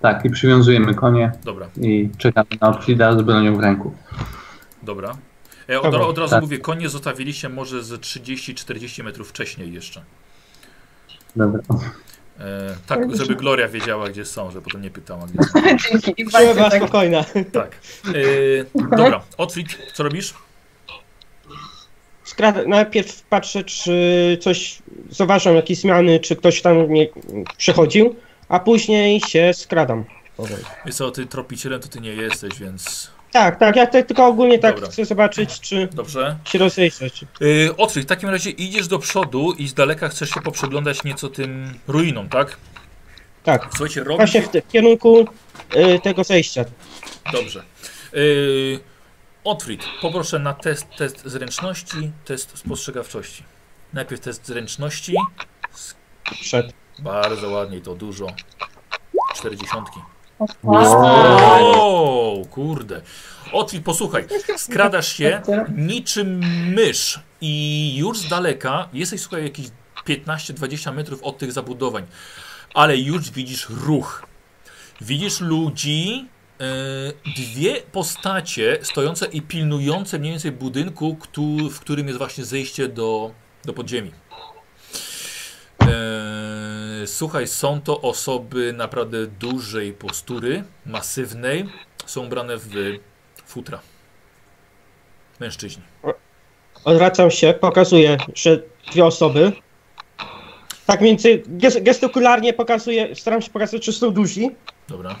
Tak, 0.00 0.24
i 0.24 0.30
przywiązujemy 0.30 0.94
konie 0.94 1.32
Dobra, 1.44 1.68
i 1.80 2.10
czekamy 2.18 2.46
na 2.60 2.68
Otfrida 2.68 3.18
z 3.18 3.22
bronią 3.22 3.56
w 3.56 3.60
ręku. 3.60 3.94
dobra. 4.82 5.16
E, 5.68 5.80
od, 5.80 5.92
Dobra, 5.92 6.06
od 6.06 6.18
razu 6.18 6.30
tak. 6.30 6.42
mówię, 6.42 6.58
konie 6.58 6.88
zostawiliście 6.88 7.48
może 7.48 7.82
ze 7.84 7.96
30-40 7.96 9.04
metrów 9.04 9.28
wcześniej 9.28 9.72
jeszcze. 9.72 10.02
Dobra. 11.36 11.62
E, 12.40 12.74
tak, 12.86 13.16
żeby 13.16 13.34
Gloria 13.34 13.68
wiedziała, 13.68 14.08
gdzie 14.08 14.24
są, 14.24 14.50
że 14.50 14.62
potem 14.62 14.82
nie 14.82 14.90
pytała, 14.90 15.26
gdzie 15.26 15.42
są. 15.42 15.60
Dzięki. 16.04 16.24
Była 16.24 16.70
tak, 16.70 16.82
spokojna. 16.82 17.24
Tak. 17.52 17.76
E, 18.08 18.96
dobra, 18.96 19.22
Otwit, 19.36 19.78
co 19.94 20.02
robisz? 20.02 20.34
Skrada, 22.24 22.60
najpierw 22.66 23.22
patrzę, 23.22 23.64
czy 23.64 24.38
coś 24.40 24.78
zauważam, 25.10 25.56
jakieś 25.56 25.78
zmiany, 25.78 26.20
czy 26.20 26.36
ktoś 26.36 26.62
tam 26.62 26.92
nie 26.92 27.08
przechodził, 27.56 28.16
a 28.48 28.60
później 28.60 29.20
się 29.20 29.54
skradam. 29.54 30.04
powoli. 30.36 30.62
Wiesz 30.86 30.94
co, 30.94 31.10
ty 31.10 31.26
tropicielem 31.26 31.80
to 31.80 31.88
ty 31.88 32.00
nie 32.00 32.10
jesteś, 32.12 32.58
więc... 32.58 33.10
Tak, 33.32 33.58
tak, 33.58 33.76
ja 33.76 33.86
te- 33.86 34.02
tylko 34.04 34.26
ogólnie 34.26 34.58
tak 34.58 34.74
Dobra. 34.74 34.90
chcę 34.90 35.04
zobaczyć, 35.04 35.60
czy 35.60 35.88
Dobrze. 35.92 36.36
się 36.44 36.58
rozejrzeć. 36.58 37.24
Yy, 37.40 38.02
w 38.02 38.06
takim 38.06 38.28
razie 38.28 38.50
idziesz 38.50 38.88
do 38.88 38.98
przodu 38.98 39.52
i 39.52 39.68
z 39.68 39.74
daleka 39.74 40.08
chcesz 40.08 40.30
się 40.30 40.40
poprzeglądać 40.40 41.04
nieco 41.04 41.28
tym 41.28 41.78
ruinom, 41.88 42.28
tak? 42.28 42.56
Tak, 43.44 43.68
Słuchajcie, 43.70 44.04
robisz... 44.04 44.16
właśnie 44.16 44.42
w, 44.42 44.48
te- 44.48 44.62
w 44.62 44.68
kierunku 44.68 45.26
y, 45.76 46.00
tego 46.00 46.24
zejścia. 46.24 46.64
Dobrze. 47.32 47.62
Yy, 48.12 48.80
Otwit, 49.44 49.84
poproszę 50.02 50.38
na 50.38 50.54
test, 50.54 50.86
test 50.98 51.22
zręczności, 51.24 52.10
test 52.24 52.58
spostrzegawczości. 52.58 53.42
Najpierw 53.92 54.20
test 54.20 54.46
zręczności. 54.46 55.14
Przed. 56.40 56.72
Bardzo 56.98 57.50
ładnie, 57.50 57.80
to 57.80 57.94
dużo. 57.94 58.26
Cztery 59.34 59.56
dziesiątki. 59.56 60.00
Wow. 60.62 60.82
O, 61.74 62.44
kurde. 62.50 63.00
Otwit, 63.52 63.84
posłuchaj. 63.84 64.26
Skradasz 64.56 65.12
się 65.16 65.42
niczym 65.76 66.40
mysz 66.74 67.20
i 67.40 67.94
już 67.96 68.18
z 68.18 68.28
daleka 68.28 68.88
jesteś, 68.92 69.20
słuchaj, 69.20 69.42
jakieś 69.42 69.66
15-20 70.06 70.94
metrów 70.94 71.22
od 71.22 71.38
tych 71.38 71.52
zabudowań, 71.52 72.06
ale 72.74 72.96
już 72.96 73.30
widzisz 73.30 73.68
ruch. 73.70 74.26
Widzisz 75.00 75.40
ludzi, 75.40 76.28
e, 76.60 76.64
dwie 77.36 77.82
postacie 77.92 78.78
stojące 78.82 79.26
i 79.26 79.42
pilnujące 79.42 80.18
mniej 80.18 80.32
więcej 80.32 80.52
budynku, 80.52 81.16
w 81.70 81.80
którym 81.80 82.06
jest 82.06 82.18
właśnie 82.18 82.44
zejście 82.44 82.88
do, 82.88 83.30
do 83.64 83.72
podziemi. 83.72 84.12
Słuchaj, 87.06 87.46
są 87.48 87.80
to 87.80 88.00
osoby 88.00 88.72
naprawdę 88.72 89.26
dużej 89.26 89.92
postury, 89.92 90.64
masywnej, 90.86 91.68
są 92.06 92.24
ubrane 92.24 92.56
w 92.56 92.68
futra. 93.46 93.80
Mężczyźni. 95.40 95.82
Odwracam 96.84 97.30
się, 97.30 97.54
pokazuję, 97.60 98.16
że 98.34 98.62
dwie 98.92 99.04
osoby. 99.06 99.52
Tak 100.86 101.00
mniej 101.00 101.12
więcej 101.12 101.44
ges- 101.44 101.82
gestykularnie 101.82 102.52
pokazuję, 102.52 103.16
staram 103.16 103.42
się 103.42 103.50
pokazać, 103.50 103.82
czy 103.82 103.92
są 103.92 104.10
duzi. 104.10 104.50
Dobra. 104.88 105.16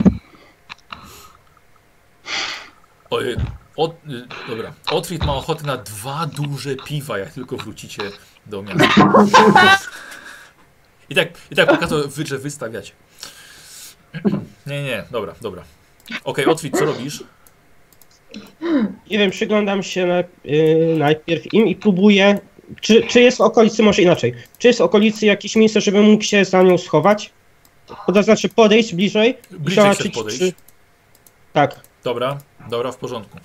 Oj, 3.10 3.36
od, 3.76 3.90
y, 3.92 4.26
dobra. 4.48 4.72
Otwit 4.90 5.24
ma 5.24 5.34
ochotę 5.34 5.66
na 5.66 5.76
dwa 5.76 6.26
duże 6.26 6.76
piwa, 6.76 7.18
jak 7.18 7.32
tylko 7.32 7.56
wrócicie 7.56 8.02
do 8.46 8.62
miasta. 8.62 9.12
I 11.10 11.14
tak, 11.14 11.28
i 11.50 11.54
tak 11.54 11.68
pokazał, 11.68 12.08
wy, 12.08 12.26
że 12.26 12.38
wystawiacie. 12.38 12.92
Nie, 14.66 14.82
nie, 14.82 15.04
dobra, 15.10 15.34
dobra. 15.40 15.64
Okej, 16.24 16.46
Otwit, 16.46 16.78
co 16.78 16.84
robisz? 16.84 17.24
Nie 19.10 19.18
wiem, 19.18 19.30
przyglądam 19.30 19.82
się 19.82 20.06
na, 20.06 20.20
y, 20.20 20.94
najpierw 20.98 21.54
im 21.54 21.66
i 21.66 21.76
próbuję, 21.76 22.38
czy, 22.80 23.02
czy 23.02 23.20
jest 23.20 23.38
w 23.38 23.40
okolicy, 23.40 23.82
może 23.82 24.02
inaczej, 24.02 24.34
czy 24.58 24.68
jest 24.68 24.78
w 24.78 24.82
okolicy 24.82 25.26
jakieś 25.26 25.56
miejsce, 25.56 25.80
żebym 25.80 26.04
mógł 26.04 26.24
się 26.24 26.44
za 26.44 26.62
nią 26.62 26.78
schować? 26.78 27.30
To 28.14 28.22
znaczy 28.22 28.48
podejść 28.48 28.94
bliżej 28.94 29.38
Bliżej 29.50 29.94
chcesz 29.94 30.08
podejść? 30.08 30.38
czy... 30.38 30.52
Tak, 31.52 31.80
Dobra, 32.06 32.38
dobra, 32.70 32.92
w 32.92 32.96
porządku. 32.96 33.38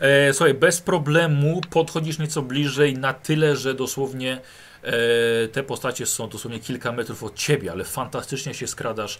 E, 0.00 0.32
słuchaj, 0.32 0.54
bez 0.54 0.80
problemu 0.80 1.60
podchodzisz 1.70 2.18
nieco 2.18 2.42
bliżej 2.42 2.94
na 2.94 3.12
tyle, 3.12 3.56
że 3.56 3.74
dosłownie 3.74 4.40
e, 4.82 5.48
te 5.48 5.62
postacie 5.62 6.06
są 6.06 6.28
dosłownie 6.28 6.60
kilka 6.60 6.92
metrów 6.92 7.22
od 7.22 7.34
ciebie, 7.34 7.72
ale 7.72 7.84
fantastycznie 7.84 8.54
się 8.54 8.66
skradasz. 8.66 9.18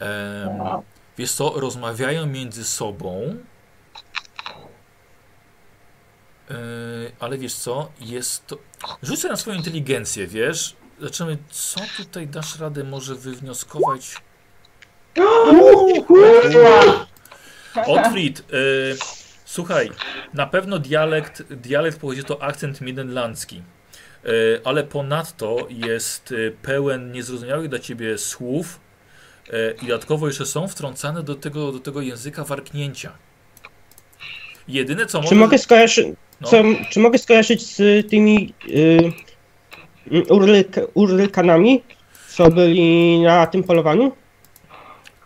E, 0.00 0.82
wiesz 1.18 1.32
co, 1.32 1.52
rozmawiają 1.56 2.26
między 2.26 2.64
sobą. 2.64 3.36
E, 6.50 6.54
ale 7.20 7.38
wiesz 7.38 7.54
co, 7.54 7.90
jest 8.00 8.46
to... 8.46 8.58
Sobie 9.02 9.28
na 9.28 9.36
swoją 9.36 9.56
inteligencję, 9.56 10.26
wiesz? 10.26 10.76
Zaczynamy, 11.00 11.38
co 11.50 11.80
tutaj 11.96 12.28
dasz 12.28 12.58
radę 12.58 12.84
może 12.84 13.14
wywnioskować? 13.14 14.16
Otfried, 17.86 18.40
y, 18.40 18.44
słuchaj, 19.44 19.90
na 20.34 20.46
pewno 20.46 20.78
dialekt, 20.78 21.42
dialekt 21.42 22.00
pochodzi 22.00 22.24
to 22.24 22.42
akcent 22.42 22.80
midenlandzki, 22.80 23.62
ale 24.64 24.84
ponadto 24.84 25.56
jest 25.70 26.32
y, 26.32 26.56
pełen 26.62 27.12
niezrozumiałych 27.12 27.68
dla 27.68 27.78
ciebie 27.78 28.18
słów 28.18 28.80
y, 29.48 29.74
i 29.82 29.86
dodatkowo 29.86 30.26
jeszcze 30.26 30.46
są 30.46 30.68
wtrącane 30.68 31.22
do 31.22 31.34
tego, 31.34 31.72
do 31.72 31.78
tego 31.80 32.00
języka 32.00 32.44
warknięcia. 32.44 33.12
Jedyne 34.68 35.06
co 35.06 35.22
czy 35.22 35.34
mogę 35.34 35.58
skojarzyć, 35.58 36.06
No. 36.40 36.48
co, 36.48 36.62
czy 36.90 37.00
mogę 37.00 37.18
skojarzyć 37.18 37.66
z 37.76 38.10
tymi 38.10 38.54
y, 38.68 39.12
y, 40.12 40.22
urlyk, 40.34 40.76
urlykanami, 40.94 41.82
co 42.28 42.50
byli 42.50 43.20
na 43.22 43.46
tym 43.46 43.62
polowaniu? 43.64 44.12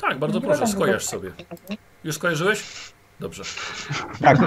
Tak, 0.01 0.19
bardzo 0.19 0.41
proszę, 0.41 0.67
skojarz 0.67 1.05
sobie. 1.05 1.33
Już 2.05 2.15
skojarzyłeś? 2.15 2.63
Dobrze, 3.21 3.43
Tak, 4.23 4.39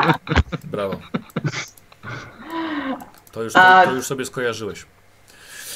brawo. 0.72 1.00
To 3.36 3.42
już, 3.42 3.56
A- 3.56 3.82
to, 3.84 3.90
to 3.90 3.96
już 3.96 4.06
sobie 4.06 4.24
skojarzyłeś. 4.24 4.86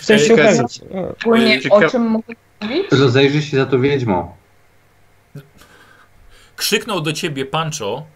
chcę 0.01 0.19
się 0.19 0.27
Ciekawe. 0.27 0.49
upewnić. 0.53 0.81
Ogólnie 1.25 1.61
Ciekawe- 1.61 1.87
o 1.87 1.91
czym 1.91 2.03
mógł 2.07 2.33
mówić? 2.61 2.87
Rozejrzyj 2.93 3.43
się 3.43 3.57
za 3.57 3.67
to 3.67 3.79
wiedźmą. 3.79 4.37
Krzyknął 6.57 7.01
do 7.01 7.13
ciebie 7.13 7.47
Pancho, 7.47 8.07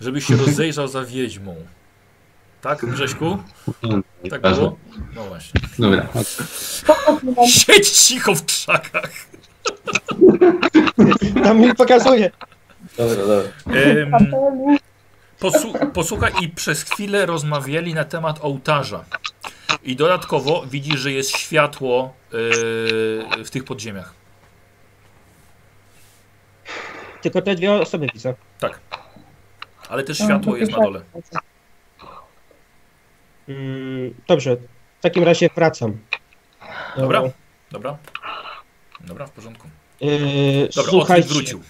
żebyś 0.00 0.26
się 0.26 0.36
rozejrzał 0.36 0.88
za 0.88 1.04
wiedźmą. 1.04 1.56
Tak, 2.60 2.86
Grześku? 2.86 3.38
Tak 4.30 4.40
było? 4.42 4.76
No 5.14 5.24
właśnie. 5.24 5.60
Dobra. 5.78 6.06
Siedź 7.48 7.90
cicho 7.90 8.34
w 8.34 8.44
krzakach. 8.44 9.10
Tam 11.44 11.60
mi 11.60 11.74
pokazuje. 11.74 12.30
Dobra, 12.98 13.16
dobra. 13.16 14.28
Posłu 15.42 15.72
posłuchaj 15.94 16.32
i 16.40 16.48
przez 16.48 16.82
chwilę 16.82 17.26
rozmawiali 17.26 17.94
na 17.94 18.04
temat 18.04 18.38
ołtarza. 18.42 19.04
I 19.82 19.96
dodatkowo 19.96 20.64
widzisz, 20.66 21.00
że 21.00 21.12
jest 21.12 21.36
światło 21.36 22.14
yy, 22.32 23.44
w 23.44 23.50
tych 23.50 23.64
podziemiach. 23.64 24.14
Tylko 27.22 27.42
te 27.42 27.54
dwie 27.54 27.72
osoby 27.72 28.06
widzę. 28.14 28.34
Ale 29.88 30.04
też 30.04 30.20
No, 30.20 30.26
światło 30.26 30.56
jest 30.56 30.72
na 30.72 30.78
pierwsza- 30.78 30.84
dole. 30.92 31.02
Mm, 33.48 34.14
dobrze, 34.28 34.56
w 34.98 35.02
takim 35.02 35.24
razie 35.24 35.50
wracam. 35.56 35.98
Dobra. 36.96 37.20
E, 37.22 37.32
Dobra? 37.70 37.96
Dobra, 39.00 39.26
w 39.26 39.30
porządku. 39.30 39.68
e, 40.00 40.06
Dobra, 40.74 40.90
słuchajcie, 40.90 41.28
wrócił. 41.28 41.62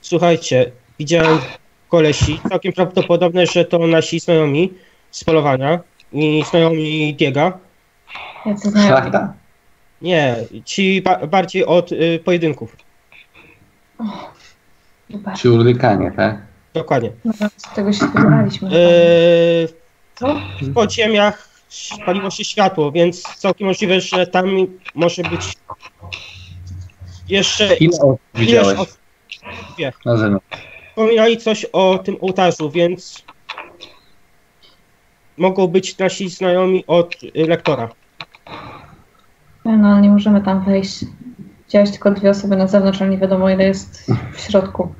słuchajcie, 0.00 0.72
widziałem 0.98 1.38
kolesi, 1.88 2.40
całkiem 2.48 2.72
prawdopodobne, 2.72 3.46
że 3.46 3.64
to 3.64 3.78
nasi 3.78 4.20
znajomi 4.20 4.72
z 5.10 5.24
polowania 5.24 5.80
i 6.12 6.44
znajomi 6.50 7.14
Diega. 7.14 7.58
Szlachta? 8.86 9.34
Nie, 10.02 10.36
ci 10.64 11.02
ba 11.02 11.26
bardziej 11.26 11.66
od 11.66 11.92
y, 11.92 12.20
pojedynków. 12.24 12.76
Super. 15.12 15.34
Czy 15.34 15.52
Urykanie, 15.52 16.12
tak? 16.16 16.42
Dokładnie. 16.74 17.10
No, 17.24 17.32
z 17.56 17.74
tego 17.74 17.92
się 17.92 17.98
spodziewaliśmy. 18.06 18.70
Co? 20.14 20.40
w 20.62 20.72
podziemiach 20.74 21.48
paliło 22.06 22.30
się 22.30 22.44
światło, 22.44 22.92
więc 22.92 23.22
całkiem 23.22 23.66
możliwe, 23.66 24.00
że 24.00 24.26
tam 24.26 24.46
może 24.94 25.22
być 25.22 25.52
jeszcze 27.28 27.76
Ile 27.76 27.90
osób 27.98 28.20
widziałeś 28.34 28.78
osób. 28.78 28.98
na 30.04 30.16
zewnątrz? 30.16 30.75
Wspominali 30.96 31.36
coś 31.36 31.64
o 31.72 31.98
tym 31.98 32.16
ołtarzu, 32.20 32.70
więc 32.70 33.24
mogą 35.36 35.66
być 35.66 35.98
nasi 35.98 36.28
znajomi 36.28 36.84
od 36.86 37.14
y, 37.22 37.46
lektora. 37.46 37.88
Nie, 39.64 39.76
No, 39.76 39.88
ale 39.88 40.00
nie 40.00 40.10
możemy 40.10 40.40
tam 40.42 40.64
wejść. 40.64 41.04
Widziałeś 41.66 41.90
tylko 41.90 42.10
dwie 42.10 42.30
osoby 42.30 42.56
na 42.56 42.66
zewnątrz, 42.66 43.02
ale 43.02 43.10
nie 43.10 43.18
wiadomo 43.18 43.50
ile 43.50 43.64
jest 43.64 44.06
w 44.32 44.40
środku. 44.40 44.94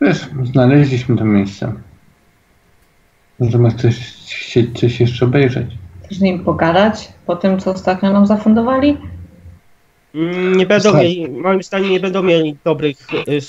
Wiesz, 0.00 0.28
znaleźliśmy 0.52 1.16
to 1.16 1.24
miejsce. 1.24 1.72
Możemy 3.38 3.72
coś, 3.72 3.96
chcieć 4.26 4.80
coś 4.80 5.00
jeszcze 5.00 5.24
obejrzeć. 5.24 5.66
Chcesz 6.04 6.18
z 6.18 6.20
nim 6.20 6.44
pogadać 6.44 7.12
po 7.26 7.36
tym, 7.36 7.60
co 7.60 7.70
ostatnio 7.70 8.12
nam 8.12 8.26
zafundowali? 8.26 8.98
Mm, 10.14 10.56
Nie 10.56 10.66
będą 10.66 10.94
mieli, 10.96 11.30
moim 11.30 11.62
zdaniem 11.62 11.90
nie 11.90 12.00
będą 12.00 12.22
mieli 12.22 12.56
dobrych 12.64 12.96
y, 13.28 13.40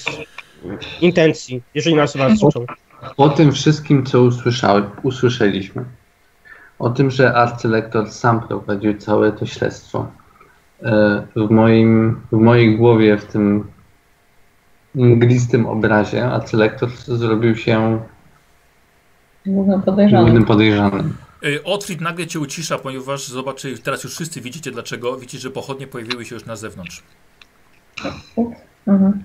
intencji, 1.02 1.62
jeżeli 1.74 1.96
nas 1.96 2.14
zobaczą. 2.14 2.66
Po 3.18 3.30
tym 3.30 3.52
wszystkim, 3.52 4.06
co 4.06 4.22
usłyszały, 4.22 4.84
usłyszeliśmy, 5.04 5.86
o 6.80 6.90
tym, 6.90 7.12
że 7.12 7.34
arcylektor 7.34 8.12
sam 8.12 8.48
prowadził 8.48 8.98
całe 8.98 9.32
to 9.32 9.46
śledztwo, 9.46 10.08
e, 10.84 11.28
w, 11.36 11.50
moim, 11.50 12.22
w 12.32 12.38
mojej 12.38 12.78
głowie, 12.78 13.18
w 13.18 13.26
tym 13.26 13.68
mglistym 14.96 15.66
obrazie, 15.66 16.26
arcylektor 16.26 16.90
zrobił 17.08 17.56
się 17.56 18.02
Głównym 19.46 19.82
podejrzanym. 19.82 20.26
głównym 20.26 20.46
podejrzanym. 20.46 21.14
Yy, 21.42 21.64
Otwit 21.64 22.02
nagle 22.02 22.28
cię 22.28 22.40
ucisza, 22.40 22.78
ponieważ 22.78 23.28
zobaczy, 23.28 23.78
teraz 23.78 24.04
już 24.04 24.14
wszyscy 24.14 24.42
widzicie 24.42 24.72
dlaczego. 24.72 25.18
Widzicie, 25.18 25.40
że 25.40 25.50
pochodnie 25.52 25.88
pojawiły 25.88 26.26
się 26.26 26.36
już 26.36 26.46
na 26.46 26.56
zewnątrz. 26.56 27.04
Mhm. 28.88 29.24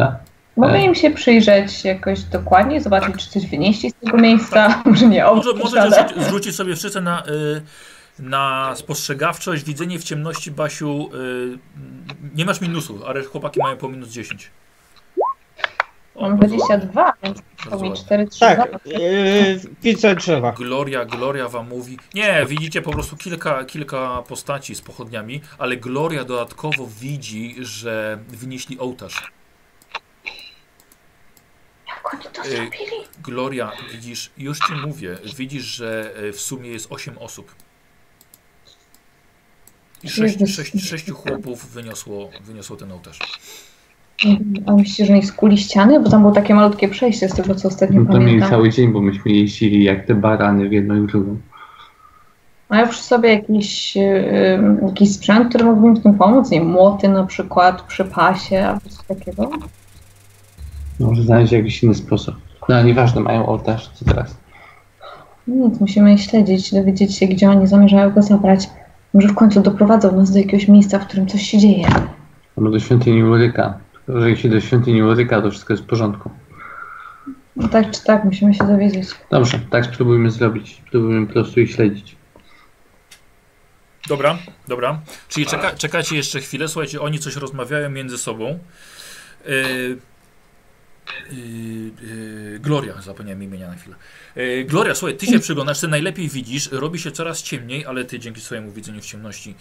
Da. 0.00 0.18
Mogę 0.56 0.78
im 0.78 0.94
się 0.94 1.10
przyjrzeć 1.10 1.84
jakoś 1.84 2.22
dokładnie, 2.22 2.80
zobaczyć, 2.80 3.16
czy 3.16 3.30
coś 3.30 3.46
wynieśli 3.46 3.90
z 3.90 3.94
tego 3.94 4.18
miejsca. 4.18 4.82
Może 4.84 5.06
nie 5.06 5.24
Może, 5.64 5.88
zrzucić 6.16 6.56
sobie 6.56 6.76
wszyscy 6.76 7.00
na, 7.00 7.22
y, 7.26 7.62
na 8.18 8.72
spostrzegawczość, 8.76 9.64
widzenie 9.64 9.98
w 9.98 10.04
ciemności, 10.04 10.50
Basiu. 10.50 11.10
Y, 11.14 11.58
nie 12.34 12.44
masz 12.44 12.60
minusów, 12.60 13.02
ale 13.06 13.22
chłopaki 13.22 13.60
mają 13.62 13.76
po 13.76 13.88
minus 13.88 14.08
10. 14.08 14.50
O, 16.14 16.28
Mam 16.28 16.38
bardzo 16.38 16.56
22, 16.56 17.12
więc 17.22 17.38
mi 17.38 17.70
ładnie. 17.70 17.96
4, 17.96 18.26
3, 18.26 18.40
Tak, 18.40 18.68
y, 18.86 19.60
widzę 19.82 20.14
drzewa. 20.14 20.52
Gloria, 20.52 21.04
Gloria 21.04 21.48
wam 21.48 21.68
mówi. 21.68 21.98
Nie, 22.14 22.46
widzicie 22.48 22.82
po 22.82 22.90
prostu 22.90 23.16
kilka, 23.16 23.64
kilka 23.64 24.22
postaci 24.28 24.74
z 24.74 24.80
pochodniami, 24.80 25.40
ale 25.58 25.76
Gloria 25.76 26.24
dodatkowo 26.24 26.86
widzi, 27.00 27.56
że 27.58 28.18
wynieśli 28.28 28.78
ołtarz. 28.78 29.32
Jak 32.04 32.14
oni 32.14 32.22
to 32.32 32.42
Y, 32.42 32.50
zrobili? 32.50 32.96
Gloria, 33.24 33.72
widzisz, 33.92 34.30
już 34.38 34.58
ci 34.58 34.72
mówię, 34.86 35.16
widzisz, 35.36 35.64
że 35.64 36.12
e, 36.28 36.32
w 36.32 36.40
sumie 36.40 36.70
jest 36.70 36.86
8 36.92 37.18
osób. 37.18 37.54
I 40.02 40.08
sześć, 40.08 40.38
sześć, 40.54 40.88
sześciu 40.88 41.14
chłopów 41.14 41.66
wyniosło, 41.72 42.30
wyniosło 42.44 42.76
ten 42.76 42.92
ołtarz. 42.92 43.18
A 44.66 44.72
myślicie, 44.72 45.06
że 45.06 45.12
oni 45.12 45.22
skuli 45.22 45.58
ściany? 45.58 46.00
Bo 46.00 46.10
tam 46.10 46.20
było 46.20 46.32
takie 46.34 46.54
malutkie 46.54 46.88
przejście 46.88 47.28
z 47.28 47.34
tego, 47.34 47.54
co 47.54 47.68
ostatnio 47.68 48.00
No 48.00 48.06
to 48.06 48.12
mieli 48.12 48.24
pamiętam. 48.24 48.50
cały 48.50 48.70
dzień, 48.70 48.92
bo 48.92 49.00
myśmy 49.00 49.32
jeździli 49.32 49.84
jak 49.84 50.06
te 50.06 50.14
barany 50.14 50.68
w 50.68 50.72
jedną 50.72 50.94
i 50.96 51.00
w 51.00 51.06
drugą. 51.06 51.40
Mają 52.70 52.88
przy 52.88 53.02
sobie 53.02 53.28
jakiś, 53.28 53.96
yy, 53.96 54.78
jakiś 54.86 55.12
sprzęt, 55.14 55.48
który 55.48 55.64
mógłby 55.64 55.86
im 55.88 55.96
w 55.96 56.02
tym 56.02 56.14
pomóc? 56.14 56.50
Nie 56.50 56.58
wiem, 56.60 56.68
młoty 56.68 57.08
na 57.08 57.26
przykład 57.26 57.82
przy 57.82 58.04
pasie 58.04 58.66
albo 58.66 58.80
coś 58.88 59.06
takiego? 59.18 59.50
Może 61.00 61.22
znaleźć 61.22 61.52
jakiś 61.52 61.82
inny 61.82 61.94
sposób. 61.94 62.34
No, 62.68 62.82
nieważne, 62.82 63.20
mają 63.20 63.46
ołtarz, 63.46 63.88
co 63.88 64.04
teraz? 64.04 64.36
Nic, 65.46 65.80
musimy 65.80 66.14
ich 66.14 66.22
śledzić, 66.22 66.74
dowiedzieć 66.74 67.16
się, 67.16 67.26
gdzie 67.26 67.50
oni 67.50 67.66
zamierzają 67.66 68.10
go 68.10 68.22
zabrać. 68.22 68.68
Może 69.14 69.28
w 69.28 69.34
końcu 69.34 69.60
doprowadzą 69.60 70.16
nas 70.16 70.32
do 70.32 70.38
jakiegoś 70.38 70.68
miejsca, 70.68 70.98
w 70.98 71.06
którym 71.06 71.26
coś 71.26 71.42
się 71.42 71.58
dzieje. 71.58 71.86
Albo 72.56 72.70
do 72.70 72.80
świątyni 72.80 73.24
Uryka. 73.24 73.78
Że 74.08 74.30
jeśli 74.30 74.50
do 74.50 74.60
świątyni 74.60 75.02
Uryka, 75.02 75.42
to 75.42 75.50
wszystko 75.50 75.72
jest 75.72 75.82
w 75.82 75.86
porządku. 75.86 76.30
No 77.56 77.68
tak 77.68 77.90
czy 77.90 78.04
tak, 78.04 78.24
musimy 78.24 78.54
się 78.54 78.64
dowiedzieć. 78.64 79.08
Dobrze, 79.30 79.60
tak 79.70 79.86
spróbujmy 79.86 80.30
zrobić. 80.30 80.82
Spróbujmy 80.88 81.26
po 81.26 81.32
prostu 81.32 81.60
ich 81.60 81.70
śledzić. 81.70 82.16
Dobra, 84.08 84.38
dobra. 84.68 85.00
Czyli 85.28 85.46
czeka, 85.46 85.70
czekacie 85.70 86.16
jeszcze 86.16 86.40
chwilę. 86.40 86.68
Słuchajcie, 86.68 87.00
oni 87.00 87.18
coś 87.18 87.36
rozmawiają 87.36 87.90
między 87.90 88.18
sobą. 88.18 88.58
Yy, 89.46 89.98
Gloria, 92.60 93.00
zapomniałem 93.00 93.42
imienia 93.42 93.68
na 93.68 93.74
chwilę. 93.76 93.96
Yy, 94.36 94.64
Gloria, 94.64 94.94
słuchaj, 94.94 95.16
ty 95.16 95.26
się 95.26 95.38
przyglądasz, 95.38 95.80
ty 95.80 95.88
najlepiej 95.88 96.28
widzisz, 96.28 96.68
robi 96.72 96.98
się 96.98 97.12
coraz 97.12 97.42
ciemniej, 97.42 97.86
ale 97.86 98.04
ty 98.04 98.18
dzięki 98.18 98.40
swojemu 98.40 98.72
widzeniu 98.72 99.00
w 99.00 99.06
ciemności 99.06 99.54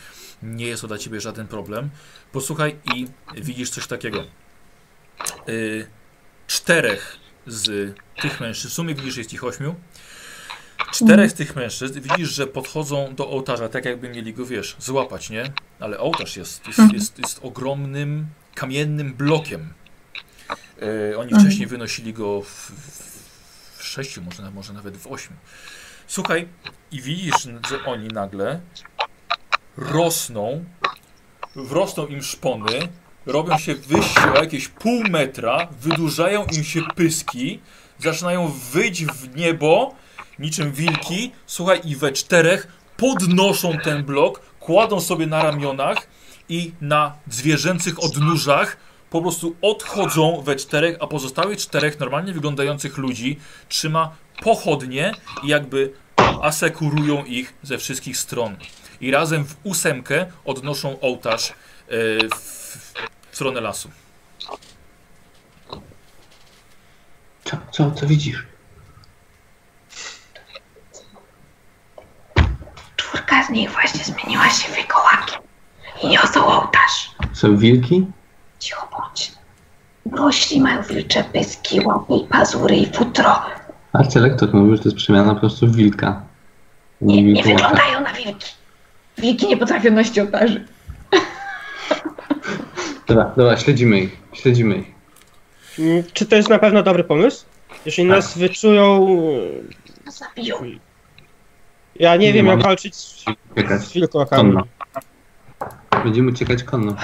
nie 0.43 0.65
jest 0.65 0.81
to 0.81 0.87
dla 0.87 0.97
ciebie 0.97 1.21
żaden 1.21 1.47
problem. 1.47 1.89
Posłuchaj 2.31 2.75
i 2.95 3.07
widzisz 3.37 3.69
coś 3.69 3.87
takiego. 3.87 4.23
Yy, 5.47 5.87
czterech 6.47 7.15
z 7.47 7.95
tych 8.21 8.39
mężczyzn, 8.39 8.69
w 8.69 8.73
sumie 8.73 8.95
widzisz, 8.95 9.17
jest 9.17 9.33
ich 9.33 9.43
ośmiu. 9.43 9.75
Czterech 10.91 11.31
z 11.31 11.33
tych 11.33 11.55
mężczyzn 11.55 12.01
widzisz, 12.01 12.29
że 12.29 12.47
podchodzą 12.47 13.15
do 13.15 13.29
ołtarza, 13.29 13.69
tak 13.69 13.85
jakby 13.85 14.09
mieli 14.09 14.33
go, 14.33 14.45
wiesz, 14.45 14.75
złapać, 14.79 15.29
nie? 15.29 15.43
Ale 15.79 15.99
ołtarz 15.99 16.37
jest, 16.37 16.67
jest, 16.67 16.79
Mhm. 16.79 16.99
jest, 16.99 17.19
jest 17.19 17.39
ogromnym, 17.43 18.27
kamiennym 18.55 19.13
blokiem. 19.13 19.73
E, 20.81 21.17
oni 21.17 21.31
Mhm. 21.31 21.41
wcześniej 21.41 21.67
wynosili 21.67 22.13
go 22.13 22.41
w, 22.41 22.71
w 23.77 23.83
sześciu, 23.83 24.21
może, 24.21 24.51
może 24.51 24.73
nawet 24.73 24.97
w 24.97 25.07
ośmiu. 25.07 25.35
Słuchaj, 26.07 26.47
i 26.91 27.01
widzisz, 27.01 27.43
że 27.69 27.85
oni 27.85 28.07
nagle 28.07 28.59
rosną, 29.77 30.65
wrosną 31.55 32.07
im 32.07 32.23
szpony, 32.23 32.87
robią 33.25 33.57
się 33.57 33.75
wyższe 33.75 34.33
o 34.33 34.43
jakieś 34.43 34.67
pół 34.67 35.03
metra, 35.03 35.67
wydłużają 35.81 36.45
im 36.45 36.63
się 36.63 36.81
pyski, 36.95 37.59
zaczynają 37.99 38.47
wyjść 38.71 39.05
w 39.05 39.35
niebo, 39.35 39.95
niczym 40.39 40.71
wilki, 40.71 41.31
słuchaj, 41.45 41.81
i 41.85 41.95
we 41.95 42.11
czterech 42.11 42.67
podnoszą 42.97 43.77
ten 43.77 44.03
blok, 44.03 44.39
kładą 44.59 45.01
sobie 45.01 45.27
na 45.27 45.43
ramionach 45.43 46.07
i 46.49 46.71
na 46.81 47.15
zwierzęcych 47.27 48.03
odnóżach 48.03 48.77
po 49.09 49.21
prostu 49.21 49.55
odchodzą 49.61 50.41
we 50.41 50.55
czterech, 50.55 50.97
a 50.99 51.07
pozostałych 51.07 51.57
czterech 51.57 51.99
normalnie 51.99 52.33
wyglądających 52.33 52.97
ludzi 52.97 53.39
trzyma 53.69 54.15
pochodnie 54.43 55.11
i 55.43 55.47
jakby 55.47 55.93
asekurują 56.41 57.25
ich 57.25 57.53
ze 57.63 57.77
wszystkich 57.77 58.17
stron. 58.17 58.57
I 59.01 59.11
razem 59.11 59.45
w 59.45 59.55
ósemkę 59.63 60.25
odnoszą 60.45 60.99
ołtarz 60.99 61.49
e, 61.49 61.53
w, 62.35 62.39
w 63.31 63.35
stronę 63.35 63.61
lasu. 63.61 63.89
Co, 67.43 67.57
co, 67.71 67.91
co 67.91 68.07
widzisz? 68.07 68.45
Czwórka 72.95 73.43
z 73.43 73.49
nich 73.49 73.71
właśnie 73.71 74.03
zmieniła 74.03 74.49
się 74.49 74.71
w 74.71 74.75
wilkołaki 74.75 75.35
i 76.03 76.07
niosą 76.07 76.45
ołtarz. 76.45 77.11
Są 77.33 77.57
wilki? 77.57 78.05
Cicho 78.59 78.87
bądź. 78.91 79.31
Dorośli 80.05 80.61
mają 80.61 80.81
wilcze 80.83 81.23
pyski, 81.23 81.81
łapy 81.85 82.13
pazury 82.29 82.75
i 82.75 82.85
futro. 82.93 83.41
Arcelektor 83.93 84.53
mówił, 84.53 84.75
że 84.75 84.83
to 84.83 84.89
jest 84.89 84.97
przemiana 84.97 85.33
po 85.33 85.39
prostu 85.39 85.67
w 85.67 85.75
wilka. 85.75 86.21
Nie, 87.01 87.23
nie 87.23 87.43
wyglądają 87.43 88.01
na 88.01 88.13
wilki. 88.13 88.51
Wilki 89.17 89.47
nie 89.47 89.57
potrafią 89.57 89.91
nosić 89.91 90.19
ołtarzy. 90.19 90.67
Dobra, 93.07 93.31
dobra, 93.37 93.57
śledzimy 93.57 93.99
ich. 93.99 94.17
Śledzimy 94.33 94.75
ich. 94.77 94.87
Mm, 95.79 96.03
Czy 96.13 96.25
to 96.25 96.35
jest 96.35 96.49
na 96.49 96.59
pewno 96.59 96.83
dobry 96.83 97.03
pomysł? 97.03 97.45
Jeżeli 97.85 98.07
nas 98.07 98.37
wyczują... 98.37 99.07
Nas 100.05 100.17
zabiją. 100.17 100.55
Ja 101.95 102.15
nie 102.15 102.27
Nie 102.27 102.33
wiem 102.33 102.45
jak 102.45 102.63
walczyć 102.63 102.95
z, 102.95 103.25
wilkołakami. 103.93 104.41
konno. 104.53 104.63
Będziemy 106.03 106.31
uciekać 106.31 106.63
konno. 106.63 106.95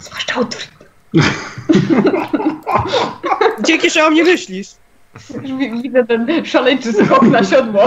Zwłaszcza 0.00 0.40
Otfrid. 0.40 0.75
Dzięki, 3.64 3.90
że 3.90 4.06
o 4.06 4.10
mnie 4.10 4.24
myślisz. 4.24 4.68
Widzę 5.82 6.04
ten 6.04 6.44
szaleńczy 6.44 6.92
skok 6.92 7.22
na 7.22 7.44
siodło. 7.44 7.82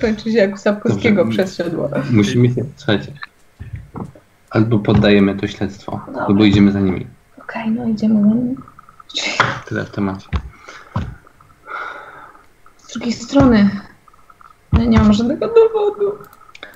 Kończy 0.00 0.32
się 0.32 0.38
jak 0.38 0.54
u 0.54 0.56
Sapkowskiego 0.58 1.24
Dobrze. 1.24 1.38
przez 1.44 1.56
siodło. 1.56 1.90
Musimy 2.10 2.48
się, 2.48 2.64
słuchajcie. 2.76 3.12
Albo 4.50 4.78
poddajemy 4.78 5.36
to 5.36 5.46
śledztwo, 5.46 6.00
Dobra. 6.06 6.22
albo 6.26 6.44
idziemy 6.44 6.72
za 6.72 6.80
nimi. 6.80 7.06
Okej, 7.40 7.70
no 7.70 7.88
idziemy 7.88 8.22
za 8.22 8.28
nim. 8.34 8.62
Tyle 9.68 9.84
w 9.84 9.90
temacie. 9.90 10.26
Z 12.76 12.92
drugiej 12.92 13.12
strony. 13.12 13.70
Ja 14.72 14.84
nie 14.84 14.98
mam 14.98 15.12
żadnego 15.12 15.46
dowodu. 15.48 16.18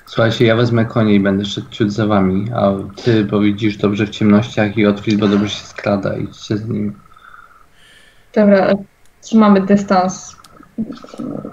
Słuchajcie, 0.05 0.45
ja 0.45 0.55
wezmę 0.55 0.85
konie 0.85 1.13
i 1.13 1.19
będę 1.19 1.45
szedł 1.45 1.69
ciut 1.69 1.91
za 1.91 2.07
wami, 2.07 2.51
a 2.55 2.71
ty, 3.03 3.25
bo 3.25 3.39
widzisz 3.39 3.77
dobrze 3.77 4.05
w 4.05 4.09
ciemnościach 4.09 4.77
i 4.77 4.85
Otwit, 4.85 5.19
bo 5.19 5.27
dobrze 5.27 5.49
się 5.49 5.65
skrada, 5.65 6.17
idźcie 6.17 6.57
z 6.57 6.69
nim. 6.69 6.99
Dobra, 8.35 8.67
trzymamy 9.21 9.61
dystans, 9.61 10.35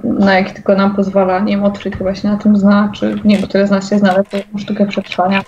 na 0.05 0.35
jaki 0.35 0.55
tylko 0.55 0.75
nam 0.75 0.97
pozwala. 0.97 1.39
Nie 1.39 1.59
wiem, 1.59 1.93
chyba 1.99 2.15
się 2.15 2.29
na 2.29 2.37
tym 2.37 2.57
zna, 2.57 2.93
czy 2.95 3.21
nie, 3.25 3.43
które 3.43 3.67
z 3.67 3.71
nas 3.71 3.91
się 3.91 3.99
zna, 3.99 4.15
ale 4.15 4.25
to 4.25 4.59
sztukę 4.59 4.87
przetrwania. 4.87 5.43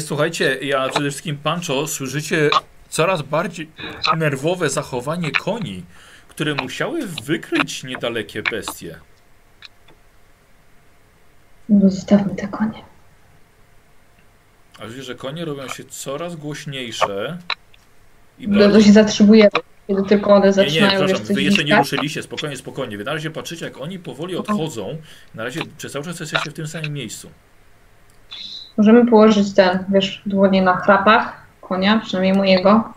Słuchajcie, 0.00 0.58
ja 0.62 0.88
przede 0.88 1.10
wszystkim 1.10 1.36
Pancho, 1.36 1.86
słyszycie 1.86 2.50
coraz 2.88 3.22
bardziej 3.22 3.70
nerwowe 4.16 4.70
zachowanie 4.70 5.30
koni, 5.30 5.84
które 6.28 6.54
musiały 6.54 7.06
wykryć 7.06 7.84
niedalekie 7.84 8.42
bestie. 8.42 9.00
No, 11.68 11.90
zostawmy 11.90 12.34
te 12.34 12.48
konie. 12.48 12.82
A 14.80 14.86
widzisz, 14.86 15.04
że 15.04 15.14
konie 15.14 15.44
robią 15.44 15.68
się 15.68 15.84
coraz 15.84 16.36
głośniejsze. 16.36 17.38
I 18.38 18.48
No, 18.48 18.70
to 18.70 18.80
się 18.80 18.92
zatrzymujemy, 18.92 19.50
kiedy 19.86 20.02
tylko 20.02 20.34
one 20.34 20.40
Nie, 20.40 20.46
nie, 20.46 20.52
zaczynają 20.52 20.90
wiesz, 20.90 20.98
przepraszam, 20.98 21.26
coś 21.26 21.36
wy 21.36 21.42
jeszcze 21.42 21.64
nie 21.64 21.76
ruszyliście, 21.76 22.22
spokojnie, 22.22 22.56
spokojnie. 22.56 22.98
Wy 22.98 23.04
na 23.04 23.12
razie 23.12 23.30
patrzycie, 23.30 23.64
jak 23.64 23.80
oni 23.80 23.98
powoli 23.98 24.36
odchodzą. 24.36 24.98
Na 25.34 25.44
razie 25.44 25.60
przez 25.78 25.92
cały 25.92 26.04
czas 26.04 26.20
jesteście 26.20 26.50
w 26.50 26.54
tym 26.54 26.66
samym 26.66 26.92
miejscu. 26.92 27.30
Możemy 28.78 29.06
położyć 29.06 29.54
ten, 29.54 29.84
wiesz, 29.88 30.22
dłonie 30.26 30.62
na 30.62 30.76
chrapach 30.76 31.46
konia, 31.60 32.00
przynajmniej 32.04 32.34
mojego. 32.36 32.92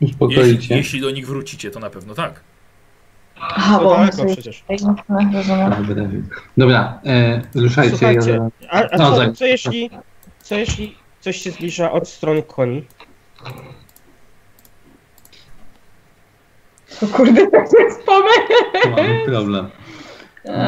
Jeśli, 0.00 0.14
Uspokoicie. 0.14 0.76
jeśli 0.76 1.00
do 1.00 1.10
nich 1.10 1.26
wrócicie, 1.26 1.70
to 1.70 1.80
na 1.80 1.90
pewno 1.90 2.14
tak. 2.14 2.40
Aha, 3.40 3.78
bo 3.82 3.88
one 3.94 3.98
daleko 3.98 4.16
sobie 4.16 4.32
przecież. 4.32 4.64
Dobra, 6.56 7.00
e, 7.06 7.40
ruszajcie. 7.54 7.90
Słuchajcie, 7.96 8.30
ja- 8.60 8.68
a, 8.70 8.88
a 8.90 8.96
No, 8.96 9.10
co, 9.12 9.16
tak. 9.16 9.32
co 9.36 9.44
jeśli... 9.46 9.90
Co 10.42 10.54
jeśli 10.54 10.96
coś 11.20 11.36
się 11.36 11.50
zbliża 11.50 11.92
od 11.92 12.08
strony 12.08 12.42
koni? 12.42 12.84
To 17.00 17.06
kurde, 17.06 17.46
tak 17.46 17.70
to 17.70 17.78
jest 17.78 18.02
pomysł. 18.04 18.40
Mamy 18.96 19.20
problem. 19.26 19.70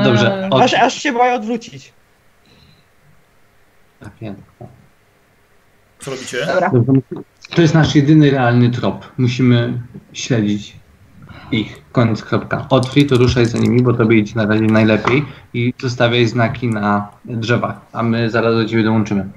Dobrze, 0.05 0.49
od... 0.51 0.63
Aż, 0.63 0.75
aż 0.75 0.95
się 0.95 1.13
boję 1.13 1.35
odwrócić. 1.35 1.93
Tak, 4.01 4.21
nie. 4.21 4.35
Co 5.99 6.11
robicie? 6.11 6.47
Dobra, 6.47 6.71
Dobrze, 6.71 6.93
To 7.55 7.63
jest 7.63 7.75
nasz 7.75 7.95
jedyny 7.95 8.31
realny 8.31 8.71
trop. 8.71 9.07
Musimy 9.19 9.81
śledzić 10.13 10.77
ich. 11.53 11.83
Koniec, 11.93 12.23
kropka. 12.23 12.67
Otwij, 12.71 13.07
to 13.07 13.17
ruszaj 13.17 13.47
za 13.47 13.59
nimi, 13.59 13.83
bo 13.83 13.93
tobie 13.93 14.19
idzie 14.19 14.33
na 14.37 14.47
razie 14.47 14.63
najlepiej 14.65 15.25
i 15.55 15.75
zostawiaj 15.81 16.27
znaki 16.27 16.69
na 16.69 17.09
drzewach, 17.25 17.77
a 17.93 18.03
my 18.03 18.31
zaraz 18.31 18.55
do 18.55 18.65
ciebie 18.65 18.83
dołączymy. 18.83 19.29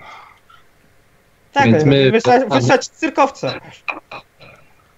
Tak, 1.53 1.65
Więc 1.65 1.85
my- 1.85 2.11
wysłać, 2.11 2.41
wysłać 2.51 2.87
cyrkowca. 2.87 3.53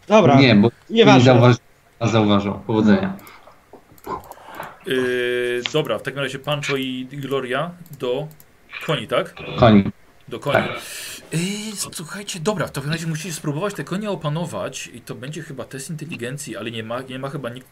Dobra, 0.08 0.36
Nie, 0.36 0.56
bo 0.56 0.68
nie 0.90 0.96
nieważne. 0.98 1.22
zauważ... 1.34 1.56
a 2.00 2.08
zauważą. 2.08 2.54
Powodzenia. 2.68 3.14
Yy, 4.86 5.62
dobra, 5.74 6.00
w 6.00 6.02
takim 6.02 6.20
razie 6.20 6.40
Pancho 6.40 6.76
i 6.78 7.08
Gloria 7.12 7.72
do 8.00 8.28
koni, 8.86 9.08
tak? 9.08 9.34
Koni. 9.60 9.84
Do 10.28 10.40
koni. 10.40 10.68
Yy, 11.32 11.40
słuchajcie, 11.92 12.40
dobra, 12.40 12.68
w 12.68 12.72
takim 12.72 12.92
razie 12.92 13.08
musicie 13.08 13.34
spróbować 13.34 13.74
te 13.74 13.84
konie 13.84 14.10
opanować 14.10 14.88
i 14.94 15.02
to 15.02 15.16
będzie 15.16 15.42
chyba 15.42 15.64
test 15.66 15.90
inteligencji, 15.90 16.58
ale 16.58 16.72
nie 16.72 16.84
ma, 16.84 17.02
nie 17.02 17.20
ma 17.20 17.30
chyba 17.30 17.50
nikt 17.50 17.68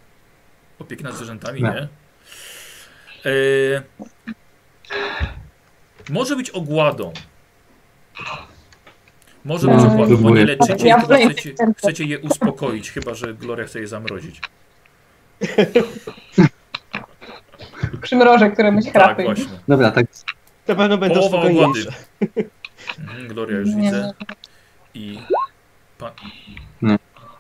opieki 0.80 1.04
nad 1.04 1.14
zwierzętami, 1.16 1.64
Nie. 1.64 1.70
nie? 1.70 1.88
Yy, 3.32 3.82
może 6.10 6.36
być 6.36 6.50
ogładą. 6.50 7.14
Może 9.46 9.68
No, 9.68 9.76
być 9.76 9.86
ogładą, 9.86 10.18
bo 10.18 10.30
nie 10.30 10.46
leczycie, 10.46 10.88
Ja 10.88 11.00
chyba 11.02 11.16
chcecie, 11.18 11.54
chcecie 11.78 12.04
je 12.04 12.20
uspokoić, 12.20 12.92
chyba 12.92 13.14
że 13.14 13.34
Gloria 13.34 13.66
chce 13.66 13.80
je 13.80 13.88
zamrozić. 13.88 14.42
przymrożę 18.02 18.50
któremuś 18.52 18.86
Tak, 18.86 18.94
chrapy. 18.94 19.24
właśnie. 19.24 19.60
Dobra, 19.68 19.92
tak. 19.92 20.06
Na 20.70 20.76
pewno 20.76 20.98
będą 20.98 21.16
Połowa 21.20 21.38
ogłady. 21.38 21.54
spokojniejsze. 21.82 21.92
Mhm, 23.00 23.28
Gloria 23.28 23.58
już 23.58 23.70
Nie, 23.70 23.82
widzę. 23.82 24.14
I 24.94 25.20
pa, 25.98 26.12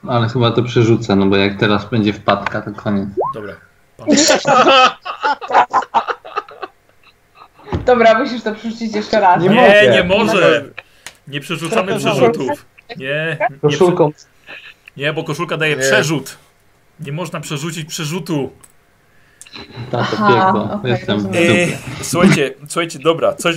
Ale 0.08 0.30
chyba 0.30 0.52
to 0.52 0.64
przerzucę, 0.64 1.16
no 1.16 1.26
bo 1.26 1.36
jak 1.38 1.60
teraz 1.60 1.90
będzie 1.90 2.14
wpadka, 2.14 2.62
to 2.62 2.72
koniec. 2.72 3.10
dobra. 3.34 3.54
Pan, 3.98 4.08
Dobra, 7.86 8.20
musisz 8.20 8.44
to 8.44 8.56
przerzucić 8.56 8.96
jeszcze 8.96 9.20
raz. 9.20 9.44
Nie 9.44 9.50
nie, 9.50 9.56
mogę. 9.56 9.90
nie 9.92 10.04
może! 10.04 10.66
Nie 11.28 11.40
przerzucamy 11.40 11.98
przerzutów. 12.00 12.66
Nie, 12.98 13.38
nie, 13.52 13.58
Koszulką. 13.62 14.12
nie, 14.98 15.14
bo 15.14 15.24
koszulka 15.24 15.58
daje 15.58 15.76
Nie. 15.76 15.82
przerzut. 15.82 16.38
Nie 17.00 17.12
można 17.12 17.40
przerzucić 17.40 17.86
przerzutu. 17.90 18.52
Tak, 19.92 20.10
piekło. 20.10 20.72
okej, 20.74 20.92
Jestem 20.92 21.20
w. 21.20 21.26
E, 21.26 21.30
dupie. 21.30 21.78
słuchajcie, 22.02 22.54
słuchajcie, 22.68 23.00
dobra, 23.00 23.34
coś... 23.34 23.56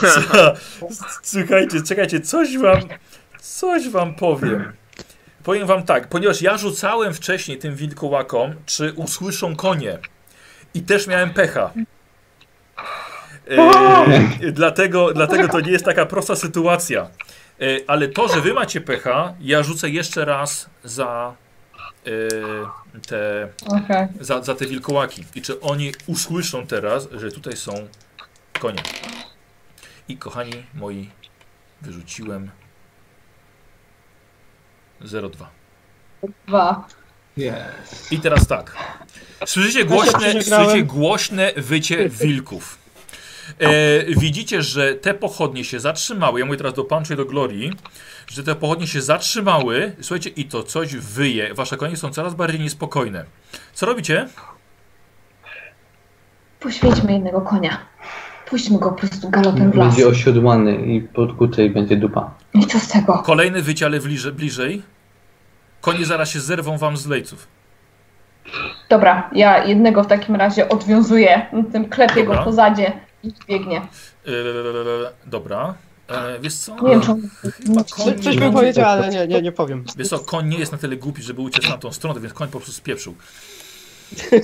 Co- 0.00 0.52
Słuchajcie, 1.22 1.82
czekajcie, 1.82 2.20
coś 2.20 2.58
wam, 2.58 2.80
coś 3.40 3.88
wam 3.88 4.14
powiem. 4.14 4.72
Powiem 5.44 5.66
wam 5.66 5.82
tak, 5.82 6.08
ponieważ 6.08 6.42
ja 6.42 6.58
rzucałem 6.58 7.14
wcześniej 7.14 7.58
tym 7.58 7.74
wilkołakom, 7.74 8.54
czy 8.66 8.92
usłyszą 8.92 9.56
konie. 9.56 9.98
I 10.74 10.82
też 10.82 11.06
miałem 11.06 11.30
pecha. 11.30 11.70
E, 13.48 14.52
dlatego, 14.52 15.12
dlatego 15.12 15.48
to 15.48 15.60
nie 15.60 15.70
jest 15.72 15.84
taka 15.84 16.06
prosta 16.06 16.36
sytuacja. 16.36 17.02
E, 17.60 17.64
ale 17.86 18.08
to, 18.08 18.28
że 18.28 18.40
wy 18.40 18.54
macie 18.54 18.80
pecha, 18.80 19.34
ja 19.40 19.62
rzucę 19.62 19.90
jeszcze 19.90 20.24
raz 20.24 20.70
za 20.84 21.34
te 23.06 23.48
Okej. 23.66 24.06
za, 24.20 24.42
za 24.42 24.54
te 24.54 24.66
wilkołaki. 24.66 25.24
I 25.34 25.42
czy 25.42 25.60
oni 25.60 25.92
usłyszą 26.06 26.66
teraz, 26.66 27.08
że 27.12 27.32
tutaj 27.32 27.56
są 27.56 27.88
konie. 28.60 28.82
I 30.08 30.16
kochani 30.16 30.66
moi, 30.74 31.10
wyrzuciłem 31.82 32.50
0,2. 35.02 35.46
Dwa. 36.46 36.86
Yes. 37.38 38.12
I 38.12 38.20
teraz 38.20 38.46
tak. 38.46 38.76
Słyszycie 39.46 39.84
głośne, 39.84 40.42
słyszycie 40.42 40.82
głośne 40.82 41.52
wycie 41.56 42.08
wilków. 42.08 42.78
E, 43.58 44.04
widzicie, 44.04 44.62
że 44.62 44.94
te 44.94 45.14
pochodnie 45.14 45.64
się 45.64 45.80
zatrzymały. 45.80 46.40
Ja 46.40 46.46
mówię 46.46 46.58
teraz 46.58 46.74
do 46.74 46.84
Pancho 46.84 47.14
i 47.14 47.16
do 47.16 47.24
Glorii, 47.24 47.72
że 48.26 48.42
te 48.44 48.54
pochodnie 48.54 48.86
się 48.86 49.02
zatrzymały. 49.02 49.96
Słuchajcie, 50.00 50.30
i 50.30 50.44
to 50.44 50.62
coś 50.62 50.96
wyje. 50.96 51.54
Wasze 51.54 51.76
konie 51.76 51.96
są 51.96 52.10
coraz 52.10 52.34
bardziej 52.34 52.60
niespokojne. 52.60 53.24
Co 53.74 53.86
robicie? 53.86 54.28
Poświęćmy 56.60 57.12
jednego 57.12 57.40
konia. 57.40 57.78
Puśćmy 58.46 58.78
go 58.78 58.90
po 58.90 58.96
prostu 58.96 59.30
galopem 59.30 59.72
w 59.72 59.74
las. 59.74 59.88
Będzie 59.88 60.08
osiodłany 60.08 60.76
i 60.76 61.00
podkuty 61.00 61.64
i 61.64 61.70
będzie 61.70 61.96
dupa. 61.96 62.30
I 62.54 62.66
co 62.66 62.78
z 62.78 62.88
tego? 62.88 63.18
Kolejny 63.18 63.62
wyciale 63.62 64.00
bliżej, 64.00 64.32
bliżej. 64.32 64.82
Konie 65.80 66.06
zaraz 66.06 66.30
się 66.30 66.40
zerwą 66.40 66.78
wam 66.78 66.96
z 66.96 67.06
lejców. 67.06 67.48
Dobra, 68.88 69.30
ja 69.32 69.64
jednego 69.64 70.04
w 70.04 70.06
takim 70.06 70.36
razie 70.36 70.68
odwiązuję, 70.68 71.46
tym 71.72 71.88
klepię 71.88 72.24
Dobra. 72.24 72.38
go 72.38 72.44
po 72.44 72.52
zadzie 72.52 72.92
i 73.22 73.32
biegnie. 73.48 73.76
Eee, 74.26 74.32
dobra. 75.26 75.74
Eee, 76.08 76.40
wiesz 76.40 76.54
co? 76.54 76.74
Nie 76.82 76.90
wiem, 76.90 77.00
czy 77.00 77.10
on... 77.10 77.22
Chyba 77.66 77.84
Co, 77.84 78.04
koń 78.04 78.18
coś 78.22 78.36
bym 78.38 78.52
powiedział, 78.52 78.88
ale 78.90 79.08
nie, 79.08 79.26
nie, 79.26 79.42
nie 79.42 79.52
powiem. 79.52 79.84
Wiesz 79.96 80.08
co, 80.08 80.18
koń 80.18 80.48
nie 80.48 80.58
jest 80.58 80.72
na 80.72 80.78
tyle 80.78 80.96
głupi, 80.96 81.22
żeby 81.22 81.40
uciec 81.40 81.68
na 81.68 81.78
tą 81.78 81.92
stronę, 81.92 82.20
więc 82.20 82.32
koń 82.34 82.48
po 82.48 82.58
prostu 82.58 82.72
spieprzył. 82.72 83.14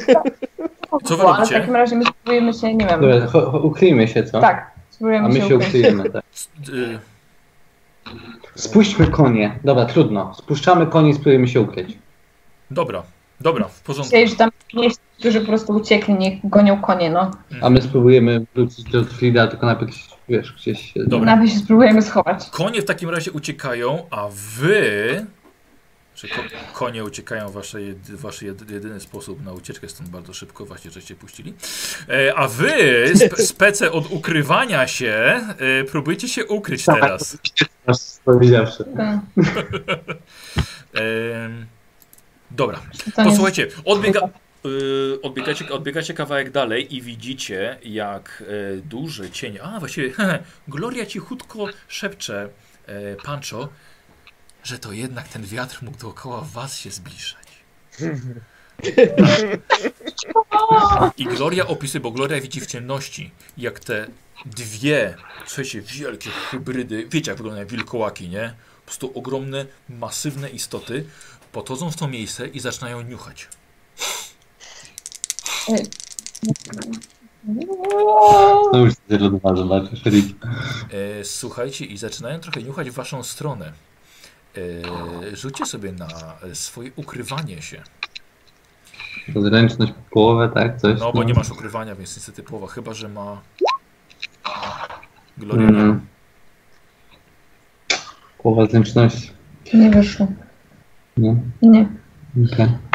Co 1.05 1.17
wy 1.17 1.23
Ale 1.23 1.33
robicie? 1.37 1.55
w 1.57 1.59
takim 1.61 1.77
razie 1.77 1.97
my 1.97 2.05
spróbujemy 2.05 2.55
się, 2.55 2.75
nie 2.75 2.87
wiem. 2.87 3.01
Dobra, 3.01 3.27
cho- 3.27 3.51
cho- 3.53 3.61
ukryjmy 3.63 4.09
się, 4.09 4.25
co? 4.25 4.41
Tak, 4.41 4.71
A 4.91 4.95
spróbujemy 4.95 5.29
my 5.29 5.35
się 5.41 5.49
się 5.49 5.55
ukryć. 5.57 5.69
ukryjemy, 5.69 6.11
tak. 6.11 6.25
Eee, 6.75 6.99
Spuśćmy 8.55 9.07
konie. 9.07 9.59
Dobra, 9.65 9.85
trudno. 9.85 10.35
Spuszczamy 10.35 10.87
konie 10.87 11.11
i 11.11 11.15
spróbujemy 11.15 11.49
się 11.49 11.61
ukryć. 11.61 11.99
dobra, 12.71 13.03
dobra, 13.41 13.69
w 13.69 13.81
porządku. 13.81 14.09
Chcieli, 14.09 14.29
że 14.31 14.37
tam 14.37 14.51
mieści, 14.75 14.99
którzy 15.19 15.41
po 15.41 15.47
prostu 15.47 15.73
uciekli, 15.73 16.15
niech 16.15 16.49
gonią 16.51 16.81
konie, 16.81 17.11
no. 17.11 17.31
A 17.63 17.71
my 17.71 17.83
spróbujemy 17.83 18.47
wrócić 18.55 18.85
do 18.91 19.05
Frida, 19.05 19.47
tylko 19.47 19.67
najpierw, 19.67 19.93
wiesz, 20.29 20.53
gdzieś 20.53 20.93
się... 20.93 21.05
Dobra. 21.07 21.37
Nawet 21.37 21.51
się 21.51 21.59
spróbujemy 21.59 22.03
schować. 22.03 22.51
Konie 22.51 22.83
w 22.83 22.85
takim 22.85 23.11
razie 23.11 23.33
uciekają, 23.33 24.07
a 24.11 24.29
wy. 24.59 25.27
Czy 26.15 26.29
ko 26.29 26.37
konie 26.73 27.05
uciekają 27.05 27.51
wasze 27.51 27.83
jedy, 27.83 28.17
wasz 28.17 28.43
jedy, 28.43 28.75
jedyny 28.75 29.01
sposób 29.01 29.45
na 29.45 29.53
ucieczkę 29.53 29.89
stąd 29.89 30.09
bardzo 30.09 30.35
szybko, 30.35 30.67
właśnie 30.67 30.91
żeście 30.91 31.15
puścili. 31.15 31.55
E, 32.09 32.35
a 32.35 32.49
wy, 32.49 32.73
spe, 33.27 33.37
spece 33.37 33.93
od 33.93 34.11
ukrywania 34.11 34.87
się, 34.87 35.41
e, 35.59 35.85
próbujcie 35.85 36.29
się 36.29 36.47
ukryć 36.47 36.85
teraz. 36.85 37.39
Powiedziawszy. 38.25 38.85
Tak. 38.97 39.21
Dobra, 42.51 42.81
posłuchajcie, 43.17 43.69
odbiega, 43.85 44.29
odbiegacie, 45.23 45.69
odbiegacie 45.71 46.15
kawałek 46.15 46.51
dalej 46.51 46.95
i 46.95 47.03
widzicie, 47.03 47.79
jak 47.85 48.43
e, 48.47 48.77
duży 48.77 49.31
cień. 49.31 49.59
A 49.63 49.81
właściwie, 49.81 50.13
Gloria 50.69 51.07
cichutko 51.07 51.67
szepcze 51.89 52.49
e, 52.87 53.17
Pancho, 53.17 53.69
że 54.65 54.79
to 54.79 54.93
jednak 54.93 55.29
ten 55.29 55.45
wiatr 55.45 55.83
mógł 55.83 55.99
dookoła 55.99 56.47
was 56.53 56.79
się 56.79 56.91
zbliżać. 56.91 57.65
I 61.17 61.25
Gloria 61.25 61.67
opisuje, 61.67 62.01
bo 62.01 62.11
Gloria 62.11 62.41
widzi 62.41 62.61
w 62.61 62.67
ciemności, 62.67 63.31
jak 63.57 63.81
te 63.81 64.07
dwie, 64.47 65.15
słuchajcie, 65.47 65.83
wielkie 65.83 66.31
hybrydy, 66.31 67.07
wiecie 67.11 67.31
jak 67.31 67.39
wyglądają 67.39 67.67
wilkołaki, 67.67 68.29
nie? 68.29 68.55
Po 68.81 68.87
prostu 68.87 69.19
ogromne, 69.19 69.67
masywne 69.89 70.51
istoty 70.51 71.07
podchodzą 71.53 71.91
w 71.91 71.97
to 71.97 72.09
miejsce 72.09 72.49
i 72.49 72.61
zaczynają 72.61 73.03
niuchać. 73.03 73.49
No 78.73 78.79
już 78.79 78.95
0-2 79.11 79.57
zobaczysz, 79.57 80.03
Frid. 80.03 80.37
E, 81.21 81.25
słuchajcie, 81.25 81.85
i 81.85 81.97
zaczynają 81.97 82.41
trochę 82.41 82.63
niuchać 82.63 82.91
w 82.91 82.95
waszą 82.95 83.23
stronę. 83.23 83.73
E, 84.57 85.37
rzućcie 85.37 85.67
sobie 85.67 85.93
na 85.93 86.09
swoje 86.53 86.91
ukrywanie 86.97 87.63
się. 87.63 87.83
Zręczność 89.37 89.93
połowę, 90.11 90.51
tak? 90.55 90.81
Coś? 90.81 91.01
No, 91.01 91.13
bo 91.13 91.25
nie 91.25 91.35
masz 91.35 91.51
ukrywania, 91.51 91.95
więc 91.95 92.17
niestety 92.17 92.43
połowa, 92.43 92.67
chyba 92.67 92.95
że 92.95 93.09
ma. 93.09 93.41
Gloria 95.39 95.71
nie. 95.71 95.79
Mm. 95.79 96.07
Połowa 98.43 98.67
zręczności. 98.67 99.31
Nie 99.75 99.91
wyszło. 99.91 100.27
No, 101.17 101.37
Nie. 101.63 101.89
okej. 102.53 102.92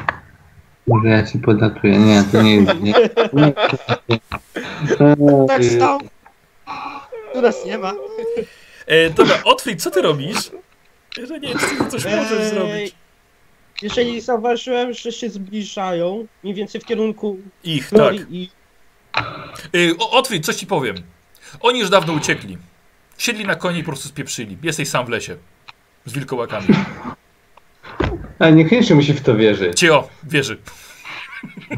Może 0.87 1.07
ja 1.07 1.23
ci 1.23 1.39
podatuję. 1.39 1.97
Nie, 1.97 2.23
to 2.31 2.41
nie 2.41 2.55
jest. 2.55 2.81
Nie, 2.81 2.93
nie. 3.33 3.53
Tak 5.47 5.63
stał. 5.63 5.99
Tu 7.33 7.41
nas 7.41 7.65
nie 7.65 7.77
ma. 7.77 7.93
E, 8.87 9.09
dobra, 9.09 9.35
Otwit, 9.43 9.81
co 9.81 9.91
ty 9.91 10.01
robisz? 10.01 10.51
Ty 11.15 11.27
coś 11.89 12.05
możesz 12.05 12.39
Eee, 12.39 12.49
zrobić. 12.49 12.95
Jeżeli 13.81 14.21
zauważyłem, 14.21 14.93
że 14.93 15.11
się 15.11 15.29
zbliżają, 15.29 16.27
mniej 16.43 16.55
więcej 16.55 16.81
w 16.81 16.85
kierunku 16.85 17.37
Ich, 17.63 17.89
tak. 17.89 18.15
I... 18.29 18.49
E, 19.75 19.97
Otwit, 20.11 20.45
coś 20.45 20.55
ci 20.55 20.67
powiem. 20.67 20.95
Oni 21.59 21.79
już 21.79 21.89
dawno 21.89 22.13
uciekli. 22.13 22.57
Siedli 23.17 23.45
na 23.45 23.55
koni 23.55 23.79
i 23.79 23.83
po 23.83 23.91
prostu 23.91 24.07
spieprzyli. 24.07 24.57
Jesteś 24.63 24.89
sam 24.89 25.05
w 25.05 25.09
lesie. 25.09 25.37
Z 26.05 26.13
wilkołakami. 26.13 26.67
Ale 28.39 28.51
niekoniecznie 28.51 28.95
musi 28.95 29.13
w 29.13 29.21
to 29.21 29.35
wierzyć. 29.35 29.79
Cio, 29.79 30.07
wierzy. 30.23 30.57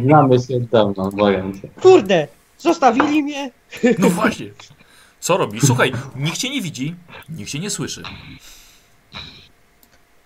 Znamy 0.03 0.39
się 0.39 0.55
od 0.55 0.65
dawna, 0.65 1.09
boję 1.13 1.51
się. 1.61 1.67
Kurde! 1.81 2.27
Zostawili 2.57 3.23
mnie! 3.23 3.51
No 3.99 4.09
właśnie. 4.09 4.45
Co 5.19 5.37
robisz? 5.37 5.63
Słuchaj, 5.63 5.91
nikt 6.15 6.37
cię 6.37 6.49
nie 6.49 6.61
widzi, 6.61 6.95
nikt 7.29 7.49
cię 7.49 7.59
nie 7.59 7.69
słyszy. 7.69 8.03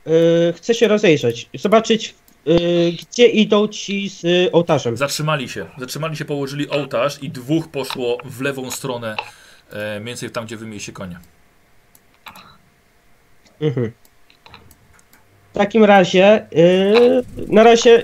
Yy, 0.05 0.53
chcę 0.57 0.73
się 0.73 0.88
rozejrzeć. 0.88 1.49
Zobaczyć, 1.53 2.15
yy, 2.45 2.57
gdzie 2.91 3.27
idą 3.27 3.68
ci 3.68 4.10
z 4.10 4.23
y, 4.23 4.51
ołtarzem. 4.51 4.97
Zatrzymali 4.97 5.49
się. 5.49 5.65
Zatrzymali 5.77 6.15
się, 6.15 6.26
położyli 6.26 6.69
ołtarz 6.69 7.23
i 7.23 7.30
dwóch 7.30 7.68
poszło 7.68 8.18
w 8.26 8.41
lewą 8.41 8.72
stronę, 8.72 9.15
e, 9.69 9.99
mniej 9.99 10.05
więcej 10.05 10.30
tam, 10.30 10.45
gdzie 10.45 10.57
wy 10.57 10.65
mieliście 10.65 10.91
konia. 10.91 11.19
Mhm. 13.61 13.91
W 15.53 15.57
takim 15.57 15.84
razie, 15.84 16.47
yy, 16.51 17.23
na 17.47 17.63
razie 17.63 18.03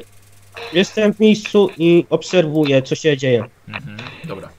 jestem 0.74 1.14
w 1.14 1.20
miejscu 1.20 1.70
i 1.78 2.06
obserwuję, 2.10 2.82
co 2.82 2.96
się 2.96 3.18
dzieje. 3.18 3.46
Mhm, 3.68 3.98
dobra. 4.28 4.50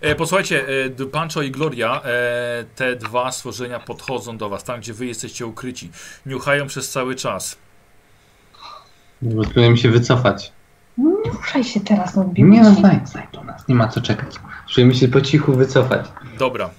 E, 0.00 0.14
posłuchajcie, 0.14 0.64
e, 1.00 1.06
Pancho 1.06 1.42
i 1.42 1.50
Gloria, 1.50 2.02
e, 2.04 2.64
te 2.76 2.96
dwa 2.96 3.32
stworzenia 3.32 3.80
podchodzą 3.80 4.36
do 4.36 4.48
was, 4.48 4.64
tam 4.64 4.80
gdzie 4.80 4.94
wy 4.94 5.06
jesteście 5.06 5.46
ukryci. 5.46 5.90
Niuchają 6.26 6.66
przez 6.66 6.90
cały 6.90 7.14
czas. 7.14 7.58
Bo 9.22 9.44
spróbujemy 9.44 9.76
się 9.76 9.90
wycofać. 9.90 10.52
Nie 10.98 11.30
ruszaj 11.30 11.64
się 11.64 11.80
teraz, 11.80 12.16
no 12.16 12.30
Nie 12.36 12.62
no, 12.62 12.74
znajdź, 12.74 13.14
nas, 13.44 13.68
nie 13.68 13.74
ma 13.74 13.88
co 13.88 14.00
czekać. 14.00 14.34
Spróbujemy 14.62 14.94
się 14.94 15.08
po 15.08 15.20
cichu 15.20 15.52
wycofać. 15.52 16.06
Dobra, 16.38 16.70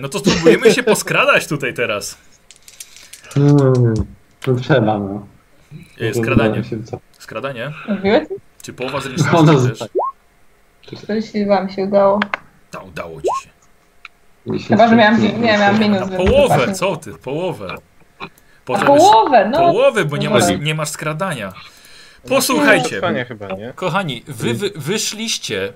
no 0.00 0.08
to 0.08 0.18
spróbujemy 0.18 0.74
się 0.74 0.82
poskradać 0.82 1.46
tutaj 1.46 1.74
teraz. 1.74 2.18
Hmm, 3.34 3.94
to 4.40 4.54
trzeba, 4.54 4.98
no. 4.98 5.26
E, 6.00 6.14
skradanie. 6.14 6.62
Skradanie? 7.18 7.72
Mówiłeś? 7.88 8.28
Czy 8.62 8.72
połowa 8.72 9.00
zręczności 9.00 9.46
też? 9.46 9.56
zostaje. 9.56 9.90
40 10.82 11.46
wam 11.46 11.70
się 11.70 11.82
udało. 11.84 12.20
Ta, 12.70 12.78
udało 12.80 13.20
ci 13.20 13.28
się. 13.44 13.50
Chyba, 14.68 14.88
że 14.88 14.96
miałam, 14.96 15.22
nie, 15.22 15.38
miałam 15.38 15.80
minus. 15.80 16.00
Na 16.10 16.16
połowę, 16.16 16.72
co 16.72 16.96
ty? 16.96 17.12
Połowę. 17.12 17.74
Potem 18.64 18.86
połowę, 18.86 19.48
no. 19.48 19.58
Połowę, 19.58 20.04
bo 20.04 20.16
nie 20.16 20.28
No 20.28 20.34
masz, 20.34 20.46
dobra. 20.46 20.64
nie 20.64 20.74
masz 20.74 20.88
skradania. 20.88 21.52
Posłuchajcie, 22.28 23.00
chyba, 23.28 23.52
nie? 23.52 23.72
kochani, 23.74 24.22
wy, 24.26 24.54
wy 24.54 24.70
wyszliście 24.76 25.72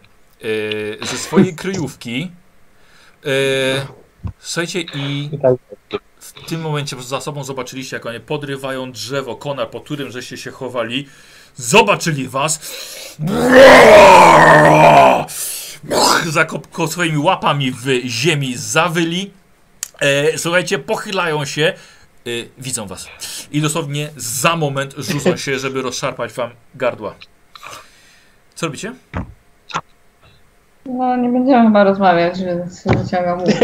e, 1.02 1.06
ze 1.06 1.16
swojej 1.18 1.56
kryjówki. 1.56 2.30
E, 3.26 3.28
słuchajcie, 4.38 4.80
i 4.94 5.30
w 6.24 6.48
tym 6.48 6.60
momencie 6.60 7.02
za 7.02 7.20
sobą 7.20 7.44
zobaczyliście, 7.44 7.96
jak 7.96 8.06
oni 8.06 8.20
podrywają 8.20 8.92
drzewo, 8.92 9.36
konar, 9.36 9.70
po 9.70 9.80
którym 9.80 10.10
żeście 10.10 10.36
się 10.36 10.50
chowali. 10.50 11.08
Zobaczyli 11.56 12.28
was. 12.28 12.60
Zakopko 16.26 16.86
swoimi 16.86 17.18
łapami 17.18 17.72
w 17.72 17.86
ziemi 18.06 18.56
zawyli. 18.56 19.30
E, 20.00 20.38
słuchajcie, 20.38 20.78
pochylają 20.78 21.44
się. 21.44 21.72
E, 22.26 22.30
widzą 22.58 22.86
was. 22.86 23.08
I 23.50 23.60
dosłownie 23.60 24.10
za 24.16 24.56
moment 24.56 24.94
rzucą 24.98 25.36
się, 25.36 25.58
żeby 25.58 25.82
rozszarpać 25.82 26.32
wam 26.32 26.50
gardła. 26.74 27.14
Co 28.54 28.66
robicie? 28.66 28.92
No 30.86 31.16
nie 31.16 31.28
będziemy 31.28 31.66
chyba 31.66 31.84
rozmawiać, 31.84 32.42
więc 32.42 32.84
wyciągam 32.84 33.40
łuk. 33.40 33.50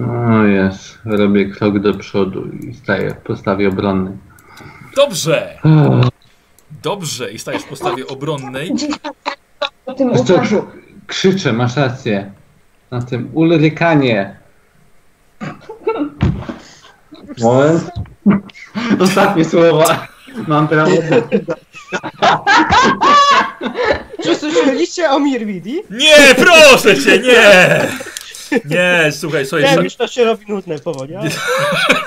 O 0.00 0.42
jest, 0.42 0.98
robię 1.04 1.50
krok 1.50 1.78
do 1.78 1.94
przodu 1.94 2.46
i 2.46 2.74
staję 2.74 3.10
w 3.10 3.16
postawie 3.16 3.68
obronnej. 3.68 4.12
Dobrze! 4.96 5.58
Dobrze! 6.82 7.32
I 7.32 7.38
stajesz 7.38 7.62
w 7.62 7.68
postawie 7.68 8.06
obronnej. 8.06 8.72
Tym 9.96 10.24
co, 10.24 10.40
krzyczę, 11.06 11.52
masz 11.52 11.76
rację. 11.76 12.32
Na 12.90 13.02
tym 13.02 13.30
ulrykanie. 13.32 14.36
Moment. 17.40 17.90
Ostatnie 19.00 19.44
słowa. 19.44 20.08
Mam 20.48 20.68
prawo. 20.68 20.96
Czy 24.22 24.34
słyszeliście 24.34 25.10
o 25.10 25.20
Mirmidi? 25.20 25.82
Nie, 25.90 26.34
proszę 26.34 26.96
cię, 26.96 27.18
nie! 27.18 27.88
Nie, 28.64 29.12
słuchaj, 29.12 29.46
słuchaj. 29.46 29.76
Sza- 29.76 29.82
już 29.84 29.96
to 29.96 30.08
się 30.08 30.24
robi 30.24 30.46
nudne 30.48 30.78
powoli. 30.78 31.16
ale- 31.16 31.30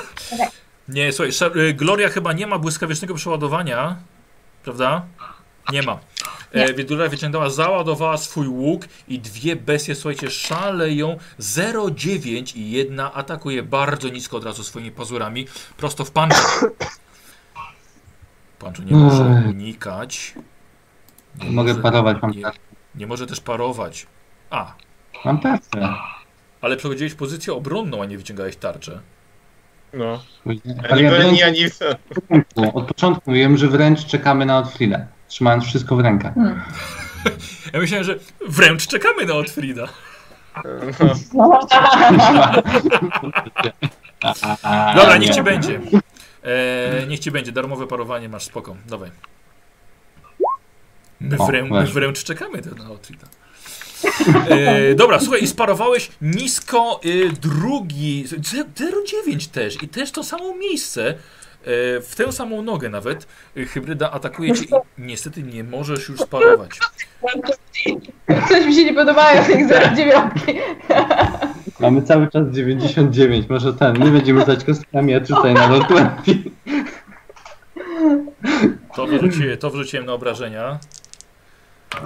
nie, 0.89 1.11
słuchaj, 1.13 1.31
y, 1.69 1.73
Gloria 1.73 2.09
chyba 2.09 2.33
nie 2.33 2.47
ma 2.47 2.59
błyskawicznego 2.59 3.13
przeładowania. 3.13 3.95
Prawda? 4.63 5.05
Nie 5.71 5.81
ma. 5.83 5.99
E, 6.51 6.73
Wiedula 6.73 7.07
wyciągnęła, 7.07 7.49
załadowała 7.49 8.17
swój 8.17 8.47
łuk 8.47 8.85
i 9.07 9.19
dwie 9.19 9.55
bestie, 9.55 9.95
słuchajcie, 9.95 10.29
szaleją 10.31 11.17
0,9 11.39 12.57
i 12.57 12.71
jedna 12.71 13.13
atakuje 13.13 13.63
bardzo 13.63 14.09
nisko 14.09 14.37
od 14.37 14.43
razu 14.45 14.63
swoimi 14.63 14.91
pazurami 14.91 15.47
prosto 15.77 16.05
w 16.05 16.11
panczu. 16.11 16.37
Panczu 18.59 18.83
nie 18.83 18.97
może 18.97 19.23
unikać. 19.49 20.33
Nie 21.43 21.51
Mogę 21.51 21.71
może- 21.71 21.83
parować, 21.83 22.17
mam 22.21 22.31
nie, 22.31 22.43
nie 22.95 23.07
może 23.07 23.27
też 23.27 23.39
parować. 23.41 24.07
A, 24.49 24.73
Mam 25.25 25.39
tarczę. 25.39 25.95
Ale 26.61 26.77
przechodziłeś 26.77 27.13
pozycję 27.13 27.53
obronną, 27.53 28.01
a 28.01 28.05
nie 28.05 28.17
wyciągałeś 28.17 28.55
tarczę. 28.55 28.99
No. 29.93 30.23
Ale 30.89 31.03
ja 31.03 31.09
broni, 31.09 31.37
wręcz 31.37 31.43
ani... 31.43 31.65
od 31.65 31.73
początku, 32.07 32.77
od 32.77 32.87
początku 32.87 33.31
wiem, 33.31 33.57
że 33.57 33.67
wręcz 33.67 34.05
czekamy 34.05 34.45
na 34.45 34.57
Otfrida. 34.57 35.05
Trzymając 35.27 35.65
wszystko 35.65 35.95
w 35.95 35.99
rękach. 35.99 36.33
Hmm. 36.33 36.61
Ja 37.73 37.79
myślałem, 37.79 38.03
że 38.03 38.15
wręcz 38.47 38.87
czekamy 38.87 39.25
na 39.25 39.33
Otfrida. 39.33 39.87
No. 41.33 41.59
Dobra, 44.95 45.17
niech 45.17 45.29
ci 45.29 45.43
będzie. 45.43 45.81
E, 46.43 47.07
niech 47.07 47.19
ci 47.19 47.31
będzie. 47.31 47.51
Darmowe 47.51 47.87
parowanie 47.87 48.29
masz 48.29 48.43
spoko. 48.43 48.75
Dawaj. 48.85 49.11
My, 51.19 51.37
O, 51.37 51.45
wrę, 51.45 51.63
my 51.63 51.87
wręcz 51.87 52.23
czekamy 52.23 52.61
na 52.77 52.91
Otfrida. 52.91 53.27
E, 54.49 54.95
dobra, 54.95 55.19
słuchaj, 55.19 55.43
i 55.43 55.47
sparowałeś 55.47 56.11
nisko 56.21 56.99
y, 57.05 57.29
drugi, 57.41 58.23
ze- 58.27 58.63
0,9 58.63 59.47
też 59.51 59.83
i 59.83 59.87
też 59.87 60.11
to 60.11 60.23
samo 60.23 60.55
miejsce, 60.55 61.07
e, 61.09 61.15
w 62.01 62.13
tę 62.17 62.31
samą 62.31 62.61
nogę 62.61 62.89
nawet, 62.89 63.27
y, 63.57 63.65
hybryda 63.65 64.11
atakuje 64.11 64.53
cię 64.53 64.63
i 64.65 64.67
niestety 65.01 65.43
nie 65.43 65.63
możesz 65.63 66.09
już 66.09 66.19
sparować. 66.19 66.69
Coś 68.49 68.65
mi 68.65 68.75
się 68.75 68.85
nie 68.85 68.93
podobają 68.93 69.43
tych 69.43 69.67
09. 69.95 70.31
Mamy 71.79 72.01
cały 72.01 72.27
czas 72.27 72.43
99. 72.51 73.49
Może 73.49 73.73
ten. 73.73 73.99
My 73.99 74.11
będziemy 74.11 74.39
rzucać 74.39 74.63
kostkami, 74.63 75.13
a 75.15 75.19
tutaj 75.21 75.53
na 75.53 75.67
20. 75.67 76.33
To 78.95 79.07
wrzuciłem, 79.07 79.57
to 79.57 79.69
wrzuciłem 79.69 80.05
na 80.05 80.13
obrażenia. 80.13 80.79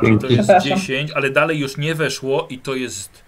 I 0.02 0.18
to 0.18 0.28
jest 0.28 0.50
Przepraszam. 0.50 0.78
10, 0.78 1.12
ale 1.12 1.30
dalej 1.30 1.60
już 1.60 1.78
nie 1.78 1.96
weszło 1.96 2.48
i 2.50 2.60
to 2.60 2.76
jest. 2.76 3.24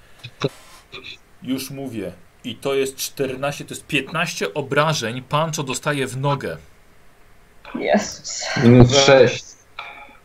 Już 1.43 1.71
mówię. 1.71 2.11
I 2.43 2.55
to 2.55 2.75
jest 2.75 2.95
14, 2.95 3.65
to 3.65 3.73
jest 3.73 3.87
15 3.87 4.53
obrażeń. 4.53 5.21
Pancho 5.21 5.63
dostaje 5.63 6.07
w 6.07 6.17
nogę. 6.17 6.57
Jezus. 7.75 8.43
Minus 8.63 8.95
6. 9.05 9.45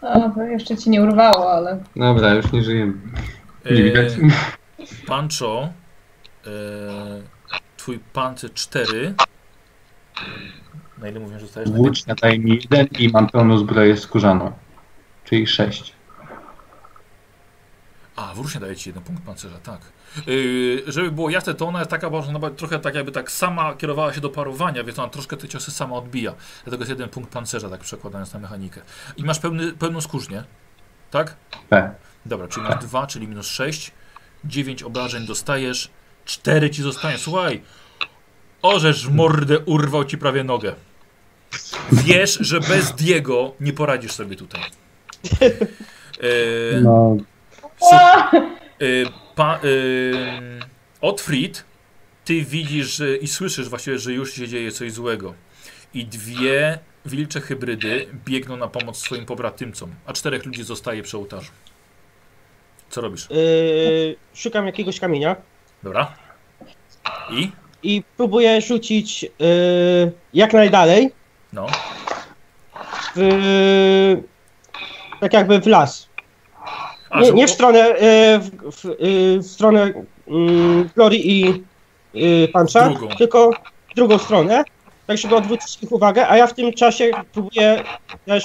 O, 0.01 0.31
to 0.35 0.43
jeszcze 0.43 0.77
ci 0.77 0.91
nie 0.91 1.03
urwało, 1.03 1.53
ale... 1.53 1.83
Dobra, 1.97 2.35
już 2.35 2.53
nie 2.53 2.63
żyjemy. 2.63 2.93
Nie 3.71 4.01
E. 4.01 4.07
Pancho, 5.07 5.69
e, 6.47 6.51
twój 7.77 7.99
pancerz 8.13 8.51
4. 8.55 9.15
Na 10.99 11.09
ile 11.09 11.21
mówię, 11.21 11.35
że 11.35 11.41
dostajesz? 11.41 11.71
Na 11.71 11.77
Włócznia 11.77 12.15
daje 12.15 12.39
mi 12.39 12.51
jeden 12.51 12.87
i 12.99 13.09
mam 13.09 13.27
pełną 13.27 13.59
zbroję 13.59 13.97
skórzaną. 13.97 14.53
Czyli 15.25 15.47
6. 15.47 15.93
A, 18.21 18.35
wrócznie 18.35 18.61
daje 18.61 18.77
ci 18.77 18.89
jeden 18.89 19.03
punkt 19.03 19.23
pancerza, 19.23 19.59
tak. 19.59 19.81
Yy, 20.27 20.83
żeby 20.87 21.11
było 21.11 21.31
jasne, 21.31 21.55
to 21.55 21.67
ona 21.67 21.79
jest 21.79 21.91
taka, 21.91 22.11
bo 22.11 22.19
ona 22.19 22.51
trochę 22.51 22.79
tak 22.79 22.95
jakby 22.95 23.13
tak 23.13 23.31
sama 23.31 23.75
kierowała 23.75 24.13
się 24.13 24.21
do 24.21 24.31
parowania, 24.31 24.85
więc 24.85 24.99
ona 24.99 25.09
troszkę 25.09 25.37
te 25.37 25.49
ciosy 25.49 25.71
sama 25.71 25.97
odbija. 25.97 26.35
Dlatego 26.65 26.81
jest 26.81 26.91
jeden 26.91 27.09
punkt 27.09 27.33
pancerza, 27.33 27.71
tak 27.71 27.81
przekładając 27.81 28.33
na 28.33 28.41
mechanikę. 28.41 28.81
I 29.17 29.25
masz 29.25 29.39
pełny, 29.39 29.73
pełną 29.73 30.01
skórznię, 30.01 30.45
tak? 31.11 31.37
P. 31.69 31.95
Dobra, 32.27 32.49
czyli 32.49 32.67
masz 32.67 32.85
2, 32.85 33.07
czyli 33.07 33.29
minus 33.29 33.47
6. 33.47 33.93
9 34.45 34.83
obrażeń 34.83 35.27
dostajesz, 35.27 35.91
4 36.25 36.71
ci 36.71 36.83
zostanie. 36.83 37.19
Słuchaj, 37.19 37.63
orzesz 38.63 39.09
mordę, 39.09 39.59
urwał 39.59 40.05
ci 40.05 40.19
prawie 40.19 40.45
nogę. 40.45 40.75
Wiesz, 41.93 42.39
że 42.41 42.61
bez 42.61 42.93
Diego 42.93 43.53
nie 43.61 43.73
poradzisz 43.73 44.13
sobie 44.13 44.37
tutaj. 44.37 44.63
Yy, 45.41 46.81
No, 46.83 47.17
Y, 48.83 49.07
pa, 49.35 49.61
y, 49.65 50.61
ty 52.25 52.43
widzisz 52.43 53.03
i 53.21 53.29
słyszysz 53.29 53.69
właściwie, 53.69 53.99
że 53.99 54.13
już 54.13 54.35
się 54.35 54.49
dzieje 54.49 54.73
coś 54.73 54.93
złego. 54.93 55.35
I 55.95 56.07
dwie 56.07 56.79
wilcze 57.07 57.41
hybrydy 57.41 58.07
biegną 58.25 58.57
na 58.57 58.69
pomoc 58.69 58.99
swoim 58.99 59.27
pobratymcom, 59.27 59.95
a 60.07 60.13
czterech 60.13 60.45
ludzi 60.45 60.65
zostaje 60.65 61.03
przy 61.03 61.17
ołtarzu. 61.17 61.51
Co 62.91 63.01
robisz? 63.01 63.29
Yy, 63.31 64.17
szukam 64.35 64.67
jakiegoś 64.67 65.01
kamienia 65.01 65.37
Dobra. 65.83 66.13
I? 67.31 67.51
i 67.83 68.03
próbuję 68.17 68.61
rzucić 68.61 69.23
yy, 69.23 69.31
jak 70.35 70.53
najdalej, 70.53 71.13
No. 71.53 71.67
w, 73.17 74.23
tak 75.21 75.33
jakby 75.33 75.61
w 75.61 75.67
las. 75.67 76.09
A, 77.11 77.21
Nie, 77.21 77.33
nie 77.33 77.47
w 77.47 77.51
stronę, 77.51 77.79
yy, 77.79 78.39
w, 78.39 78.51
w, 78.51 78.85
yy, 78.85 79.39
w 79.39 79.47
stronę 79.47 79.93
yy, 80.27 80.89
Glory 80.95 81.17
i 81.17 81.63
yy, 82.15 82.49
Puncha, 82.49 82.91
tylko 83.19 83.51
w 83.93 83.95
drugą 83.95 84.19
stronę, 84.19 84.65
tak 85.07 85.19
żeby 85.19 85.37
odwrócić 85.37 85.83
ich 85.83 85.93
uwagę, 85.93 86.29
a 86.29 86.37
ja 86.37 86.47
w 86.47 86.55
tym 86.55 86.73
czasie 86.73 87.11
próbuję 87.33 87.85
też 88.27 88.45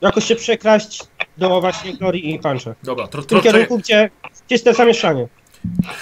jakoś 0.00 0.24
się 0.24 0.36
przekraść 0.36 1.04
do 1.36 1.60
właśnie 1.60 1.94
Glory 1.94 2.18
i 2.18 2.38
Puncha. 2.38 2.74
Dobra, 2.82 3.06
tro, 3.06 3.22
W 3.22 3.26
tym 3.26 3.40
tro, 3.40 3.52
kierunku, 3.52 3.78
gdzie 3.78 4.10
gdzie 4.32 4.54
jest 4.54 4.64
to 4.64 4.74
zamieszanie. 4.74 5.28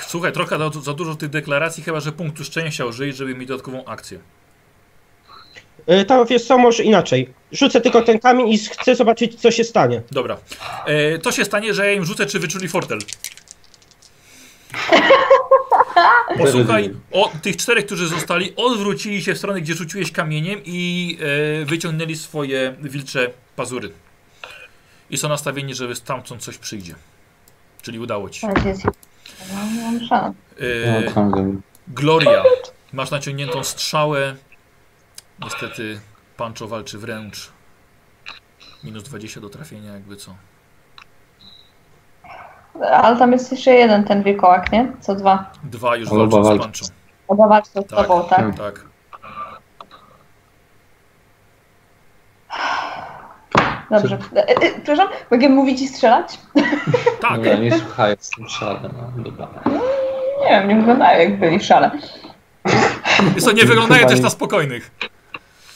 słuchaj, 0.06 0.32
trochę 0.32 0.59
za, 0.59 0.70
za 0.81 0.93
dużo 0.94 1.14
tych 1.14 1.31
deklaracji, 1.31 1.82
chyba 1.82 2.01
że 2.01 2.12
punktu 2.12 2.44
szczęścia 2.44 2.85
użyj, 2.85 3.12
żeby 3.12 3.35
mieć 3.35 3.48
dodatkową 3.48 3.85
akcję. 3.85 4.18
Yy, 5.91 6.05
Tam 6.05 6.27
wiesz 6.27 6.45
co, 6.45 6.59
może 6.59 6.83
inaczej. 6.83 7.33
Rzucę 7.53 7.81
tylko 7.81 8.03
ten 8.03 8.19
kamień 8.19 8.49
i 8.49 8.59
chcę 8.59 8.95
zobaczyć, 8.95 9.41
co 9.41 9.51
się 9.51 9.65
stanie. 9.65 10.03
Dobra. 10.11 10.37
E, 10.87 11.19
to 11.19 11.33
się 11.33 11.45
stanie, 11.45 11.75
że 11.75 11.87
ja 11.87 11.93
im 11.93 12.05
rzucę, 12.05 12.27
czy 12.27 12.39
wyczuli 12.39 12.69
fortel. 12.69 12.99
Posłuchaj, 16.39 16.95
o, 17.12 17.33
tych 17.43 17.57
czterech, 17.57 17.87
którzy 17.87 18.09
zostali, 18.09 18.53
odwrócili 18.57 19.23
się 19.23 19.35
w 19.35 19.39
stronę, 19.39 19.61
gdzie 19.61 19.75
rzuciłeś 19.75 20.12
kamieniem 20.12 20.61
i 20.65 21.19
e, 21.62 21.65
wyciągnęli 21.65 22.17
swoje 22.17 22.75
wilcze 22.83 23.31
pazury. 23.57 23.91
I 25.11 25.17
są 25.17 25.29
nastawieni, 25.29 25.75
żeby 25.75 25.95
stamtąd 25.95 26.43
coś 26.43 26.59
przyjdzie. 26.59 26.95
Czyli 27.83 27.99
udało 27.99 28.31
ci 28.31 28.41
się. 28.41 28.49
Tak. 28.49 28.65
No. 30.11 30.35
E, 30.61 31.12
no. 31.15 31.31
Gloria, 31.89 32.43
masz 32.93 33.11
naciągniętą 33.11 33.65
strzałę. 33.65 34.37
Niestety 35.45 36.01
Pancho 36.37 36.69
walczy 36.69 36.99
wręcz. 36.99 37.51
Minus 38.85 39.03
20 39.03 39.41
do 39.41 39.49
trafienia, 39.51 39.93
jakby 39.93 40.17
co. 40.17 40.35
Ale 42.93 43.19
tam 43.19 43.33
jest 43.33 43.53
jeszcze 43.53 43.71
jeden 43.75 44.05
ten 44.05 44.23
wilkołak, 44.23 44.73
nie? 44.73 44.93
Co 45.01 45.15
dwa. 45.15 45.53
Dwa 45.65 45.97
już 45.97 46.09
Ale 46.12 46.27
walczą 46.29 46.55
z. 46.55 46.59
Pancho. 46.59 46.87
Oba 47.29 47.49
walczą 47.49 47.71
z 47.71 47.75
Tak. 47.75 47.89
tobą, 47.89 48.25
tak? 48.29 48.57
Tak. 48.57 48.85
Dobrze. 53.91 54.19
E, 54.37 54.49
e, 54.49 54.71
przepraszam, 54.71 55.09
mogę 55.31 55.49
mówić 55.49 55.81
i 55.83 55.89
strzelać? 55.89 56.39
Tak. 57.21 57.37
Dobra, 57.37 57.55
nie 57.55 57.79
słuchaj, 57.79 58.11
jestem 58.19 58.49
szalony. 58.49 58.89
No, 59.17 59.23
dobra. 59.23 59.49
Nie 60.45 60.49
wiem, 60.51 60.69
nie 60.69 60.77
wyglądają 60.77 61.21
jak 61.21 61.39
byli 61.39 61.59
w 61.59 61.65
szale. 61.65 61.91
Wiesz 63.35 63.45
co, 63.45 63.53
nie 63.53 63.65
wyglądają 63.65 64.09
też 64.09 64.21
na 64.21 64.31
spokojnych. 64.31 64.91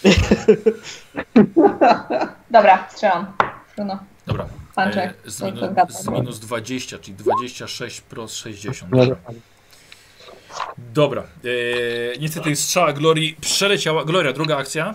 Dobra, 2.51 2.87
strzelam. 2.91 3.27
Trudno. 3.75 3.99
Dobra. 4.27 4.47
Panczek, 4.75 5.15
E, 5.27 5.31
z, 5.31 5.43
minu, 5.43 5.61
z 5.89 6.09
minus 6.09 6.39
20, 6.41 6.99
czyli 6.99 7.17
26 7.17 8.01
plus 8.01 8.35
60. 8.35 8.93
No, 8.93 8.99
Dobra. 9.07 9.17
Dobra. 10.79 11.23
E, 11.23 11.27
niestety 12.21 12.57
strzała 12.57 12.93
Glorii 12.93 13.37
przeleciała. 13.41 14.05
Gloria, 14.05 14.33
druga 14.33 14.57
akcja. 14.57 14.95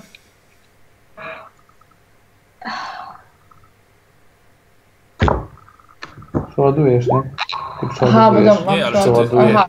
Przeładujesz, 6.52 7.08
nie? 7.08 7.22
Ty 7.22 8.06
Aha, 8.06 8.32
bo 8.32 8.40
przeładujesz. 8.40 8.58
dobra, 8.58 8.76
Nie, 8.76 8.86
ale 8.86 8.96
ty- 8.98 9.02
Przeładuję. 9.04 9.56
Aha, 9.58 9.68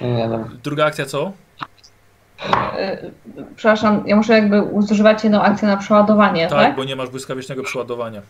nie, 0.00 0.28
no. 0.28 0.44
Druga 0.64 0.86
akcja 0.86 1.06
co? 1.06 1.32
Y, 2.78 3.12
Przepraszam, 3.56 4.02
ja 4.06 4.16
muszę 4.16 4.32
jakby 4.32 4.62
używać 4.62 5.24
jedną 5.24 5.42
akcję 5.42 5.68
na 5.68 5.76
przeładowanie, 5.76 6.48
Tak, 6.48 6.58
tak? 6.58 6.76
bo 6.76 6.84
nie 6.84 6.96
masz 6.96 7.08
błyskawicznego 7.10 7.62
przeładowania. 7.62 8.22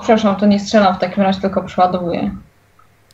Przepraszam, 0.00 0.36
to 0.36 0.46
nie 0.46 0.60
strzelam 0.60 0.94
w 0.94 0.98
takim 0.98 1.22
razie, 1.22 1.40
tylko 1.40 1.62
przeładowuję. 1.62 2.36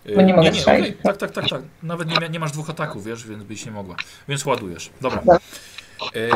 E, 0.06 0.14
Bo 0.14 0.22
nie 0.22 0.34
mogę 0.34 0.50
nie, 0.50 0.54
strzelić. 0.60 0.88
okej. 0.88 1.02
Tak, 1.02 1.16
tak, 1.16 1.30
tak, 1.30 1.48
tak. 1.48 1.62
Nawet 1.82 2.08
nie, 2.20 2.28
nie 2.28 2.38
masz 2.40 2.52
dwóch 2.52 2.70
ataków, 2.70 3.04
wiesz, 3.04 3.26
więc 3.26 3.42
byś 3.44 3.66
nie 3.66 3.72
mogła. 3.72 3.96
Więc 4.28 4.46
ładujesz. 4.46 4.90
Dobra. 5.00 5.22
E, 6.16 6.28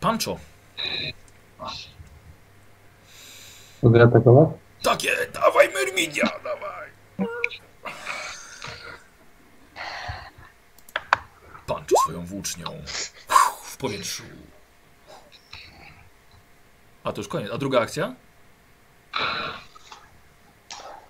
Pancho. 0.00 0.36
Mogę 3.82 4.02
atakować? 4.02 4.48
Takie, 4.82 5.08
dawaj 5.34 5.68
Merminia, 5.74 6.28
dawaj. 6.44 6.79
Panczu 11.74 11.94
swoją 12.04 12.26
włócznią 12.26 12.66
w 13.62 13.76
powietrzu. 13.76 14.22
A 17.04 17.12
to 17.12 17.20
już 17.20 17.28
koniec. 17.28 17.50
A 17.52 17.58
druga 17.58 17.80
akcja? 17.80 18.14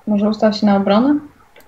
Może 0.06 0.28
ustaw 0.28 0.56
się 0.56 0.66
na 0.66 0.76
obronę? 0.76 1.18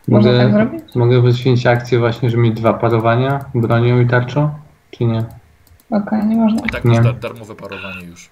Można 0.09 0.33
tak 0.33 0.53
Mogę, 0.53 0.53
zrobić? 0.53 0.95
mogę 0.95 1.23
poświęcić 1.23 1.67
akcję 1.67 1.99
właśnie, 1.99 2.31
żeby 2.31 2.43
mieć 2.43 2.55
dwa 2.55 2.73
parowania 2.75 3.45
bronią 3.55 4.01
i 4.01 4.07
tarczą? 4.07 4.55
Czy 4.91 5.05
nie? 5.05 5.25
Okej, 5.91 6.27
nie 6.27 6.37
można. 6.37 6.67
I 6.67 6.71
tak 6.71 6.85
Nie. 6.85 6.95
masz 6.95 7.05
dar 7.05 7.19
darmowe 7.19 7.55
parowanie 7.55 8.05
już. 8.05 8.29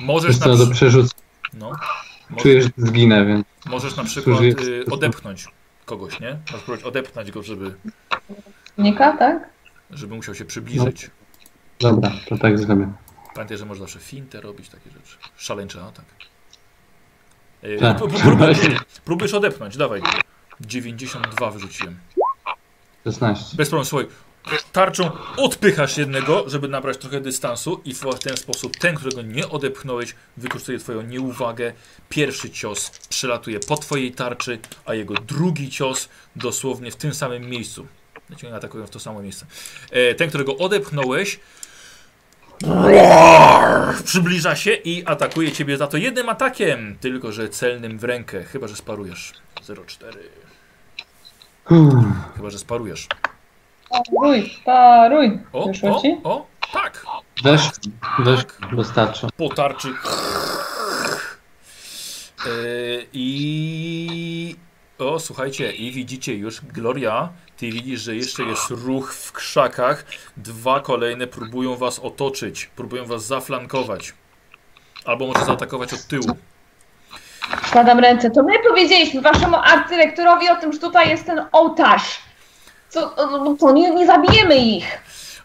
Możesz 0.00 0.28
Jest 0.28 0.40
na, 0.40 0.46
to 0.46 0.56
do 0.56 0.64
przy... 0.64 0.74
przerzucenia. 0.74 1.22
no, 1.54 1.70
mo- 2.30 2.36
Czuję, 2.38 2.62
że 2.62 2.68
zginę, 2.76 3.26
więc 3.26 3.46
możesz 3.66 3.96
na 3.96 4.04
przykład 4.04 4.40
y, 4.40 4.84
odepchnąć 4.90 5.48
kogoś, 5.84 6.20
nie? 6.20 6.38
Możesz 6.46 6.62
próbować 6.64 6.84
odepchnąć 6.84 7.30
go, 7.30 7.42
żeby, 7.42 7.74
Nika, 8.78 9.16
tak? 9.16 9.48
żeby 9.90 10.14
musiał 10.14 10.34
się 10.34 10.44
przybliżyć. 10.44 11.10
dobra, 11.80 12.12
to 12.28 12.38
tak 12.38 12.58
zrobię. 12.58 12.92
Pamiętaj, 13.34 13.58
że 13.58 13.66
można 13.66 13.84
zawsze 13.84 13.98
fintę 14.00 14.40
robić, 14.40 14.68
takie 14.68 14.90
rzeczy. 14.90 15.16
Szaleńczy 15.36 15.80
atak. 15.82 16.04
Yy, 17.62 17.78
Tak. 17.78 17.98
pró- 17.98 18.08
pró- 18.08 18.80
próbujesz 19.04 19.34
odepchnąć, 19.34 19.76
dawaj. 19.76 20.02
92 20.60 21.50
wyrzuciłem. 21.50 21.98
16. 23.04 23.56
Bez 23.56 23.68
problemu, 23.68 23.84
słuchaj. 23.84 24.06
Tarczą 24.72 25.10
odpychasz 25.36 25.98
jednego, 25.98 26.48
żeby 26.48 26.68
nabrać 26.68 26.98
trochę 26.98 27.20
dystansu 27.20 27.80
i 27.84 27.94
w 27.94 28.00
ten 28.24 28.36
sposób 28.36 28.76
ten, 28.76 28.94
którego 28.96 29.22
nie 29.22 29.48
odepchnąłeś, 29.48 30.14
wykorzystuje 30.36 30.78
twoją 30.78 31.02
nieuwagę. 31.02 31.72
Pierwszy 32.08 32.50
cios 32.50 32.90
przelatuje 33.08 33.60
po 33.60 33.76
twojej 33.76 34.12
tarczy, 34.12 34.58
a 34.86 34.94
jego 34.94 35.14
drugi 35.14 35.70
cios 35.70 36.08
dosłownie 36.36 36.90
w 36.90 36.96
tym 36.96 37.14
samym 37.14 37.50
miejscu. 37.50 37.86
Znaczy 38.28 38.54
atakują 38.54 38.86
w 38.86 38.90
to 38.90 39.00
samo 39.00 39.22
miejsce. 39.22 39.46
E, 39.90 40.14
ten, 40.14 40.28
którego 40.28 40.56
odepchnąłeś, 40.56 41.40
przybliża 44.04 44.56
się 44.56 44.72
i 44.72 45.06
atakuje 45.06 45.52
ciebie 45.52 45.76
za 45.76 45.86
to 45.86 45.96
jednym 45.96 46.28
atakiem, 46.28 46.96
tylko 47.00 47.32
że 47.32 47.48
celnym 47.48 47.98
w 47.98 48.04
rękę, 48.04 48.44
chyba 48.44 48.68
że 48.68 48.76
sparujesz. 48.76 49.32
0,4. 49.66 50.16
Uff, 51.70 52.04
Chyba 52.36 52.50
że 52.50 52.58
sparujesz. 52.58 53.06
Paruj, 53.90 54.54
paruj. 54.64 55.38
O, 55.52 55.70
o, 55.82 56.02
o, 56.24 56.46
tak. 56.72 57.04
Wesz, 57.44 57.70
wesz, 58.18 58.44
wystarczy. 58.72 59.26
po 59.36 59.48
tarczy. 59.48 59.88
E, 62.46 62.50
I. 63.12 64.56
O, 64.98 65.18
słuchajcie, 65.18 65.72
i 65.72 65.92
widzicie 65.92 66.34
już, 66.34 66.60
Gloria, 66.60 67.28
ty 67.56 67.72
widzisz, 67.72 68.00
że 68.00 68.16
jeszcze 68.16 68.42
jest 68.42 68.70
ruch 68.70 69.14
w 69.14 69.32
krzakach. 69.32 70.04
Dwa 70.36 70.80
kolejne 70.80 71.26
próbują 71.26 71.76
was 71.76 71.98
otoczyć, 71.98 72.66
próbują 72.76 73.04
was 73.04 73.26
zaflankować. 73.26 74.14
Albo 75.04 75.26
może 75.26 75.44
zaatakować 75.44 75.92
od 75.92 76.04
tyłu. 76.04 76.36
Składam 77.66 77.98
ręce. 77.98 78.30
To 78.30 78.42
my 78.42 78.52
powiedzieliśmy 78.68 79.20
waszemu 79.20 79.56
arcyrektorowi 79.56 80.50
o 80.50 80.56
tym, 80.56 80.72
że 80.72 80.78
tutaj 80.78 81.08
jest 81.08 81.26
ten 81.26 81.44
ołtarz. 81.52 82.18
Co, 82.88 83.14
no 83.16 83.56
to 83.60 83.72
nie, 83.72 83.90
nie 83.94 84.06
zabijemy 84.06 84.56
ich. 84.56 85.02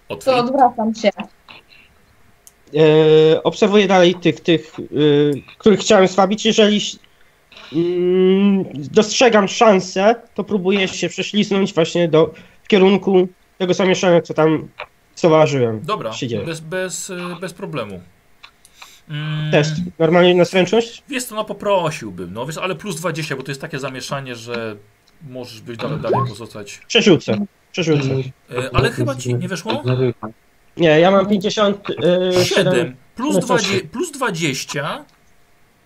Od 0.09 0.23
To 0.23 0.37
odwracam 0.37 0.95
się. 0.95 1.09
E, 2.75 3.43
obserwuję 3.43 3.87
dalej 3.87 4.15
tych, 4.15 4.39
tych, 4.39 4.79
y, 4.79 5.33
których 5.57 5.79
chciałem 5.79 6.07
słabić. 6.07 6.45
Jeżeli 6.45 6.81
dostrzegam 8.75 9.47
szansę, 9.47 10.15
to 10.35 10.43
próbuję 10.43 10.87
się 10.87 11.09
prześliznąć 11.09 11.73
właśnie 11.73 12.07
do, 12.07 12.33
w 12.63 12.67
kierunku 12.67 13.27
tego 13.57 13.73
zamieszania, 13.73 14.21
co 14.21 14.33
tam 14.33 14.67
zauważyłem. 15.15 15.81
Dobra, 15.83 16.11
bez, 16.45 16.59
bez, 16.59 17.09
y, 17.09 17.17
bez 17.41 17.53
problemu. 17.53 18.01
Mm, 19.09 19.51
Test. 19.51 19.73
Normalnie 19.99 20.35
na 20.35 20.45
zręczność? 20.45 21.03
Wiesz 21.09 21.23
co, 21.23 21.35
no 21.35 21.45
poprosiłbym, 21.45 22.33
no 22.33 22.45
wiesz, 22.45 22.57
ale 22.57 22.75
plus 22.75 22.95
20, 22.95 23.35
bo 23.35 23.43
to 23.43 23.51
jest 23.51 23.61
takie 23.61 23.79
zamieszanie, 23.79 24.35
że 24.35 24.75
możesz 25.29 25.61
być 25.61 25.79
dalej, 25.79 25.99
dalej 25.99 26.19
pozostać. 26.29 26.81
Przerzucę. 26.87 27.45
Przerzucę. 27.71 28.09
E, 28.51 28.69
ale 28.73 28.91
chyba 28.91 29.15
ci 29.15 29.35
nie 29.35 29.47
weszło? 29.47 29.83
Nie, 30.77 30.99
ja 30.99 31.11
mam 31.11 31.27
57. 31.27 31.75
7 32.43 32.95
plus, 33.15 33.35
No 33.35 33.41
to 33.41 33.47
20, 33.47 33.73
się- 33.73 33.81
plus 33.81 34.11
20. 34.11 35.05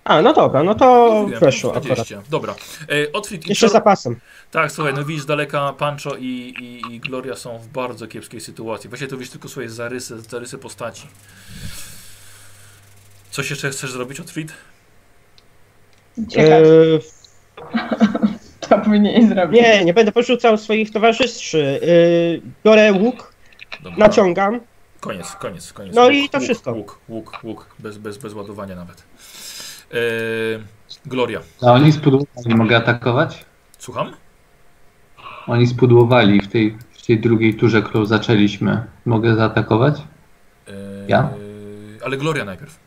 A, 0.07 0.21
no 0.21 0.33
dobra, 0.33 0.63
no 0.63 0.75
to 0.75 1.09
Mówiłem, 1.21 1.39
weszło 1.39 1.71
plus 1.71 1.83
akurat. 1.85 1.97
20. 2.07 2.21
Dobra. 2.29 2.55
E, 2.89 3.11
Otwit 3.13 3.45
i 3.45 3.49
Jeszcze 3.49 3.65
Czor- 3.67 3.71
zapasem. 3.73 4.19
Tak, 4.51 4.71
słuchaj, 4.71 4.93
no 4.93 5.05
widzisz 5.05 5.25
daleka 5.25 5.73
Pancho 5.73 6.15
i, 6.15 6.25
i, 6.59 6.95
i 6.95 6.99
Gloria 6.99 7.35
są 7.35 7.59
w 7.59 7.67
bardzo 7.67 8.07
kiepskiej 8.07 8.41
sytuacji. 8.41 8.89
Właśnie 8.89 9.07
to 9.07 9.17
widzisz 9.17 9.31
tylko 9.31 9.49
swoje 9.49 9.69
zarysy, 9.69 10.21
zarysy 10.21 10.57
postaci. 10.57 11.07
Coś 13.31 13.49
jeszcze 13.49 13.69
chcesz 13.69 13.91
zrobić, 13.91 14.19
Otwit? 14.19 14.53
Ciekawe, 16.29 16.55
E, 16.55 16.99
to 18.69 18.77
powinieneś 18.79 19.29
zrobić. 19.29 19.61
nie, 19.61 19.85
nie 19.85 19.93
będę 19.93 20.11
porzucał 20.11 20.57
swoich 20.57 20.91
towarzyszy. 20.91 21.79
E, 21.83 21.87
biorę 22.65 22.93
łuk, 22.93 23.33
Dobra. 23.83 23.97
naciągam. 23.99 24.59
Koniec, 24.99 25.31
koniec, 25.31 25.73
koniec. 25.73 25.95
No 25.95 26.01
Łuk, 26.03 26.13
i 26.13 26.29
to 26.29 26.37
łuk, 26.37 26.43
wszystko. 26.45 26.71
Łuk, 26.71 26.99
łuk, 27.09 27.39
łuk, 27.43 27.65
bez, 27.79 27.97
bez, 27.97 28.17
bez 28.17 28.33
ładowania 28.33 28.75
nawet. 28.75 29.03
E, 29.91 29.97
Gloria, 31.05 31.39
A 31.61 31.71
oni 31.71 31.91
spudłowali, 31.91 32.55
mogę 32.55 32.77
atakować? 32.77 33.45
słucham? 33.79 34.11
Oni 35.47 35.67
spudłowali 35.67 36.41
w 36.41 36.47
tej, 36.47 36.77
w 36.91 37.05
tej 37.05 37.19
drugiej 37.19 37.55
turze, 37.55 37.81
którą 37.81 38.05
zaczęliśmy. 38.05 38.83
Mogę 39.05 39.35
zaatakować? 39.35 40.03
E, 40.67 40.71
Ja? 41.07 41.29
Ale 42.05 42.17
Gloria 42.17 42.45
najpierw. 42.45 42.79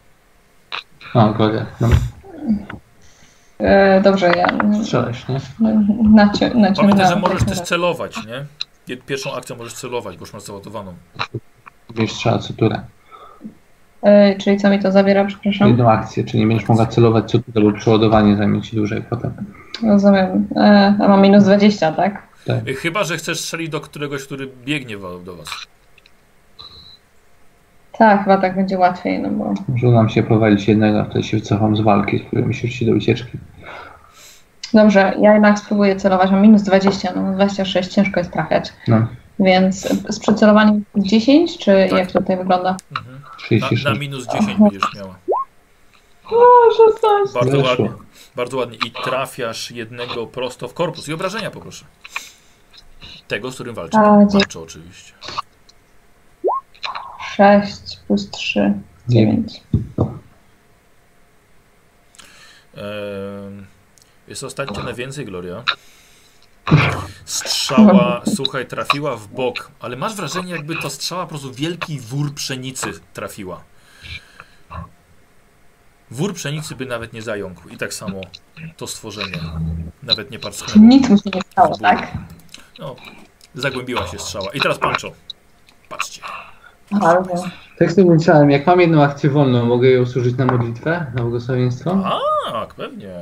O, 1.15 1.33
Gloria. 1.33 1.67
No, 1.81 1.89
E, 3.59 4.01
dobrze, 4.01 4.33
ja 4.37 4.47
strzelasz, 4.83 5.29
nie? 5.29 5.41
Pamiętaj, 6.77 7.09
że 7.09 7.17
możesz 7.17 7.45
też 7.45 7.61
celować, 7.61 8.17
nie? 8.27 8.97
Pierwszą 8.97 9.35
akcją 9.35 9.57
możesz 9.57 9.73
celować, 9.75 10.17
bo 10.17 10.21
już 10.23 10.33
masz 10.33 10.43
załadowaną. 10.43 10.95
Będziesz 11.95 12.15
strzela 12.17 12.39
co 12.39 12.53
turę. 12.53 12.83
E, 14.03 14.37
czyli 14.37 14.57
co 14.57 14.71
mi 14.71 14.79
to 14.79 14.93
zabiera, 14.93 15.25
przepraszam? 15.25 15.69
Jedną 15.69 15.91
akcję, 15.91 16.25
czyli 16.25 16.39
nie 16.41 16.47
będziesz 16.47 16.69
mogła 16.69 16.87
celować 16.87 17.31
co 17.31 17.39
turę, 17.39 17.65
bo 17.65 17.73
przeładowanie 17.73 18.37
zajmie 18.37 18.63
ci 18.63 18.77
dłużej 18.77 19.03
potem. 19.11 19.33
Rozumiem. 19.87 20.47
E, 20.57 20.95
a 21.01 21.09
mam 21.09 21.23
minus 21.23 21.45
20, 21.45 21.93
tak? 21.93 22.23
Tak. 22.47 22.69
Y, 22.69 22.75
Chyba, 22.75 23.05
że 23.05 23.17
chcesz 23.17 23.41
strzelić 23.41 23.69
do 23.69 23.81
któregoś, 23.81 24.25
który 24.25 24.49
biegnie 24.65 24.97
do 25.25 25.37
was. 25.37 25.49
Tak, 27.99 28.25
chyba 28.25 28.37
tak 28.37 28.55
będzie 28.57 28.79
łatwiej, 28.79 29.19
no 29.23 29.31
bo... 29.31 29.55
Może 29.69 29.87
nam 29.87 30.09
się 30.09 30.23
powalić 30.23 30.69
jednego, 30.69 31.05
wtedy 31.05 31.23
się 31.23 31.37
wycofam 31.37 31.77
z 31.77 31.81
walki, 31.81 32.19
z 32.19 32.23
którym 32.23 32.53
się 32.53 32.69
rzuci 32.69 32.87
do 32.87 32.93
ucieczki. 32.93 33.39
Dobrze, 34.75 35.15
ja 35.21 35.33
jednak 35.33 35.59
spróbuję 35.59 35.97
celować. 35.97 36.31
Mam 36.31 36.43
minus 36.43 36.63
20, 36.63 37.13
no 37.17 37.33
26, 37.33 37.93
ciężko 37.93 38.21
jest 38.21 38.33
trafiać. 38.33 38.73
No, 38.89 39.07
Więc 39.41 39.89
z 40.15 40.19
przycelowaniem 40.19 40.85
10, 40.97 41.59
czy 41.59 41.87
Tak. 41.91 41.99
jak 41.99 42.13
to 42.13 42.21
tutaj 42.21 42.37
wygląda? 42.37 42.77
Mhm. 42.91 43.21
Na, 43.23 43.37
36. 43.37 43.85
na 43.85 43.95
minus 43.95 44.27
10 44.27 44.59
będziesz 44.59 44.95
miała. 44.97 45.19
O, 46.31 46.45
16. 46.77 47.35
Bardzo 47.35 47.57
Weszło. 47.57 47.69
ładnie. 47.71 47.91
Bardzo 48.37 48.57
ładnie. 48.57 48.79
I 48.87 48.91
trafiasz 49.05 49.71
jednego 49.71 50.27
prosto 50.27 50.69
w 50.69 50.75
korpus. 50.75 51.09
I 51.09 51.13
obrażenia 51.13 51.51
poproszę. 51.51 51.85
Tego, 53.29 53.51
z 53.51 53.55
którym 53.55 53.75
walczy. 53.75 53.97
Walczy 53.97 54.61
oczywiście. 54.61 55.13
6 57.37 57.97
plus 58.07 58.31
3, 58.31 58.73
9. 59.09 59.61
Ehm, 62.77 63.67
jest 64.29 64.45
ostatnio 64.45 64.83
na 64.83 64.93
więcej, 64.93 65.25
Gloria. 65.25 65.63
Strzała, 67.25 68.23
słuchaj, 68.35 68.67
trafiła 68.67 69.17
w 69.17 69.29
bok, 69.29 69.71
ale 69.81 69.97
masz 69.97 70.15
wrażenie, 70.15 70.53
jakby 70.53 70.77
to 70.77 70.91
strzała 70.91 71.23
po 71.23 71.29
prostu 71.29 71.53
wielki 71.53 72.01
wór 72.01 72.35
pszenicy 72.35 72.93
trafiła. 73.15 73.61
Wór 76.11 76.35
pszenicy 76.35 76.77
by 76.77 76.87
nawet 76.87 77.13
nie 77.13 77.23
zająkł. 77.23 77.69
I 77.69 77.77
tak 77.77 77.95
samo 77.95 78.21
to 78.77 78.87
stworzenie 78.87 79.39
nawet 80.03 80.31
nie 80.31 80.39
parsknęło. 80.39 80.89
Nic 80.89 81.09
mu 81.09 81.17
się 81.17 81.31
nie 81.35 81.41
stało, 81.53 81.79
tak? 81.79 82.13
No, 82.79 82.97
zagłębiła 83.55 84.07
się 84.07 84.19
strzała. 84.19 84.51
I 84.53 84.61
teraz 84.61 84.79
Pancho. 84.79 85.13
Patrzcie. 85.89 86.23
Bardzo. 86.91 87.35
Tak 87.79 87.93
sobie 87.93 88.11
myślałem, 88.11 88.51
jak 88.51 88.67
mam 88.67 88.81
jedną 88.81 89.03
akcję 89.03 89.31
wolną, 89.31 89.67
mogę 89.67 89.91
ją 89.91 90.07
służyć 90.07 90.37
na 90.37 90.47
modlitwę, 90.47 91.07
na 91.15 91.23
błogosławieństwo? 91.23 92.05
Tak, 92.53 92.75
pewnie. 92.75 93.21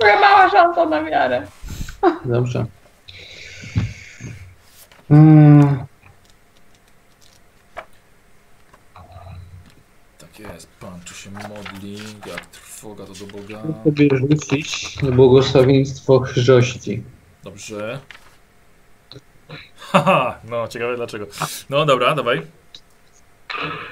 Moja 0.00 0.20
mała 0.20 0.50
szansa 0.50 0.84
na 0.84 1.04
wiarę. 1.04 1.46
Dobrze. 2.24 2.66
Mm. 5.10 5.86
tu 11.04 11.14
się 11.14 11.30
modli, 11.30 11.96
jak 12.26 12.46
trwoga 12.46 13.04
to 13.06 13.12
do 13.12 13.26
Boga. 13.26 13.62
sobie 13.84 14.08
rzucić 14.12 14.96
błogosławieństwo 15.12 16.20
chrzości. 16.20 17.02
Dobrze. 17.44 17.98
Haha, 19.90 20.38
no 20.50 20.68
ciekawe 20.68 20.96
dlaczego. 20.96 21.26
No 21.70 21.86
dobra, 21.86 22.14
dawaj. 22.14 22.42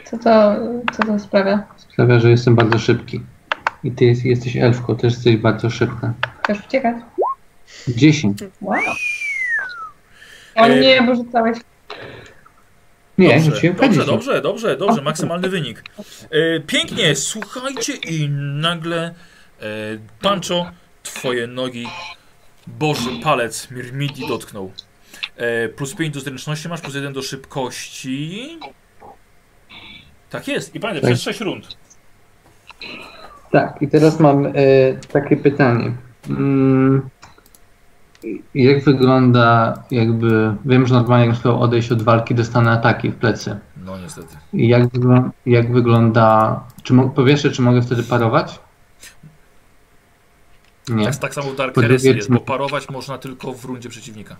Co 0.05 0.18
to, 0.18 0.55
co 0.93 1.02
to 1.06 1.18
sprawia? 1.18 1.66
Sprawia, 1.76 2.20
że 2.20 2.30
jestem 2.30 2.55
bardzo 2.55 2.78
szybki. 2.78 3.20
I 3.84 3.93
ty 3.93 4.05
jest, 4.05 4.24
jesteś 4.24 4.56
elfką, 4.56 4.97
też 4.97 5.12
jesteś 5.12 5.36
bardzo 5.36 5.70
szybka. 5.70 6.12
Chcesz 6.43 6.66
uciekać? 6.66 6.97
10. 7.88 8.38
Wow. 8.60 8.78
O 10.54 10.66
E, 10.66 10.80
nie, 10.80 11.02
bo 11.02 11.14
rzucałeś. 11.14 11.59
Nie, 13.18 13.28
dobrze, 13.34 13.50
rzuciłem 13.50 13.76
dobrze, 13.76 14.00
K10. 14.02 14.06
dobrze, 14.06 14.40
dobrze, 14.40 14.76
dobrze, 14.76 15.02
maksymalny 15.02 15.48
wynik. 15.48 15.84
E, 16.30 16.60
pięknie, 16.60 17.16
słuchajcie 17.16 17.92
i 17.94 18.28
nagle 18.60 19.14
e, 19.60 19.64
Pancho, 20.20 20.70
twoje 21.02 21.46
nogi, 21.46 21.86
Boży 22.66 23.10
palec 23.22 23.70
Mirmidi 23.70 24.28
dotknął. 24.28 24.72
E, 25.36 25.68
plus 25.68 25.94
5 25.94 26.14
do 26.14 26.20
zręczności 26.20 26.68
masz, 26.68 26.80
plus 26.80 26.94
1 26.94 27.12
do 27.12 27.22
szybkości. 27.22 28.59
Tak 30.30 30.48
jest, 30.48 30.74
i 30.74 30.80
pamiętaj, 30.80 31.02
Tak. 31.02 31.10
przez 31.10 31.22
6 31.22 31.40
rund. 31.40 31.76
Tak, 33.52 33.82
i 33.82 33.88
teraz 33.88 34.20
mam 34.20 34.46
e, 34.46 34.52
takie 35.12 35.36
pytanie. 35.36 35.92
Mm, 36.28 37.09
jak 38.55 38.85
wygląda 38.85 39.74
jakby, 39.90 40.55
wiem, 40.65 40.86
że 40.86 40.94
normalnie 40.94 41.27
jak 41.27 41.36
chciał 41.36 41.62
odejść 41.62 41.93
od 41.93 42.03
walki, 42.03 42.35
dostanę 42.35 42.70
ataki 42.70 43.11
w 43.11 43.15
plecy. 43.16 43.59
No 43.85 43.99
niestety. 43.99 44.36
Jak, 44.53 44.82
jak 45.47 45.73
wygląda, 45.73 46.61
czy 46.82 46.94
po 47.15 47.24
pierwsze, 47.24 47.51
czy 47.51 47.62
mogę 47.62 47.82
wtedy 47.82 48.03
parować? 48.03 48.61
Nie. 50.89 51.05
Tak, 51.05 51.16
tak 51.16 51.35
samo 51.35 51.51
w 51.51 51.57
Dark 51.57 51.74
Po 51.74 51.81
drugie, 51.81 52.12
jest, 52.12 52.27
czy- 52.28 52.32
bo 52.35 52.40
parować 52.40 52.89
można 52.90 53.19
tylko 53.19 53.53
w 53.53 53.65
rundzie 53.65 53.89
przeciwnika. 53.89 54.36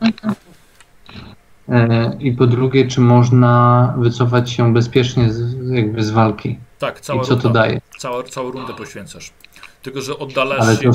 E, 1.69 2.17
I 2.21 2.33
po 2.33 2.47
drugie, 2.47 2.89
czy 2.89 3.01
można 3.01 3.95
wycofać 3.99 4.51
się 4.51 4.73
bezpiecznie 4.75 5.33
z, 5.33 5.71
jakby 5.71 6.05
z 6.05 6.11
walki? 6.11 6.59
Tak, 6.79 7.01
cała 7.01 7.23
I 7.23 7.27
co 7.27 7.37
to 7.37 7.43
runda. 7.43 7.61
daje? 7.61 7.81
Całą, 7.99 8.23
całą 8.23 8.51
rundę 8.51 8.75
poświęcasz. 8.75 9.31
Tylko, 9.83 10.01
że 10.01 10.19
oddalasz 10.19 10.61
Ale 10.61 10.77
się. 10.77 10.91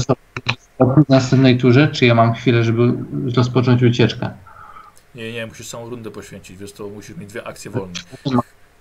to 0.78 0.86
w 0.86 1.10
następnej 1.10 1.58
turze, 1.58 1.88
czy 1.88 2.06
ja 2.06 2.16
mam 2.16 2.34
chwilę, 2.34 2.64
żeby 2.64 2.94
rozpocząć 3.36 3.84
ucieczkę? 3.84 4.30
Nie, 5.16 5.32
nie, 5.32 5.48
musisz 5.48 5.70
całą 5.70 5.90
rundę 5.90 6.12
poświęcić, 6.12 6.58
wiesz, 6.58 6.72
to 6.72 6.88
musisz 6.88 7.18
mieć 7.18 7.30
dwie 7.30 7.48
akcje 7.48 7.72
wolne. 7.72 7.94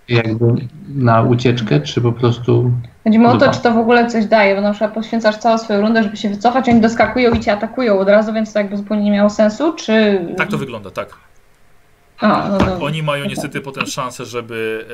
Jakby 0.08 0.46
na 0.88 1.22
ucieczkę, 1.22 1.80
czy 1.80 2.00
po 2.00 2.12
prostu 2.12 2.72
Chodzi 3.04 3.18
mi 3.18 3.26
o 3.26 3.36
to, 3.36 3.50
czy 3.50 3.60
to 3.60 3.72
w 3.72 3.78
ogóle 3.78 4.10
coś 4.10 4.26
daje, 4.26 4.54
bo 4.54 4.60
na 4.60 4.70
przykład 4.70 4.94
poświęcasz 4.94 5.36
całą 5.36 5.58
swoją 5.58 5.80
rundę, 5.80 6.02
żeby 6.02 6.16
się 6.16 6.28
wycofać, 6.28 6.68
oni 6.68 6.80
doskakują 6.80 7.34
i 7.34 7.40
cię 7.40 7.52
atakują 7.52 7.98
od 7.98 8.08
razu, 8.08 8.32
więc 8.32 8.52
to 8.52 8.58
jakby 8.58 8.76
zupełnie 8.76 9.04
nie 9.04 9.10
miało 9.10 9.30
sensu, 9.30 9.72
czy... 9.72 10.20
Tak 10.36 10.48
to 10.48 10.58
wygląda, 10.58 10.90
tak. 10.90 11.08
A, 12.18 12.48
no, 12.48 12.58
no. 12.66 12.84
Oni 12.84 13.02
mają 13.02 13.24
niestety 13.24 13.60
potem 13.60 13.86
szansę, 13.86 14.24
żeby, 14.24 14.86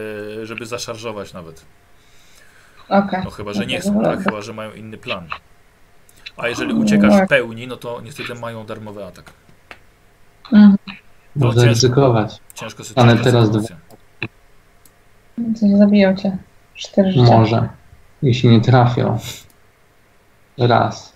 e, 0.42 0.46
żeby 0.46 0.66
zaszarżować 0.66 1.32
nawet. 1.32 1.64
Okej. 2.92 3.20
No 3.24 3.30
chyba, 3.30 3.52
że 3.52 3.66
nie 3.66 3.80
chcą, 3.80 4.02
tak? 4.02 4.22
Chyba, 4.24 4.42
że 4.42 4.52
mają 4.52 4.72
inny 4.72 4.98
plan. 4.98 5.26
A 6.36 6.48
jeżeli 6.48 6.72
uciekasz 6.74 7.14
w 7.14 7.18
Tak. 7.18 7.28
pełni, 7.28 7.66
no 7.66 7.76
to 7.76 8.00
niestety 8.00 8.34
mają 8.34 8.66
darmowy 8.66 9.04
atak. 9.04 9.32
Mhm. 10.52 10.76
No, 11.36 11.46
można 11.46 11.62
ciężko. 11.62 11.74
ryzykować. 11.74 12.38
Ciężko 12.54 12.84
sobie 12.84 13.02
Ale 13.02 13.16
teraz 13.16 13.46
sytuacja. 13.46 13.76
Coś 15.60 15.70
zabiją 15.78 16.16
cię. 16.16 16.36
Cztery 16.74 17.12
życia. 17.12 17.24
Może. 17.38 17.68
Jeśli 18.22 18.48
nie 18.48 18.60
trafią. 18.60 19.18
Raz. 20.58 21.12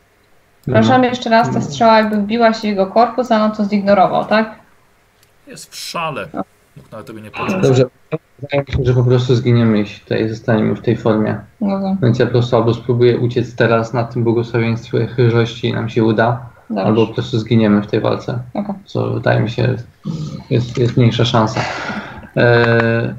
Przepraszam 0.63 1.05
jeszcze 1.05 1.31
raz, 1.31 1.53
ta 1.55 1.61
strzała 1.61 1.99
jakby 1.99 2.17
wbiła 2.17 2.53
się 2.53 2.61
w 2.61 2.65
jego 2.65 2.87
korpus, 2.87 3.33
a 3.33 3.45
on 3.45 3.53
to 3.53 3.65
zignorował, 3.65 4.25
tak? 4.25 4.59
Jest 5.47 5.73
w 5.73 5.77
szale. 5.77 6.29
Mógł 6.77 6.89
nawet 6.93 7.07
tobie 7.07 7.23
nie 7.23 7.31
poczuć. 7.31 7.63
Dobrze. 7.63 7.85
Wydaje 8.39 8.65
mi 8.69 8.73
się, 8.73 8.85
że 8.85 8.95
po 8.95 9.05
prostu 9.05 9.35
zginiemy, 9.35 9.79
jeśli 9.79 10.01
tutaj 10.01 10.29
zostaniemy 10.29 10.75
w 10.77 10.81
tej 10.81 10.97
formie. 10.97 11.41
No, 11.61 11.97
Więc 12.03 12.19
ja 12.19 12.27
po 12.27 12.33
prostu 12.33 12.57
albo 12.57 12.75
spróbuję 12.75 13.19
uciec 13.19 13.55
teraz 13.57 13.93
na 13.93 14.05
tym 14.05 14.25
błogosławieństwie 14.25 15.07
chyżości 15.07 15.69
i 15.69 15.73
nam 15.73 15.89
się 15.89 16.05
uda, 16.05 16.47
dobrze. 16.71 16.85
albo 16.85 17.07
po 17.07 17.15
prostu 17.15 17.39
zginiemy 17.39 17.83
w 17.83 17.87
tej 17.87 18.01
walce. 18.01 18.39
Okej. 18.55 18.75
Co 18.85 19.11
wydaje 19.11 19.41
mi 19.41 19.51
się 19.51 19.77
jest, 20.51 20.79
jest 20.79 20.97
mniejsza 20.97 21.25
szansa. 21.25 21.61
Eee, 22.37 23.15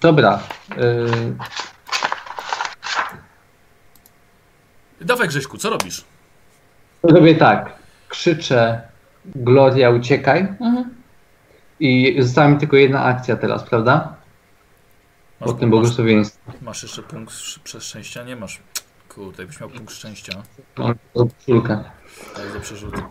dobra. 0.00 0.38
Eee, 0.78 1.34
Dawaj 5.00 5.28
Grześku, 5.28 5.58
co 5.58 5.70
robisz? 5.70 6.04
robię 7.02 7.34
tak. 7.34 7.72
Krzyczę 8.08 8.80
Gloria 9.34 9.90
uciekaj 9.90 10.40
Mhm. 10.40 10.84
i 11.80 12.16
została 12.22 12.48
mi 12.48 12.58
tylko 12.58 12.76
jedna 12.76 13.04
akcja 13.04 13.36
teraz, 13.36 13.62
prawda? 13.64 14.14
Masz, 15.42 15.50
Po 15.52 15.58
tym 15.58 15.68
masz, 15.68 15.70
błogosławieństwie. 15.70 16.52
masz 16.62 16.82
jeszcze 16.82 17.02
punkt 17.02 17.34
przez 17.64 17.84
szczęścia? 17.84 18.22
Nie 18.24 18.36
masz. 18.36 18.60
Kurde, 19.08 19.42
jakbyś 19.42 19.60
miał 19.60 19.68
punkt 19.70 19.92
szczęścia. 19.94 20.32
Mam 20.78 20.94
koszulkę. 21.14 21.84
To 22.34 22.42
jest 22.42 22.54
do 22.54 22.60
przerzutu. 22.60 23.02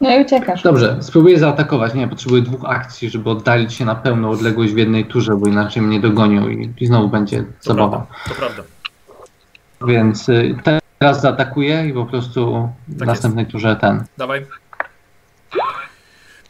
No 0.00 0.16
i 0.18 0.22
uciekasz. 0.24 0.62
Dobrze, 0.62 0.96
spróbuję 1.00 1.38
zaatakować. 1.38 1.94
Nie, 1.94 2.08
potrzebuję 2.08 2.42
dwóch 2.42 2.64
akcji, 2.64 3.10
żeby 3.10 3.30
oddalić 3.30 3.74
się 3.74 3.84
na 3.84 3.94
pełną 3.94 4.30
odległość 4.30 4.72
w 4.72 4.76
jednej 4.76 5.04
turze, 5.06 5.36
bo 5.36 5.46
inaczej 5.48 5.82
mnie 5.82 6.00
dogonią 6.00 6.48
i, 6.48 6.74
i 6.80 6.86
znowu 6.86 7.08
będzie 7.08 7.42
To 7.42 7.46
zabawa. 7.74 8.06
prawda, 8.06 8.28
to 8.28 8.34
prawda. 8.34 8.62
Więc 9.86 10.28
y, 10.28 10.56
teraz 10.98 11.20
zaatakuję 11.20 11.86
i 11.88 11.92
po 11.92 12.06
prostu 12.06 12.68
w 12.88 12.98
Tak 12.98 13.08
następnej 13.08 13.46
turze 13.46 13.76
ten. 13.76 14.04
Dawaj. 14.18 14.46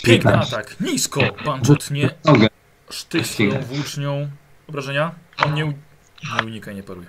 Piękny 0.08 0.30
15. 0.30 0.56
atak. 0.56 0.80
Nisko. 0.80 1.20
Pancho 1.44 1.76
tnie 1.76 2.10
Nogę. 2.24 2.46
sztych 2.90 3.26
swoją 3.26 3.60
włócznią. 3.60 4.28
Obrażenia? 4.68 5.14
On 5.46 5.54
nie, 5.54 5.66
u- 5.66 5.68
nie 6.38 6.44
unika, 6.46 6.72
nie 6.72 6.82
paruje. 6.82 7.06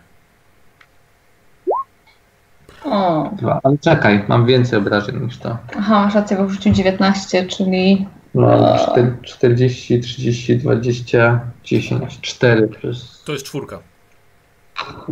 O. 2.85 3.29
Dwa. 3.37 3.59
Ale 3.63 3.77
czekaj, 3.77 4.25
mam 4.27 4.45
więcej 4.45 4.79
obrażeń 4.79 5.19
niż 5.25 5.37
to. 5.37 5.57
Aha, 5.77 5.99
masz 6.05 6.15
rację, 6.15 6.37
bo 6.37 6.45
wrzucił 6.45 6.73
19, 6.73 7.47
czyli 7.47 8.07
A. 8.35 8.77
czter- 8.77 9.21
40, 9.23 9.99
30, 9.99 10.57
20, 10.57 11.39
10, 11.63 12.19
4 12.21 12.67
plus 12.67 13.23
To 13.25 13.31
jest 13.33 13.45
czwórka. 13.45 13.79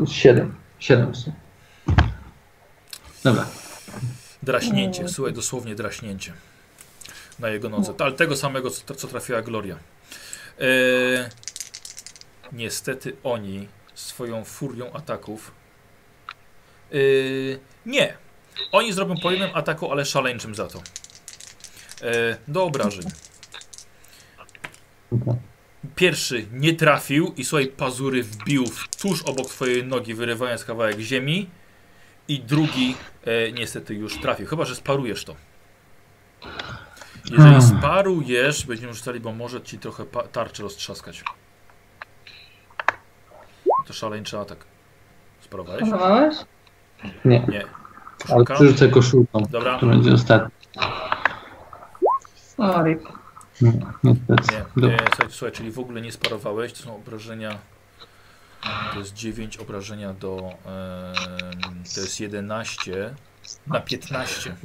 7. 0.07 0.55
7 0.79 1.15
są. 1.15 1.31
Dobra. 3.23 3.45
Draśnięcie. 4.43 5.07
Słuchaj, 5.09 5.33
dosłownie 5.33 5.75
draśnięcie. 5.75 6.33
Na 7.39 7.49
jego 7.49 7.69
nodze. 7.69 7.93
Ale 7.99 8.11
tego 8.11 8.35
samego, 8.35 8.69
co, 8.71 8.95
co 8.95 9.07
trafiła 9.07 9.41
Gloria. 9.41 9.77
E, 10.59 11.29
niestety 12.51 13.15
oni 13.23 13.67
swoją 13.93 14.43
furią 14.43 14.93
ataków. 14.93 15.51
E, 16.91 16.95
nie. 17.85 18.17
Oni 18.71 18.93
zrobią 18.93 19.15
po 19.23 19.31
jednym 19.31 19.49
ataku, 19.53 19.91
ale 19.91 20.05
szaleńczym 20.05 20.55
za 20.55 20.67
to. 20.67 20.81
E, 22.01 22.37
do 22.47 22.63
obrażeń. 22.63 23.05
Pierwszy 25.95 26.45
nie 26.51 26.73
trafił 26.73 27.33
i 27.37 27.45
słuchaj, 27.45 27.67
pazury 27.67 28.23
wbił 28.23 28.65
tuż 29.01 29.23
obok 29.23 29.49
twojej 29.49 29.83
nogi, 29.83 30.13
wyrywając 30.13 30.65
kawałek 30.65 30.99
ziemi. 30.99 31.49
I 32.27 32.39
drugi 32.39 32.95
e, 33.25 33.51
niestety 33.51 33.93
już 33.93 34.21
trafił. 34.21 34.47
Chyba, 34.47 34.65
że 34.65 34.75
sparujesz 34.75 35.25
to. 35.25 35.35
Jeżeli 37.31 37.49
Hmm. 37.53 37.61
sparujesz, 37.61 38.65
będziemy 38.65 38.93
rzucali, 38.93 39.19
bo 39.19 39.31
może 39.33 39.61
ci 39.61 39.79
trochę 39.79 40.05
tarczę 40.31 40.63
roztrzaskać. 40.63 41.23
To 43.87 43.93
szaleńczy 43.93 44.39
atak. 44.39 44.65
Sparowałeś? 45.41 45.81
próbowałeś? 45.81 46.35
Nie, 47.25 47.39
Nie. 47.39 47.61
ale 47.63 47.67
Koszulka? 48.19 48.53
przerzucę 48.55 48.87
koszulką. 48.89 49.43
Dobra. 49.49 49.79
To 49.79 49.85
będzie 49.85 50.13
ostatni. 50.13 50.51
O, 52.57 52.83
rip. 52.83 53.01
Nie, 53.61 53.71
niestety. 54.03 54.55
Nie. 54.55 54.65
Dobra. 54.81 54.97
E, 54.97 55.07
słuchaj, 55.09 55.27
słuchaj, 55.31 55.51
czyli 55.51 55.71
w 55.71 55.79
ogóle 55.79 56.01
nie 56.01 56.11
sparowałeś. 56.11 56.73
To 56.73 56.79
są 56.79 56.95
obrażenia. 56.95 57.57
To 58.93 58.99
jest 58.99 59.13
9 59.13 59.57
obrażenia 59.57 60.13
do. 60.13 60.37
em, 60.37 61.83
to 61.95 62.01
jest 62.01 62.19
11 62.19 63.13
na 63.67 63.79
15. 63.79 64.55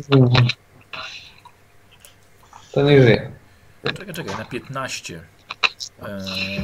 To 2.73 2.83
nie 2.83 3.03
żyje. 3.03 3.31
Czekaj, 3.85 4.15
czekaj, 4.15 4.37
na 4.39 4.45
15. 4.45 5.21
E, 6.03 6.19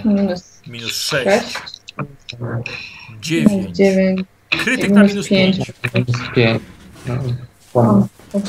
Minus 0.05 0.63
minus 0.67 0.93
6. 0.93 1.29
6, 1.53 1.71
9. 3.21 3.77
9, 3.77 4.21
Krytyk 4.51 4.91
na 4.91 5.03
minus 5.03 5.29
5. 5.29 5.57
pięć. 5.57 5.71
Pięć. 6.35 6.63
O, 7.75 8.07
po 8.33 8.41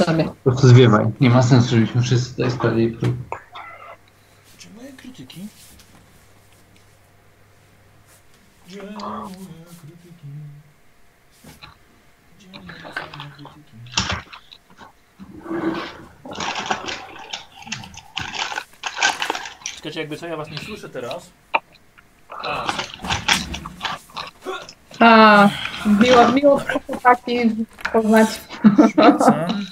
prostu 0.43 0.67
zwiewaj. 0.67 1.05
Nie 1.21 1.29
ma 1.29 1.43
sensu, 1.43 1.69
żebyśmy 1.69 2.01
wszyscy 2.01 2.35
tutaj 2.35 2.51
sprawili. 2.51 2.97
Czy 4.57 4.67
moje 4.75 4.91
krytyki? 4.93 5.47
Dzień 8.67 8.81
krytyki. 9.81 10.27
Dzień 12.39 12.51
krytyki. 12.67 13.89
Czekajcie, 19.89 19.99
jakby 19.99 20.17
co, 20.17 20.27
ja 20.27 20.37
was 20.37 20.49
nie 20.49 20.57
słyszę 20.57 20.89
teraz. 20.89 21.29
A, 22.29 22.67
A, 24.99 25.49
miło, 25.85 26.31
miło 26.31 26.61
chłopaki 26.85 27.55
poznać. 27.93 28.29
Rzucam. 28.87 29.65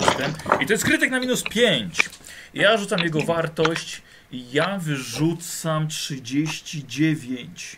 Jestem. 0.00 0.32
I 0.60 0.66
to 0.66 0.72
jest 0.72 0.84
krytyk 0.84 1.10
na 1.10 1.20
minus 1.20 1.42
5. 1.42 2.10
Ja 2.54 2.76
rzucam 2.76 3.00
jego 3.00 3.20
wartość. 3.20 4.02
i 4.32 4.52
Ja 4.52 4.78
wyrzucam 4.78 5.88
39. 5.88 7.76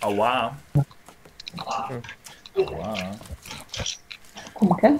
Ała. 0.00 0.54
Ała. 2.56 2.98
Kumkę? 4.54 4.98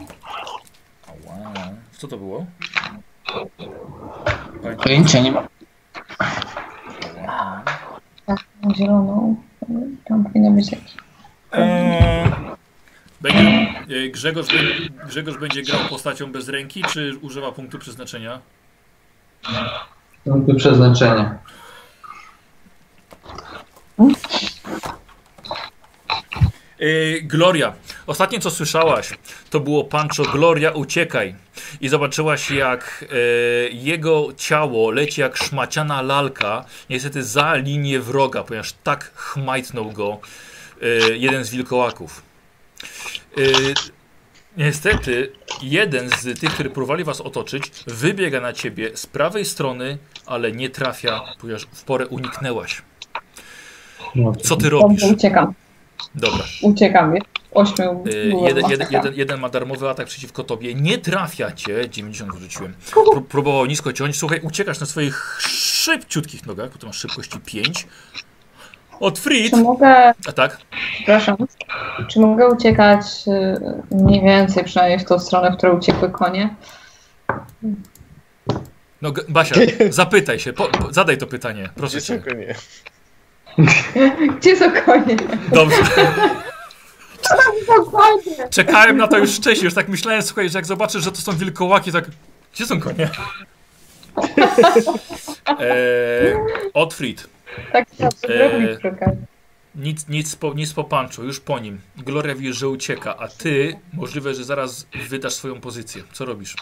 Co 1.93 2.09
to 2.09 2.17
było? 2.17 2.47
Pojęcia 4.83 5.21
nie 5.21 5.33
ma. 5.33 5.49
Ała. 7.29 7.63
Zieloną. 8.77 9.37
Tam 10.05 10.25
powinno 10.25 10.51
być 10.51 10.73
jakiś. 10.73 10.95
Eee, 11.53 12.25
Będzie, 13.21 13.49
e, 14.05 14.09
Grzegorz, 14.09 14.47
Grzegorz 15.09 15.39
będzie 15.39 15.63
grał 15.63 15.81
postacią 15.89 16.33
bez 16.33 16.49
ręki, 16.49 16.83
czy 16.83 17.19
używa 17.23 17.53
punktu 17.53 17.79
przeznaczenia? 17.79 18.41
Punkty 20.25 20.55
przeznaczenia. 20.55 21.39
Yy, 26.85 27.23
Gloria, 27.23 27.73
ostatnie 28.07 28.41
co 28.41 28.51
słyszałaś, 28.51 29.11
to 29.51 29.61
było 29.61 29.85
Pancho 29.85 30.23
Gloria, 30.23 30.71
uciekaj. 30.71 31.35
I 31.81 31.89
zobaczyłaś 31.89 32.51
jak 32.51 33.05
e, 33.11 33.17
jego 33.69 34.29
ciało 34.37 34.91
leci 34.91 35.21
jak 35.21 35.37
szmaciana 35.37 36.03
lalka, 36.03 36.65
niestety 36.91 37.23
za 37.23 37.55
linię 37.55 38.01
wroga, 38.01 38.43
ponieważ 38.43 38.73
tak 38.73 39.13
chmajtnął 39.15 39.91
go 39.91 40.19
e, 40.83 40.87
jeden 41.17 41.45
z 41.45 41.51
wilkołaków. 41.51 42.23
E, 43.37 43.41
niestety 44.57 45.33
jeden 45.63 46.11
z 46.11 46.41
tych, 46.41 46.55
którzy 46.55 46.71
próbowali 46.71 47.05
was 47.05 47.21
otoczyć, 47.21 47.71
wybiega 47.87 48.41
na 48.41 48.53
ciebie 48.53 48.91
z 48.95 49.07
prawej 49.07 49.45
strony, 49.45 49.99
ale 50.27 50.53
nie 50.53 50.71
trafia, 50.71 51.21
ponieważ 51.41 51.67
w 51.73 51.85
porę 51.85 52.07
uniknęłaś. 52.07 52.83
Co 54.43 54.57
ty 54.57 54.71
robisz? 54.71 55.03
Uciekam. 55.03 55.55
Dobra. 56.15 56.45
Uciekam. 56.63 57.15
Jest 57.15 57.27
Ośmiu. 57.55 58.05
Jeden, 58.47 58.71
jeden, 58.71 58.87
jeden, 58.91 59.15
jeden 59.15 59.41
ma 59.41 59.49
darmowy 59.49 59.89
atak 59.89 60.07
przeciwko 60.07 60.45
tobie. 60.45 60.75
Nie 60.75 60.99
trafia 60.99 61.53
cię. 61.53 61.91
90 61.91 62.33
wrzuciłem. 62.33 62.75
Pró 62.91 63.21
próbował 63.21 63.67
nisko 63.67 63.93
ciąć. 63.93 64.17
Słuchaj, 64.17 64.41
uciekasz 64.43 64.81
na 64.81 64.87
swoich 64.87 65.37
szybciutkich 65.41 66.47
nogach, 66.47 66.73
bo 66.73 66.79
ty 66.79 66.87
masz 66.87 66.97
szybkości 66.97 67.39
5. 67.41 67.87
Od. 69.01 69.23
Czy 69.23 69.57
mogę, 69.57 70.13
A 70.27 70.33
tak? 70.35 70.59
przepraszam, 70.97 71.37
czy 72.09 72.21
mogę 72.21 72.49
uciekać 72.49 73.07
y, 73.91 73.97
mniej 73.97 74.23
więcej, 74.23 74.65
przynajmniej 74.65 74.99
w 74.99 75.05
tą 75.05 75.19
stronę, 75.19 75.51
w 75.51 75.57
którą 75.57 75.77
uciekły 75.79 76.11
konie? 76.11 76.55
No, 79.03 79.13
Basia, 79.29 79.55
zapytaj 79.91 80.39
się. 80.39 80.53
Po, 80.53 80.65
po, 80.69 80.93
zadaj 80.93 81.19
to 81.19 81.27
pytanie. 81.27 81.69
Proszę 81.75 82.03
cię. 82.03 82.23
Gdzie 84.39 84.57
są 84.57 84.73
konie? 84.73 85.17
Dobrze. 85.53 85.83
Czekałem 88.51 88.97
na 88.97 89.09
to 89.09 89.19
już 89.19 89.37
wcześniej. 89.37 89.65
Już 89.65 89.75
tak 89.75 89.89
myślałem, 89.89 90.23
słuchaj, 90.23 90.51
że 90.51 90.59
jak 90.59 90.67
zobaczysz, 90.67 91.05
że 91.05 91.13
to 91.13 91.21
są 91.21 91.33
wilkołaki, 91.33 91.93
tak. 91.93 92.05
Gdzie 92.55 92.67
są 92.67 92.81
konie? 92.81 93.11
Eee, 95.59 96.37
Otfried. 96.75 97.29
Tak 97.73 97.89
Eee. 98.29 98.79
Nic, 99.75 100.09
nic, 100.09 100.37
po, 100.37 100.55
nic 100.55 100.73
po 100.73 100.85
panczu, 100.85 101.25
już 101.25 101.41
po 101.41 101.59
nim. 101.59 101.81
Gloria 101.97 102.35
wie, 102.35 102.53
że 102.53 102.69
ucieka, 102.69 103.17
a 103.17 103.29
ty 103.29 103.77
możliwe, 103.93 104.35
że 104.35 104.45
zaraz 104.45 104.87
wydasz 105.09 105.35
swoją 105.35 105.61
pozycję. 105.61 106.03
Co 106.13 106.25
robisz? 106.25 106.57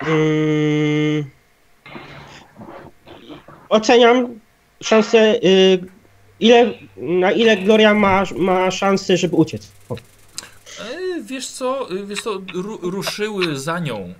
Mm, 0.00 1.30
oceniam 3.68 4.40
szansę, 4.82 5.44
y, 5.44 5.78
ile, 6.40 6.72
na 6.96 7.32
ile 7.32 7.56
Gloria 7.56 7.94
ma, 7.94 8.24
ma 8.36 8.70
szansę, 8.70 9.16
żeby 9.16 9.36
uciec. 9.36 9.72
O. 9.88 9.94
E, 9.94 9.98
wiesz 11.22 11.46
co, 11.46 11.90
e, 11.90 12.06
wiesz 12.06 12.22
co, 12.22 12.40
ru, 12.54 12.90
ruszyły 12.90 13.58
za 13.58 13.78
nią 13.78 13.98
e, 13.98 14.14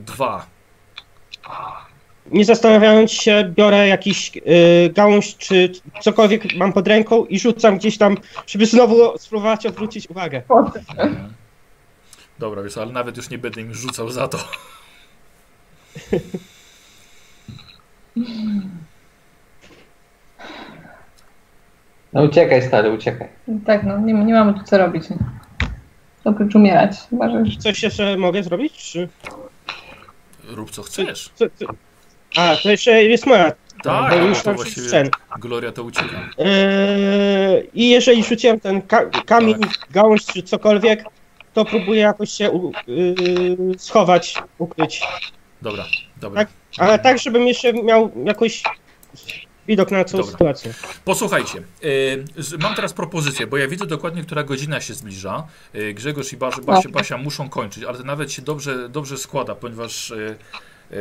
dwa. 0.00 0.46
Nie 2.30 2.44
zastanawiając 2.44 3.12
się, 3.12 3.52
biorę 3.56 3.88
jakiś 3.88 4.32
y, 4.36 4.40
gałąź 4.94 5.36
czy 5.36 5.72
cokolwiek 6.00 6.54
mam 6.54 6.72
pod 6.72 6.88
ręką 6.88 7.26
i 7.26 7.38
rzucam 7.38 7.78
gdzieś 7.78 7.98
tam, 7.98 8.16
żeby 8.46 8.66
znowu 8.66 9.18
spróbować 9.18 9.66
odwrócić 9.66 10.10
uwagę. 10.10 10.42
Mhm. 10.50 11.34
Dobra, 12.38 12.62
wiesz, 12.62 12.78
ale 12.78 12.92
nawet 12.92 13.16
już 13.16 13.30
nie 13.30 13.38
będę 13.38 13.60
im 13.60 13.74
rzucał 13.74 14.10
za 14.10 14.28
to. 14.28 14.38
No 22.12 22.22
uciekaj 22.22 22.62
stary, 22.62 22.90
uciekaj. 22.90 23.28
Tak, 23.66 23.82
no 23.84 23.98
nie, 23.98 24.12
nie 24.12 24.34
mamy 24.34 24.54
tu 24.54 24.64
co 24.64 24.78
robić. 24.78 25.04
Oprócz 26.24 26.54
umierać. 26.54 26.96
Chyba, 27.10 27.30
że 27.30 27.56
Coś 27.58 27.82
jeszcze 27.82 28.16
mogę 28.16 28.42
zrobić? 28.42 28.72
Czy... 28.72 29.08
Rób 30.48 30.70
co 30.70 30.82
chcesz. 30.82 31.30
Co, 31.34 31.44
co? 31.54 31.66
A, 32.36 32.56
to 32.62 32.70
jeszcze 32.70 33.04
jest 33.04 33.26
moja. 33.26 33.52
Tak, 33.82 34.10
bo 34.10 34.16
już 34.26 34.42
właściwie 34.42 34.88
scen. 34.88 35.08
Gloria 35.40 35.72
to 35.72 35.84
ucieka. 35.84 36.28
Eee, 36.38 37.70
I 37.74 37.90
jeżeli 37.90 38.24
rzuciłem 38.24 38.60
ten 38.60 38.82
ka 38.82 39.06
kamień, 39.06 39.56
gałąź 39.90 40.26
czy 40.26 40.42
cokolwiek, 40.42 41.04
to 41.54 41.64
próbuję 41.64 42.00
jakoś 42.00 42.30
się 42.30 42.50
u, 42.50 42.72
yy, 42.86 43.78
schować, 43.78 44.42
ukryć. 44.58 45.02
Dobra, 45.62 45.84
dobra. 46.20 46.40
Tak. 46.40 46.61
Ale 46.78 46.98
tak, 46.98 47.18
żebym 47.18 47.46
jeszcze 47.46 47.72
miał 47.72 48.12
jakoś 48.24 48.62
widok 49.68 49.90
na 49.90 50.04
całą 50.04 50.22
Dobra. 50.22 50.32
sytuację. 50.32 50.74
Posłuchajcie, 51.04 51.62
z- 52.36 52.62
mam 52.62 52.74
teraz 52.74 52.92
propozycję, 52.92 53.46
bo 53.46 53.56
ja 53.56 53.68
widzę 53.68 53.86
dokładnie, 53.86 54.22
która 54.22 54.42
godzina 54.42 54.80
się 54.80 54.94
zbliża. 54.94 55.46
E, 55.72 55.92
Grzegorz 55.94 56.32
i 56.32 56.36
Bas, 56.36 56.60
Basia, 56.60 56.88
Basia 56.88 57.16
muszą 57.18 57.48
kończyć, 57.48 57.84
ale 57.84 57.98
to 57.98 58.04
nawet 58.04 58.32
się 58.32 58.42
dobrze, 58.42 58.88
dobrze 58.88 59.18
składa, 59.18 59.54
ponieważ 59.54 60.10
e, 60.10 60.16
e, 60.90 60.94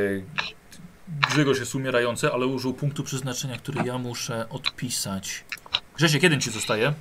Grzegorz 1.30 1.60
jest 1.60 1.76
umierający, 1.76 2.32
ale 2.34 2.46
użył 2.46 2.74
punktu 2.74 3.04
przeznaczenia, 3.04 3.58
który 3.58 3.82
ja 3.86 3.98
muszę 3.98 4.50
odpisać. 4.50 5.44
Grzesiek, 5.96 6.24
jeden 6.24 6.42
ci 6.42 6.52
zostaje, 6.52 6.94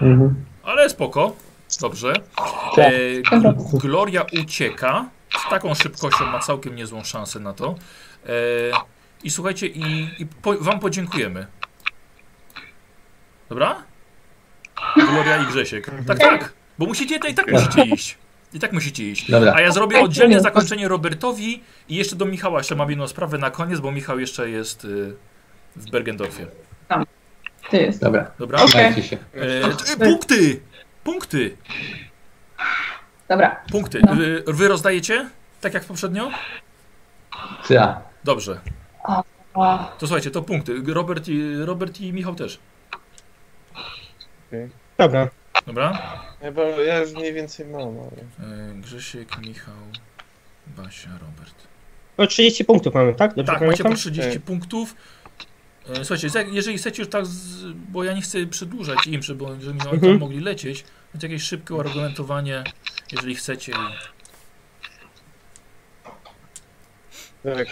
Mhm. 0.00 0.44
ale 0.62 0.90
spoko. 0.90 1.36
Dobrze. 1.80 2.12
E, 2.78 2.90
Gl- 3.22 3.78
Gloria 3.78 4.24
ucieka. 4.42 5.08
Z 5.46 5.50
taką 5.50 5.74
szybkością 5.74 6.26
ma 6.26 6.38
całkiem 6.38 6.76
niezłą 6.76 7.04
szansę 7.04 7.40
na 7.40 7.52
to. 7.52 7.74
E, 8.26 8.30
I 9.24 9.30
słuchajcie, 9.30 9.66
i, 9.66 10.10
i 10.18 10.26
po, 10.26 10.54
wam 10.54 10.80
podziękujemy. 10.80 11.46
Dobra? 13.48 13.82
Gloria 14.96 15.36
i 15.42 15.46
Grzesiek. 15.46 15.90
Tak, 16.06 16.18
tak. 16.18 16.52
Bo 16.78 16.86
musicie, 16.86 17.16
i 17.30 17.34
tak 17.34 17.52
musicie 17.52 17.82
iść. 17.84 18.18
I 18.52 18.60
tak 18.60 18.72
musicie 18.72 19.10
iść. 19.10 19.30
Dobra. 19.30 19.52
A 19.54 19.60
ja 19.60 19.72
zrobię 19.72 20.00
oddzielnie 20.00 20.40
zakończenie 20.40 20.88
Robertowi 20.88 21.62
i 21.88 21.96
jeszcze 21.96 22.16
do 22.16 22.24
Michała 22.24 22.58
jeszcze 22.58 22.76
mam 22.76 22.90
jedną 22.90 23.08
sprawę 23.08 23.38
na 23.38 23.50
koniec, 23.50 23.80
bo 23.80 23.92
Michał 23.92 24.18
jeszcze 24.18 24.50
jest 24.50 24.84
y, 24.84 25.16
w 25.76 25.90
Bergendorfie. 25.90 26.46
ty 27.70 27.76
jest. 27.76 28.00
Dobra, 28.00 28.30
Dobra? 28.38 28.58
E, 28.74 28.94
e, 29.34 29.96
punkty! 29.96 30.60
Punkty! 31.04 31.56
Dobra. 33.28 33.56
Punkty. 33.72 34.00
No. 34.06 34.14
Wy, 34.14 34.42
wy 34.46 34.68
rozdajecie? 34.68 35.30
Tak 35.60 35.74
jak 35.74 35.84
poprzednio? 35.84 36.30
Ja. 37.70 38.00
Dobrze. 38.24 38.60
To 39.98 40.06
słuchajcie, 40.06 40.30
to 40.30 40.42
punkty. 40.42 40.82
Robert 40.86 41.28
i, 41.28 41.56
Robert 41.56 42.00
i 42.00 42.12
Michał 42.12 42.34
też. 42.34 42.58
Dobra. 44.98 45.28
Dobra? 45.66 45.98
Ja, 46.42 46.52
bo 46.52 46.62
ja 46.62 46.98
już 47.00 47.12
mniej 47.12 47.32
więcej 47.34 47.66
mam, 47.66 47.82
ale... 47.82 48.48
E, 48.70 48.74
Grzesiek, 48.74 49.38
Michał, 49.38 49.74
Basia, 50.66 51.10
Robert. 51.12 51.54
O 52.16 52.26
30 52.26 52.64
punktów 52.64 52.94
mamy, 52.94 53.14
tak? 53.14 53.34
Dobrze 53.34 53.52
Tak, 53.52 53.60
macie 53.60 53.66
pamiętam? 53.82 53.92
po 53.92 53.98
30 53.98 54.32
Tak. 54.32 54.42
punktów. 54.42 54.94
E, 55.88 56.04
Słuchajcie, 56.04 56.44
jeżeli 56.52 56.78
chcecie 56.78 57.02
już 57.02 57.10
tak, 57.10 57.26
z, 57.26 57.64
bo 57.72 58.04
ja 58.04 58.12
nie 58.12 58.20
chcę 58.22 58.46
przedłużać 58.46 59.06
im, 59.06 59.22
żeby 59.22 59.46
oni 59.46 59.62
żeby 59.62 59.82
oni 59.84 59.94
Mhm. 59.94 60.12
tam 60.12 60.20
mogli 60.20 60.40
lecieć, 60.40 60.84
więc 61.14 61.22
jakieś 61.22 61.42
szybkie 61.42 61.74
argumentowanie, 61.80 62.64
jeżeli 63.12 63.34
chcecie. 63.34 63.72
Tak. 67.42 67.66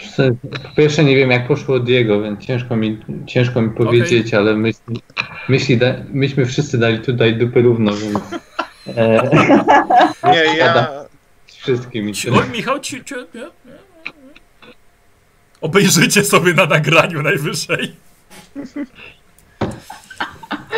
Po 0.63 0.75
pierwsze 0.75 1.03
nie 1.03 1.15
wiem 1.15 1.31
jak 1.31 1.47
poszło 1.47 1.79
Diego, 1.79 2.21
więc 2.21 2.45
ciężko 2.45 2.75
mi, 2.75 2.97
ciężko 3.27 3.61
mi 3.61 3.69
powiedzieć, 3.69 4.33
ale 4.33 4.55
myśli, 4.55 5.01
myśli 5.49 5.77
da, 5.77 5.95
myśmy 6.09 6.45
wszyscy 6.45 6.77
dali 6.77 6.99
tutaj 6.99 7.35
dupy 7.35 7.61
równo, 7.61 7.91
więc 7.93 8.19
e, 8.97 9.29
Nie, 10.33 10.57
ja... 10.57 11.05
wszystkim. 11.45 12.11
Oj, 12.33 12.49
Michał, 12.51 12.79
ci, 12.79 13.03
ci, 13.03 13.15
nie. 13.35 13.47
Obejrzycie 15.61 16.23
sobie 16.23 16.53
na 16.53 16.65
nagraniu 16.65 17.21
najwyżej. 17.21 17.95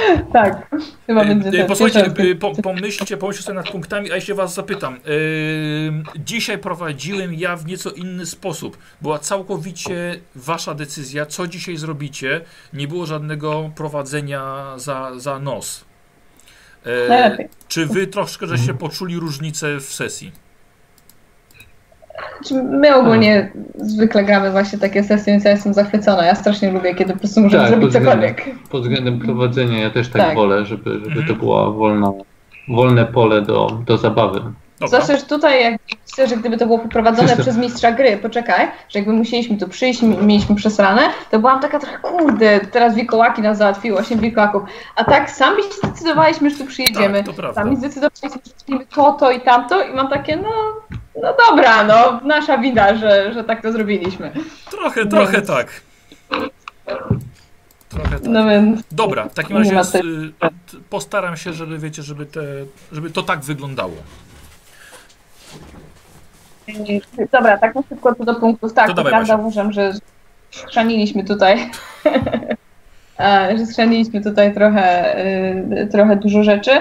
Tak, 0.34 0.70
chyba 1.08 1.26
będzie 1.26 1.50
E, 1.50 1.52
tak. 1.52 1.68
Posłuchajcie, 1.68 2.06
e, 2.06 2.36
po, 2.36 2.56
pomyślcie, 2.56 3.18
pomyślcie 3.18 3.46
sobie 3.46 3.56
nad 3.56 3.70
punktami, 3.70 4.12
a 4.12 4.16
jeśli 4.16 4.34
was 4.34 4.54
zapytam. 4.54 5.00
dzisiaj 6.16 6.58
prowadziłem 6.58 7.34
ja 7.34 7.56
w 7.56 7.66
nieco 7.66 7.92
inny 7.92 8.26
sposób. 8.26 8.78
Była 9.02 9.20
całkowicie 9.20 10.20
wasza 10.36 10.74
decyzja, 10.74 11.26
co 11.26 11.48
dzisiaj 11.48 11.78
zrobicie. 11.78 12.42
Nie 12.74 12.88
było 12.88 13.06
żadnego 13.06 13.72
prowadzenia 13.76 14.74
za, 14.78 15.12
za 15.16 15.40
nos. 15.40 15.86
Czy 17.68 17.86
wy 17.86 18.08
troszkę 18.08 18.48
żeście 18.48 18.74
poczuli 18.74 19.16
różnicę 19.16 19.80
w 19.80 19.94
sesji? 19.94 20.47
My 22.64 22.96
ogólnie 22.96 23.52
zwykle 23.76 24.24
gramy 24.24 24.52
właśnie 24.52 24.80
takie 24.80 25.04
sesje, 25.04 25.34
więc 25.34 25.46
ja 25.46 25.52
jestem 25.52 25.74
zachwycona. 25.74 26.26
Ja 26.26 26.36
strasznie 26.36 26.72
lubię, 26.72 26.96
kiedy 26.96 27.14
po 27.14 27.20
prostu 27.20 27.42
możemy 27.42 27.64
Tak, 27.64 27.72
zrobić 27.72 27.94
pod 27.94 28.02
względem- 28.02 28.36
cokolwiek. 28.36 28.70
Pod 28.70 28.82
względem 28.82 29.20
prowadzenia 29.20 29.80
ja 29.80 29.90
też 29.90 30.10
tak, 30.10 30.22
Tak. 30.22 30.36
wolę, 30.36 30.66
żeby, 30.66 30.94
żeby 30.94 31.06
to 31.16 31.20
Mhm. 31.20 31.40
było 31.40 31.74
wolna, 31.74 32.12
wolne 32.68 33.06
pole 33.06 33.42
do, 33.42 33.80
do 33.86 33.98
zabawy. 33.98 34.40
Dobra. 34.80 34.88
Zwłaszcza, 34.88 35.18
że 35.18 35.26
tutaj 35.30 35.64
jak 35.64 35.82
myślę, 36.10 36.28
że 36.28 36.38
gdyby 36.38 36.58
to 36.58 36.66
było 36.66 36.80
poprowadzone 36.80 37.38
przez 37.38 37.58
mistrza 37.58 37.92
gry, 37.92 38.18
poczekaj, 38.18 38.68
że 38.90 39.00
jakby 39.00 39.14
musieliśmy 39.14 39.58
tu 39.58 39.68
przyjść, 39.70 40.02
mi- 40.02 40.18
mieliśmy 40.18 40.56
przesrane, 40.56 41.02
to 41.32 41.40
byłam 41.40 41.60
taka 41.60 41.80
trochę, 41.80 41.98
kurde, 41.98 42.60
teraz 42.60 42.96
wilkołaki 42.96 43.42
nas 43.42 43.58
załatwiły, 43.58 43.98
8 43.98 44.20
wilkołaków. 44.20 44.62
A 44.96 45.04
tak 45.04 45.32
sami 45.32 45.62
zdecydowaliśmy, 45.84 46.50
że 46.50 46.58
tu 46.58 46.66
przyjedziemy. 46.66 47.18
Tak, 47.18 47.26
to 47.26 47.34
prawda. 47.34 47.62
Sami 47.64 47.76
zdecydowaliśmy, 47.76 48.30
że 48.30 48.52
zrobimy 48.58 48.86
to, 48.96 49.12
to 49.12 49.32
i 49.32 49.42
tamto 49.42 49.84
i 49.84 49.94
mam 49.94 50.08
takie, 50.10 50.38
no, 50.38 50.50
no 51.22 51.34
dobra, 51.50 51.84
no, 51.84 52.20
nasza 52.24 52.58
wina, 52.58 52.96
że, 52.96 53.34
że 53.34 53.44
tak 53.44 53.62
to 53.62 53.72
zrobiliśmy. 53.72 54.32
Trochę, 54.72 55.06
trochę 55.06 55.42
tak. 55.42 55.82
Trochę 57.90 58.10
tak. 58.10 58.24
No 58.24 58.46
więc, 58.50 58.82
Dobra, 58.92 59.26
w 59.30 59.34
takim 59.34 59.58
razie 59.58 60.02
t- 60.40 60.78
postaram 60.90 61.38
się, 61.38 61.54
żeby 61.54 61.80
wiecie, 61.80 62.04
żeby, 62.04 62.26
te, 62.26 62.42
żeby 62.92 63.10
to 63.10 63.24
tak 63.24 63.40
wyglądało. 63.40 63.94
dobra, 67.32 67.58
tak 67.58 67.76
na 67.76 67.82
szybko 67.90 68.16
co 68.16 68.24
do 68.24 68.36
punktów. 68.36 68.74
Tak, 68.74 68.94
To 68.94 69.04
prawda, 69.04 69.36
uważam, 69.36 69.74
że 69.74 69.94
schrzaniliśmy 70.52 71.24
tutaj, 71.24 71.70
że 73.58 73.66
schrzaniliśmy 73.66 74.24
tutaj 74.24 74.54
trochę, 74.54 75.18
y, 75.78 75.88
trochę 75.92 76.16
dużo 76.16 76.44
rzeczy. 76.44 76.72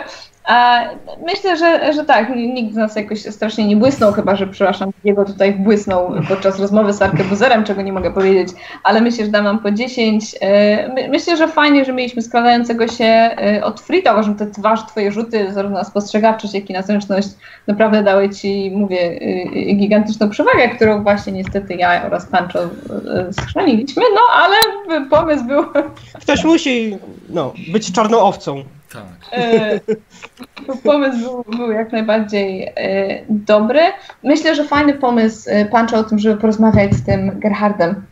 Myślę, 1.27 1.57
że, 1.57 1.93
że 1.93 2.05
tak, 2.05 2.37
nikt 2.37 2.73
z 2.73 2.77
nas 2.77 2.97
jakoś 2.97 3.21
strasznie 3.23 3.67
nie 3.67 3.77
błysnął, 3.77 4.13
chyba 4.13 4.37
że, 4.37 4.47
przepraszam, 4.47 4.91
jego 5.05 5.25
tutaj 5.25 5.53
błysnął 5.53 6.13
podczas 6.29 6.61
rozmowy 6.61 6.93
z 6.93 7.03
Arkebuzerem, 7.03 7.65
czego 7.65 7.83
nie 7.83 7.93
mogę 7.93 8.11
powiedzieć, 8.11 8.49
ale 8.83 9.01
myślę, 9.01 9.25
że 9.25 9.31
dam 9.31 9.45
nam 9.45 9.59
po 9.59 9.71
10. 9.71 10.35
E, 10.41 10.89
my- 10.89 11.09
Myślę, 11.09 11.37
że 11.37 11.49
fajnie, 11.49 11.85
że 11.85 11.93
mieliśmy 11.93 12.23
składającego 12.23 12.89
się 12.89 13.05
e, 13.05 13.65
od 13.65 13.81
Frida. 13.81 14.13
Uważam, 14.13 14.35
te 14.35 14.47
dwa 14.47 14.77
twoje 14.77 15.13
rzuty, 15.13 15.53
zarówno 15.53 15.79
na 15.79 15.85
spostrzegawczość, 15.85 16.55
jak 16.55 16.71
i 16.71 16.73
na 16.73 16.83
zręczność, 16.83 17.29
naprawdę 17.67 18.03
dały 18.03 18.31
ci, 18.31 18.71
mówię, 18.75 19.11
y, 19.11 19.75
gigantyczną 19.75 20.31
przewagę, 20.31 20.69
którą 20.69 21.03
właśnie 21.03 21.33
niestety 21.33 21.75
ja 21.75 22.07
oraz 22.07 22.27
Pancho 22.27 22.59
schrzaniliśmy, 23.33 24.03
no 24.15 24.21
ale 24.35 24.57
pomysł 25.11 25.45
był 25.45 25.65
Ktoś 26.21 26.45
musi 26.45 26.97
no, 27.29 27.53
być 27.73 27.93
czarną 27.93 28.19
owcą. 28.21 28.65
Tak. 28.93 29.05
E, 29.33 29.81
pomysł 30.85 31.19
był, 31.19 31.57
był 31.57 31.71
jak 31.71 31.93
najbardziej 31.93 32.63
e, 32.63 32.73
dobry. 33.29 33.81
Myślę, 34.25 34.55
że 34.55 34.65
fajny 34.65 34.95
pomysł 34.95 35.51
e, 35.51 35.65
Pancho 35.65 35.99
o 35.99 36.05
tym, 36.05 36.19
żeby 36.19 36.41
porozmawiać 36.41 36.95
z 36.95 37.05
tym 37.05 37.41
Gerhardem, 37.41 38.03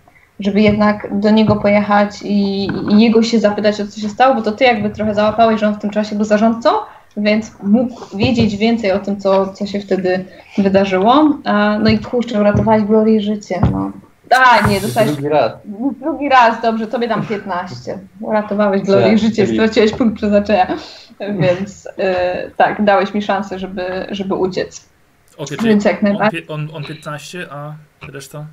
żeby 0.41 0.61
jednak 0.61 1.19
do 1.19 1.31
niego 1.31 1.57
pojechać 1.57 2.23
i, 2.23 2.69
i 2.91 3.01
jego 3.01 3.23
się 3.23 3.39
zapytać 3.39 3.81
o 3.81 3.87
co 3.87 4.01
się 4.01 4.09
stało, 4.09 4.35
bo 4.35 4.43
to 4.43 4.53
ty 4.53 4.65
jakby 4.65 4.91
trochę 4.91 5.15
załapałeś, 5.15 5.61
że 5.61 5.69
on 5.69 5.75
w 5.75 5.81
tym 5.81 5.91
czasie 5.91 6.17
był 6.17 6.25
zarządcą, 6.25 6.71
więc 7.17 7.53
mógł 7.63 8.17
wiedzieć 8.17 8.57
więcej 8.57 8.93
o 8.93 8.99
tym, 8.99 9.21
co, 9.21 9.47
co 9.47 9.67
się 9.67 9.81
wtedy 9.81 10.25
wydarzyło. 10.59 11.39
A, 11.45 11.79
no 11.79 11.91
i 11.91 11.99
kurczę, 11.99 12.41
uratowałeś 12.41 12.83
Glorii 12.83 13.21
życie. 13.21 13.61
No. 13.73 13.93
A, 14.37 14.67
nie, 14.67 14.81
dostałeś 14.81 15.11
Drugi 15.11 15.29
raz. 15.29 15.53
Drugi 16.01 16.29
raz, 16.29 16.63
dobrze, 16.63 16.87
tobie 16.87 17.09
dam 17.09 17.27
15. 17.27 17.99
Uratowałeś 18.21 18.83
Glorii 18.83 19.11
Tak, 19.11 19.19
życie, 19.19 19.47
czyli- 19.47 19.59
straciłeś 19.59 19.93
punkt 19.93 20.17
przeznaczenia, 20.17 20.67
więc 21.41 21.89
e, 21.99 22.51
tak, 22.51 22.85
dałeś 22.85 23.15
mi 23.15 23.23
szansę, 23.23 23.59
żeby, 23.59 24.07
żeby 24.11 24.35
uciec. 24.35 24.89
Okej, 25.37 25.57
czyli 25.57 25.69
Więc 25.69 25.85
jak 25.85 25.97
on, 25.97 26.03
najbardziej. 26.03 26.45
on, 26.49 26.69
on 26.75 26.85
15, 26.85 27.47
a 27.51 27.73
reszta? 28.13 28.47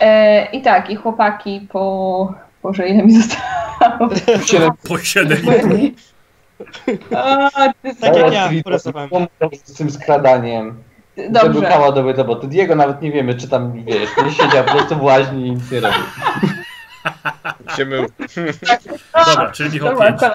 E, 0.00 0.44
I 0.52 0.62
tak, 0.62 0.90
i 0.90 0.96
chłopaki 0.96 1.68
po... 1.72 2.34
Boże, 2.62 2.88
ile 2.88 3.02
mi 3.02 3.22
zostało? 3.22 4.10
Siedem 4.46 4.70
Po 4.88 4.94
7,5. 4.94 5.90
A, 7.16 7.50
ty 7.82 7.94
Tak 8.00 8.16
jak 8.16 8.32
ja 8.32 8.50
z 9.64 9.74
tym 9.74 9.90
skradaniem. 9.90 10.82
Żeby 11.26 11.54
Dobrze. 11.54 11.68
kała 11.68 11.92
do 11.92 12.12
roboty. 12.12 12.46
Diego 12.48 12.74
nawet 12.74 13.02
nie 13.02 13.12
wiemy, 13.12 13.34
czy 13.34 13.48
tam, 13.48 13.72
wiesz, 13.84 14.10
nie 14.24 14.30
siedział 14.32 14.64
po 14.64 14.70
prostu 14.72 14.96
w 14.96 15.02
łaźni 15.02 15.46
i 15.46 15.50
nic 15.50 15.70
nie 15.70 15.80
robił. 15.80 16.00
się 17.76 17.84
mył. 17.84 18.06
Dobra, 19.26 19.50
czyli 19.50 19.70
Michał 19.70 19.88
Dobra, 19.88 20.12
5. 20.12 20.32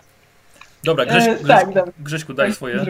Dobra, 0.84 1.06
Grześ, 1.06 1.24
E, 1.28 1.36
Grześ, 1.36 1.48
tak. 1.48 1.86
Grześku, 2.00 2.34
daj 2.34 2.54
swoje. 2.54 2.86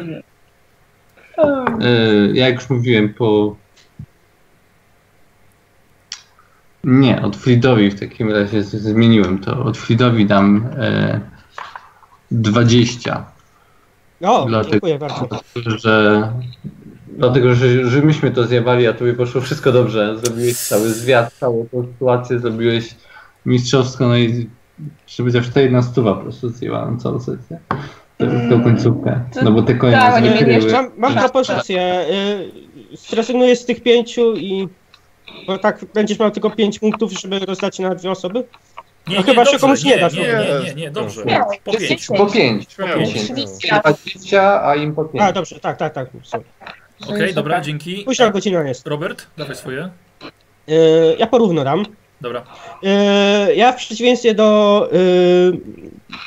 O, 1.38 1.66
Yy, 1.80 2.32
jak 2.34 2.56
już 2.56 2.70
mówiłem, 2.70 3.14
po... 3.14 3.56
Nie, 6.84 7.22
od 7.22 7.36
Fridowi 7.36 7.92
w 7.92 8.00
takim 8.00 8.32
razie 8.32 8.64
zmieniłem 8.64 9.40
to. 9.40 9.64
Od 9.64 9.78
Fridowi 9.78 10.26
dam 10.26 10.70
e, 10.78 11.20
20. 12.32 13.26
O, 14.24 14.46
Dlatego- 14.46 14.72
dziękuję 14.72 15.00
bardzo. 15.00 15.28
że 15.56 16.32
dlatego, 17.16 17.56
że, 17.56 17.90
że 17.90 18.02
myśmy 18.02 18.32
to 18.32 18.44
zjawali, 18.44 18.88
a 18.88 18.94
tobie 18.94 19.14
poszło 19.14 19.42
wszystko 19.42 19.72
dobrze. 19.72 20.18
Zrobiłeś 20.24 20.58
cały 20.58 20.90
zwiat, 20.90 21.34
całą 21.34 21.68
tą 21.72 21.84
sytuację, 21.94 22.40
zrobiłeś 22.40 22.96
mistrzowsko, 23.46 24.08
no 24.08 24.18
i 24.18 24.50
żeby 25.08 25.32
też 25.32 25.50
ta 25.50 25.62
jedna 25.62 25.82
stuwa 25.82 26.14
po 26.14 26.22
prostu 26.22 26.50
zjęła 26.50 26.92
całą 27.04 27.20
sesję. 27.20 27.60
Tą, 28.18 28.26
tą 28.50 28.64
końcówkę. 28.64 29.20
No 29.44 29.52
bo 29.52 29.62
te 29.62 29.76
konie 29.76 29.94
Tak, 29.94 30.24
Mam, 30.72 30.92
mam 30.98 31.14
Tak. 31.14 31.24
propozycję. 31.24 32.06
Zrezygnuję 33.10 33.56
z 33.56 33.66
tych 33.66 33.84
pięciu 33.84 34.36
i. 34.36 34.68
Bo 35.48 35.58
tak 35.58 35.86
będziesz 35.94 36.20
miał 36.20 36.32
tylko 36.32 36.50
pięć 36.50 36.80
punktów, 36.80 37.12
żeby 37.12 37.40
rozdać 37.40 37.80
na 37.80 37.96
dwie 37.96 38.12
osoby? 38.12 38.44
Nie, 39.08 39.16
No 39.18 39.24
chyba 39.24 39.46
się 39.46 39.52
dobrze, 39.52 39.60
komuś 39.60 39.84
nie 39.84 39.98
da, 39.98 40.08
Nie, 40.08 40.22
nie, 40.22 40.66
nie, 40.68 40.76
nie, 40.76 40.92
dobrze. 40.92 41.24
Nie, 41.26 41.42
Po 41.64 41.72
5. 41.72 42.08
Po 42.18 42.26
pięć. 42.26 42.74
Śmiało. 42.74 42.98
pięć. 42.98 43.16
Oczywiście. 43.16 43.80
20, 43.84 44.64
a 44.66 44.76
im 44.76 44.96
po 44.96 45.06
pięć. 45.06 45.24
A, 45.24 45.32
dobrze, 45.32 45.60
tak, 45.60 45.78
tak, 45.78 45.94
tak. 45.94 46.08
sorry. 46.24 46.44
Okej, 47.08 47.34
dobra, 47.34 47.62
dzięki. 47.62 48.04
Późna 48.04 48.30
godzina 48.30 48.68
jest. 48.68 48.88
Robert, 48.88 49.28
dawaj 49.38 49.56
swoje. 49.56 49.90
Y, 50.70 51.16
Ja 51.20 51.28
porówno 51.28 51.64
dam. 51.64 51.86
Dobra. 52.22 52.44
Y, 53.50 53.56
Ja 53.56 53.72
w 53.72 53.76
przeciwieństwie 53.76 54.34
do 54.34 54.90
y, 54.94 55.52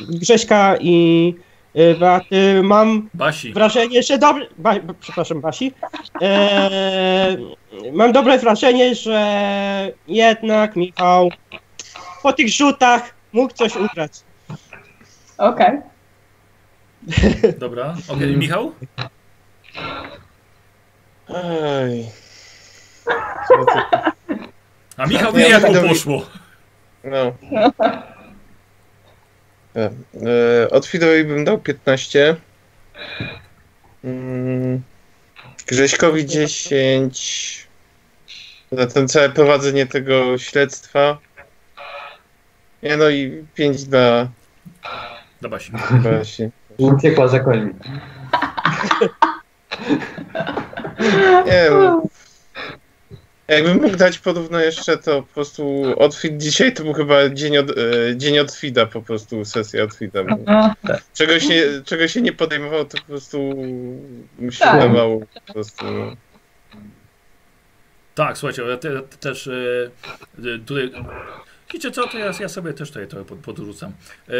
Grześka 0.00 0.76
i 0.80 1.34
y, 1.76 1.96
Beaty 2.00 2.62
mam 2.62 3.08
Basi. 3.14 3.52
wrażenie, 3.52 4.02
że 4.02 4.18
dobrze. 4.18 4.46
Ba, 4.58 4.74
przepraszam, 5.00 5.40
Basi. 5.40 5.72
Mam 7.92 8.12
dobre 8.12 8.38
wrażenie, 8.38 8.94
że 8.94 9.92
jednak 10.08 10.76
Michał 10.76 11.30
po 12.22 12.32
tych 12.32 12.48
rzutach 12.48 13.14
mógł 13.32 13.54
coś 13.54 13.76
ugrać. 13.76 14.12
Okej. 15.38 15.78
Dobra. 17.58 17.94
Okej, 18.08 18.36
Michał? 18.36 18.72
Ej. 21.34 22.10
A 24.96 25.06
Michał 25.06 25.32
Nie, 25.32 25.38
wie 25.38 25.48
jak 25.48 25.62
mu 25.62 25.88
poszło. 25.88 26.26
No. 27.04 27.32
E, 29.76 29.90
e, 30.64 30.70
Od 30.70 30.86
Fidowi 30.86 31.24
bym 31.24 31.44
dał 31.44 31.58
15. 31.58 32.36
Mm, 34.04 34.82
Grześkowi 35.66 36.26
10. 36.26 37.68
Za 38.72 38.86
ten 38.86 39.08
całe 39.08 39.30
prowadzenie 39.30 39.86
tego 39.86 40.38
śledztwa. 40.38 41.18
Nie 42.82 42.96
no 42.96 43.10
i 43.10 43.44
5 43.54 43.84
dla 43.84 44.28
Dla 45.40 45.50
Basi. 45.50 45.72
Basi. 45.90 46.50
Uciekła 46.78 47.28
za 47.28 47.40
końmi. 47.40 47.74
Nie 51.46 51.70
no, 51.70 52.02
Jakbym 53.48 53.82
mógł 53.82 53.96
dać 53.96 54.18
porówno 54.18 54.60
jeszcze, 54.60 54.96
to 54.96 55.22
po 55.22 55.34
prostu 55.34 55.84
outfit 56.00 56.36
dzisiaj 56.36 56.72
to 56.72 56.84
był 56.84 56.92
chyba 56.92 57.28
dzień 57.28 57.58
od, 57.58 57.70
e, 57.70 57.74
dzień 58.16 58.38
od 58.38 58.52
Fida, 58.52 58.86
po 58.86 59.02
prostu 59.02 59.44
sesja 59.44 59.84
od 59.84 59.94
Fida. 59.94 60.20
No, 60.24 60.74
Czego 61.14 61.40
się, 61.40 61.82
czego 61.84 62.08
się 62.08 62.22
nie 62.22 62.32
podejmował, 62.32 62.84
to 62.84 62.98
po 62.98 63.04
prostu 63.04 63.38
mi 64.38 64.52
się 64.52 64.58
Tak. 64.64 64.76
udawało. 64.76 65.20
Po 65.46 65.52
prostu. 65.52 65.84
Tak, 68.14 68.38
słuchajcie, 68.38 68.62
ja 68.62 68.76
te, 68.76 69.02
te, 69.02 69.16
też 69.16 69.46
e, 69.46 69.90
e, 70.38 70.58
tutaj. 70.66 70.92
Wiecie 71.74 71.90
co, 71.90 72.08
to 72.08 72.18
ja, 72.18 72.32
ja 72.40 72.48
sobie 72.48 72.72
też 72.72 72.88
tutaj 72.88 73.08
to 73.08 73.24
pod, 73.24 73.38
podrzucam. 73.38 73.92
E, 74.28 74.32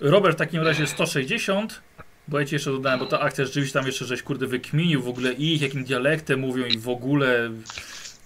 Robert 0.00 0.36
w 0.36 0.38
takim 0.38 0.62
razie 0.62 0.86
160. 0.86 1.80
Bo 2.28 2.40
ja 2.40 2.46
ci 2.46 2.54
jeszcze 2.54 2.70
dodałem, 2.70 2.98
bo 2.98 3.06
ta 3.06 3.20
akcja 3.20 3.44
rzeczywiście 3.44 3.74
tam 3.78 3.86
jeszcze 3.86 4.04
żeś 4.04 4.22
kurde 4.22 4.46
wykminił 4.46 5.02
w 5.02 5.08
ogóle 5.08 5.32
ich, 5.32 5.62
jakim 5.62 5.84
dialektem 5.84 6.40
mówią 6.40 6.64
i 6.64 6.78
w 6.78 6.88
ogóle. 6.88 7.50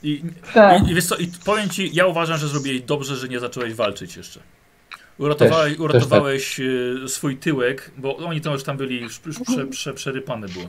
I, 0.03 0.23
tak. 0.55 0.89
i, 0.89 0.91
i 0.91 0.95
wiesz 0.95 1.07
co, 1.07 1.17
i 1.17 1.29
powiem 1.45 1.69
ci, 1.69 1.91
ja 1.93 2.07
uważam, 2.07 2.39
że 2.39 2.49
zrobiłeś 2.49 2.81
dobrze, 2.81 3.17
że 3.17 3.29
nie 3.29 3.41
zacząłeś 3.41 3.75
walczyć 3.75 4.17
jeszcze. 4.17 4.41
Uratowałeś, 5.19 5.73
Też- 5.73 5.81
uratowałeś 5.81 6.61
e, 6.61 6.65
swój 7.09 7.37
tyłek, 7.37 7.91
bo 7.99 8.17
oni 8.17 8.41
to 8.41 8.53
już 8.53 8.65
tam 8.65 8.77
byli 8.77 9.01
już, 9.01 9.21
już 9.27 9.39
prze, 9.39 9.67
prze, 9.67 9.95
przerypane 9.95 10.49
były. 10.49 10.69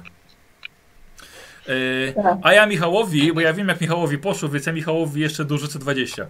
E, 1.67 2.13
Tak. 2.13 2.37
a 2.43 2.53
ja 2.53 2.65
Michałowi, 2.65 3.33
bo 3.33 3.41
ja 3.41 3.53
wiem 3.53 3.67
jak 3.67 3.81
Michałowi 3.81 4.17
poszło, 4.17 4.49
więc 4.49 4.65
ja 4.65 4.73
Michałowi 4.73 5.21
jeszcze 5.21 5.45
dorzucę 5.45 5.79
20. 5.79 6.27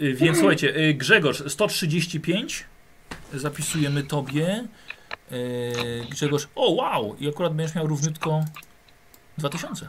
Y, 0.00 0.14
Więc 0.14 0.38
słuchajcie, 0.38 0.76
y, 0.76 0.94
Grzegorz 0.94 1.42
135 1.46 2.64
zapisujemy 3.34 4.02
tobie. 4.02 4.64
Y, 5.32 5.72
Grzegorz, 6.10 6.48
o 6.54 6.72
wow, 6.72 7.16
i 7.20 7.28
akurat 7.28 7.54
będziesz 7.54 7.76
miał 7.76 7.86
równiutko 7.86 8.44
2000. 9.38 9.88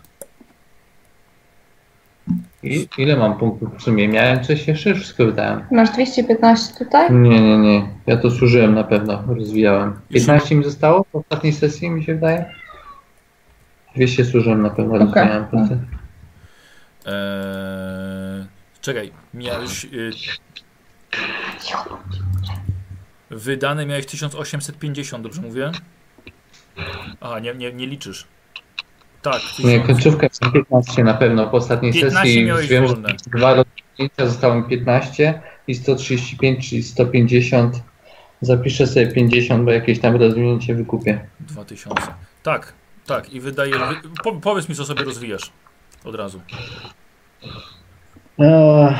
I, 2.63 2.87
ile 2.97 3.15
mam 3.17 3.37
punktów 3.37 3.77
w 3.77 3.81
sumie? 3.81 4.07
Miałem 4.07 4.43
coś 4.43 4.67
jeszcze? 4.67 4.95
Wszystko 4.95 5.25
wydałem. 5.25 5.63
Masz 5.71 5.89
215 5.89 6.85
tutaj? 6.85 7.13
Nie, 7.13 7.41
nie, 7.41 7.57
nie. 7.57 7.89
Ja 8.07 8.17
to 8.17 8.31
służyłem 8.31 8.73
na 8.75 8.83
pewno, 8.83 9.23
rozwijałem. 9.27 9.99
15 10.09 10.55
mi 10.55 10.63
zostało 10.63 11.05
w 11.11 11.15
ostatniej 11.15 11.53
sesji, 11.53 11.89
mi 11.89 12.03
się 12.03 12.13
wydaje. 12.13 12.45
200 13.95 14.25
służyłem 14.25 14.61
na 14.61 14.69
pewno, 14.69 14.95
Okej. 14.95 15.05
rozwijałem 15.05 15.45
punkty. 15.45 15.79
Eee, 17.05 18.45
czekaj, 18.81 19.11
miałeś. 19.33 19.85
Y, 19.85 20.11
wydane 23.29 23.85
miałeś 23.85 24.05
1850, 24.05 25.23
dobrze 25.23 25.41
mówię? 25.41 25.71
A, 27.21 27.39
nie, 27.39 27.53
nie, 27.55 27.73
nie 27.73 27.87
liczysz. 27.87 28.27
Tak, 29.21 29.41
Nie, 29.59 29.79
1000. 29.79 29.87
końcówkę 29.87 30.27
mam 30.41 30.51
15 30.51 31.03
na 31.03 31.13
pewno 31.13 31.47
po 31.47 31.57
ostatniej 31.57 31.93
15 31.93 32.19
sesji. 32.19 32.45
miałeś 32.45 32.67
wiem, 32.67 32.87
że 32.87 32.93
wolne. 32.93 33.09
dwa 33.27 33.53
rozwinięcia 33.53 34.27
zostało 34.27 34.55
mi 34.55 34.63
15 34.63 35.41
i 35.67 35.75
135, 35.75 36.69
czyli 36.69 36.83
150. 36.83 37.81
Zapiszę 38.41 38.87
sobie 38.87 39.07
50, 39.07 39.65
bo 39.65 39.71
jakieś 39.71 39.99
tam 39.99 40.15
rozwinięcie 40.15 40.75
wykupię. 40.75 41.27
2000. 41.39 42.01
Tak, 42.43 42.73
tak, 43.05 43.33
i 43.33 43.39
wydaje. 43.41 43.71
Wy, 43.71 43.95
po, 44.23 44.31
powiedz 44.35 44.69
mi, 44.69 44.75
co 44.75 44.85
sobie 44.85 45.03
rozwijasz 45.03 45.51
od 46.05 46.15
razu. 46.15 46.41
Eee. 48.39 48.95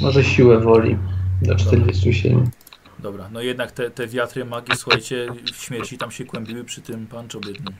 Może 0.00 0.24
siłę 0.24 0.60
woli 0.60 0.96
do 1.42 1.54
47. 1.54 2.50
Dobra, 2.98 3.28
no 3.32 3.40
jednak 3.40 3.72
te, 3.72 3.90
te 3.90 4.06
wiatry 4.06 4.44
magii, 4.44 4.76
słuchajcie, 4.76 5.28
śmierci 5.54 5.98
tam 5.98 6.10
się 6.10 6.24
kłębiły 6.24 6.64
przy 6.64 6.80
tym 6.82 7.06
panczo 7.06 7.40
biednym. 7.40 7.74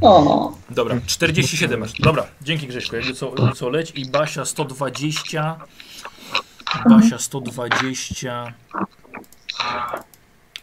O, 0.00 0.52
Dobra, 0.70 0.96
47 1.06 1.80
masz. 1.80 1.92
Dobra, 1.92 2.26
dzięki 2.42 2.66
Grześku. 2.66 2.96
Jakby 2.96 3.14
co, 3.14 3.52
co 3.54 3.68
leć 3.68 3.90
i 3.94 4.10
Basia 4.10 4.44
120. 4.44 5.56
Basia 6.90 7.18
120. 7.18 8.54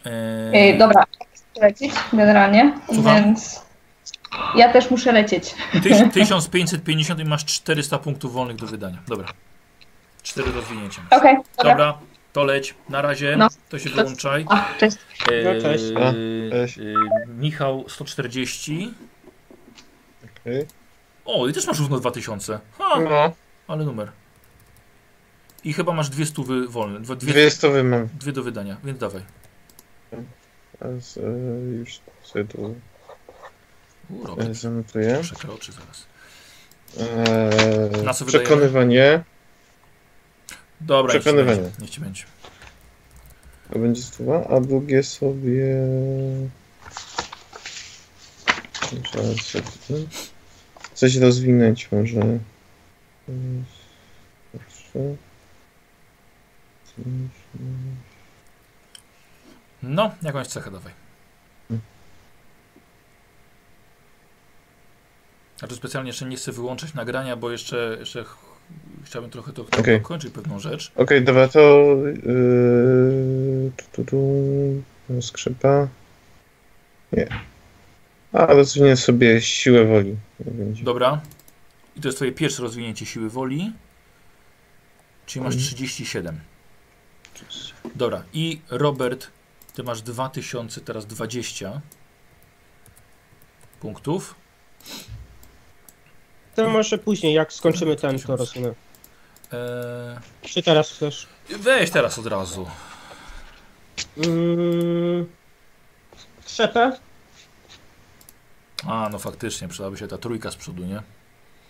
Ej, 0.05 0.71
Eee, 0.71 0.77
dobra, 0.77 1.03
chcę 1.33 1.61
lecieć 1.61 1.91
generalnie, 2.13 2.79
Słucham? 2.93 3.03
więc 3.23 3.61
ja 4.55 4.73
też 4.73 4.91
muszę 4.91 5.11
lecieć. 5.11 5.55
tyś- 5.73 6.11
1550 6.13 7.19
i 7.19 7.25
masz 7.25 7.45
400 7.45 7.97
punktów 7.97 8.33
wolnych 8.33 8.55
do 8.57 8.67
wydania. 8.67 8.97
Dobra. 9.07 9.27
4 10.23 10.51
rozwinięcia. 10.51 11.01
Okej, 11.11 11.35
dobra. 11.57 11.71
Dobra, 11.71 11.97
to 12.33 12.43
leć. 12.43 12.75
Na 12.89 13.01
razie. 13.01 13.35
No. 13.37 13.47
To 13.69 13.79
się 13.79 13.89
wyłączaj. 13.89 14.45
A, 14.49 14.65
cześć. 14.79 14.97
Eee, 15.31 15.43
No, 15.45 15.61
cześć. 15.61 15.83
A, 15.95 16.11
cześć. 16.51 16.77
eee, 16.77 16.95
Michał 17.27 17.85
140. 17.89 18.93
Okej. 20.41 20.65
O, 21.25 21.47
i 21.47 21.53
też 21.53 21.67
masz 21.67 21.79
równo 21.79 21.99
2000. 21.99 22.59
Ha, 22.77 22.99
No, 22.99 23.31
ale 23.67 23.85
numer. 23.85 24.11
I 25.63 25.73
chyba 25.73 25.93
masz 25.93 26.09
dwie 26.09 26.25
stówy 26.25 26.67
wolne. 26.67 26.99
Dwie, 26.99 27.15
dwie, 27.15 27.31
dwie 27.33 27.51
stówy 27.51 27.83
mam. 27.83 28.07
dwie 28.19 28.31
do 28.31 28.43
wydania, 28.43 28.77
więc 28.83 28.99
dawaj. 28.99 29.21
Teraz, 30.79 31.17
e, 31.17 31.21
już 31.79 31.99
sobie 32.23 32.45
tu 32.45 32.75
U, 34.09 34.25
Robert 34.27 34.53
zanotuję. 34.53 35.19
przekroczy 35.21 35.71
zaraz. 35.71 36.05
E, 36.97 38.03
Na 38.03 38.13
co 38.13 38.25
wydajemy? 38.25 38.45
przekonywanie. 38.45 39.23
Dobra, 40.81 41.13
niech 41.13 41.23
ci 41.23 41.29
Przekonywanie. 41.29 41.61
będzie. 41.61 41.77
Niech 41.81 41.89
ci 41.89 42.01
będzie. 42.01 42.23
To 43.73 43.79
będzie 43.79 44.01
stówa, 44.01 44.47
a 44.47 44.59
drugie 44.59 45.03
sobie... 45.03 45.75
Coś 50.93 51.15
rozwinąć 51.15 51.91
może. 51.91 52.21
No, 59.83 60.11
jakąś 60.21 60.47
cechę 60.47 60.71
dawaj. 60.71 60.93
A 65.61 65.67
tu 65.67 65.75
specjalnie 65.75 66.09
jeszcze 66.09 66.25
nie 66.25 66.37
chcę 66.37 66.51
wyłączać 66.51 66.93
nagrania, 66.93 67.35
bo 67.35 67.51
jeszcze, 67.51 67.95
jeszcze 67.99 68.23
ch- 68.23 68.37
chciałbym 69.03 69.31
trochę 69.31 69.53
to 69.53 69.65
dokończyć 69.93 70.33
pewną 70.33 70.59
rzecz. 70.59 70.91
Okej, 70.95 71.23
dobra, 71.23 71.47
to... 71.47 71.59
Yy, 72.25 73.71
tu, 73.77 73.85
tu, 73.91 74.03
tu, 75.07 75.21
skrzypa. 75.21 75.87
Nie. 77.11 77.27
A, 78.33 78.45
rozwinę 78.45 78.97
sobie 78.97 79.41
siłę 79.41 79.85
woli. 79.85 80.15
Dobra. 80.83 81.21
I 81.95 82.01
to 82.01 82.07
jest 82.07 82.17
twoje 82.17 82.31
pierwsze 82.31 82.61
rozwinięcie 82.63 83.05
siły 83.05 83.29
woli. 83.29 83.73
Czyli 85.25 85.43
masz 85.45 85.53
Mhm. 85.53 85.65
37. 85.67 86.39
Dobra. 87.95 88.23
I 88.33 88.61
Robert, 88.69 89.27
ty 89.73 89.83
masz 89.83 90.01
2000, 90.01 90.81
teraz 90.81 91.05
20 91.05 91.81
punktów. 93.79 94.35
To 96.57 96.69
może 96.69 96.97
później, 96.97 97.33
jak 97.33 97.53
skończymy 97.53 97.95
ten, 97.95 98.19
to 98.19 98.35
rozumiem. 98.35 98.73
Eee, 99.51 99.59
Czy 100.41 100.63
teraz 100.63 100.91
chcesz? 100.91 101.27
weź 101.49 101.89
teraz 101.91 102.19
od 102.19 102.25
razu. 102.27 102.67
Mm, 104.17 105.27
Trzepę? 106.45 106.97
A, 108.87 109.09
no 109.11 109.19
faktycznie, 109.19 109.67
przydałaby 109.67 109.97
się 109.97 110.07
ta 110.07 110.17
trójka 110.17 110.51
z 110.51 110.55
przodu, 110.55 110.85
nie? 110.85 111.01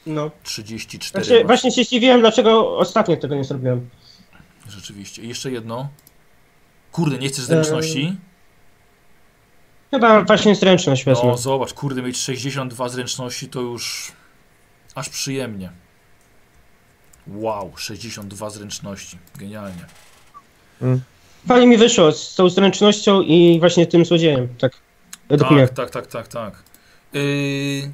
No. 0.06 0.32
34. 0.44 1.26
Znaczy, 1.26 1.40
masz. 1.40 1.48
właśnie 1.48 1.72
się 1.72 1.84
zdziwiłem, 1.84 2.20
dlaczego 2.20 2.78
ostatnio 2.78 3.18
tego 3.18 3.36
nie 3.36 3.44
zrobiłem. 3.44 3.90
Rzeczywiście. 4.70 5.22
I 5.22 5.28
jeszcze 5.28 5.52
jedno. 5.52 5.90
Kurde, 6.92 7.18
nie 7.18 7.28
chcesz 7.28 7.46
zręczności? 7.46 8.16
Chyba 9.92 10.22
właśnie 10.24 10.56
zręczność 10.56 11.06
wezmę. 11.06 11.30
No 11.30 11.38
zobacz, 11.38 11.74
kurde, 11.74 12.02
mieć 12.02 12.18
62 12.18 12.90
zręczności 12.90 13.50
to 13.50 13.62
już 13.62 14.12
aż 14.98 15.10
przyjemnie. 15.10 15.70
Wow, 17.28 17.74
62 17.78 18.50
zręczności. 18.50 19.18
Genialnie. 19.36 19.86
Fajnie 21.48 21.68
mi 21.68 21.78
wyszło 21.78 22.12
z 22.12 22.36
tą 22.36 22.50
zręcznością 22.50 23.22
i 23.22 23.60
właśnie 23.60 23.88
tym 23.88 24.06
złodziejem, 24.06 24.48
tak. 24.58 24.72
Tak, 25.28 25.74
tak, 25.76 25.90
tak, 25.90 26.08
tak, 26.08 26.28
tak. 26.28 26.64
Yy... 27.14 27.92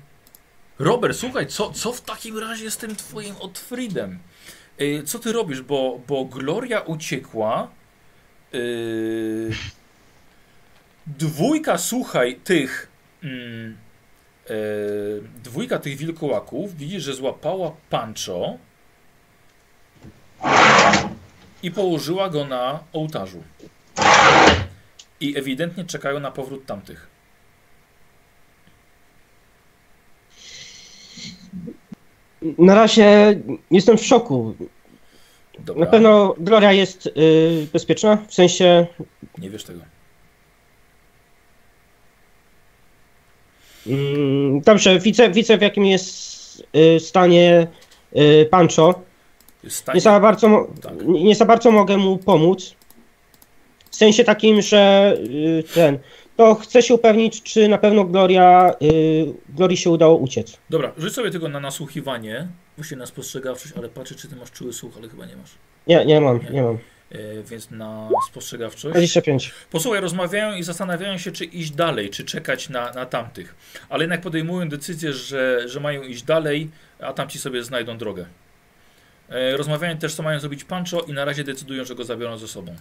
Robert, 0.80 1.18
słuchaj, 1.18 1.48
co, 1.48 1.72
co 1.72 1.94
w 1.94 2.02
takim 2.02 2.38
razie 2.38 2.72
z 2.72 2.78
tym 2.78 2.96
twoim 2.96 3.36
Otfriedem? 3.40 4.20
Yy, 4.80 5.04
co 5.04 5.20
ty 5.20 5.32
robisz? 5.32 5.62
Bo, 5.62 6.00
bo 6.08 6.26
Gloria 6.26 6.80
uciekła. 6.80 7.68
Yy... 8.54 9.52
Dwójka, 11.08 11.78
słuchaj, 11.78 12.36
tych. 12.44 12.88
Mm, 13.24 13.78
yy, 14.50 14.56
dwójka 15.44 15.80
tych 15.80 15.98
wilkołaków. 15.98 16.78
Widzisz, 16.78 17.04
że 17.04 17.14
złapała 17.14 17.72
Pancho. 17.90 18.58
i 21.64 21.72
położyła 21.72 22.30
go 22.30 22.46
na 22.46 22.80
ołtarzu. 22.94 23.44
I 25.20 25.38
ewidentnie 25.38 25.86
czekają 25.86 26.20
na 26.20 26.32
powrót 26.32 26.66
tamtych. 26.66 27.08
Na 32.58 32.76
razie 32.76 33.40
jestem 33.72 33.98
w 33.98 34.06
szoku. 34.06 34.56
Dobra, 35.60 35.86
Na 35.86 35.92
pewno 35.92 36.36
Gloria 36.38 36.74
jest 36.74 37.08
y, 37.08 37.68
bezpieczna, 37.74 38.18
w 38.28 38.34
sensie 38.34 38.88
nie 39.38 39.50
wiesz 39.50 39.64
tego. 39.64 39.82
Dobrze, 44.66 45.00
widzę, 45.00 45.30
widzę 45.30 45.58
w 45.58 45.62
jakim 45.62 45.86
jest 45.86 46.64
y, 46.76 47.00
stanie 47.00 47.68
y, 48.16 48.48
Pancho. 48.52 49.02
Stanie- 49.68 49.96
Nie 49.96 50.02
za, 50.02 50.20
bardzo, 50.20 50.68
Tak. 50.82 50.94
nie 51.08 51.24
nie 51.24 51.36
za 51.36 51.46
bardzo 51.46 51.72
mogę 51.72 51.98
mu 51.98 52.18
pomóc. 52.18 52.76
W 53.92 53.96
sensie 53.96 54.24
takim, 54.24 54.62
że 54.62 55.14
y, 55.20 55.64
ten. 55.74 56.00
To 56.38 56.56
chcę 56.56 56.82
się 56.82 56.94
upewnić, 56.94 57.44
czy 57.44 57.68
na 57.68 57.78
pewno 57.78 58.04
Gloria, 58.06 58.74
Glorii 59.50 59.78
się 59.78 59.90
udało 59.90 60.16
uciec. 60.18 60.58
Dobra, 60.70 60.92
rzuć 60.98 61.14
sobie 61.14 61.32
tego 61.32 61.50
na 61.50 61.60
nasłuchiwanie. 61.60 62.48
Właśnie 62.78 62.98
na 62.98 63.06
spostrzegawczość, 63.06 63.74
ale 63.78 63.90
patrzę, 63.90 64.16
czy 64.16 64.28
ty 64.28 64.36
masz 64.36 64.52
czuły 64.52 64.74
słuch, 64.74 64.94
ale 64.98 65.10
chyba 65.10 65.26
nie 65.26 65.36
masz. 65.36 65.52
Nie, 65.88 66.06
nie 66.06 66.22
mam, 66.22 66.40
nie 66.52 66.62
mam. 66.64 66.78
E, 67.14 67.44
więc 67.44 67.72
na 67.72 68.10
spostrzegawczość. 68.30 68.94
25. 68.94 69.52
Posłuchaj, 69.72 70.02
rozmawiają 70.02 70.56
i 70.56 70.64
zastanawiają 70.64 71.18
się, 71.18 71.32
czy 71.32 71.46
iść 71.46 71.72
dalej, 71.72 72.10
czy 72.10 72.24
czekać 72.24 72.70
na, 72.70 72.92
na 72.92 73.06
tamtych. 73.06 73.56
Ale 73.90 74.04
jednak 74.04 74.22
podejmują 74.22 74.70
decyzję, 74.70 75.14
że, 75.14 75.70
że 75.70 75.80
mają 75.80 76.04
iść 76.04 76.24
dalej, 76.24 76.70
a 77.00 77.14
tamci 77.14 77.40
sobie 77.40 77.64
znajdą 77.64 77.98
drogę. 77.98 78.26
E, 79.30 79.58
rozmawiają 79.58 79.98
też, 79.98 80.16
co 80.16 80.24
mają 80.24 80.40
zrobić 80.40 80.64
Pancho 80.64 81.02
i 81.02 81.14
na 81.14 81.26
razie 81.26 81.44
decydują, 81.44 81.86
że 81.86 81.96
go 81.96 82.04
zabiorą 82.04 82.38
ze 82.38 82.48
sobą. 82.48 82.76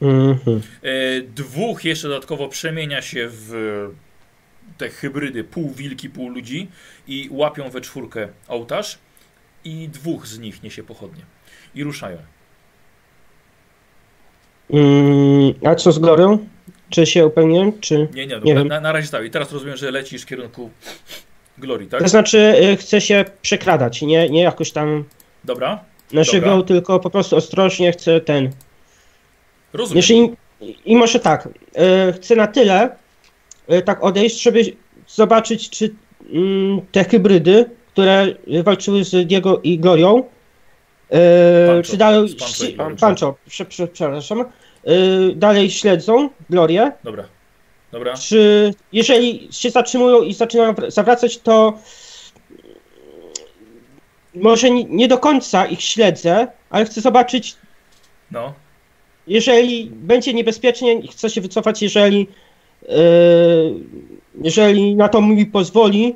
Mhm. 0.00 0.60
E, 0.82 1.20
dwóch 1.20 1.84
jeszcze 1.84 2.08
dodatkowo 2.08 2.48
przemienia 2.48 3.02
się 3.02 3.28
w 3.30 3.52
te 4.78 4.88
hybrydy, 4.88 5.44
pół 5.44 5.70
wilki, 5.70 6.10
pół 6.10 6.28
ludzi 6.28 6.68
i 7.06 7.28
łapią 7.30 7.70
we 7.70 7.80
czwórkę 7.80 8.28
ołtarz 8.48 8.98
i 9.64 9.88
dwóch 9.88 10.26
z 10.26 10.38
nich 10.38 10.62
niesie 10.62 10.82
pochodnie 10.82 11.37
i 11.78 11.84
ruszają. 11.84 12.18
Mm, 14.70 15.54
a 15.64 15.74
co 15.74 15.92
z 15.92 15.98
Glorią? 15.98 16.38
Czy 16.90 17.06
się 17.06 17.26
upewniłem, 17.26 17.80
czy... 17.80 18.08
Nie, 18.14 18.26
nie, 18.26 18.40
Nie 18.44 18.54
na, 18.54 18.60
wiem. 18.60 18.82
na, 18.82 18.92
razie 18.92 19.08
tak. 19.08 19.24
I 19.24 19.30
teraz 19.30 19.52
rozumiem, 19.52 19.76
że 19.76 19.90
lecisz 19.90 20.22
w 20.22 20.26
kierunku 20.26 20.70
Glorii, 21.58 21.88
tak? 21.88 22.02
To 22.02 22.08
znaczy, 22.08 22.38
y, 22.38 22.76
chcę 22.76 23.00
się 23.00 23.24
przekradać, 23.42 24.02
nie, 24.02 24.28
nie 24.30 24.42
jakoś 24.42 24.70
tam 24.70 25.04
Dobra, 25.44 25.84
na 26.12 26.24
żywioł, 26.24 26.62
tylko 26.62 27.00
po 27.00 27.10
prostu 27.10 27.36
ostrożnie 27.36 27.92
chcę 27.92 28.20
ten... 28.20 28.50
rozumiem. 29.72 29.96
Jeżeli, 29.96 30.30
I 30.84 30.96
może 30.96 31.20
tak, 31.20 31.48
e, 31.74 32.12
chcę 32.12 32.36
na 32.36 32.46
tyle 32.46 32.96
e, 33.68 33.82
tak 33.82 34.04
odejść, 34.04 34.42
żeby 34.42 34.62
zobaczyć, 35.06 35.70
czy 35.70 35.94
mm, 36.32 36.80
te 36.92 37.04
hybrydy, 37.04 37.70
które 37.92 38.26
walczyły 38.62 39.04
z 39.04 39.26
Diego 39.26 39.60
i 39.62 39.78
Glorią, 39.78 40.24
Pancho. 41.66 41.90
czy 41.90 41.96
dalej. 41.96 42.36
Pancho. 42.76 42.96
Pancho, 43.00 43.34
prze, 43.48 43.64
prze, 43.64 43.88
przepraszam. 43.88 44.40
E, 44.40 44.44
dalej 45.34 45.70
śledzą 45.70 46.30
Glorię. 46.50 46.92
Dobra, 47.04 47.24
dobra. 47.92 48.14
Czy 48.14 48.70
jeżeli 48.92 49.48
się 49.50 49.70
zatrzymują 49.70 50.22
i 50.22 50.34
zaczynają 50.34 50.72
wr- 50.72 50.90
zawracać, 50.90 51.38
to 51.38 51.78
może 54.34 54.70
nie, 54.70 54.84
nie 54.84 55.08
do 55.08 55.18
końca 55.18 55.66
ich 55.66 55.82
śledzę, 55.82 56.46
ale 56.70 56.84
chcę 56.84 57.00
zobaczyć, 57.00 57.56
No, 58.30 58.54
jeżeli 59.26 59.90
będzie 59.90 60.34
niebezpiecznie, 60.34 61.02
chcę 61.08 61.30
się 61.30 61.40
wycofać, 61.40 61.82
jeżeli, 61.82 62.28
e, 62.88 62.94
jeżeli 64.42 64.94
na 64.96 65.08
to 65.08 65.20
mi 65.20 65.46
pozwoli 65.46 66.14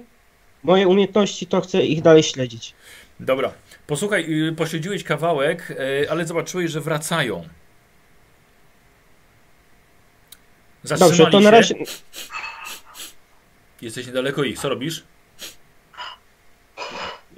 moje 0.62 0.88
umiejętności, 0.88 1.46
to 1.46 1.60
chcę 1.60 1.86
ich 1.86 2.02
dalej 2.02 2.22
śledzić. 2.22 2.74
dobra. 3.20 3.52
Posłuchaj, 3.92 4.48
y, 4.48 4.52
pośledziłeś 4.52 5.04
kawałek, 5.04 5.70
y, 5.70 6.10
ale 6.10 6.26
zobaczyłeś, 6.26 6.70
że 6.70 6.80
wracają. 6.80 7.48
Zatrzymali 10.82 11.18
Dobrze, 11.18 11.30
to 11.32 11.40
na 11.40 11.50
się. 11.50 11.50
razie. 11.50 11.74
Jesteś 13.82 14.06
niedaleko 14.06 14.44
ich. 14.44 14.58
Co 14.58 14.68
robisz? 14.68 15.04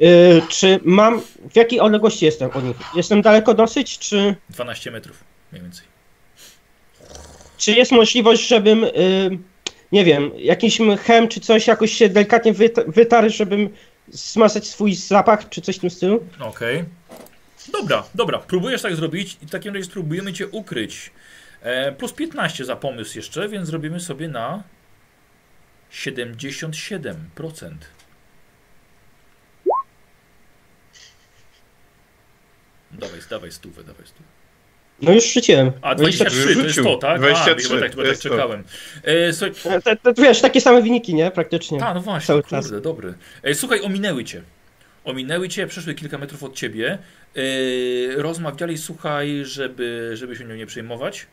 e, 0.00 0.06
czy 0.48 0.80
mam. 0.84 1.20
W 1.50 1.56
jakiej 1.56 1.80
odległości 1.80 2.24
jestem 2.24 2.50
od 2.50 2.64
nich? 2.64 2.76
Jestem 2.96 3.22
daleko 3.22 3.54
dosyć, 3.54 3.98
czy, 3.98 4.34
12 4.50 4.90
metrów 4.90 5.24
mniej 5.52 5.62
więcej. 5.62 5.86
czy 7.58 7.72
jest 7.72 7.92
możliwość, 7.92 8.48
żebym. 8.48 8.84
e, 8.84 8.88
nie 9.92 10.04
wiem, 10.04 10.30
jakiś 10.38 10.78
chem 11.04 11.28
czy 11.28 11.40
coś 11.40 11.66
jakoś 11.66 11.92
się 11.92 12.08
delikatnie 12.08 12.54
wyta- 12.54 12.92
wytarł, 12.92 13.30
żebym 13.30 13.70
zmazać 14.08 14.66
swój 14.66 14.94
zapach, 14.94 15.48
czy 15.48 15.60
coś 15.60 15.76
w 15.76 15.80
tym 15.80 15.90
stylu? 15.90 16.26
Okej. 16.40 16.84
Dobra, 17.72 18.04
dobra. 18.14 18.38
Próbujesz 18.38 18.82
tak 18.82 18.96
zrobić 18.96 19.38
i 19.42 19.46
w 19.46 19.50
takim 19.50 19.74
razie 19.74 19.86
spróbujemy 19.86 20.32
cię 20.32 20.48
ukryć. 20.48 21.10
E, 21.60 21.92
plus 21.92 22.12
15 22.12 22.64
za 22.64 22.76
pomysł 22.76 23.16
jeszcze, 23.16 23.48
więc 23.48 23.66
zrobimy 23.68 24.00
sobie 24.00 24.28
na 24.28 24.62
77%. 25.92 27.74
Dawaj, 32.90 33.20
dawaj 33.30 33.52
stówę, 33.52 33.84
dawaj 33.84 34.06
stówę. 34.06 34.43
No 35.02 35.12
już 35.12 35.32
rzuciłem. 35.34 35.72
A 35.82 35.94
23 35.94 36.42
to 36.42 36.48
jest 36.50 36.60
Rzucił. 36.60 36.84
to, 36.84 36.96
tak? 36.96 37.18
23, 37.20 37.76
A, 37.76 37.80
tak, 37.80 37.94
tak 37.94 38.18
czekałem. 38.18 38.64
E, 39.02 39.32
słuchaj, 39.32 39.82
To, 39.82 39.96
to, 39.96 40.14
to 40.14 40.22
wiesz, 40.22 40.40
takie 40.40 40.60
same 40.60 40.82
wyniki, 40.82 41.14
nie? 41.14 41.30
Praktycznie. 41.30 41.84
a, 41.84 41.94
no 41.94 42.00
właśnie, 42.00 42.26
Cały 42.26 42.42
kurde, 42.42 42.56
czas. 42.56 42.82
dobry. 42.82 43.14
E, 43.42 43.54
słuchaj, 43.54 43.80
ominęły 43.80 44.24
cię. 44.24 44.42
Ominęły 45.04 45.48
cię, 45.48 45.66
przeszły 45.66 45.94
kilka 45.94 46.18
metrów 46.18 46.42
od 46.42 46.54
ciebie. 46.54 46.98
E, 47.36 47.42
rozmawiali, 48.22 48.78
słuchaj, 48.78 49.40
żeby, 49.44 50.10
żeby 50.14 50.36
się 50.36 50.44
nią 50.44 50.54
nie 50.54 50.66
przejmować. 50.66 51.26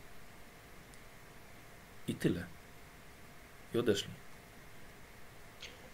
I 2.08 2.14
tyle. 2.14 2.44
I 3.74 3.78
odeszli. 3.78 4.08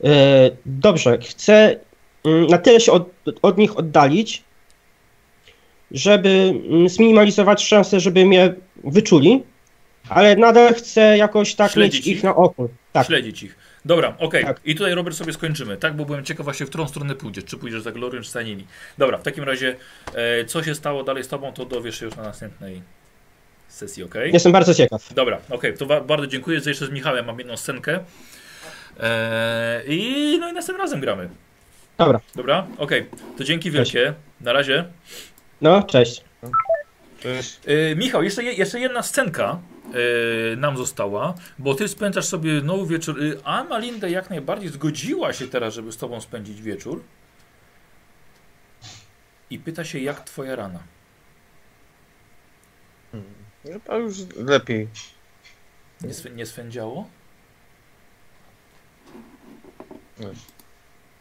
E, 0.05 0.51
Dobrze, 0.67 1.19
chcę 1.19 1.77
mm, 2.25 2.47
na 2.47 2.59
tyle 2.59 2.81
się 2.81 2.93
od, 2.93 3.11
od 3.43 3.59
nich 3.59 3.79
oddalić, 3.79 4.43
żeby 5.91 6.28
mm, 6.68 6.89
zminimalizować 6.89 7.65
szanse, 7.67 8.00
żeby 8.00 8.26
mnie 8.26 8.55
wyczuli, 8.84 9.42
ale 10.08 10.36
nadal 10.36 10.75
chcę 10.75 11.17
jakoś 11.18 11.55
tak 11.55 11.73
Śledzić 11.73 12.00
mieć 12.00 12.07
ich? 12.07 12.17
ich 12.17 12.25
na 12.25 12.36
oku. 12.36 12.68
Tak. 12.92 13.07
Śledzić 13.07 13.42
ich. 13.42 13.57
Dobra, 13.84 14.15
okej. 14.18 14.44
Tak. 14.44 14.60
I 14.65 14.75
tutaj 14.75 14.94
Robert 14.94 15.17
sobie 15.17 15.33
skończymy, 15.33 15.76
tak? 15.76 15.97
Bo 15.97 16.05
byłem 16.05 16.25
ciekaw 16.25 16.44
właśnie, 16.44 16.67
w 16.67 16.68
którą 16.68 16.89
stronę 16.89 17.15
pójdziesz. 17.15 17.44
Czy 17.44 17.57
pójdziesz 17.57 17.83
za 17.83 17.92
Glorią, 17.92 18.23
czy 18.23 18.31
za 18.31 18.42
nimi. 18.42 18.67
Dobra, 18.99 19.18
w 19.18 19.23
takim 19.23 19.44
razie, 19.44 19.76
e, 20.15 20.44
co 20.44 20.62
się 20.62 20.75
stało 20.75 21.05
dalej 21.05 21.25
z 21.25 21.28
tobą, 21.28 21.52
to 21.52 21.65
dowiesz 21.65 22.00
się 22.00 22.07
już 22.07 22.17
na 22.17 22.23
następnej 22.23 22.83
sesji, 23.68 24.02
ok? 24.05 24.15
Jestem 24.33 24.52
bardzo 24.52 24.75
ciekaw. 24.75 25.15
Dobra, 25.15 25.39
okej, 25.50 25.75
to 25.75 25.86
wa- 25.86 26.00
bardzo 26.00 26.26
dziękuję, 26.26 26.60
jeszcze 26.67 26.86
z 26.86 26.91
Michałem 26.91 27.26
mam 27.26 27.39
jedną 27.39 27.57
scenkę. 27.57 28.00
Eee, 29.00 29.84
I 29.86 30.39
no 30.41 30.49
i 30.50 30.52
następnym 30.52 30.83
razem 30.84 31.00
gramy. 31.00 31.28
Dobra. 31.99 32.20
Dobra, 32.34 32.67
okej, 32.78 33.07
to 33.39 33.44
dzięki 33.44 33.70
wielkie. 33.70 34.15
Na 34.41 34.52
razie. 34.52 34.84
No, 35.61 35.83
cześć. 35.83 36.25
Cześć. 37.20 37.61
E, 37.67 37.97
Michał, 37.97 38.23
jeszcze, 38.23 38.45
je- 38.45 38.53
jeszcze 38.53 38.81
jedna 38.81 39.03
scenka 39.03 39.59
e, 40.53 40.57
nam 40.57 40.77
została, 40.77 41.35
bo 41.59 41.75
ty 41.75 41.89
spędzasz 41.89 42.25
sobie 42.25 42.53
nowy 42.62 42.87
wieczór, 42.87 43.23
e, 43.23 43.47
a 43.47 43.65
Malinda 43.65 44.09
jak 44.09 44.31
najbardziej 44.31 44.69
zgodziła 44.69 45.33
się 45.33 45.49
teraz, 45.49 45.75
żeby 45.75 45.93
z 45.93 45.97
tobą 45.97 46.20
spędzić 46.20 46.62
wieczór. 46.62 47.03
I 49.51 49.59
pyta 49.59 49.85
się, 49.85 49.99
jak 49.99 50.20
twoja 50.25 50.57
rana. 50.57 50.78
Chyba 53.62 53.97
już 53.97 54.17
lepiej. 54.37 54.89
Nie, 56.01 56.31
nie 56.31 56.47
swędziało? 56.47 57.09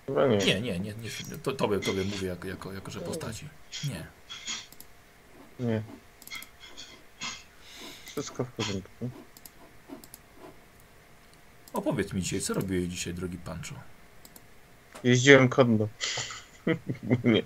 Nie. 0.07 0.37
Nie, 0.37 0.61
nie, 0.61 0.79
nie. 0.79 0.93
nie 0.93 1.37
to, 1.43 1.51
tobie, 1.51 1.79
tobie 1.79 2.03
mówię 2.03 2.27
jako, 2.27 2.47
jako, 2.47 2.73
jako, 2.73 2.91
że 2.91 2.99
postaci. 2.99 3.47
Nie. 3.89 4.07
Nie. 5.59 5.81
Wszystko 8.05 8.43
w 8.45 8.51
porządku. 8.51 9.09
Opowiedz 11.73 12.13
mi 12.13 12.21
dzisiaj, 12.21 12.41
co 12.41 12.53
robiłeś 12.53 12.87
dzisiaj, 12.87 13.13
drogi 13.13 13.37
Pancho? 13.37 13.75
Jeździłem 15.03 15.49
konno. 15.49 15.87
nie. 17.23 17.43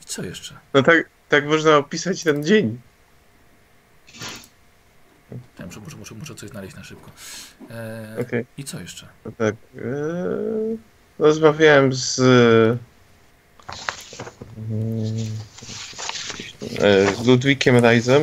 I 0.00 0.04
co 0.04 0.24
jeszcze? 0.24 0.58
No 0.74 0.82
tak, 0.82 1.08
tak 1.28 1.46
można 1.46 1.76
opisać 1.76 2.22
ten 2.22 2.44
dzień. 2.44 2.80
Ja 5.58 5.66
muszę, 5.66 5.80
muszę, 5.98 6.14
muszę, 6.14 6.34
coś 6.34 6.50
znaleźć 6.50 6.76
na 6.76 6.84
szybko. 6.84 7.10
E, 7.70 8.16
Okej. 8.20 8.46
I 8.58 8.64
co 8.64 8.80
jeszcze? 8.80 9.06
No 9.24 9.32
tak. 9.38 9.54
Eee, 9.76 10.78
rozmawiałem 11.18 11.92
z. 11.92 12.18
Mm, 14.58 15.16
e, 16.80 17.14
Z 17.14 17.26
Ludwikiem 17.26 17.76
Rajzem. 17.76 18.22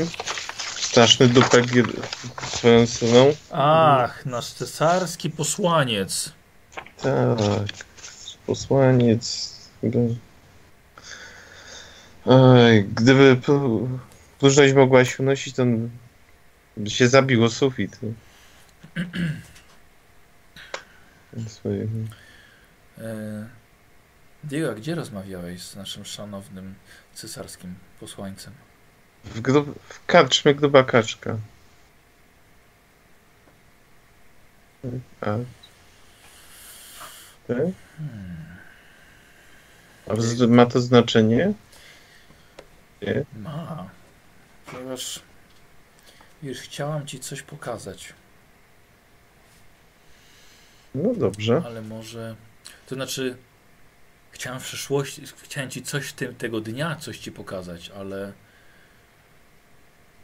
Straszny 0.78 1.28
dupek 1.28 1.66
swoją 2.48 2.88
syną. 2.88 3.34
Ach, 3.52 4.26
nasz 4.26 4.52
cesarski 4.52 5.30
posłaniec. 5.30 6.32
Tak. 7.02 7.40
Posłaniec. 8.48 9.56
Oj, 12.26 12.84
gdyby 12.84 13.38
próżność 14.40 14.74
mogła 14.74 15.06
się 15.06 15.24
unosić, 15.24 15.56
to 15.56 15.66
by 16.80 16.90
się 16.90 17.08
zabiło 17.08 17.49
sufit. 17.49 17.99
Swoje- 21.48 21.88
E, 22.98 23.48
Diego, 24.43 24.75
gdzie 24.75 24.95
rozmawiałeś 24.95 25.61
z 25.61 25.75
naszym 25.75 26.06
szanownym 26.06 26.75
cesarskim 27.14 27.75
posłańcem? 27.99 28.53
W, 29.25 29.41
gru, 29.41 29.66
w 29.90 30.06
karczmie 30.06 30.56
gruba 30.56 30.83
kaczka. 30.83 31.38
A. 35.22 35.38
Tak? 37.48 37.58
A 40.08 40.14
ma 40.48 40.66
to 40.66 40.82
znaczenie? 40.82 41.53
Nie? 43.01 43.25
Ma. 43.35 43.90
Ponieważ 44.72 45.22
wiesz, 46.43 46.59
chciałam 46.61 47.08
ci 47.08 47.19
coś 47.19 47.42
pokazać, 47.42 48.14
No 50.95 51.14
dobrze. 51.16 51.61
ale 51.66 51.82
może. 51.82 52.35
To 52.88 52.95
znaczy, 52.95 53.38
chciałem 54.32 54.59
w 54.59 54.64
przyszłości, 54.64 55.24
chciałem 55.43 55.69
ci 55.69 55.84
coś 55.84 56.14
tym, 56.14 56.35
tego 56.35 56.61
dnia 56.61 56.95
coś 56.95 57.18
ci 57.18 57.32
pokazać, 57.32 57.90
ale 57.90 58.34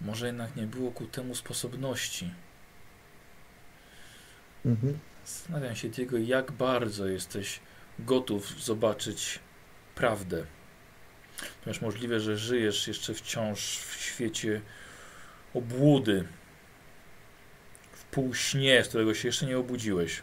może 0.02 0.28
jednak 0.28 0.56
nie 0.56 0.64
było 0.68 0.92
ku 0.92 1.06
temu 1.06 1.36
sposobności. 1.36 2.34
Mhm. 4.66 5.00
Zastanawiam 5.26 5.76
się, 5.76 5.90
Diego, 5.90 6.18
jak 6.18 6.52
bardzo 6.52 7.08
jesteś 7.08 7.60
gotów 8.00 8.64
zobaczyć 8.64 9.40
prawdę. 9.96 10.46
Ponieważ 11.64 11.82
możliwe, 11.82 12.20
że 12.20 12.38
żyjesz 12.38 12.88
jeszcze 12.88 13.14
wciąż 13.14 13.78
w 13.78 14.02
świecie 14.02 14.62
obłudy, 15.56 16.28
w 17.92 18.04
półśnie, 18.04 18.84
z 18.84 18.88
którego 18.88 19.14
się 19.14 19.28
jeszcze 19.28 19.46
nie 19.46 19.58
obudziłeś. 19.58 20.22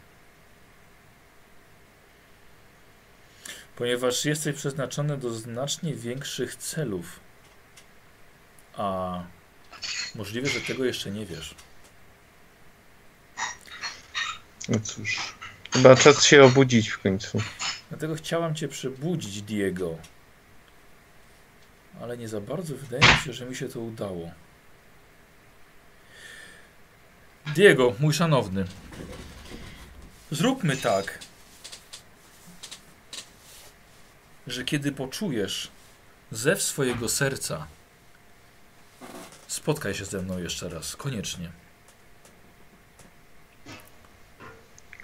Ponieważ 3.77 4.25
jesteś 4.25 4.57
przeznaczony 4.57 5.17
do 5.17 5.31
znacznie 5.31 5.95
większych 5.95 6.57
celów, 6.57 7.21
a 8.77 9.19
możliwe, 10.15 10.49
że 10.49 10.61
tego 10.61 10.85
jeszcze 10.85 11.11
nie 11.11 11.27
wiesz. 11.27 11.55
No 14.69 14.81
cóż. 14.81 15.35
Chyba 15.73 15.97
czas 15.97 16.25
się 16.25 16.45
obudzić 16.45 16.89
w 16.89 16.99
końcu. 16.99 17.43
Dlatego 17.89 18.15
chciałam 18.15 18.55
Cię 18.55 18.69
przebudzić, 18.69 19.43
Diego. 19.43 19.99
Ale 22.01 22.19
nie 22.19 22.29
za 22.29 22.41
bardzo 22.41 22.75
wydaje 22.77 23.15
mi 23.15 23.21
się, 23.21 23.33
że 23.33 23.47
mi 23.47 23.57
się 23.57 23.69
to 23.69 23.81
udało. 23.81 24.31
Diego, 27.47 27.95
mój 28.01 28.13
szanowny. 28.13 28.65
Zróbmy 30.31 30.77
tak, 30.77 31.19
że 34.47 34.65
kiedy 34.65 34.93
poczujesz 34.93 35.71
zew 36.31 36.63
swojego 36.63 37.09
serca, 37.09 37.67
spotkaj 39.47 39.95
się 39.95 40.05
ze 40.05 40.23
mną 40.23 40.39
jeszcze 40.39 40.69
raz, 40.69 40.97
koniecznie. 40.97 41.51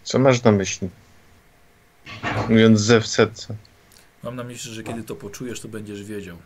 Co 0.02 0.18
masz 0.18 0.42
na 0.42 0.52
myśli? 0.52 0.91
Mówiąc 2.49 2.81
zew 2.81 3.07
serca. 3.07 3.55
Mam 4.23 4.36
na 4.36 4.44
myśli, 4.44 4.75
że 4.75 4.83
kiedy 4.83 5.02
to 5.02 5.17
poczujesz, 5.17 5.60
to 5.60 5.68
będziesz 5.68 6.05
wiedział. 6.05 6.39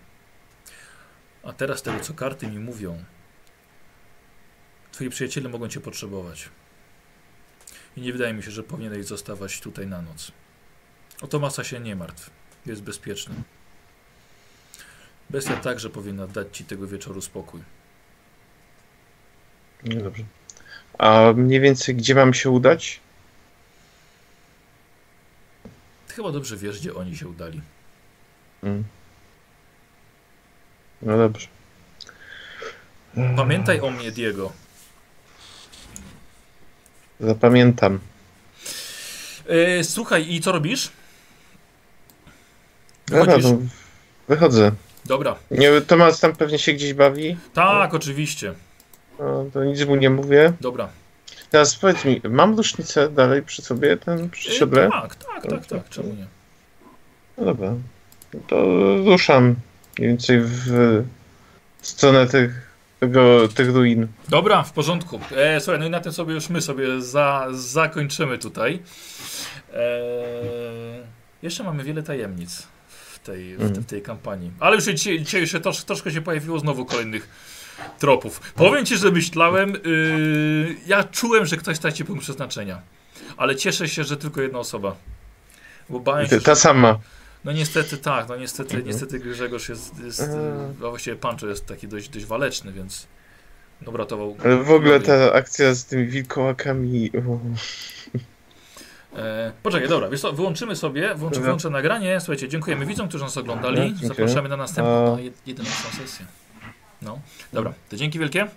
A 1.42 1.52
teraz 1.52 1.82
tego, 1.82 2.00
co 2.00 2.14
karty 2.14 2.46
mi 2.46 2.58
mówią, 2.58 3.04
twoi 4.92 5.10
przyjaciele 5.10 5.48
mogą 5.48 5.68
cię 5.68 5.80
potrzebować. 5.80 6.48
I 7.96 8.00
nie 8.00 8.12
wydaje 8.12 8.34
mi 8.34 8.42
się, 8.42 8.50
że 8.50 8.62
powinieneś 8.62 9.06
zostawać 9.06 9.60
tutaj 9.60 9.86
na 9.86 10.02
noc. 10.02 10.32
O 11.22 11.26
Tomasa 11.26 11.64
się 11.64 11.80
nie 11.80 11.96
martw. 11.96 12.30
Jest 12.66 12.82
bezpieczny. 12.82 13.34
Bestia 15.30 15.56
także 15.56 15.90
powinna 15.90 16.26
dać 16.26 16.56
ci 16.56 16.64
tego 16.64 16.86
wieczoru 16.86 17.20
spokój. 17.20 17.60
No 19.84 20.02
dobrze. 20.02 20.24
A 20.98 21.32
mniej 21.36 21.60
więcej 21.60 21.94
gdzie 21.94 22.14
mam 22.14 22.34
się 22.34 22.50
udać? 22.50 23.00
Ty 26.08 26.14
chyba 26.14 26.32
dobrze 26.32 26.56
wiesz, 26.56 26.80
gdzie 26.80 26.94
oni 26.94 27.16
się 27.16 27.28
udali. 27.28 27.60
Mm. 28.62 28.84
No 31.02 31.16
dobrze. 31.18 31.48
Pamiętaj 33.36 33.80
o 33.80 33.90
mnie, 33.90 34.12
Diego. 34.12 34.52
Zapamiętam. 37.22 37.98
E, 39.48 39.84
słuchaj, 39.84 40.32
i 40.34 40.40
co 40.40 40.52
robisz? 40.52 40.90
Dobra, 43.06 43.36
no, 43.42 43.58
wychodzę. 44.28 44.72
Dobra. 45.04 45.36
Nie, 45.50 45.80
Tomasz 45.80 46.20
tam 46.20 46.36
pewnie 46.36 46.58
się 46.58 46.72
gdzieś 46.72 46.94
bawi. 46.94 47.36
Tak, 47.54 47.94
oczywiście. 47.94 48.54
No, 49.18 49.44
to 49.52 49.64
nic 49.64 49.84
mu 49.86 49.96
nie 49.96 50.10
mówię. 50.10 50.52
Dobra. 50.60 50.88
Teraz 51.50 51.76
powiedz 51.76 52.04
mi, 52.04 52.20
mam 52.28 52.56
rusznicę 52.56 53.08
dalej 53.10 53.42
przy 53.42 53.62
sobie, 53.62 53.96
ten 53.96 54.30
przy 54.30 54.50
E, 54.50 54.54
siodle? 54.54 54.88
tak, 54.90 55.14
tak, 55.14 55.46
tak, 55.46 55.66
tak. 55.66 55.88
Czemu 55.88 56.08
nie? 56.14 56.26
No 57.38 57.44
dobra. 57.44 57.74
No 58.34 58.40
to 58.48 58.56
ruszam 59.04 59.54
mniej 59.98 60.08
więcej 60.08 60.40
w 60.42 61.04
stronę 61.82 62.26
tych, 62.26 62.71
tego, 63.02 63.48
tych 63.48 63.74
ruin. 63.74 64.08
Dobra, 64.28 64.62
w 64.62 64.72
porządku. 64.72 65.20
E, 65.36 65.60
słuchaj, 65.60 65.80
no 65.80 65.86
i 65.86 65.90
na 65.90 66.00
tym 66.00 66.12
sobie 66.12 66.34
już 66.34 66.48
my 66.48 66.60
sobie 66.60 67.00
za, 67.00 67.46
zakończymy 67.50 68.38
tutaj. 68.38 68.82
E, 69.74 69.82
jeszcze 71.42 71.64
mamy 71.64 71.84
wiele 71.84 72.02
tajemnic 72.02 72.66
w 72.88 73.18
tej, 73.18 73.56
w, 73.56 73.62
w 73.62 73.86
tej 73.86 74.02
kampanii. 74.02 74.50
Ale 74.60 74.76
już 74.76 74.84
dzisiaj, 74.84 75.20
dzisiaj 75.20 75.40
jeszcze 75.40 75.60
trosz, 75.60 75.84
troszkę 75.84 76.10
się 76.10 76.20
pojawiło 76.20 76.58
znowu 76.58 76.84
kolejnych 76.84 77.28
tropów. 77.98 78.52
Powiem 78.54 78.86
ci, 78.86 78.96
że 78.96 79.10
myślałem, 79.10 79.72
yy, 79.72 80.76
ja 80.86 81.04
czułem, 81.04 81.46
że 81.46 81.56
ktoś 81.56 81.76
straci 81.76 82.04
punkt 82.04 82.22
przeznaczenia. 82.22 82.82
Ale 83.36 83.56
cieszę 83.56 83.88
się, 83.88 84.04
że 84.04 84.16
tylko 84.16 84.40
jedna 84.40 84.58
osoba. 84.58 84.96
Bo 85.88 86.00
bałem 86.00 86.26
się, 86.26 86.40
Ta 86.40 86.54
że, 86.54 86.60
sama. 86.60 86.98
No 87.44 87.52
niestety 87.52 87.96
tak, 87.98 88.28
no 88.28 88.36
niestety, 88.36 88.70
Mhm. 88.76 88.86
niestety 88.86 89.18
Grzegorz 89.18 89.68
jest, 89.68 89.98
jest 90.04 90.20
Eee. 90.20 90.86
a 90.86 90.88
właściwie 90.88 91.16
Pancho 91.16 91.46
jest 91.46 91.66
taki 91.66 91.88
dość, 91.88 92.08
dość 92.08 92.24
waleczny, 92.26 92.72
więc 92.72 93.06
obratował. 93.86 94.36
Ale 94.44 94.56
w 94.56 94.70
ogóle 94.70 95.00
ta 95.00 95.32
akcja 95.32 95.74
z 95.74 95.84
tymi 95.84 96.06
wilkołakami. 96.06 97.10
E, 99.16 99.52
poczekaj, 99.62 99.88
dobra, 99.88 100.08
wiesz 100.08 100.20
co, 100.20 100.32
wyłączymy 100.32 100.76
sobie, 100.76 101.00
wyłączę, 101.02 101.20
Dobra. 101.34 101.40
wyłączę 101.40 101.70
nagranie. 101.70 102.20
Słuchajcie, 102.20 102.48
dziękujemy 102.48 102.86
widzom, 102.86 103.08
którzy 103.08 103.24
nas 103.24 103.36
oglądali. 103.36 103.76
Dziękuję. 103.76 104.08
Zapraszamy 104.08 104.48
na 104.48 104.56
następną, 104.56 105.16
na 105.16 105.22
jed- 105.22 105.32
11 105.46 105.88
sesję. 106.02 106.26
No, 107.02 107.18
dobra, 107.52 107.72
to 107.90 107.96
dzięki 107.96 108.18
wielkie. 108.18 108.48